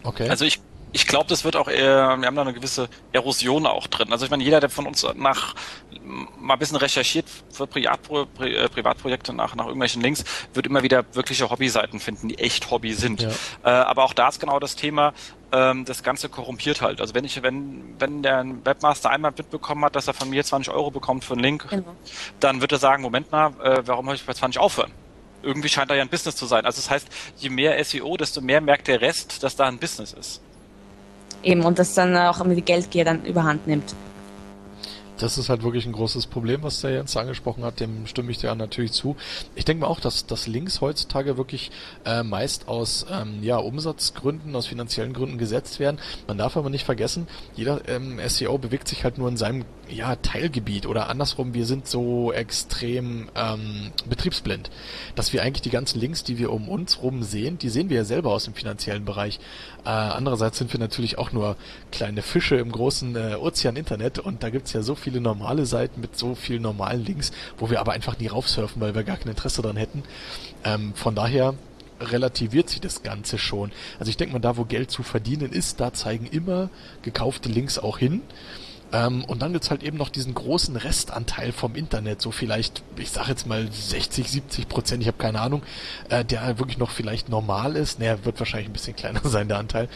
Okay. 0.02 0.30
Also 0.30 0.46
ich 0.46 0.62
ich 0.92 1.06
glaube, 1.06 1.26
das 1.28 1.44
wird 1.44 1.56
auch, 1.56 1.68
eher, 1.68 2.16
wir 2.18 2.26
haben 2.26 2.36
da 2.36 2.42
eine 2.42 2.54
gewisse 2.54 2.88
Erosion 3.12 3.66
auch 3.66 3.86
drin. 3.86 4.12
Also 4.12 4.24
ich 4.24 4.30
meine, 4.30 4.42
jeder, 4.42 4.60
der 4.60 4.70
von 4.70 4.86
uns 4.86 5.06
nach 5.16 5.54
mal 6.02 6.54
ein 6.54 6.58
bisschen 6.58 6.76
recherchiert 6.76 7.26
für 7.50 7.66
Privatpro, 7.66 8.26
Pri, 8.26 8.54
äh, 8.54 8.68
Privatprojekte 8.68 9.32
nach, 9.32 9.54
nach 9.54 9.66
irgendwelchen 9.66 10.02
Links, 10.02 10.24
wird 10.54 10.66
immer 10.66 10.82
wieder 10.82 11.04
wirkliche 11.12 11.50
Hobbyseiten 11.50 12.00
finden, 12.00 12.28
die 12.28 12.38
echt 12.38 12.70
Hobby 12.70 12.94
sind. 12.94 13.22
Ja. 13.22 13.30
Äh, 13.64 13.68
aber 13.68 14.04
auch 14.04 14.14
da 14.14 14.28
ist 14.28 14.40
genau 14.40 14.58
das 14.58 14.76
Thema, 14.76 15.12
ähm, 15.52 15.84
das 15.84 16.02
Ganze 16.02 16.28
korrumpiert 16.28 16.80
halt. 16.80 17.00
Also 17.00 17.14
wenn 17.14 17.24
ich, 17.24 17.42
wenn, 17.42 17.94
wenn 17.98 18.22
der 18.22 18.44
Webmaster 18.64 19.10
einmal 19.10 19.32
mitbekommen 19.36 19.84
hat, 19.84 19.96
dass 19.96 20.08
er 20.08 20.14
von 20.14 20.30
mir 20.30 20.44
20 20.44 20.72
Euro 20.72 20.90
bekommt 20.90 21.24
für 21.24 21.34
einen 21.34 21.42
Link, 21.42 21.68
genau. 21.68 21.94
dann 22.40 22.60
wird 22.60 22.72
er 22.72 22.78
sagen, 22.78 23.02
Moment 23.02 23.30
mal, 23.30 23.48
äh, 23.62 23.82
warum 23.84 24.06
habe 24.06 24.16
ich 24.16 24.24
bei 24.24 24.32
20 24.32 24.60
aufhören? 24.60 24.92
Irgendwie 25.42 25.68
scheint 25.68 25.90
da 25.90 25.94
ja 25.94 26.02
ein 26.02 26.08
Business 26.08 26.36
zu 26.36 26.46
sein. 26.46 26.64
Also 26.64 26.80
das 26.80 26.90
heißt, 26.90 27.08
je 27.36 27.48
mehr 27.48 27.82
SEO, 27.84 28.16
desto 28.16 28.40
mehr 28.40 28.60
merkt 28.60 28.88
der 28.88 29.00
Rest, 29.00 29.42
dass 29.42 29.54
da 29.54 29.66
ein 29.66 29.78
Business 29.78 30.12
ist. 30.12 30.40
Eben, 31.42 31.64
und 31.64 31.78
das 31.78 31.94
dann 31.94 32.16
auch 32.16 32.40
immer 32.40 32.54
die 32.54 32.62
Geldgier 32.62 33.04
dann 33.04 33.24
überhand 33.24 33.66
nimmt. 33.66 33.94
Das 35.18 35.36
ist 35.36 35.48
halt 35.48 35.64
wirklich 35.64 35.84
ein 35.84 35.92
großes 35.92 36.26
Problem, 36.26 36.62
was 36.62 36.80
der 36.80 36.92
Jens 36.92 37.16
angesprochen 37.16 37.64
hat, 37.64 37.80
dem 37.80 38.06
stimme 38.06 38.30
ich 38.30 38.38
dir 38.38 38.54
natürlich 38.54 38.92
zu. 38.92 39.16
Ich 39.56 39.64
denke 39.64 39.80
mal 39.80 39.88
auch, 39.88 39.98
dass, 39.98 40.26
dass 40.26 40.46
Links 40.46 40.80
heutzutage 40.80 41.36
wirklich 41.36 41.72
äh, 42.04 42.22
meist 42.22 42.68
aus 42.68 43.04
ähm, 43.10 43.42
ja, 43.42 43.56
Umsatzgründen, 43.56 44.54
aus 44.54 44.66
finanziellen 44.66 45.12
Gründen 45.12 45.36
gesetzt 45.36 45.80
werden. 45.80 45.98
Man 46.28 46.38
darf 46.38 46.56
aber 46.56 46.70
nicht 46.70 46.84
vergessen, 46.84 47.26
jeder 47.56 47.88
ähm, 47.88 48.20
SEO 48.28 48.58
bewegt 48.58 48.86
sich 48.86 49.02
halt 49.02 49.18
nur 49.18 49.28
in 49.28 49.36
seinem 49.36 49.64
ja, 49.90 50.16
Teilgebiet 50.16 50.86
oder 50.86 51.08
andersrum, 51.08 51.54
wir 51.54 51.66
sind 51.66 51.86
so 51.86 52.32
extrem 52.32 53.28
ähm, 53.34 53.92
betriebsblind, 54.08 54.70
dass 55.14 55.32
wir 55.32 55.42
eigentlich 55.42 55.62
die 55.62 55.70
ganzen 55.70 56.00
Links, 56.00 56.24
die 56.24 56.38
wir 56.38 56.52
um 56.52 56.68
uns 56.68 57.02
rum 57.02 57.22
sehen, 57.22 57.58
die 57.58 57.68
sehen 57.68 57.88
wir 57.90 57.98
ja 57.98 58.04
selber 58.04 58.32
aus 58.32 58.44
dem 58.44 58.54
finanziellen 58.54 59.04
Bereich. 59.04 59.40
Äh, 59.84 59.88
andererseits 59.88 60.58
sind 60.58 60.72
wir 60.72 60.80
natürlich 60.80 61.18
auch 61.18 61.32
nur 61.32 61.56
kleine 61.92 62.22
Fische 62.22 62.56
im 62.56 62.72
großen 62.72 63.16
äh, 63.16 63.34
Ozean 63.36 63.76
Internet 63.76 64.18
und 64.18 64.42
da 64.42 64.50
gibt's 64.50 64.72
ja 64.72 64.82
so 64.82 64.94
viele 64.94 65.20
normale 65.20 65.66
Seiten 65.66 66.00
mit 66.00 66.16
so 66.16 66.34
vielen 66.34 66.62
normalen 66.62 67.04
Links, 67.04 67.32
wo 67.56 67.70
wir 67.70 67.80
aber 67.80 67.92
einfach 67.92 68.18
nie 68.18 68.26
raufsurfen, 68.26 68.80
weil 68.80 68.94
wir 68.94 69.04
gar 69.04 69.16
kein 69.16 69.28
Interesse 69.28 69.62
daran 69.62 69.76
hätten. 69.76 70.02
Ähm, 70.64 70.92
von 70.94 71.14
daher 71.14 71.54
relativiert 72.00 72.68
sich 72.70 72.80
das 72.80 73.02
Ganze 73.02 73.38
schon. 73.38 73.72
Also 73.98 74.10
ich 74.10 74.16
denke 74.16 74.32
mal, 74.32 74.38
da 74.38 74.56
wo 74.56 74.64
Geld 74.64 74.90
zu 74.90 75.02
verdienen 75.02 75.52
ist, 75.52 75.80
da 75.80 75.92
zeigen 75.92 76.26
immer 76.26 76.70
gekaufte 77.02 77.48
Links 77.48 77.78
auch 77.78 77.98
hin. 77.98 78.22
Ähm, 78.92 79.24
und 79.24 79.42
dann 79.42 79.52
gibt's 79.52 79.70
halt 79.70 79.82
eben 79.82 79.98
noch 79.98 80.08
diesen 80.08 80.34
großen 80.34 80.74
Restanteil 80.76 81.52
vom 81.52 81.74
Internet, 81.74 82.22
so 82.22 82.30
vielleicht, 82.30 82.82
ich 82.96 83.10
sag 83.10 83.28
jetzt 83.28 83.46
mal 83.46 83.70
60, 83.70 84.30
70 84.30 84.68
Prozent, 84.68 85.02
ich 85.02 85.08
habe 85.08 85.18
keine 85.18 85.40
Ahnung, 85.40 85.62
äh, 86.08 86.24
der 86.24 86.58
wirklich 86.58 86.78
noch 86.78 86.90
vielleicht 86.90 87.28
normal 87.28 87.76
ist. 87.76 87.98
Naja, 87.98 88.24
wird 88.24 88.38
wahrscheinlich 88.38 88.70
ein 88.70 88.72
bisschen 88.72 88.96
kleiner 88.96 89.20
sein, 89.24 89.48
der 89.48 89.58
Anteil. 89.58 89.88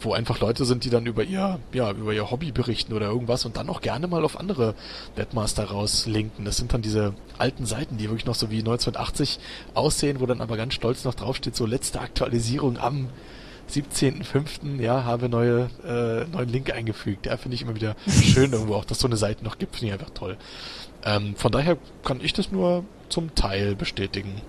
Wo 0.00 0.12
einfach 0.12 0.38
Leute 0.40 0.66
sind, 0.66 0.84
die 0.84 0.90
dann 0.90 1.06
über 1.06 1.24
ihr, 1.24 1.58
ja, 1.72 1.90
über 1.90 2.12
ihr 2.12 2.30
Hobby 2.30 2.52
berichten 2.52 2.92
oder 2.92 3.06
irgendwas 3.06 3.46
und 3.46 3.56
dann 3.56 3.70
auch 3.70 3.80
gerne 3.80 4.06
mal 4.06 4.24
auf 4.24 4.38
andere 4.38 4.74
Webmaster 5.14 5.64
rauslinken. 5.64 6.44
Das 6.44 6.58
sind 6.58 6.74
dann 6.74 6.82
diese 6.82 7.14
alten 7.38 7.64
Seiten, 7.64 7.96
die 7.96 8.04
wirklich 8.04 8.26
noch 8.26 8.34
so 8.34 8.50
wie 8.50 8.58
1980 8.58 9.38
aussehen, 9.72 10.20
wo 10.20 10.26
dann 10.26 10.42
aber 10.42 10.58
ganz 10.58 10.74
stolz 10.74 11.04
noch 11.04 11.14
draufsteht, 11.14 11.56
so 11.56 11.64
letzte 11.64 12.00
Aktualisierung 12.02 12.76
am 12.76 13.08
17.05. 13.70 14.80
ja, 14.80 15.04
habe 15.04 15.28
neue, 15.28 15.70
äh, 15.84 16.24
neuen 16.30 16.48
Link 16.48 16.72
eingefügt. 16.72 17.26
Ja, 17.26 17.36
finde 17.36 17.54
ich 17.54 17.62
immer 17.62 17.74
wieder 17.74 17.96
schön 18.08 18.52
irgendwo 18.52 18.74
auch, 18.74 18.84
dass 18.84 18.98
so 18.98 19.08
eine 19.08 19.16
Seite 19.16 19.44
noch 19.44 19.58
gibt, 19.58 19.76
finde 19.76 19.88
ich 19.88 20.00
einfach 20.00 20.14
toll. 20.14 20.36
Ähm, 21.04 21.36
von 21.36 21.52
daher 21.52 21.76
kann 22.04 22.20
ich 22.20 22.32
das 22.32 22.50
nur 22.50 22.84
zum 23.08 23.34
Teil 23.34 23.74
bestätigen. 23.74 24.40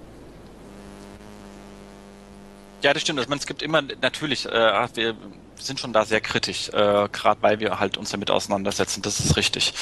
Ja, 2.81 2.93
das 2.93 3.01
stimmt. 3.01 3.19
Also, 3.19 3.33
es 3.33 3.47
gibt 3.47 3.61
immer 3.61 3.81
natürlich, 4.01 4.45
äh, 4.45 4.87
wir 4.95 5.15
sind 5.55 5.79
schon 5.79 5.93
da 5.93 6.05
sehr 6.05 6.21
kritisch, 6.21 6.69
äh, 6.69 7.09
gerade 7.11 7.41
weil 7.41 7.59
wir 7.59 7.79
halt 7.79 7.97
uns 7.97 8.11
damit 8.11 8.29
auseinandersetzen. 8.29 9.01
Das 9.01 9.19
ist 9.19 9.35
richtig. 9.35 9.73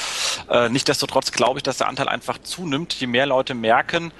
Äh, 0.48 0.70
Nichtsdestotrotz 0.70 1.32
glaube 1.32 1.58
ich, 1.58 1.62
dass 1.62 1.78
der 1.78 1.88
Anteil 1.88 2.08
einfach 2.08 2.38
zunimmt, 2.38 2.94
je 2.94 3.06
mehr 3.06 3.26
Leute 3.26 3.54
merken, 3.54 4.12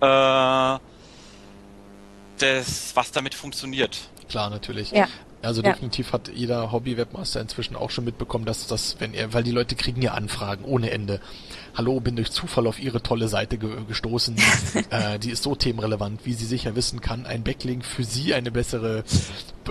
äh, 0.00 0.78
das, 2.38 2.90
was 2.94 3.12
damit 3.12 3.34
funktioniert 3.34 4.08
klar, 4.34 4.50
natürlich. 4.50 4.90
Ja. 4.90 5.06
Also 5.42 5.62
ja. 5.62 5.70
definitiv 5.70 6.12
hat 6.12 6.28
jeder 6.34 6.72
Hobby-Webmaster 6.72 7.40
inzwischen 7.40 7.76
auch 7.76 7.90
schon 7.90 8.04
mitbekommen, 8.04 8.44
dass 8.44 8.66
das, 8.66 8.96
wenn 8.98 9.14
er, 9.14 9.32
weil 9.32 9.44
die 9.44 9.52
Leute 9.52 9.76
kriegen 9.76 10.02
ja 10.02 10.12
Anfragen 10.14 10.64
ohne 10.64 10.90
Ende. 10.90 11.20
Hallo, 11.76 11.98
bin 11.98 12.14
durch 12.14 12.30
Zufall 12.30 12.68
auf 12.68 12.78
Ihre 12.78 13.02
tolle 13.02 13.26
Seite 13.26 13.58
ge 13.58 13.68
gestoßen. 13.88 14.36
äh, 14.90 15.18
die 15.18 15.30
ist 15.30 15.42
so 15.42 15.56
themenrelevant. 15.56 16.24
Wie 16.24 16.32
Sie 16.32 16.46
sicher 16.46 16.76
wissen, 16.76 17.00
kann 17.00 17.26
ein 17.26 17.42
Backlink 17.42 17.84
für 17.84 18.04
Sie 18.04 18.32
eine 18.32 18.52
bessere 18.52 19.02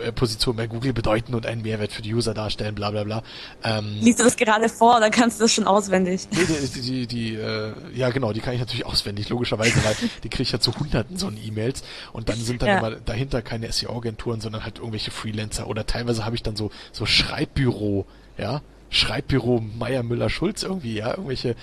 äh, 0.02 0.12
Position 0.12 0.58
bei 0.58 0.68
Google 0.68 0.92
bedeuten 0.92 1.34
und 1.34 1.46
einen 1.46 1.62
Mehrwert 1.62 1.94
für 1.94 2.02
die 2.02 2.14
User 2.14 2.34
darstellen, 2.34 2.76
bla 2.76 2.92
bla 2.92 3.06
bla. 3.06 3.24
Ähm, 3.64 4.00
Liest 4.02 4.20
du 4.20 4.26
das 4.26 4.36
gerade 4.36 4.68
vor, 4.68 5.00
dann 5.00 5.12
kannst 5.12 5.40
du 5.40 5.46
das 5.46 5.54
schon 5.54 5.66
auswendig. 5.66 6.28
Nee, 6.32 6.46
die, 6.76 6.82
die, 6.82 7.08
die, 7.08 7.36
äh, 7.36 7.72
ja 7.96 8.10
genau, 8.10 8.34
die 8.34 8.42
kann 8.42 8.54
ich 8.54 8.60
natürlich 8.60 8.86
auswendig, 8.86 9.30
logischerweise, 9.30 9.82
weil 9.86 9.96
die 10.24 10.30
kriege 10.30 10.44
ich 10.44 10.52
ja 10.52 10.60
zu 10.60 10.78
hunderten 10.78 11.18
so 11.18 11.30
E-Mails 11.30 11.84
und 12.12 12.28
dann 12.28 12.38
sind 12.38 12.62
dann 12.62 12.70
ja. 12.70 12.78
immer 12.80 12.92
dahinter 12.98 13.42
keine 13.42 13.72
SEO-Agenturen, 13.72 14.42
sondern 14.42 14.66
halt 14.66 14.80
irgendwelche 14.80 15.12
Freelancer 15.12 15.68
oder 15.68 15.86
teilweise 15.86 16.26
habe 16.26 16.36
ich 16.36 16.44
dann 16.44 16.58
so, 16.58 16.70
so 16.92 17.06
Schreibbüro, 17.06 18.06
ja, 18.38 18.62
Schreibbüro 18.94 19.60
Meier 19.60 20.04
Müller 20.04 20.30
Schulz 20.30 20.64
irgendwie, 20.64 20.96
ja, 20.96 21.12
irgendwelche 21.12 21.56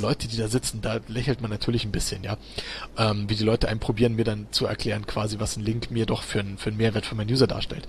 Leute, 0.00 0.26
die 0.26 0.36
da 0.36 0.48
sitzen, 0.48 0.80
da 0.80 1.00
lächelt 1.06 1.40
man 1.40 1.50
natürlich 1.50 1.84
ein 1.84 1.92
bisschen, 1.92 2.24
ja. 2.24 2.38
Ähm, 2.96 3.28
wie 3.28 3.36
die 3.36 3.44
Leute 3.44 3.68
einen 3.68 3.80
probieren, 3.80 4.16
mir 4.16 4.24
dann 4.24 4.46
zu 4.50 4.66
erklären, 4.66 5.06
quasi, 5.06 5.38
was 5.38 5.56
ein 5.56 5.64
Link 5.64 5.90
mir 5.90 6.06
doch 6.06 6.22
für, 6.22 6.40
ein, 6.40 6.56
für 6.58 6.70
einen 6.70 6.78
Mehrwert 6.78 7.06
für 7.06 7.14
meinen 7.14 7.30
User 7.30 7.46
darstellt. 7.46 7.86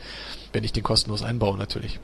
Wenn 0.52 0.64
ich 0.64 0.74
den 0.74 0.84
kostenlos 0.84 1.24
einbaue, 1.24 1.58
natürlich. 1.58 2.00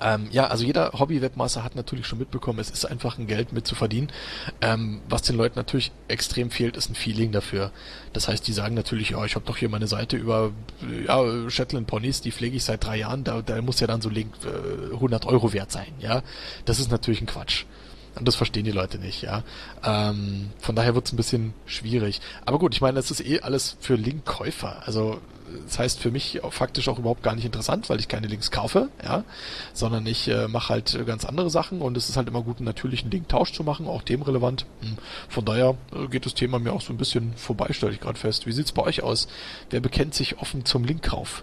Ähm, 0.00 0.28
ja, 0.30 0.46
also 0.46 0.64
jeder 0.64 0.92
Hobby-Webmaster 0.92 1.64
hat 1.64 1.76
natürlich 1.76 2.06
schon 2.06 2.18
mitbekommen, 2.18 2.58
es 2.58 2.70
ist 2.70 2.84
einfach 2.84 3.18
ein 3.18 3.26
Geld 3.26 3.52
mit 3.52 3.66
zu 3.66 3.74
verdienen. 3.74 4.08
Ähm, 4.60 5.00
was 5.08 5.22
den 5.22 5.36
Leuten 5.36 5.58
natürlich 5.58 5.92
extrem 6.08 6.50
fehlt, 6.50 6.76
ist 6.76 6.90
ein 6.90 6.94
Feeling 6.94 7.32
dafür. 7.32 7.70
Das 8.12 8.28
heißt, 8.28 8.46
die 8.46 8.52
sagen 8.52 8.74
natürlich, 8.74 9.10
ja, 9.10 9.24
ich 9.24 9.34
habe 9.34 9.46
doch 9.46 9.56
hier 9.56 9.68
meine 9.68 9.86
Seite 9.86 10.16
über 10.16 10.52
ja, 11.06 11.50
Shetland 11.50 11.86
Ponys, 11.86 12.20
die 12.20 12.32
pflege 12.32 12.56
ich 12.56 12.64
seit 12.64 12.84
drei 12.84 12.96
Jahren, 12.98 13.24
da, 13.24 13.42
da 13.42 13.60
muss 13.62 13.80
ja 13.80 13.86
dann 13.86 14.00
so 14.00 14.08
Link 14.08 14.32
äh, 14.44 14.94
100 14.94 15.26
Euro 15.26 15.52
wert 15.52 15.72
sein, 15.72 15.92
ja. 15.98 16.22
Das 16.64 16.78
ist 16.78 16.90
natürlich 16.90 17.20
ein 17.20 17.26
Quatsch. 17.26 17.64
Und 18.18 18.26
das 18.26 18.34
verstehen 18.34 18.64
die 18.64 18.70
Leute 18.70 18.98
nicht, 18.98 19.22
ja. 19.22 19.42
Ähm, 19.84 20.50
von 20.58 20.74
daher 20.74 20.94
wird 20.94 21.06
es 21.06 21.12
ein 21.12 21.16
bisschen 21.16 21.52
schwierig. 21.66 22.20
Aber 22.46 22.58
gut, 22.58 22.74
ich 22.74 22.80
meine, 22.80 22.94
das 22.94 23.10
ist 23.10 23.24
eh 23.24 23.40
alles 23.40 23.76
für 23.80 23.94
Linkkäufer. 23.94 24.86
Also 24.86 25.20
das 25.66 25.78
heißt 25.78 26.00
für 26.00 26.10
mich 26.10 26.40
faktisch 26.50 26.88
auch 26.88 26.98
überhaupt 26.98 27.22
gar 27.22 27.34
nicht 27.34 27.44
interessant, 27.44 27.88
weil 27.88 27.98
ich 27.98 28.08
keine 28.08 28.26
Links 28.26 28.50
kaufe, 28.50 28.88
ja, 29.02 29.24
sondern 29.72 30.06
ich 30.06 30.28
äh, 30.28 30.48
mache 30.48 30.70
halt 30.70 31.06
ganz 31.06 31.24
andere 31.24 31.50
Sachen 31.50 31.80
und 31.80 31.96
es 31.96 32.08
ist 32.08 32.16
halt 32.16 32.28
immer 32.28 32.42
gut, 32.42 32.58
einen 32.58 32.66
natürlichen 32.66 33.10
Linktausch 33.10 33.52
zu 33.52 33.64
machen, 33.64 33.86
auch 33.86 34.02
dem 34.02 34.22
relevant. 34.22 34.66
Hm. 34.80 34.96
Von 35.28 35.44
daher 35.44 35.76
äh, 35.94 36.08
geht 36.08 36.26
das 36.26 36.34
Thema 36.34 36.58
mir 36.58 36.72
auch 36.72 36.80
so 36.80 36.92
ein 36.92 36.96
bisschen 36.96 37.32
vorbei, 37.36 37.68
stelle 37.70 37.92
ich 37.92 38.00
gerade 38.00 38.18
fest. 38.18 38.46
Wie 38.46 38.52
sieht's 38.52 38.72
bei 38.72 38.82
euch 38.82 39.02
aus? 39.02 39.28
Wer 39.70 39.80
bekennt 39.80 40.14
sich 40.14 40.38
offen 40.38 40.64
zum 40.64 40.84
Linkkauf? 40.84 41.42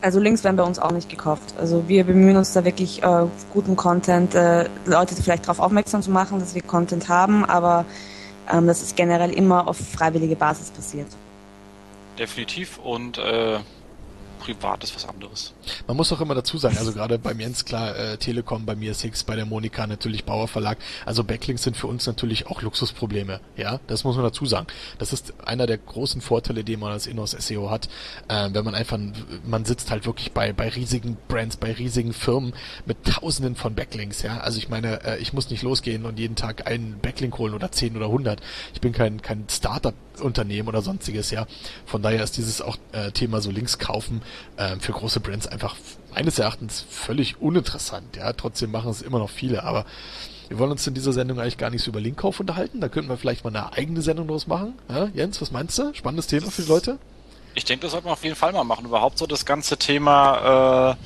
Also 0.00 0.20
Links 0.20 0.44
werden 0.44 0.56
bei 0.56 0.62
uns 0.62 0.78
auch 0.78 0.92
nicht 0.92 1.08
gekauft. 1.08 1.54
Also 1.58 1.88
wir 1.88 2.04
bemühen 2.04 2.36
uns 2.36 2.52
da 2.52 2.64
wirklich 2.64 3.02
äh, 3.02 3.26
guten 3.52 3.74
Content, 3.74 4.34
äh, 4.34 4.68
Leute 4.86 5.16
vielleicht 5.16 5.44
darauf 5.44 5.58
aufmerksam 5.58 6.02
zu 6.02 6.10
machen, 6.10 6.38
dass 6.38 6.54
wir 6.54 6.62
Content 6.62 7.08
haben, 7.08 7.44
aber 7.44 7.84
ähm, 8.50 8.68
das 8.68 8.82
ist 8.82 8.96
generell 8.96 9.30
immer 9.30 9.66
auf 9.66 9.76
freiwillige 9.76 10.36
Basis 10.36 10.70
passiert 10.70 11.08
definitiv 12.18 12.78
und 12.78 13.18
äh, 13.18 13.60
privat 14.40 14.84
ist 14.84 14.94
was 14.94 15.06
anderes. 15.06 15.54
Man 15.86 15.96
muss 15.96 16.12
auch 16.12 16.20
immer 16.20 16.34
dazu 16.34 16.58
sagen, 16.58 16.76
also 16.78 16.92
gerade 16.92 17.18
beim 17.18 17.40
Jens 17.40 17.64
klar, 17.64 17.96
äh, 17.96 18.16
Telekom, 18.16 18.66
bei 18.66 18.76
mir 18.76 18.94
Six, 18.94 19.24
bei 19.24 19.36
der 19.36 19.46
Monika 19.46 19.86
natürlich 19.86 20.24
Bauer 20.24 20.48
Verlag. 20.48 20.78
Also 21.06 21.24
Backlinks 21.24 21.62
sind 21.62 21.76
für 21.76 21.86
uns 21.86 22.06
natürlich 22.06 22.46
auch 22.46 22.62
Luxusprobleme. 22.62 23.40
Ja, 23.56 23.80
das 23.86 24.04
muss 24.04 24.16
man 24.16 24.24
dazu 24.24 24.46
sagen. 24.46 24.66
Das 24.98 25.12
ist 25.12 25.34
einer 25.44 25.66
der 25.66 25.78
großen 25.78 26.20
Vorteile, 26.20 26.64
die 26.64 26.76
man 26.76 26.92
als 26.92 27.06
Inhouse 27.06 27.36
SEO 27.38 27.70
hat, 27.70 27.88
äh, 28.28 28.48
wenn 28.52 28.64
man 28.64 28.74
einfach, 28.74 28.98
man 29.46 29.64
sitzt 29.64 29.90
halt 29.90 30.06
wirklich 30.06 30.32
bei 30.32 30.52
bei 30.52 30.68
riesigen 30.68 31.16
Brands, 31.28 31.56
bei 31.56 31.72
riesigen 31.72 32.12
Firmen 32.12 32.52
mit 32.86 33.04
Tausenden 33.04 33.56
von 33.56 33.74
Backlinks. 33.74 34.22
Ja, 34.22 34.38
also 34.38 34.58
ich 34.58 34.68
meine, 34.68 35.04
äh, 35.04 35.18
ich 35.18 35.32
muss 35.32 35.50
nicht 35.50 35.62
losgehen 35.62 36.04
und 36.04 36.18
jeden 36.18 36.36
Tag 36.36 36.66
einen 36.66 36.98
Backlink 37.00 37.38
holen 37.38 37.54
oder 37.54 37.70
zehn 37.72 37.96
oder 37.96 38.08
hundert. 38.08 38.40
Ich 38.74 38.80
bin 38.80 38.92
kein 38.92 39.22
kein 39.22 39.46
Startup 39.48 39.94
Unternehmen 40.20 40.68
oder 40.68 40.82
sonstiges, 40.82 41.30
ja. 41.30 41.46
Von 41.86 42.02
daher 42.02 42.22
ist 42.22 42.36
dieses 42.36 42.60
auch 42.60 42.76
äh, 42.92 43.12
Thema 43.12 43.40
so 43.40 43.50
Links 43.50 43.78
kaufen 43.78 44.22
äh, 44.56 44.76
für 44.80 44.92
große 44.92 45.20
Brands 45.20 45.46
einfach 45.46 45.57
meines 46.14 46.38
Erachtens 46.38 46.84
völlig 46.88 47.40
uninteressant, 47.40 48.16
ja. 48.16 48.32
Trotzdem 48.32 48.70
machen 48.70 48.90
es 48.90 49.02
immer 49.02 49.18
noch 49.18 49.30
viele, 49.30 49.64
aber 49.64 49.84
wir 50.48 50.58
wollen 50.58 50.70
uns 50.70 50.86
in 50.86 50.94
dieser 50.94 51.12
Sendung 51.12 51.38
eigentlich 51.38 51.58
gar 51.58 51.70
nicht 51.70 51.82
so 51.82 51.90
über 51.90 52.00
Linkkauf 52.00 52.40
unterhalten. 52.40 52.80
Da 52.80 52.88
könnten 52.88 53.10
wir 53.10 53.18
vielleicht 53.18 53.44
mal 53.44 53.50
eine 53.50 53.72
eigene 53.72 54.00
Sendung 54.00 54.28
draus 54.28 54.46
machen. 54.46 54.74
Ja, 54.88 55.08
Jens, 55.14 55.40
was 55.40 55.50
meinst 55.50 55.78
du? 55.78 55.92
Spannendes 55.94 56.26
Thema 56.26 56.50
für 56.50 56.62
die 56.62 56.68
Leute? 56.68 56.98
Ich 57.54 57.64
denke, 57.64 57.82
das 57.82 57.92
sollten 57.92 58.06
wir 58.06 58.12
auf 58.12 58.24
jeden 58.24 58.36
Fall 58.36 58.52
mal 58.52 58.64
machen. 58.64 58.86
Überhaupt 58.86 59.18
so 59.18 59.26
das 59.26 59.44
ganze 59.44 59.76
Thema 59.76 60.96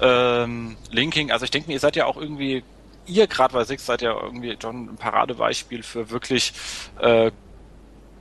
äh, 0.00 0.42
ähm, 0.42 0.76
Linking. 0.90 1.30
Also 1.30 1.44
ich 1.44 1.50
denke 1.50 1.72
ihr 1.72 1.80
seid 1.80 1.96
ja 1.96 2.06
auch 2.06 2.16
irgendwie, 2.16 2.62
ihr 3.06 3.26
gerade 3.26 3.52
bei 3.52 3.64
Six 3.64 3.84
seid 3.84 4.02
ja 4.02 4.12
irgendwie 4.18 4.56
schon 4.60 4.84
ein 4.84 4.96
Paradebeispiel 4.96 5.82
für 5.82 6.10
wirklich 6.10 6.52
äh, 7.00 7.30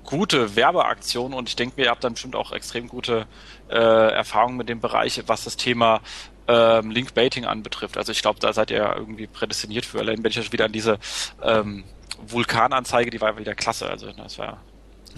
gute 0.03 0.55
Werbeaktion 0.55 1.33
und 1.33 1.49
ich 1.49 1.55
denke, 1.55 1.77
wir 1.77 1.89
habt 1.89 2.03
dann 2.03 2.13
bestimmt 2.13 2.35
auch 2.35 2.51
extrem 2.51 2.87
gute 2.87 3.27
äh, 3.69 3.75
Erfahrungen 3.75 4.57
mit 4.57 4.69
dem 4.69 4.79
Bereich, 4.79 5.21
was 5.27 5.43
das 5.43 5.57
Thema 5.57 6.01
ähm, 6.47 6.91
Link-Baiting 6.91 7.45
anbetrifft. 7.45 7.97
Also 7.97 8.11
ich 8.11 8.21
glaube, 8.21 8.39
da 8.39 8.53
seid 8.53 8.71
ihr 8.71 8.93
irgendwie 8.97 9.27
prädestiniert 9.27 9.85
für. 9.85 9.99
Allein 9.99 10.23
wenn 10.23 10.31
ich 10.31 10.37
jetzt 10.37 10.51
wieder 10.51 10.65
an 10.65 10.71
diese 10.71 10.99
ähm, 11.43 11.83
Vulkananzeige, 12.27 13.11
die 13.11 13.21
war 13.21 13.37
wieder 13.37 13.55
klasse. 13.55 13.89
Also 13.89 14.11
das 14.11 14.37
war 14.39 14.59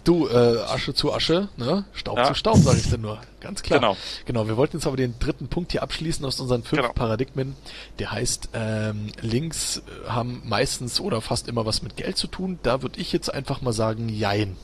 Du, 0.03 0.27
äh, 0.27 0.57
Asche 0.61 0.93
zu 0.95 1.13
Asche, 1.13 1.49
ne? 1.57 1.85
Staub 1.93 2.17
ja. 2.17 2.25
zu 2.25 2.33
Staub, 2.33 2.57
sage 2.57 2.79
ich 2.79 2.89
denn 2.89 3.01
nur. 3.01 3.19
Ganz 3.39 3.61
klar. 3.61 3.79
Genau. 3.79 3.97
Genau, 4.25 4.47
wir 4.47 4.57
wollten 4.57 4.77
jetzt 4.77 4.87
aber 4.87 4.97
den 4.97 5.19
dritten 5.19 5.47
Punkt 5.47 5.73
hier 5.73 5.83
abschließen 5.83 6.25
aus 6.25 6.39
unseren 6.39 6.63
fünf 6.63 6.81
genau. 6.81 6.93
Paradigmen. 6.93 7.55
Der 7.99 8.11
heißt, 8.11 8.49
ähm, 8.53 9.11
Links 9.21 9.83
haben 10.07 10.41
meistens 10.45 10.99
oder 10.99 11.21
fast 11.21 11.47
immer 11.47 11.65
was 11.65 11.83
mit 11.83 11.97
Geld 11.97 12.17
zu 12.17 12.27
tun. 12.27 12.57
Da 12.63 12.81
würde 12.81 12.99
ich 12.99 13.11
jetzt 13.13 13.31
einfach 13.31 13.61
mal 13.61 13.73
sagen, 13.73 14.09
jein. 14.09 14.55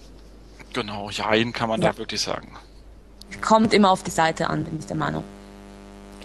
Genau, 0.74 1.10
jein 1.12 1.54
kann 1.54 1.70
man 1.70 1.82
ja. 1.82 1.92
da 1.92 1.98
wirklich 1.98 2.22
sagen. 2.22 2.58
Kommt 3.42 3.74
immer 3.74 3.92
auf 3.92 4.04
die 4.04 4.12
Seite 4.12 4.50
an, 4.50 4.64
bin 4.64 4.80
ich 4.80 4.86
der 4.86 4.96
Meinung. 4.96 5.24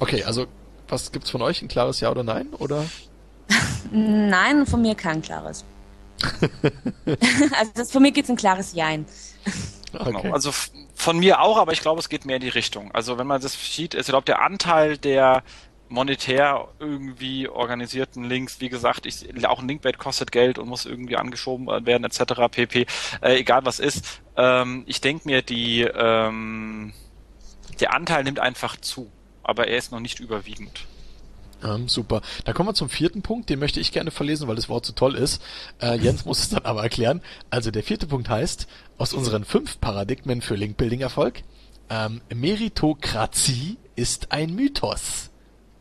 Okay, 0.01 0.25
also 0.25 0.47
was 0.89 1.13
gibt's 1.13 1.31
von 1.31 1.43
euch? 1.43 1.63
Ein 1.63 1.69
klares 1.69 2.01
Ja 2.01 2.11
oder 2.11 2.23
Nein? 2.23 2.49
Oder? 2.59 2.85
Nein, 3.91 4.67
von 4.67 4.83
mir 4.83 4.95
kein 4.95 5.23
klares. 5.23 5.65
also 7.59 7.73
das, 7.75 7.91
von 7.91 8.03
mir 8.03 8.13
geht 8.13 8.25
es 8.25 8.31
ein 8.31 8.37
klares 8.37 8.75
Jein. 8.75 9.07
Okay. 9.93 10.13
Genau. 10.13 10.33
Also 10.33 10.53
von 10.95 11.19
mir 11.19 11.41
auch, 11.41 11.59
aber 11.59 11.73
ich 11.73 11.81
glaube, 11.81 12.01
es 12.01 12.09
geht 12.09 12.25
mehr 12.25 12.37
in 12.37 12.43
die 12.43 12.49
Richtung. 12.49 12.91
Also 12.93 13.19
wenn 13.19 13.27
man 13.27 13.41
das 13.41 13.53
sieht, 13.53 13.95
ist, 13.95 14.09
ich 14.09 14.13
glaube, 14.13 14.25
der 14.25 14.41
Anteil 14.43 14.97
der 14.99 15.43
monetär 15.93 16.69
irgendwie 16.79 17.49
organisierten 17.49 18.25
Links, 18.25 18.61
wie 18.61 18.69
gesagt, 18.69 19.07
ich, 19.07 19.47
auch 19.47 19.61
ein 19.61 19.69
Linkbait 19.69 19.99
kostet 19.99 20.33
Geld 20.33 20.59
und 20.59 20.69
muss 20.69 20.87
irgendwie 20.87 21.17
angeschoben 21.17 21.67
werden, 21.87 22.05
etc. 22.05 22.49
pp. 22.51 22.87
Äh, 23.21 23.39
egal 23.39 23.65
was 23.65 23.79
ist. 23.79 24.21
Ähm, 24.37 24.85
ich 24.87 25.01
denke 25.01 25.29
mir, 25.29 25.43
die 25.43 25.83
ähm, 25.83 26.93
der 27.81 27.95
Anteil 27.95 28.25
nimmt 28.25 28.41
einfach 28.41 28.77
zu, 28.77 29.11
aber 29.43 29.69
er 29.69 29.77
ist 29.77 29.93
noch 29.93 30.01
nicht 30.01 30.21
überwiegend. 30.21 30.87
Ähm, 31.63 31.89
super. 31.89 32.23
Dann 32.45 32.55
kommen 32.55 32.71
wir 32.71 32.75
zum 32.75 32.89
vierten 32.89 33.23
Punkt, 33.23 33.49
den 33.49 33.59
möchte 33.59 33.79
ich 33.79 33.93
gerne 33.93 34.11
verlesen, 34.11 34.49
weil 34.49 34.57
das 34.57 34.69
Wort 34.69 34.85
so 34.85 34.93
toll 34.95 35.15
ist. 35.15 35.43
Äh, 35.81 35.97
Jens 35.99 36.25
muss 36.25 36.41
es 36.41 36.49
dann 36.49 36.65
aber 36.65 36.83
erklären. 36.83 37.23
Also 37.51 37.71
der 37.71 37.83
vierte 37.83 38.07
Punkt 38.07 38.29
heißt, 38.29 38.67
aus 38.99 39.13
unseren 39.13 39.45
fünf 39.45 39.81
Paradigmen 39.81 40.43
für 40.43 40.57
Link-Building-Erfolg, 40.57 41.43
ähm, 41.89 42.21
Meritokratie 42.35 43.77
ist 43.95 44.33
ein 44.33 44.55
Mythos. 44.55 45.32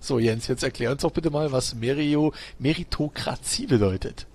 So 0.02 0.18
Jens, 0.18 0.48
jetzt 0.48 0.64
erklär 0.64 0.92
uns 0.92 1.04
doch 1.04 1.12
bitte 1.12 1.30
mal, 1.30 1.52
was 1.52 1.76
Merio 1.76 2.34
Meritokratie 2.58 3.68
bedeutet. 3.68 4.26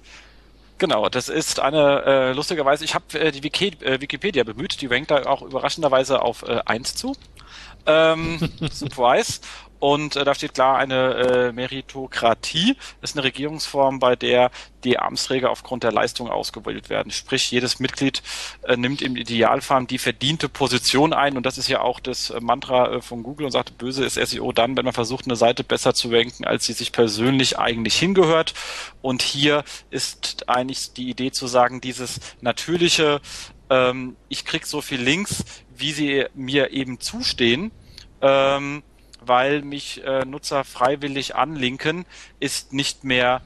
Genau, 0.78 1.08
das 1.08 1.28
ist 1.28 1.58
eine 1.58 2.04
äh, 2.04 2.32
lustigerweise, 2.32 2.84
ich 2.84 2.94
habe 2.94 3.18
äh, 3.18 3.32
die 3.32 3.42
Wiki, 3.42 3.72
äh, 3.80 4.00
Wikipedia 4.00 4.44
bemüht, 4.44 4.80
die 4.80 4.86
rankt 4.86 5.10
da 5.10 5.24
auch 5.26 5.42
überraschenderweise 5.42 6.22
auf 6.22 6.42
äh, 6.42 6.60
1 6.64 6.94
zu. 6.94 7.16
Ähm, 7.86 8.38
Surprise. 8.70 9.40
Und 9.78 10.16
äh, 10.16 10.24
da 10.24 10.34
steht 10.34 10.54
klar, 10.54 10.78
eine 10.78 11.14
äh, 11.14 11.52
Meritokratie 11.52 12.76
ist 13.02 13.16
eine 13.16 13.24
Regierungsform, 13.24 13.98
bei 13.98 14.16
der 14.16 14.50
die 14.84 14.98
Amtsträger 14.98 15.50
aufgrund 15.50 15.82
der 15.82 15.92
Leistung 15.92 16.30
ausgewählt 16.30 16.88
werden. 16.88 17.10
Sprich, 17.10 17.50
jedes 17.50 17.80
Mitglied 17.80 18.22
äh, 18.62 18.76
nimmt 18.76 19.02
im 19.02 19.16
Idealfall 19.16 19.84
die 19.86 19.98
verdiente 19.98 20.48
Position 20.48 21.12
ein. 21.12 21.36
Und 21.36 21.44
das 21.44 21.58
ist 21.58 21.68
ja 21.68 21.80
auch 21.80 22.00
das 22.00 22.30
äh, 22.30 22.40
Mantra 22.40 22.92
äh, 22.92 23.02
von 23.02 23.22
Google 23.22 23.46
und 23.46 23.52
sagt, 23.52 23.76
böse 23.78 24.04
ist 24.04 24.14
SEO 24.14 24.52
dann, 24.52 24.76
wenn 24.76 24.84
man 24.84 24.94
versucht, 24.94 25.26
eine 25.26 25.36
Seite 25.36 25.64
besser 25.64 25.92
zu 25.92 26.08
ranken, 26.08 26.44
als 26.44 26.64
sie 26.64 26.72
sich 26.72 26.92
persönlich 26.92 27.58
eigentlich 27.58 27.98
hingehört. 27.98 28.54
Und 29.02 29.22
hier 29.22 29.64
ist 29.90 30.48
eigentlich 30.48 30.92
die 30.94 31.10
Idee 31.10 31.32
zu 31.32 31.46
sagen, 31.46 31.80
dieses 31.80 32.20
natürliche, 32.40 33.20
ähm, 33.68 34.16
ich 34.28 34.44
krieg 34.44 34.66
so 34.66 34.80
viel 34.80 35.00
Links, 35.00 35.44
wie 35.74 35.92
sie 35.92 36.26
mir 36.34 36.70
eben 36.70 37.00
zustehen, 37.00 37.72
ähm, 38.22 38.82
weil 39.26 39.62
mich 39.62 40.02
äh, 40.04 40.24
Nutzer 40.24 40.64
freiwillig 40.64 41.34
anlinken, 41.34 42.04
ist 42.40 42.72
nicht 42.72 43.04
mehr 43.04 43.42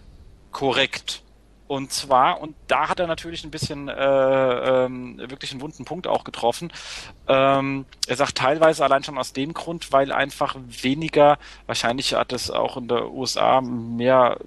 korrekt. 0.52 1.22
Und 1.70 1.92
zwar, 1.92 2.40
und 2.40 2.56
da 2.66 2.88
hat 2.88 2.98
er 2.98 3.06
natürlich 3.06 3.44
ein 3.44 3.52
bisschen 3.52 3.88
äh, 3.88 3.94
ähm, 3.94 5.18
wirklich 5.18 5.52
einen 5.52 5.60
wunden 5.60 5.84
Punkt 5.84 6.08
auch 6.08 6.24
getroffen. 6.24 6.72
Ähm, 7.28 7.86
er 8.08 8.16
sagt 8.16 8.38
teilweise 8.38 8.82
allein 8.82 9.04
schon 9.04 9.16
aus 9.18 9.32
dem 9.32 9.54
Grund, 9.54 9.92
weil 9.92 10.10
einfach 10.10 10.56
weniger, 10.66 11.38
wahrscheinlich 11.66 12.14
hat 12.14 12.32
es 12.32 12.50
auch 12.50 12.76
in 12.76 12.88
der 12.88 13.12
USA 13.12 13.60
mehr 13.60 14.38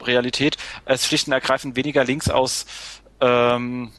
Realität, 0.00 0.56
es 0.84 1.04
schlicht 1.04 1.26
und 1.26 1.32
ergreifend 1.32 1.74
weniger 1.74 2.04
Links 2.04 2.28
aus 2.28 2.66
ähm, 3.20 3.90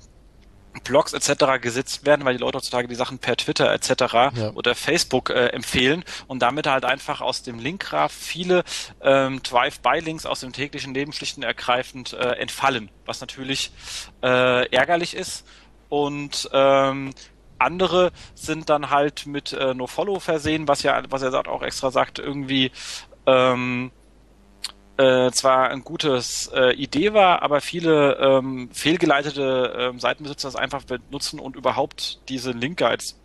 Blogs 0.83 1.13
etc. 1.13 1.61
gesetzt 1.61 2.05
werden, 2.05 2.25
weil 2.25 2.35
die 2.35 2.39
Leute 2.41 2.57
heutzutage 2.57 2.87
die 2.87 2.95
Sachen 2.95 3.19
per 3.19 3.37
Twitter 3.37 3.71
etc. 3.71 3.91
Ja. 4.13 4.51
oder 4.55 4.75
Facebook 4.75 5.29
äh, 5.29 5.47
empfehlen 5.47 6.03
und 6.27 6.39
damit 6.41 6.67
halt 6.67 6.85
einfach 6.85 7.21
aus 7.21 7.43
dem 7.43 7.59
Linkgraph 7.59 8.11
viele 8.11 8.63
ähm, 9.01 9.41
Drive-by-Links 9.43 10.25
aus 10.25 10.39
dem 10.41 10.53
täglichen 10.53 10.93
Leben 10.93 11.13
schlicht 11.13 11.37
und 11.37 11.43
ergreifend 11.43 12.13
äh, 12.13 12.33
entfallen, 12.33 12.89
was 13.05 13.21
natürlich 13.21 13.71
äh, 14.21 14.67
ärgerlich 14.69 15.15
ist 15.15 15.45
und 15.89 16.49
ähm, 16.53 17.13
andere 17.59 18.11
sind 18.35 18.69
dann 18.69 18.89
halt 18.89 19.25
mit 19.25 19.53
äh, 19.53 19.73
No-Follow 19.73 20.19
versehen, 20.19 20.67
was 20.67 20.83
ja, 20.83 21.01
was 21.09 21.21
er 21.21 21.47
auch 21.47 21.61
extra 21.61 21.91
sagt, 21.91 22.19
irgendwie 22.19 22.71
ähm, 23.25 23.91
äh, 24.97 25.31
zwar 25.31 25.69
ein 25.69 25.83
gutes 25.83 26.51
äh, 26.53 26.73
Idee 26.73 27.13
war, 27.13 27.41
aber 27.41 27.61
viele 27.61 28.17
ähm, 28.17 28.69
fehlgeleitete 28.71 29.73
ähm, 29.77 29.99
Seitenbesitzer 29.99 30.47
es 30.47 30.55
einfach 30.55 30.83
benutzen 30.83 31.39
und 31.39 31.55
überhaupt 31.55 32.19
diese 32.29 32.51
Link-Guides 32.51 33.19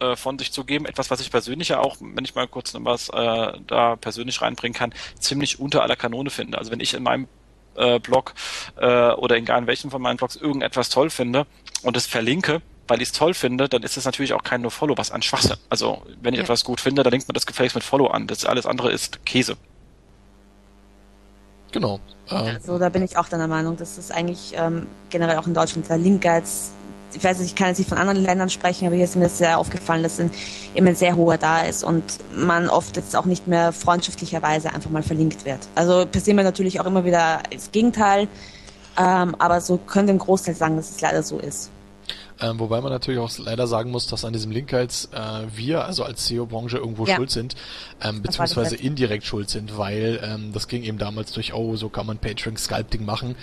äh, 0.00 0.16
von 0.16 0.38
sich 0.38 0.52
zu 0.52 0.64
geben. 0.64 0.86
Etwas, 0.86 1.10
was 1.10 1.20
ich 1.20 1.30
persönlich 1.30 1.68
ja 1.68 1.80
auch, 1.80 1.96
wenn 2.00 2.24
ich 2.24 2.34
mal 2.34 2.48
kurz 2.48 2.72
noch 2.72 2.84
was 2.84 3.10
äh, 3.10 3.52
da 3.66 3.96
persönlich 3.96 4.40
reinbringen 4.40 4.74
kann, 4.74 4.94
ziemlich 5.18 5.60
unter 5.60 5.82
aller 5.82 5.96
Kanone 5.96 6.30
finde. 6.30 6.56
Also 6.58 6.70
wenn 6.70 6.80
ich 6.80 6.94
in 6.94 7.02
meinem 7.02 7.28
äh, 7.76 7.98
Blog 7.98 8.34
äh, 8.76 9.10
oder 9.10 9.36
in 9.36 9.44
gar 9.44 9.58
in 9.58 9.66
welchen 9.66 9.90
von 9.90 10.00
meinen 10.00 10.16
Blogs 10.16 10.36
irgendetwas 10.36 10.88
toll 10.88 11.10
finde 11.10 11.46
und 11.82 11.96
es 11.96 12.06
verlinke, 12.06 12.62
weil 12.88 13.02
ich 13.02 13.08
es 13.08 13.12
toll 13.12 13.34
finde, 13.34 13.68
dann 13.68 13.82
ist 13.82 13.96
es 13.96 14.04
natürlich 14.04 14.32
auch 14.32 14.42
kein 14.42 14.62
No-Follow, 14.62 14.96
was 14.96 15.10
an 15.10 15.22
Schwachsinn. 15.22 15.56
Also 15.68 16.02
wenn 16.22 16.34
ich 16.34 16.38
ja. 16.38 16.44
etwas 16.44 16.64
gut 16.64 16.80
finde, 16.80 17.02
dann 17.02 17.10
denkt 17.10 17.28
man 17.28 17.34
das 17.34 17.46
gefälligst 17.46 17.74
mit 17.74 17.84
Follow 17.84 18.06
an. 18.06 18.26
Das 18.26 18.44
alles 18.44 18.66
andere 18.66 18.90
ist 18.90 19.24
Käse. 19.26 19.56
Genau. 21.74 21.98
Ähm, 22.30 22.54
also 22.54 22.78
da 22.78 22.88
bin 22.88 23.02
ich 23.02 23.16
auch 23.16 23.28
deiner 23.28 23.48
Meinung, 23.48 23.76
dass 23.76 23.98
es 23.98 24.12
eigentlich 24.12 24.54
ähm, 24.56 24.86
generell 25.10 25.36
auch 25.36 25.48
in 25.48 25.54
Deutschland 25.54 25.88
der 25.88 25.98
Linkguides, 25.98 26.70
ich 27.12 27.22
weiß 27.22 27.40
nicht, 27.40 27.48
ich 27.48 27.54
kann 27.56 27.68
jetzt 27.68 27.78
nicht 27.78 27.88
von 27.88 27.98
anderen 27.98 28.22
Ländern 28.22 28.48
sprechen, 28.48 28.86
aber 28.86 28.94
hier 28.94 29.04
ist 29.04 29.16
mir 29.16 29.24
das 29.24 29.38
sehr 29.38 29.58
aufgefallen, 29.58 30.04
dass 30.04 30.20
immer 30.74 30.90
ein 30.90 30.94
sehr 30.94 31.16
hoher 31.16 31.36
da 31.36 31.62
ist 31.62 31.82
und 31.82 32.04
man 32.36 32.68
oft 32.68 32.96
jetzt 32.96 33.16
auch 33.16 33.24
nicht 33.24 33.48
mehr 33.48 33.72
freundschaftlicherweise 33.72 34.72
einfach 34.72 34.90
mal 34.90 35.02
verlinkt 35.02 35.44
wird. 35.44 35.58
Also 35.74 36.06
passiert 36.06 36.36
mir 36.36 36.44
natürlich 36.44 36.80
auch 36.80 36.86
immer 36.86 37.04
wieder 37.04 37.42
das 37.52 37.72
Gegenteil, 37.72 38.28
ähm, 38.96 39.34
aber 39.38 39.60
so 39.60 39.76
könnte 39.76 40.12
ein 40.12 40.18
Großteil 40.18 40.54
sagen, 40.54 40.76
dass 40.76 40.90
es 40.90 41.00
leider 41.00 41.24
so 41.24 41.38
ist. 41.40 41.70
Ähm, 42.40 42.58
wobei 42.58 42.80
man 42.80 42.90
natürlich 42.90 43.20
auch 43.20 43.30
leider 43.38 43.66
sagen 43.66 43.90
muss, 43.90 44.08
dass 44.08 44.24
an 44.24 44.32
diesem 44.32 44.50
Linkheits 44.50 45.08
äh, 45.12 45.46
wir, 45.54 45.84
also 45.84 46.02
als 46.02 46.26
SEO-Branche, 46.26 46.78
irgendwo 46.78 47.06
ja. 47.06 47.14
schuld 47.14 47.30
sind, 47.30 47.54
ähm, 48.02 48.22
beziehungsweise 48.22 48.74
indirekt 48.74 49.24
schuld 49.24 49.48
sind, 49.48 49.78
weil 49.78 50.20
ähm, 50.22 50.52
das 50.52 50.66
ging 50.66 50.82
eben 50.82 50.98
damals 50.98 51.32
durch, 51.32 51.54
oh, 51.54 51.76
so 51.76 51.88
kann 51.88 52.06
man 52.06 52.18
Patreon 52.18 52.56
Sculpting 52.56 53.04
machen. 53.04 53.36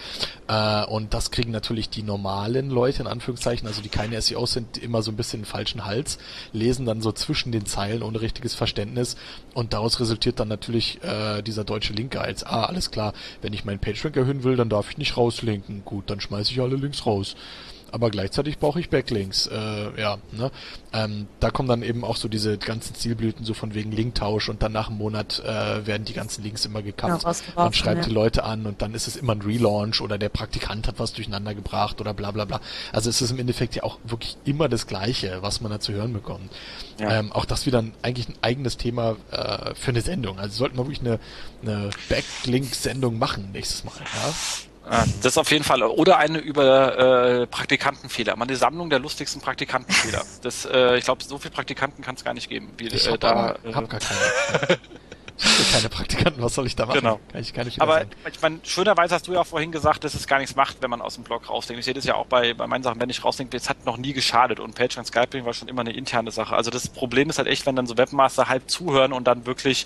Äh, 0.48 0.86
und 0.86 1.14
das 1.14 1.32
kriegen 1.32 1.52
natürlich 1.52 1.90
die 1.90 2.04
normalen 2.04 2.70
Leute, 2.70 3.02
in 3.02 3.08
Anführungszeichen, 3.08 3.66
also 3.66 3.82
die 3.82 3.90
keine 3.90 4.22
SEOs 4.22 4.52
sind, 4.52 4.78
immer 4.78 5.02
so 5.02 5.12
ein 5.12 5.16
bisschen 5.16 5.42
den 5.42 5.46
falschen 5.46 5.86
Hals, 5.86 6.18
lesen 6.52 6.86
dann 6.86 7.02
so 7.02 7.14
zwischen 7.14 7.54
den 7.54 7.66
Zeilen 7.66 8.04
ohne 8.04 8.20
richtiges 8.20 8.56
Verständnis 8.56 9.16
und 9.54 9.72
daraus 9.72 10.02
resultiert 10.02 10.40
dann 10.40 10.50
natürlich 10.50 11.02
äh, 11.04 11.42
dieser 11.42 11.64
deutsche 11.64 11.94
Linkguides. 11.94 12.44
Ah, 12.44 12.66
alles 12.66 12.92
klar, 12.92 13.14
wenn 13.42 13.54
ich 13.54 13.64
meinen 13.64 13.80
Patreon 13.80 14.14
erhöhen 14.16 14.44
will, 14.44 14.58
dann 14.58 14.70
darf 14.70 14.92
ich 14.92 14.98
nicht 14.98 15.16
rauslinken. 15.16 15.86
Gut, 15.86 16.10
dann 16.10 16.20
schmeiße 16.20 16.52
ich 16.52 16.60
alle 16.60 16.76
Links 16.76 17.06
raus 17.06 17.36
aber 17.92 18.10
gleichzeitig 18.10 18.58
brauche 18.58 18.80
ich 18.80 18.90
Backlinks. 18.90 19.48
Äh, 19.48 20.02
ja, 20.02 20.18
ne? 20.32 20.52
Ähm, 20.94 21.28
da 21.40 21.52
kommen 21.52 21.70
dann 21.70 21.84
eben 21.84 22.04
auch 22.04 22.16
so 22.16 22.28
diese 22.28 22.58
ganzen 22.58 22.96
Zielblüten 22.96 23.46
so 23.46 23.54
von 23.54 23.74
wegen 23.74 23.92
Linktausch 23.92 24.50
und 24.50 24.62
dann 24.64 24.72
nach 24.72 24.90
einem 24.90 24.98
Monat 24.98 25.40
äh, 25.40 25.86
werden 25.86 26.06
die 26.06 26.14
ganzen 26.14 26.44
Links 26.44 26.66
immer 26.66 26.82
gekappt. 26.82 27.24
Ja, 27.24 27.34
Man 27.56 27.74
schreibt 27.74 28.04
ja. 28.04 28.08
die 28.08 28.14
Leute 28.14 28.44
an 28.44 28.66
und 28.66 28.82
dann 28.82 28.94
ist 28.94 29.08
es 29.08 29.16
immer 29.16 29.34
ein 29.34 29.42
Relaunch 29.42 30.02
oder 30.02 30.18
der 30.18 30.30
Praktikant 30.30 30.88
hat 30.88 31.00
was 31.00 31.14
durcheinander 31.14 31.54
gebracht 31.54 32.02
oder 32.02 32.14
bla 32.14 32.32
bla 32.32 32.46
bla. 32.46 32.62
Also 32.92 33.10
es 33.10 33.22
ist 33.22 33.32
im 33.32 33.40
Endeffekt 33.40 33.76
ja 33.76 33.84
auch 33.84 34.00
wirklich 34.04 34.38
immer 34.46 34.70
das 34.70 34.88
Gleiche, 34.88 35.40
was 35.42 35.62
man 35.62 35.72
da 35.72 35.80
zu 35.80 35.94
hören 35.94 36.14
bekommt. 36.14 36.52
Ja. 37.00 37.20
Ähm, 37.20 37.32
auch 37.32 37.46
das 37.46 37.66
wieder 37.66 37.80
ein, 37.80 37.94
eigentlich 38.02 38.30
ein 38.30 38.36
eigenes 38.42 38.78
Thema 38.78 39.16
äh, 39.32 39.74
für 39.76 39.92
eine 39.92 40.02
Sendung. 40.02 40.40
Also 40.40 40.56
sollten 40.56 40.78
wir 40.78 40.86
wirklich 40.86 41.02
eine, 41.02 41.20
eine 41.62 41.90
Backlink-Sendung 42.10 43.18
machen 43.18 43.50
nächstes 43.54 43.84
Mal. 43.84 43.94
Ja? 43.98 44.34
Das 44.84 45.34
ist 45.34 45.38
auf 45.38 45.52
jeden 45.52 45.64
Fall. 45.64 45.84
Oder 45.84 46.18
eine 46.18 46.40
über 46.40 47.42
äh, 47.42 47.48
Praktikantenfehler. 47.48 48.36
Mal 48.36 48.46
eine 48.46 48.56
Sammlung 48.56 48.90
der 48.90 49.00
lustigsten 49.00 49.42
Praktikantenfehler. 49.42 50.24
Das, 50.42 50.66
äh, 50.66 50.98
ich 50.98 51.06
glaube, 51.06 51.24
so 51.24 51.38
viele 51.38 51.52
Praktikanten 51.52 52.04
kann 52.04 52.16
es 52.16 52.24
gar 52.24 52.34
nicht 52.34 52.50
geben. 52.50 52.72
Wie, 52.78 52.88
ich 52.88 53.08
äh, 53.08 53.12
hab 53.12 53.20
da, 53.20 53.56
äh, 53.64 53.74
hab 53.74 53.90
gar 53.90 54.00
keine. 54.00 54.80
keine 55.72 55.90
Praktikanten, 55.90 56.42
was 56.42 56.56
soll 56.56 56.68
ich 56.68 56.76
da 56.76 56.86
machen? 56.86 57.00
Genau. 57.00 57.20
Kann 57.32 57.42
ich, 57.42 57.54
kann 57.54 57.68
ich 57.68 57.82
Aber 57.82 57.94
sagen. 57.94 58.10
ich 58.32 58.42
meine, 58.42 58.60
schönerweise 58.64 59.16
hast 59.16 59.28
du 59.28 59.34
ja 59.34 59.42
auch 59.42 59.48
vorhin 59.48 59.72
gesagt, 59.72 60.04
dass 60.04 60.14
es 60.14 60.28
gar 60.28 60.40
nichts 60.40 60.56
macht, 60.56 60.82
wenn 60.82 60.90
man 60.90 61.02
aus 61.02 61.16
dem 61.16 61.24
Blog 61.24 61.50
rausdenkt. 61.50 61.80
Ich 61.80 61.86
sehe 61.86 61.94
das 61.94 62.06
ja 62.06 62.16
auch 62.16 62.26
bei, 62.26 62.54
bei 62.54 62.68
meinen 62.68 62.84
Sachen, 62.84 63.00
wenn 63.00 63.10
ich 63.10 63.24
rausdenke, 63.24 63.56
es 63.58 63.70
hat 63.70 63.86
noch 63.86 63.98
nie 63.98 64.14
geschadet 64.14 64.60
und 64.60 64.80
und 64.80 65.06
Skyping 65.06 65.46
war 65.46 65.54
schon 65.54 65.68
immer 65.68 65.82
eine 65.82 65.94
interne 65.94 66.32
Sache. 66.32 66.56
Also 66.56 66.72
das 66.72 66.90
Problem 66.90 67.30
ist 67.30 67.38
halt 67.38 67.48
echt, 67.48 67.66
wenn 67.66 67.76
dann 67.76 67.86
so 67.86 67.98
Webmaster 67.98 68.48
halb 68.50 68.70
zuhören 68.70 69.14
und 69.14 69.26
dann 69.28 69.46
wirklich 69.46 69.86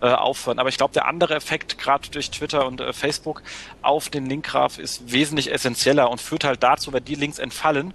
äh, 0.00 0.08
aufhören. 0.08 0.58
Aber 0.58 0.68
ich 0.68 0.76
glaube, 0.76 0.92
der 0.94 1.06
andere 1.06 1.34
Effekt, 1.34 1.78
gerade 1.78 2.08
durch 2.10 2.30
Twitter 2.30 2.66
und 2.66 2.80
äh, 2.80 2.92
Facebook 2.92 3.42
auf 3.82 4.08
den 4.08 4.26
Linkgraph 4.26 4.78
ist 4.78 5.10
wesentlich 5.10 5.52
essentieller 5.52 6.10
und 6.10 6.20
führt 6.20 6.44
halt 6.44 6.62
dazu, 6.62 6.92
wenn 6.92 7.04
die 7.04 7.14
Links 7.14 7.38
entfallen, 7.38 7.94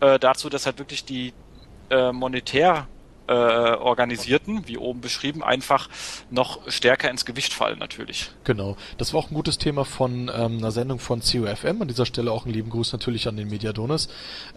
äh, 0.00 0.18
dazu, 0.18 0.48
dass 0.48 0.66
halt 0.66 0.78
wirklich 0.78 1.04
die 1.04 1.32
äh, 1.90 2.12
monetär 2.12 2.86
äh, 3.28 3.32
organisierten, 3.32 4.66
wie 4.66 4.78
oben 4.78 5.00
beschrieben, 5.00 5.42
einfach 5.42 5.88
noch 6.30 6.60
stärker 6.68 7.10
ins 7.10 7.24
Gewicht 7.24 7.52
fallen 7.52 7.78
natürlich. 7.78 8.30
Genau. 8.44 8.76
Das 8.96 9.12
war 9.12 9.20
auch 9.20 9.30
ein 9.30 9.34
gutes 9.34 9.58
Thema 9.58 9.84
von 9.84 10.30
ähm, 10.34 10.58
einer 10.58 10.70
Sendung 10.70 10.98
von 10.98 11.20
COFM. 11.20 11.82
An 11.82 11.88
dieser 11.88 12.06
Stelle 12.06 12.32
auch 12.32 12.44
einen 12.44 12.54
lieben 12.54 12.70
Gruß 12.70 12.92
natürlich 12.92 13.28
an 13.28 13.36
den 13.36 13.48
Mediadonis. 13.48 14.08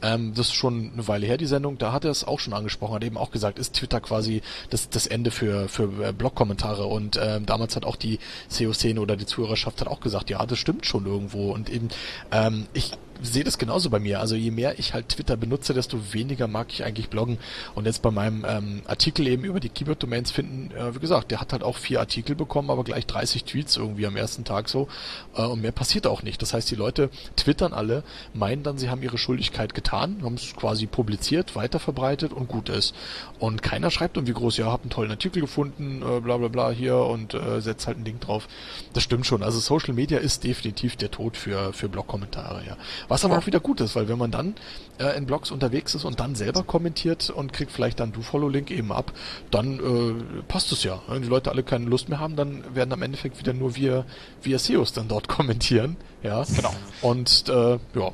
Ähm, 0.02 0.34
das 0.34 0.48
ist 0.48 0.54
schon 0.54 0.92
eine 0.94 1.08
Weile 1.08 1.28
her, 1.28 1.38
die 1.38 1.46
Sendung. 1.46 1.78
Da 1.78 1.92
hat 1.92 2.06
er 2.06 2.12
es 2.12 2.24
auch 2.24 2.40
schon 2.40 2.54
angesprochen, 2.54 2.96
hat 2.96 3.04
eben 3.04 3.18
auch 3.18 3.32
gesagt, 3.32 3.60
ist 3.60 3.76
Twitter 3.76 4.00
quasi 4.00 4.42
das, 4.70 4.90
das 4.90 5.06
Ende 5.08 5.32
für, 5.32 5.68
für 5.68 6.08
äh, 6.08 6.14
Blog-Kommentare. 6.14 6.86
Und 6.86 7.20
ähm, 7.22 7.46
damals 7.46 7.76
hat 7.76 7.86
auch 7.86 7.98
die 7.98 8.20
CO-Szene 8.56 9.02
oder 9.02 9.18
die 9.18 9.26
Zuhörerschaft 9.26 9.82
hat 9.82 9.88
auch 9.88 10.00
gesagt, 10.00 10.30
ja, 10.30 10.46
das 10.46 10.60
stimmt 10.60 10.86
schon 10.86 11.06
irgendwo. 11.06 11.52
Und 11.52 11.70
eben, 11.70 11.90
ähm, 12.32 12.68
ich 12.74 12.92
sehe 13.22 13.44
das 13.44 13.58
genauso 13.58 13.90
bei 13.90 14.00
mir. 14.00 14.20
Also 14.20 14.36
je 14.36 14.52
mehr 14.52 14.80
ich 14.80 14.94
halt 14.94 15.10
Twitter 15.10 15.38
benutze, 15.38 15.74
desto 15.74 16.14
weniger 16.14 16.48
mag 16.48 16.68
ich 16.72 16.84
eigentlich 16.84 17.10
bloggen. 17.10 17.38
Und 17.76 17.86
jetzt 17.86 18.02
bei 18.02 18.12
meinem 18.12 18.46
ähm, 18.48 18.82
Artikel 18.86 19.28
eben 19.28 19.44
über 19.44 19.60
die 19.60 19.70
Keyword-Domains 19.70 20.32
finden, 20.32 20.72
äh, 20.76 20.96
wie 20.96 21.00
gesagt, 21.00 21.32
der 21.32 21.40
hat 21.40 21.54
halt 21.54 21.64
auch 21.64 21.78
vier 21.78 22.00
Artikel 22.00 22.36
bekommen, 22.36 22.70
aber 22.70 22.84
gleich 22.84 23.06
30 23.06 23.44
Tweets 23.44 23.78
irgendwie 23.78 24.08
am 24.08 24.16
ersten 24.16 24.44
Tag 24.44 24.70
so. 24.70 24.88
Äh, 25.36 25.44
und 25.44 25.62
mehr 25.62 25.72
passiert 25.72 26.08
auch 26.08 26.24
nicht. 26.24 26.42
Das 26.42 26.54
heißt, 26.54 26.70
die 26.72 26.76
Leute 26.76 27.10
twittern 27.36 27.74
alle, 27.74 28.04
meinen 28.34 28.64
dann, 28.64 28.78
sie 28.78 28.90
haben 28.90 29.04
ihre 29.04 29.18
Schuldigkeit 29.18 29.74
getan, 29.74 30.22
haben 30.24 30.36
es 30.36 30.56
quasi 30.56 30.88
publiziert, 30.88 31.56
weiterverbreitet 31.56 32.34
und 32.34 32.48
gut 32.48 32.70
ist. 32.70 32.96
Und 33.40 33.62
keiner 33.62 33.92
schreibt 33.92 34.18
irgendwie 34.18 34.34
groß, 34.34 34.58
ja, 34.58 34.72
hab 34.72 34.82
einen 34.82 34.90
tollen 34.90 35.12
Artikel 35.12 35.42
gefunden, 35.42 36.02
äh, 36.02 36.20
bla 36.20 36.38
bla 36.38 36.48
bla 36.48 36.72
hier 36.72 36.98
und 36.98 37.34
äh, 37.34 37.62
setzt 37.62 37.88
halt 37.88 37.98
ein 37.98 38.04
Ding 38.04 38.20
drauf. 38.20 38.48
Das 38.94 39.04
stimmt 39.04 39.26
schon. 39.26 39.44
Also 39.44 39.60
Social 39.60 39.94
Media 39.94 40.20
ist 40.20 40.44
definitiv 40.44 40.96
der 40.96 41.12
Tod 41.12 41.38
für, 41.38 41.74
für 41.74 41.90
Blog-Kommentare, 41.90 42.64
ja. 42.66 42.78
Was 43.12 43.26
aber 43.26 43.38
auch 43.38 43.46
wieder 43.46 43.60
gut 43.60 43.82
ist, 43.82 43.98
weil 43.98 44.08
wenn 44.08 44.18
man 44.18 44.32
dann 44.32 44.56
äh, 44.98 45.18
in 45.18 45.26
Blogs 45.26 45.52
unterwegs 45.52 45.96
ist 45.96 46.06
und 46.06 46.22
dann 46.22 46.34
selber 46.34 46.64
kommentiert 46.64 47.30
und 47.30 47.52
kriegt 47.52 47.74
vielleicht 47.74 48.00
dann 48.00 48.14
Do-Follow-Link 48.14 48.72
eben 48.72 48.94
ab, 48.94 49.12
dann 49.52 49.80
äh, 49.80 50.44
passt 50.44 50.72
es 50.72 50.86
ja. 50.86 51.02
Wenn 51.10 51.22
die 51.22 51.28
Leute 51.28 51.52
alle 51.52 51.64
keine 51.64 51.88
Lust 51.88 52.08
mehr 52.08 52.22
haben, 52.22 52.38
dann 52.38 52.64
werden 52.74 52.94
am 52.94 53.02
Endeffekt 53.02 53.38
wieder 53.38 53.52
nur 53.52 53.76
wir, 53.76 54.06
wir 54.44 54.58
SEOs 54.58 54.94
dann 54.94 55.10
dort 55.10 55.28
kommentieren. 55.28 55.98
Ja, 56.24 56.46
genau. 56.56 56.74
Und 57.02 57.50
äh, 57.50 57.72
ja, 57.72 58.12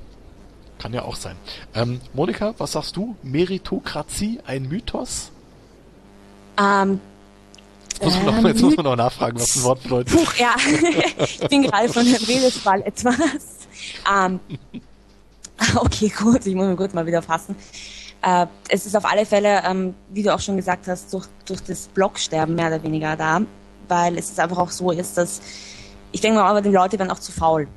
kann 0.80 0.94
ja 0.94 1.04
auch 1.04 1.16
sein. 1.16 1.36
Ähm, 1.76 2.02
Monika, 2.16 2.56
was 2.58 2.72
sagst 2.72 2.96
du? 2.96 3.16
Meritokratie, 3.22 4.40
ein 4.48 4.68
Mythos? 4.68 5.30
Ähm, 6.60 7.00
jetzt, 7.92 8.04
muss 8.04 8.16
man 8.16 8.26
noch, 8.26 8.48
jetzt 8.50 8.62
muss 8.64 8.76
man 8.76 8.86
noch 8.86 8.96
nachfragen, 8.96 9.40
was 9.40 9.54
das 9.54 9.64
Wort 9.64 9.84
bedeutet. 9.84 10.18
Puch, 10.18 10.34
ja, 10.38 10.56
ich 11.24 11.48
bin 11.50 11.62
gerade 11.62 11.88
von 11.88 12.04
Herrn 12.04 12.24
Redesfall 12.24 12.82
etwas. 12.82 13.58
Ähm, 14.12 14.40
Okay, 15.76 16.10
gut, 16.18 16.46
ich 16.46 16.56
muss 16.56 16.68
mich 16.68 16.78
kurz 16.78 16.94
mal 16.94 17.06
wieder 17.06 17.22
fassen. 17.22 17.56
Äh, 18.22 18.48
es 18.70 18.86
ist 18.86 18.96
auf 18.96 19.06
alle 19.06 19.26
Fälle, 19.26 19.62
ähm, 19.66 19.94
wie 20.10 20.24
du 20.24 20.34
auch 20.34 20.40
schon 20.40 20.58
gesagt 20.58 20.88
hast, 20.88 21.14
durch, 21.14 21.28
durch 21.46 21.62
das 21.64 21.88
Blogsterben 21.88 22.56
mehr 22.56 22.68
oder 22.68 22.84
weniger 22.84 23.16
da, 23.16 23.42
weil 23.88 24.18
es 24.18 24.30
ist 24.30 24.40
einfach 24.40 24.58
auch 24.58 24.72
so 24.72 24.92
ist, 24.92 25.18
dass 25.18 25.42
ich 26.12 26.22
denke 26.22 26.40
mal, 26.40 26.50
aber 26.50 26.62
die 26.62 26.70
Leute 26.70 26.98
werden 26.98 27.12
auch 27.12 27.20
zu 27.20 27.32
faul. 27.32 27.68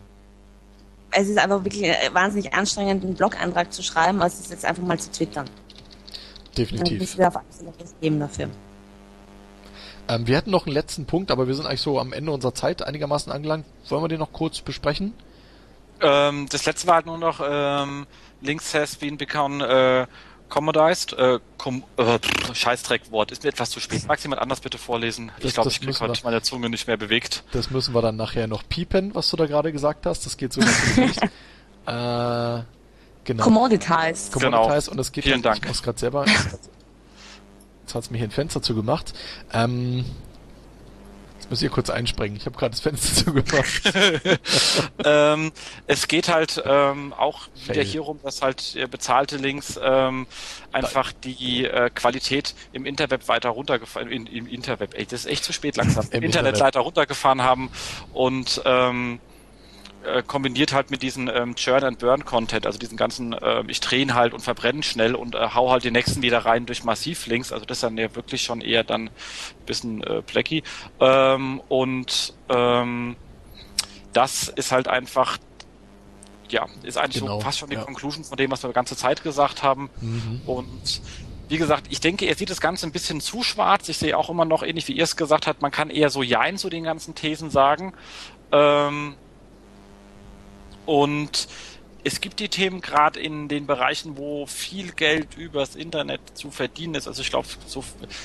Es 1.11 1.29
ist 1.29 1.39
einfach 1.39 1.65
wirklich 1.65 1.85
äh, 1.85 1.97
wahnsinnig 2.13 2.55
anstrengend, 2.55 3.05
einen 3.05 3.15
Blog-Eintrag 3.15 3.73
zu 3.73 3.83
schreiben, 3.83 4.23
als 4.23 4.39
es 4.39 4.51
jetzt 4.51 4.65
einfach 4.65 4.83
mal 4.83 4.99
zu 4.99 5.11
twittern. 5.11 5.51
Definitiv. 6.57 7.17
Dann 7.17 7.27
auf 7.27 7.43
geben 8.01 8.21
dafür. 8.21 8.49
Ähm, 10.09 10.27
wir 10.27 10.37
hätten 10.37 10.51
noch 10.51 10.67
einen 10.67 10.75
letzten 10.75 11.07
Punkt, 11.07 11.31
aber 11.31 11.49
wir 11.49 11.55
sind 11.55 11.67
eigentlich 11.67 11.81
so 11.81 11.99
am 11.99 12.13
Ende 12.13 12.33
unserer 12.33 12.55
Zeit 12.55 12.83
einigermaßen 12.83 13.33
angelangt. 13.33 13.67
Wollen 13.89 14.03
wir 14.03 14.09
den 14.09 14.21
noch 14.21 14.33
kurz 14.33 14.61
besprechen? 14.61 15.13
Ähm, 16.01 16.47
das 16.49 16.67
letzte 16.67 16.87
war 16.87 16.97
halt 16.97 17.07
nur 17.07 17.19
noch 17.19 17.41
ähm, 17.45 18.07
Links 18.41 18.75
has 18.75 18.97
been 18.97 19.17
become 19.17 19.65
äh, 19.65 20.07
commodized. 20.49 21.15
Äh, 21.15 21.39
com 21.57 21.85
äh, 21.97 22.19
Scheißdreckwort. 22.53 23.33
Ist 23.33 23.43
mir 23.43 23.51
etwas 23.51 23.71
zu 23.71 23.81
spät. 23.81 24.07
Magst 24.07 24.25
jemand 24.25 24.43
anders 24.43 24.61
bitte 24.61 24.77
vorlesen? 24.77 25.33
Das, 25.37 25.47
ich 25.47 25.55
glaube, 25.55 25.71
ich 25.71 25.81
krieg 25.81 25.99
heute 26.01 26.21
meine 26.25 26.43
Zunge 26.43 26.69
nicht 26.69 26.87
mehr 26.87 26.97
bewegt. 26.97 27.45
Das 27.53 27.71
müssen 27.71 27.95
wir 27.95 28.03
dann 28.03 28.17
nachher 28.17 28.47
noch 28.47 28.69
piepen, 28.69 29.15
was 29.15 29.31
du 29.31 29.37
da 29.37 29.47
gerade 29.47 29.73
gesagt 29.73 30.05
hast. 30.07 30.27
Das 30.27 30.37
geht 30.37 30.53
so 30.53 30.61
nicht. 30.61 31.23
äh, 31.23 31.29
genau. 31.87 33.45
Commoditized. 33.45 34.33
Commoditized 34.33 34.41
genau. 34.41 34.91
und 34.91 34.97
das 34.97 35.13
geht 35.13 35.25
Vielen 35.25 35.43
ja, 35.43 35.51
Dank. 35.51 35.63
Ich 35.63 35.69
muss 35.69 35.83
gerade 35.83 35.99
selber. 35.99 36.27
Jetzt 36.27 37.95
hat's 37.95 38.11
mir 38.11 38.19
hier 38.19 38.29
ein 38.29 38.33
Fenster 38.33 38.63
zugemacht. 38.63 39.15
Ähm, 39.53 40.05
muss 41.51 41.61
hier 41.61 41.71
kurz 41.71 41.91
einspringen. 41.91 42.37
Ich 42.37 42.47
habe 42.47 42.57
gerade 42.57 42.71
das 42.71 42.81
Fenster 42.81 43.15
zugemacht. 43.25 43.93
ähm, 45.05 45.53
es 45.87 46.09
geht 46.09 46.29
halt 46.29 46.63
ähm, 46.65 47.13
auch 47.13 47.49
Fail. 47.55 47.75
wieder 47.75 47.83
hier 47.83 48.01
rum, 48.03 48.21
dass 48.23 48.43
halt 48.43 48.77
äh, 48.77 48.87
bezahlte 48.87 49.37
Links 49.37 49.79
ähm, 49.83 50.27
einfach 50.73 51.13
die 51.13 51.65
äh, 51.65 51.91
Qualität 51.91 52.55
im 52.73 52.87
Interweb 52.87 53.29
weiter 53.29 53.51
runtergefahren, 53.51 54.11
in, 54.11 54.27
im 54.27 54.47
Interweb, 54.47 54.95
ey, 54.95 55.05
das 55.05 55.21
ist 55.21 55.27
echt 55.27 55.45
zu 55.45 55.53
spät 55.53 55.77
langsam, 55.77 56.05
im 56.11 56.23
Internet, 56.23 56.55
Internet 56.55 56.61
weiter 56.61 56.81
runtergefahren 56.81 57.43
haben 57.43 57.71
und 58.13 58.63
ähm, 58.65 59.21
äh, 60.05 60.23
kombiniert 60.23 60.73
halt 60.73 60.91
mit 60.91 61.03
diesem 61.03 61.29
ähm, 61.29 61.55
Churn 61.55 61.85
and 61.85 61.99
Burn 61.99 62.25
Content, 62.25 62.67
also 62.67 62.79
diesen 62.79 62.97
ganzen, 62.97 63.33
äh, 63.33 63.63
ich 63.69 63.81
drehe 63.81 64.15
halt 64.15 64.33
und 64.33 64.41
verbrenne 64.41 64.83
schnell 64.83 65.15
und 65.15 65.35
äh, 65.35 65.49
hau 65.55 65.71
halt 65.71 65.85
die 65.85 65.91
nächsten 65.91 66.23
wieder 66.23 66.39
rein 66.39 66.67
durch 66.67 66.85
Massivlinks, 66.85 67.53
also 67.53 67.65
das 67.65 67.79
ist 67.79 67.83
dann 67.83 67.99
ja 67.99 68.15
wirklich 68.15 68.43
schon 68.43 68.61
eher 68.61 68.85
dann 68.85 69.09
ein 69.09 69.11
bisschen 69.67 70.03
äh, 70.03 70.23
plecky. 70.23 70.63
Ähm, 71.01 71.61
und 71.69 72.35
ähm, 72.49 73.17
das 74.13 74.49
ist 74.49 74.73
halt 74.73 74.89
einfach 74.89 75.39
ja, 76.49 76.67
ist 76.83 76.99
eigentlich 76.99 77.23
genau, 77.23 77.39
so 77.39 77.41
fast 77.43 77.59
schon 77.59 77.71
die 77.71 77.77
ja. 77.77 77.85
Conclusion 77.85 78.25
von 78.25 78.37
dem, 78.37 78.51
was 78.51 78.65
wir 78.65 78.69
die 78.69 78.75
ganze 78.75 78.97
Zeit 78.97 79.23
gesagt 79.23 79.63
haben. 79.63 79.89
Mhm. 80.01 80.41
Und 80.47 81.01
wie 81.49 81.59
gesagt, 81.59 81.87
ich 81.91 82.01
denke, 82.01 82.27
er 82.27 82.35
sieht 82.35 82.51
das 82.51 82.61
Ganze 82.61 82.87
ein 82.87 82.93
bisschen 82.93 83.21
zu 83.21 83.43
schwarz. 83.43 83.89
Ich 83.89 83.99
sehe 83.99 84.17
auch 84.17 84.31
immer 84.31 84.45
noch, 84.45 84.63
ähnlich 84.63 84.87
wie 84.89 84.93
ihr 84.93 85.05
es 85.05 85.17
gesagt 85.17 85.47
habt, 85.47 85.63
man 85.63 85.71
kann 85.71 85.91
eher 85.91 86.11
so 86.11 86.23
Jein 86.23 86.59
zu 86.59 86.71
den 86.71 86.85
ganzen 86.85 87.15
Thesen 87.15 87.51
sagen. 87.51 87.93
Ähm, 88.53 89.15
und 90.91 91.47
es 92.03 92.21
gibt 92.21 92.41
die 92.41 92.49
Themen 92.49 92.81
gerade 92.81 93.21
in 93.21 93.47
den 93.47 93.65
Bereichen, 93.65 94.17
wo 94.17 94.47
viel 94.47 94.91
Geld 94.91 95.37
übers 95.37 95.77
Internet 95.77 96.21
zu 96.37 96.51
verdienen 96.51 96.97
ist. 96.97 97.07
Also 97.07 97.23
ich 97.23 97.31
glaube, 97.31 97.47
so, 97.65 97.85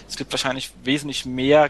es 0.10 0.16
gibt 0.16 0.32
wahrscheinlich 0.32 0.72
wesentlich 0.84 1.28
mehr 1.28 1.70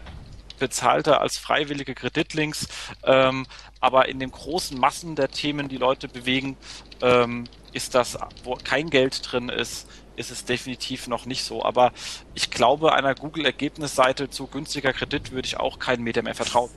bezahlte 0.58 1.20
als 1.20 1.36
freiwillige 1.36 1.94
Kreditlinks. 1.94 2.68
Ähm, 3.04 3.46
aber 3.78 4.08
in 4.08 4.20
den 4.20 4.30
großen 4.30 4.80
Massen 4.80 5.16
der 5.16 5.28
Themen, 5.28 5.68
die 5.68 5.76
Leute 5.76 6.08
bewegen, 6.08 6.56
ähm, 7.02 7.44
ist 7.74 7.94
das, 7.94 8.16
wo 8.42 8.54
kein 8.54 8.88
Geld 8.88 9.20
drin 9.30 9.50
ist, 9.50 9.86
ist 10.16 10.30
es 10.30 10.46
definitiv 10.46 11.08
noch 11.08 11.26
nicht 11.26 11.44
so. 11.44 11.62
Aber 11.62 11.92
ich 12.34 12.50
glaube, 12.50 12.94
einer 12.94 13.14
Google-Ergebnisseite 13.14 14.30
zu 14.30 14.46
günstiger 14.46 14.94
Kredit 14.94 15.30
würde 15.30 15.44
ich 15.44 15.58
auch 15.58 15.78
keinen 15.78 16.04
Meter 16.04 16.22
mehr 16.22 16.34
vertrauen. 16.34 16.70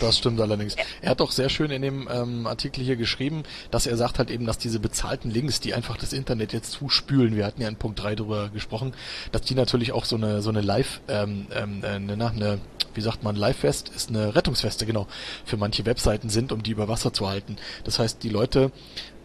Das 0.00 0.18
stimmt 0.18 0.40
allerdings. 0.40 0.76
Er 1.00 1.10
hat 1.10 1.20
doch 1.20 1.30
sehr 1.30 1.48
schön 1.48 1.70
in 1.70 1.82
dem 1.82 2.08
ähm, 2.12 2.46
Artikel 2.46 2.84
hier 2.84 2.96
geschrieben, 2.96 3.44
dass 3.70 3.86
er 3.86 3.96
sagt 3.96 4.18
halt 4.18 4.30
eben, 4.30 4.46
dass 4.46 4.58
diese 4.58 4.78
bezahlten 4.78 5.30
Links, 5.30 5.60
die 5.60 5.74
einfach 5.74 5.96
das 5.96 6.12
Internet 6.12 6.52
jetzt 6.52 6.72
zuspülen, 6.72 7.34
wir 7.36 7.46
hatten 7.46 7.62
ja 7.62 7.68
in 7.68 7.76
Punkt 7.76 8.02
3 8.02 8.14
drüber 8.16 8.50
gesprochen, 8.50 8.92
dass 9.32 9.42
die 9.42 9.54
natürlich 9.54 9.92
auch 9.92 10.04
so 10.04 10.16
eine 10.16 10.42
so 10.42 10.50
eine 10.50 10.60
Live, 10.60 11.00
ähm, 11.08 11.46
ähm, 11.54 11.82
eine, 11.82 12.30
eine, 12.30 12.58
wie 12.94 13.00
sagt 13.00 13.22
man, 13.22 13.36
Live-Fest 13.36 13.90
ist 13.94 14.10
eine 14.10 14.34
Rettungsweste, 14.34 14.86
genau, 14.86 15.06
für 15.44 15.56
manche 15.56 15.86
Webseiten 15.86 16.28
sind, 16.28 16.52
um 16.52 16.62
die 16.62 16.72
über 16.72 16.88
Wasser 16.88 17.12
zu 17.12 17.28
halten. 17.28 17.56
Das 17.84 17.98
heißt, 17.98 18.22
die 18.22 18.28
Leute 18.28 18.72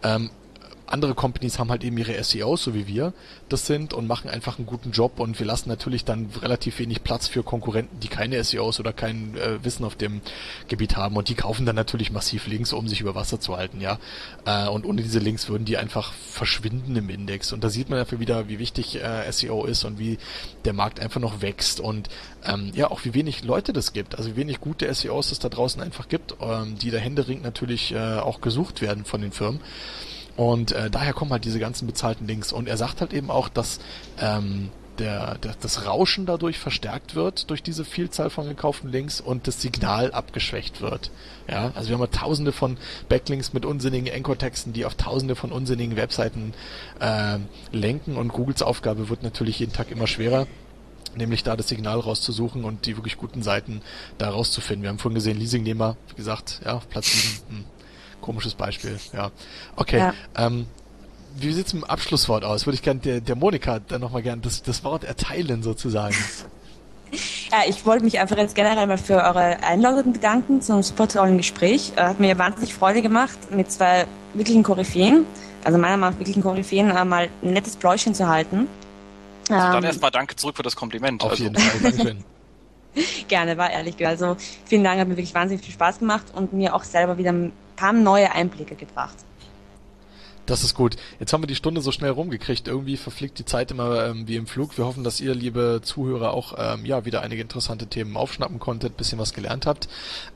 ähm, 0.02 0.30
andere 0.86 1.14
Companies 1.14 1.58
haben 1.58 1.70
halt 1.70 1.84
eben 1.84 1.96
ihre 1.96 2.22
SEOs, 2.22 2.64
so 2.64 2.74
wie 2.74 2.86
wir 2.86 3.12
das 3.48 3.66
sind, 3.66 3.94
und 3.94 4.06
machen 4.06 4.28
einfach 4.28 4.58
einen 4.58 4.66
guten 4.66 4.90
Job. 4.90 5.20
Und 5.20 5.38
wir 5.38 5.46
lassen 5.46 5.68
natürlich 5.68 6.04
dann 6.04 6.30
relativ 6.40 6.78
wenig 6.78 7.02
Platz 7.02 7.28
für 7.28 7.42
Konkurrenten, 7.42 8.00
die 8.00 8.08
keine 8.08 8.42
SEOs 8.42 8.80
oder 8.80 8.92
kein 8.92 9.36
äh, 9.36 9.64
Wissen 9.64 9.84
auf 9.84 9.96
dem 9.96 10.20
Gebiet 10.68 10.96
haben. 10.96 11.16
Und 11.16 11.28
die 11.28 11.34
kaufen 11.34 11.66
dann 11.66 11.76
natürlich 11.76 12.12
massiv 12.12 12.46
Links, 12.46 12.72
um 12.72 12.88
sich 12.88 13.00
über 13.00 13.14
Wasser 13.14 13.40
zu 13.40 13.56
halten, 13.56 13.80
ja. 13.80 13.98
Äh, 14.44 14.68
und 14.68 14.86
ohne 14.86 15.02
diese 15.02 15.18
Links 15.18 15.48
würden 15.48 15.64
die 15.64 15.76
einfach 15.76 16.12
verschwinden 16.12 16.96
im 16.96 17.08
Index. 17.08 17.52
Und 17.52 17.64
da 17.64 17.70
sieht 17.70 17.88
man 17.88 17.98
dafür 17.98 18.20
wieder, 18.20 18.48
wie 18.48 18.58
wichtig 18.58 19.02
äh, 19.02 19.30
SEO 19.30 19.64
ist 19.64 19.84
und 19.84 19.98
wie 19.98 20.18
der 20.64 20.72
Markt 20.72 21.00
einfach 21.00 21.20
noch 21.20 21.42
wächst. 21.42 21.80
Und 21.80 22.08
ähm, 22.44 22.72
ja, 22.74 22.90
auch 22.90 23.04
wie 23.04 23.14
wenig 23.14 23.44
Leute 23.44 23.72
das 23.72 23.92
gibt, 23.92 24.16
also 24.16 24.30
wie 24.30 24.36
wenig 24.36 24.60
gute 24.60 24.92
SEOs 24.92 25.32
es 25.32 25.38
da 25.38 25.48
draußen 25.48 25.80
einfach 25.80 26.08
gibt, 26.08 26.34
ähm, 26.40 26.76
die 26.78 26.90
da 26.90 26.98
händeringend 26.98 27.44
natürlich 27.44 27.92
äh, 27.92 28.18
auch 28.18 28.40
gesucht 28.40 28.82
werden 28.82 29.04
von 29.04 29.20
den 29.20 29.32
Firmen. 29.32 29.60
Und 30.36 30.72
äh, 30.72 30.90
daher 30.90 31.12
kommen 31.12 31.30
halt 31.30 31.44
diese 31.44 31.58
ganzen 31.58 31.86
bezahlten 31.86 32.26
Links. 32.26 32.52
Und 32.52 32.68
er 32.68 32.76
sagt 32.76 33.00
halt 33.00 33.12
eben 33.12 33.30
auch, 33.30 33.48
dass 33.48 33.80
ähm, 34.20 34.70
der, 34.98 35.38
der, 35.38 35.54
das 35.60 35.86
Rauschen 35.86 36.26
dadurch 36.26 36.58
verstärkt 36.58 37.14
wird 37.14 37.50
durch 37.50 37.62
diese 37.62 37.84
Vielzahl 37.84 38.30
von 38.30 38.46
gekauften 38.46 38.90
Links 38.90 39.20
und 39.20 39.46
das 39.46 39.60
Signal 39.60 40.12
abgeschwächt 40.12 40.80
wird. 40.80 41.10
Ja, 41.48 41.72
also 41.74 41.88
wir 41.88 41.94
haben 41.94 42.02
ja 42.02 42.06
tausende 42.08 42.52
von 42.52 42.76
Backlinks 43.08 43.52
mit 43.52 43.64
unsinnigen 43.64 44.12
Anchor-Texten, 44.14 44.72
die 44.72 44.84
auf 44.84 44.94
tausende 44.94 45.34
von 45.34 45.52
unsinnigen 45.52 45.96
Webseiten 45.96 46.54
äh, 47.00 47.38
lenken 47.72 48.16
und 48.16 48.28
Googles 48.28 48.62
Aufgabe 48.62 49.08
wird 49.08 49.22
natürlich 49.22 49.58
jeden 49.58 49.72
Tag 49.72 49.90
immer 49.90 50.06
schwerer 50.06 50.46
nämlich 51.14 51.42
da 51.42 51.56
das 51.56 51.68
Signal 51.68 52.00
rauszusuchen 52.00 52.64
und 52.64 52.86
die 52.86 52.96
wirklich 52.96 53.18
guten 53.18 53.42
Seiten 53.42 53.82
da 54.16 54.30
rauszufinden. 54.30 54.82
Wir 54.82 54.88
haben 54.88 54.98
vorhin 54.98 55.16
gesehen, 55.16 55.38
Leasingnehmer, 55.38 55.96
wie 56.08 56.14
gesagt, 56.14 56.62
ja, 56.64 56.74
auf 56.74 56.88
Platz 56.88 57.12
7, 57.12 57.56
hm, 57.58 57.64
komisches 58.22 58.54
Beispiel, 58.54 58.98
ja. 59.12 59.30
Okay, 59.76 59.98
ja. 59.98 60.14
Ähm, 60.36 60.66
wie 61.36 61.52
sieht's 61.52 61.72
mit 61.74 61.82
dem 61.82 61.90
Abschlusswort 61.90 62.44
aus? 62.44 62.66
Würde 62.66 62.76
ich 62.76 62.82
gerne 62.82 63.00
der, 63.00 63.20
der 63.20 63.36
Monika 63.36 63.78
dann 63.80 64.00
nochmal 64.00 64.22
gerne 64.22 64.42
das, 64.42 64.62
das 64.62 64.84
Wort 64.84 65.04
erteilen 65.04 65.62
sozusagen. 65.62 66.16
Ja, 67.50 67.58
ich 67.68 67.84
wollte 67.84 68.04
mich 68.04 68.18
einfach 68.18 68.38
jetzt 68.38 68.54
generell 68.54 68.86
mal 68.86 68.96
für 68.96 69.16
eure 69.16 69.62
Einladung 69.62 70.14
bedanken 70.14 70.62
zum 70.62 70.82
super 70.82 71.06
tollen 71.06 71.36
Gespräch. 71.36 71.92
Äh, 71.96 72.04
hat 72.04 72.18
mir 72.18 72.38
wahnsinnig 72.38 72.72
Freude 72.72 73.02
gemacht, 73.02 73.38
mit 73.50 73.70
zwei 73.70 74.06
wirklichen 74.32 74.62
Koryphäen, 74.62 75.26
also 75.62 75.76
meiner 75.76 75.98
Meinung 75.98 76.14
nach 76.14 76.18
wirklichen 76.18 76.42
Koryphäen, 76.42 76.90
äh, 76.90 77.04
mal 77.04 77.28
ein 77.42 77.52
nettes 77.52 77.76
Pläuschen 77.76 78.14
zu 78.14 78.26
halten. 78.26 78.66
Also 79.50 79.66
ähm, 79.66 79.72
dann 79.72 79.84
erstmal 79.84 80.10
danke 80.10 80.36
zurück 80.36 80.56
für 80.56 80.62
das 80.62 80.74
Kompliment. 80.74 81.22
Auf 81.22 81.32
also. 81.32 81.44
jeden 81.44 81.56
Fall, 81.56 81.80
Dankeschön. 81.80 82.24
Gerne, 83.28 83.58
war 83.58 83.70
ehrlich. 83.70 84.06
Also 84.06 84.36
vielen 84.64 84.84
Dank, 84.84 85.00
hat 85.00 85.08
mir 85.08 85.16
wirklich 85.16 85.34
wahnsinnig 85.34 85.64
viel 85.64 85.74
Spaß 85.74 85.98
gemacht 85.98 86.26
und 86.34 86.52
mir 86.52 86.74
auch 86.74 86.84
selber 86.84 87.18
wieder 87.18 87.34
paar 87.82 87.92
neue 87.92 88.30
Einblicke 88.30 88.76
gebracht. 88.76 89.26
Das 90.46 90.64
ist 90.64 90.74
gut. 90.74 90.96
Jetzt 91.20 91.32
haben 91.32 91.42
wir 91.42 91.46
die 91.46 91.54
Stunde 91.54 91.80
so 91.80 91.92
schnell 91.92 92.10
rumgekriegt. 92.10 92.66
Irgendwie 92.66 92.96
verfliegt 92.96 93.38
die 93.38 93.44
Zeit 93.44 93.70
immer 93.70 94.06
ähm, 94.06 94.26
wie 94.26 94.36
im 94.36 94.46
Flug. 94.46 94.76
Wir 94.76 94.84
hoffen, 94.84 95.04
dass 95.04 95.20
ihr, 95.20 95.34
liebe 95.34 95.80
Zuhörer, 95.82 96.32
auch 96.34 96.54
ähm, 96.58 96.84
ja 96.84 97.04
wieder 97.04 97.22
einige 97.22 97.42
interessante 97.42 97.86
Themen 97.86 98.16
aufschnappen 98.16 98.58
konntet, 98.58 98.96
bisschen 98.96 99.18
was 99.18 99.32
gelernt 99.32 99.66
habt. 99.66 99.88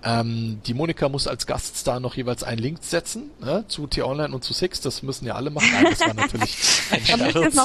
Ähm, 0.04 0.60
die 0.66 0.74
Monika 0.74 1.08
muss 1.08 1.26
als 1.26 1.46
Gaststar 1.46 2.00
noch 2.00 2.14
jeweils 2.14 2.42
einen 2.44 2.58
Link 2.58 2.78
setzen 2.82 3.30
ne, 3.40 3.64
zu 3.68 3.86
T-Online 3.86 4.34
und 4.34 4.44
zu 4.44 4.52
Six. 4.52 4.80
Das 4.80 5.02
müssen 5.02 5.26
ja 5.26 5.34
alle 5.34 5.50
machen. 5.50 5.68
Nein, 5.72 5.86
das 5.90 6.00
war 6.00 6.14
natürlich 6.14 6.56
ein 6.90 7.04
Scherz. 7.04 7.56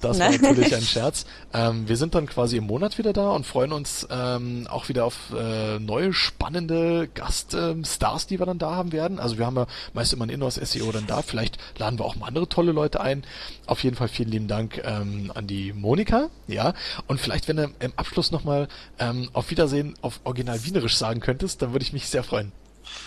Das 0.00 0.18
war 0.18 0.30
natürlich 0.30 0.74
ein 0.74 0.82
Scherz. 0.82 1.26
Ähm, 1.54 1.88
wir 1.88 1.96
sind 1.96 2.14
dann 2.14 2.26
quasi 2.26 2.56
im 2.56 2.66
Monat 2.66 2.98
wieder 2.98 3.12
da 3.12 3.30
und 3.30 3.46
freuen 3.46 3.72
uns 3.72 4.06
ähm, 4.10 4.66
auch 4.68 4.88
wieder 4.88 5.04
auf 5.04 5.16
äh, 5.36 5.78
neue 5.78 6.12
spannende 6.12 7.08
Gaststars, 7.14 8.22
ähm, 8.24 8.28
die 8.28 8.38
wir 8.38 8.46
dann 8.46 8.58
da 8.58 8.72
haben 8.74 8.92
werden. 8.92 9.18
Also 9.18 9.38
wir 9.38 9.46
haben 9.46 9.56
ja 9.56 9.66
meist 9.94 10.12
immer 10.12 10.26
ein 10.26 10.30
Inhouse-SEO 10.30 10.90
dann 10.92 11.06
da. 11.06 11.22
Vielleicht 11.22 11.58
laden 11.78 11.98
wir 11.98 12.04
auch 12.04 12.16
mal 12.16 12.26
andere 12.26 12.48
tolle 12.48 12.72
Leute 12.72 13.00
ein. 13.00 13.24
Auf 13.66 13.82
jeden 13.84 13.96
Fall 13.96 14.08
vielen 14.08 14.30
lieben 14.30 14.48
Dank 14.48 14.82
ähm, 14.84 15.32
an 15.34 15.46
die 15.46 15.72
Monika. 15.72 16.28
Ja, 16.48 16.74
und 17.06 17.20
vielleicht, 17.20 17.48
wenn 17.48 17.56
du 17.56 17.70
im 17.80 17.92
Abschluss 17.96 18.30
nochmal 18.30 18.68
ähm, 18.98 19.30
auf 19.32 19.50
Wiedersehen 19.50 19.94
auf 20.02 20.20
Original 20.24 20.64
Wienerisch 20.64 20.96
sagen 20.96 21.20
könntest, 21.20 21.62
dann 21.62 21.72
würde 21.72 21.84
ich 21.84 21.92
mich 21.92 22.08
sehr 22.08 22.24
freuen. 22.24 22.52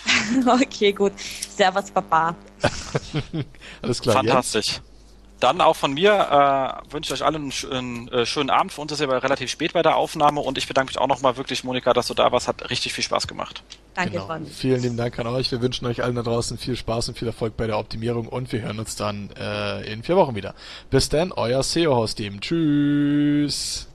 okay, 0.47 0.91
gut. 0.91 1.14
Servus, 1.20 1.91
Papa. 1.91 2.36
Alles 3.82 4.01
klar. 4.01 4.16
Fantastisch. 4.16 4.68
Jens? 4.68 4.94
Dann 5.39 5.59
auch 5.61 5.75
von 5.75 5.93
mir 5.93 6.11
äh, 6.11 6.93
wünsche 6.93 7.13
ich 7.13 7.21
euch 7.21 7.25
allen 7.25 7.51
einen, 7.51 7.71
einen 7.71 8.07
äh, 8.07 8.25
schönen 8.25 8.49
Abend. 8.49 8.71
Für 8.71 8.81
uns 8.81 8.91
ist 8.91 9.01
ja 9.01 9.07
relativ 9.07 9.49
spät 9.49 9.73
bei 9.73 9.81
der 9.81 9.97
Aufnahme 9.97 10.39
und 10.41 10.57
ich 10.57 10.67
bedanke 10.67 10.91
mich 10.91 10.97
auch 10.97 11.07
nochmal 11.07 11.36
wirklich, 11.38 11.63
Monika, 11.63 11.93
dass 11.93 12.07
du 12.07 12.13
da 12.13 12.31
warst. 12.31 12.47
Hat 12.47 12.69
richtig 12.69 12.93
viel 12.93 13.03
Spaß 13.03 13.27
gemacht. 13.27 13.61
Danke, 13.95 14.11
genau. 14.11 14.38
Vielen 14.53 14.81
lieben 14.81 14.97
Dank 14.97 15.19
an 15.19 15.27
euch. 15.27 15.51
Wir 15.51 15.61
wünschen 15.61 15.86
euch 15.88 16.03
allen 16.03 16.15
da 16.15 16.23
draußen 16.23 16.57
viel 16.57 16.75
Spaß 16.75 17.09
und 17.09 17.17
viel 17.17 17.27
Erfolg 17.27 17.57
bei 17.57 17.67
der 17.67 17.77
Optimierung 17.77 18.27
und 18.27 18.51
wir 18.51 18.61
hören 18.61 18.79
uns 18.79 18.95
dann 18.95 19.29
äh, 19.38 19.91
in 19.91 20.03
vier 20.03 20.15
Wochen 20.15 20.36
wieder. 20.36 20.55
Bis 20.89 21.09
dann, 21.09 21.31
euer 21.31 21.63
SEO-Host-Team. 21.63 22.39
Tschüss. 22.39 23.88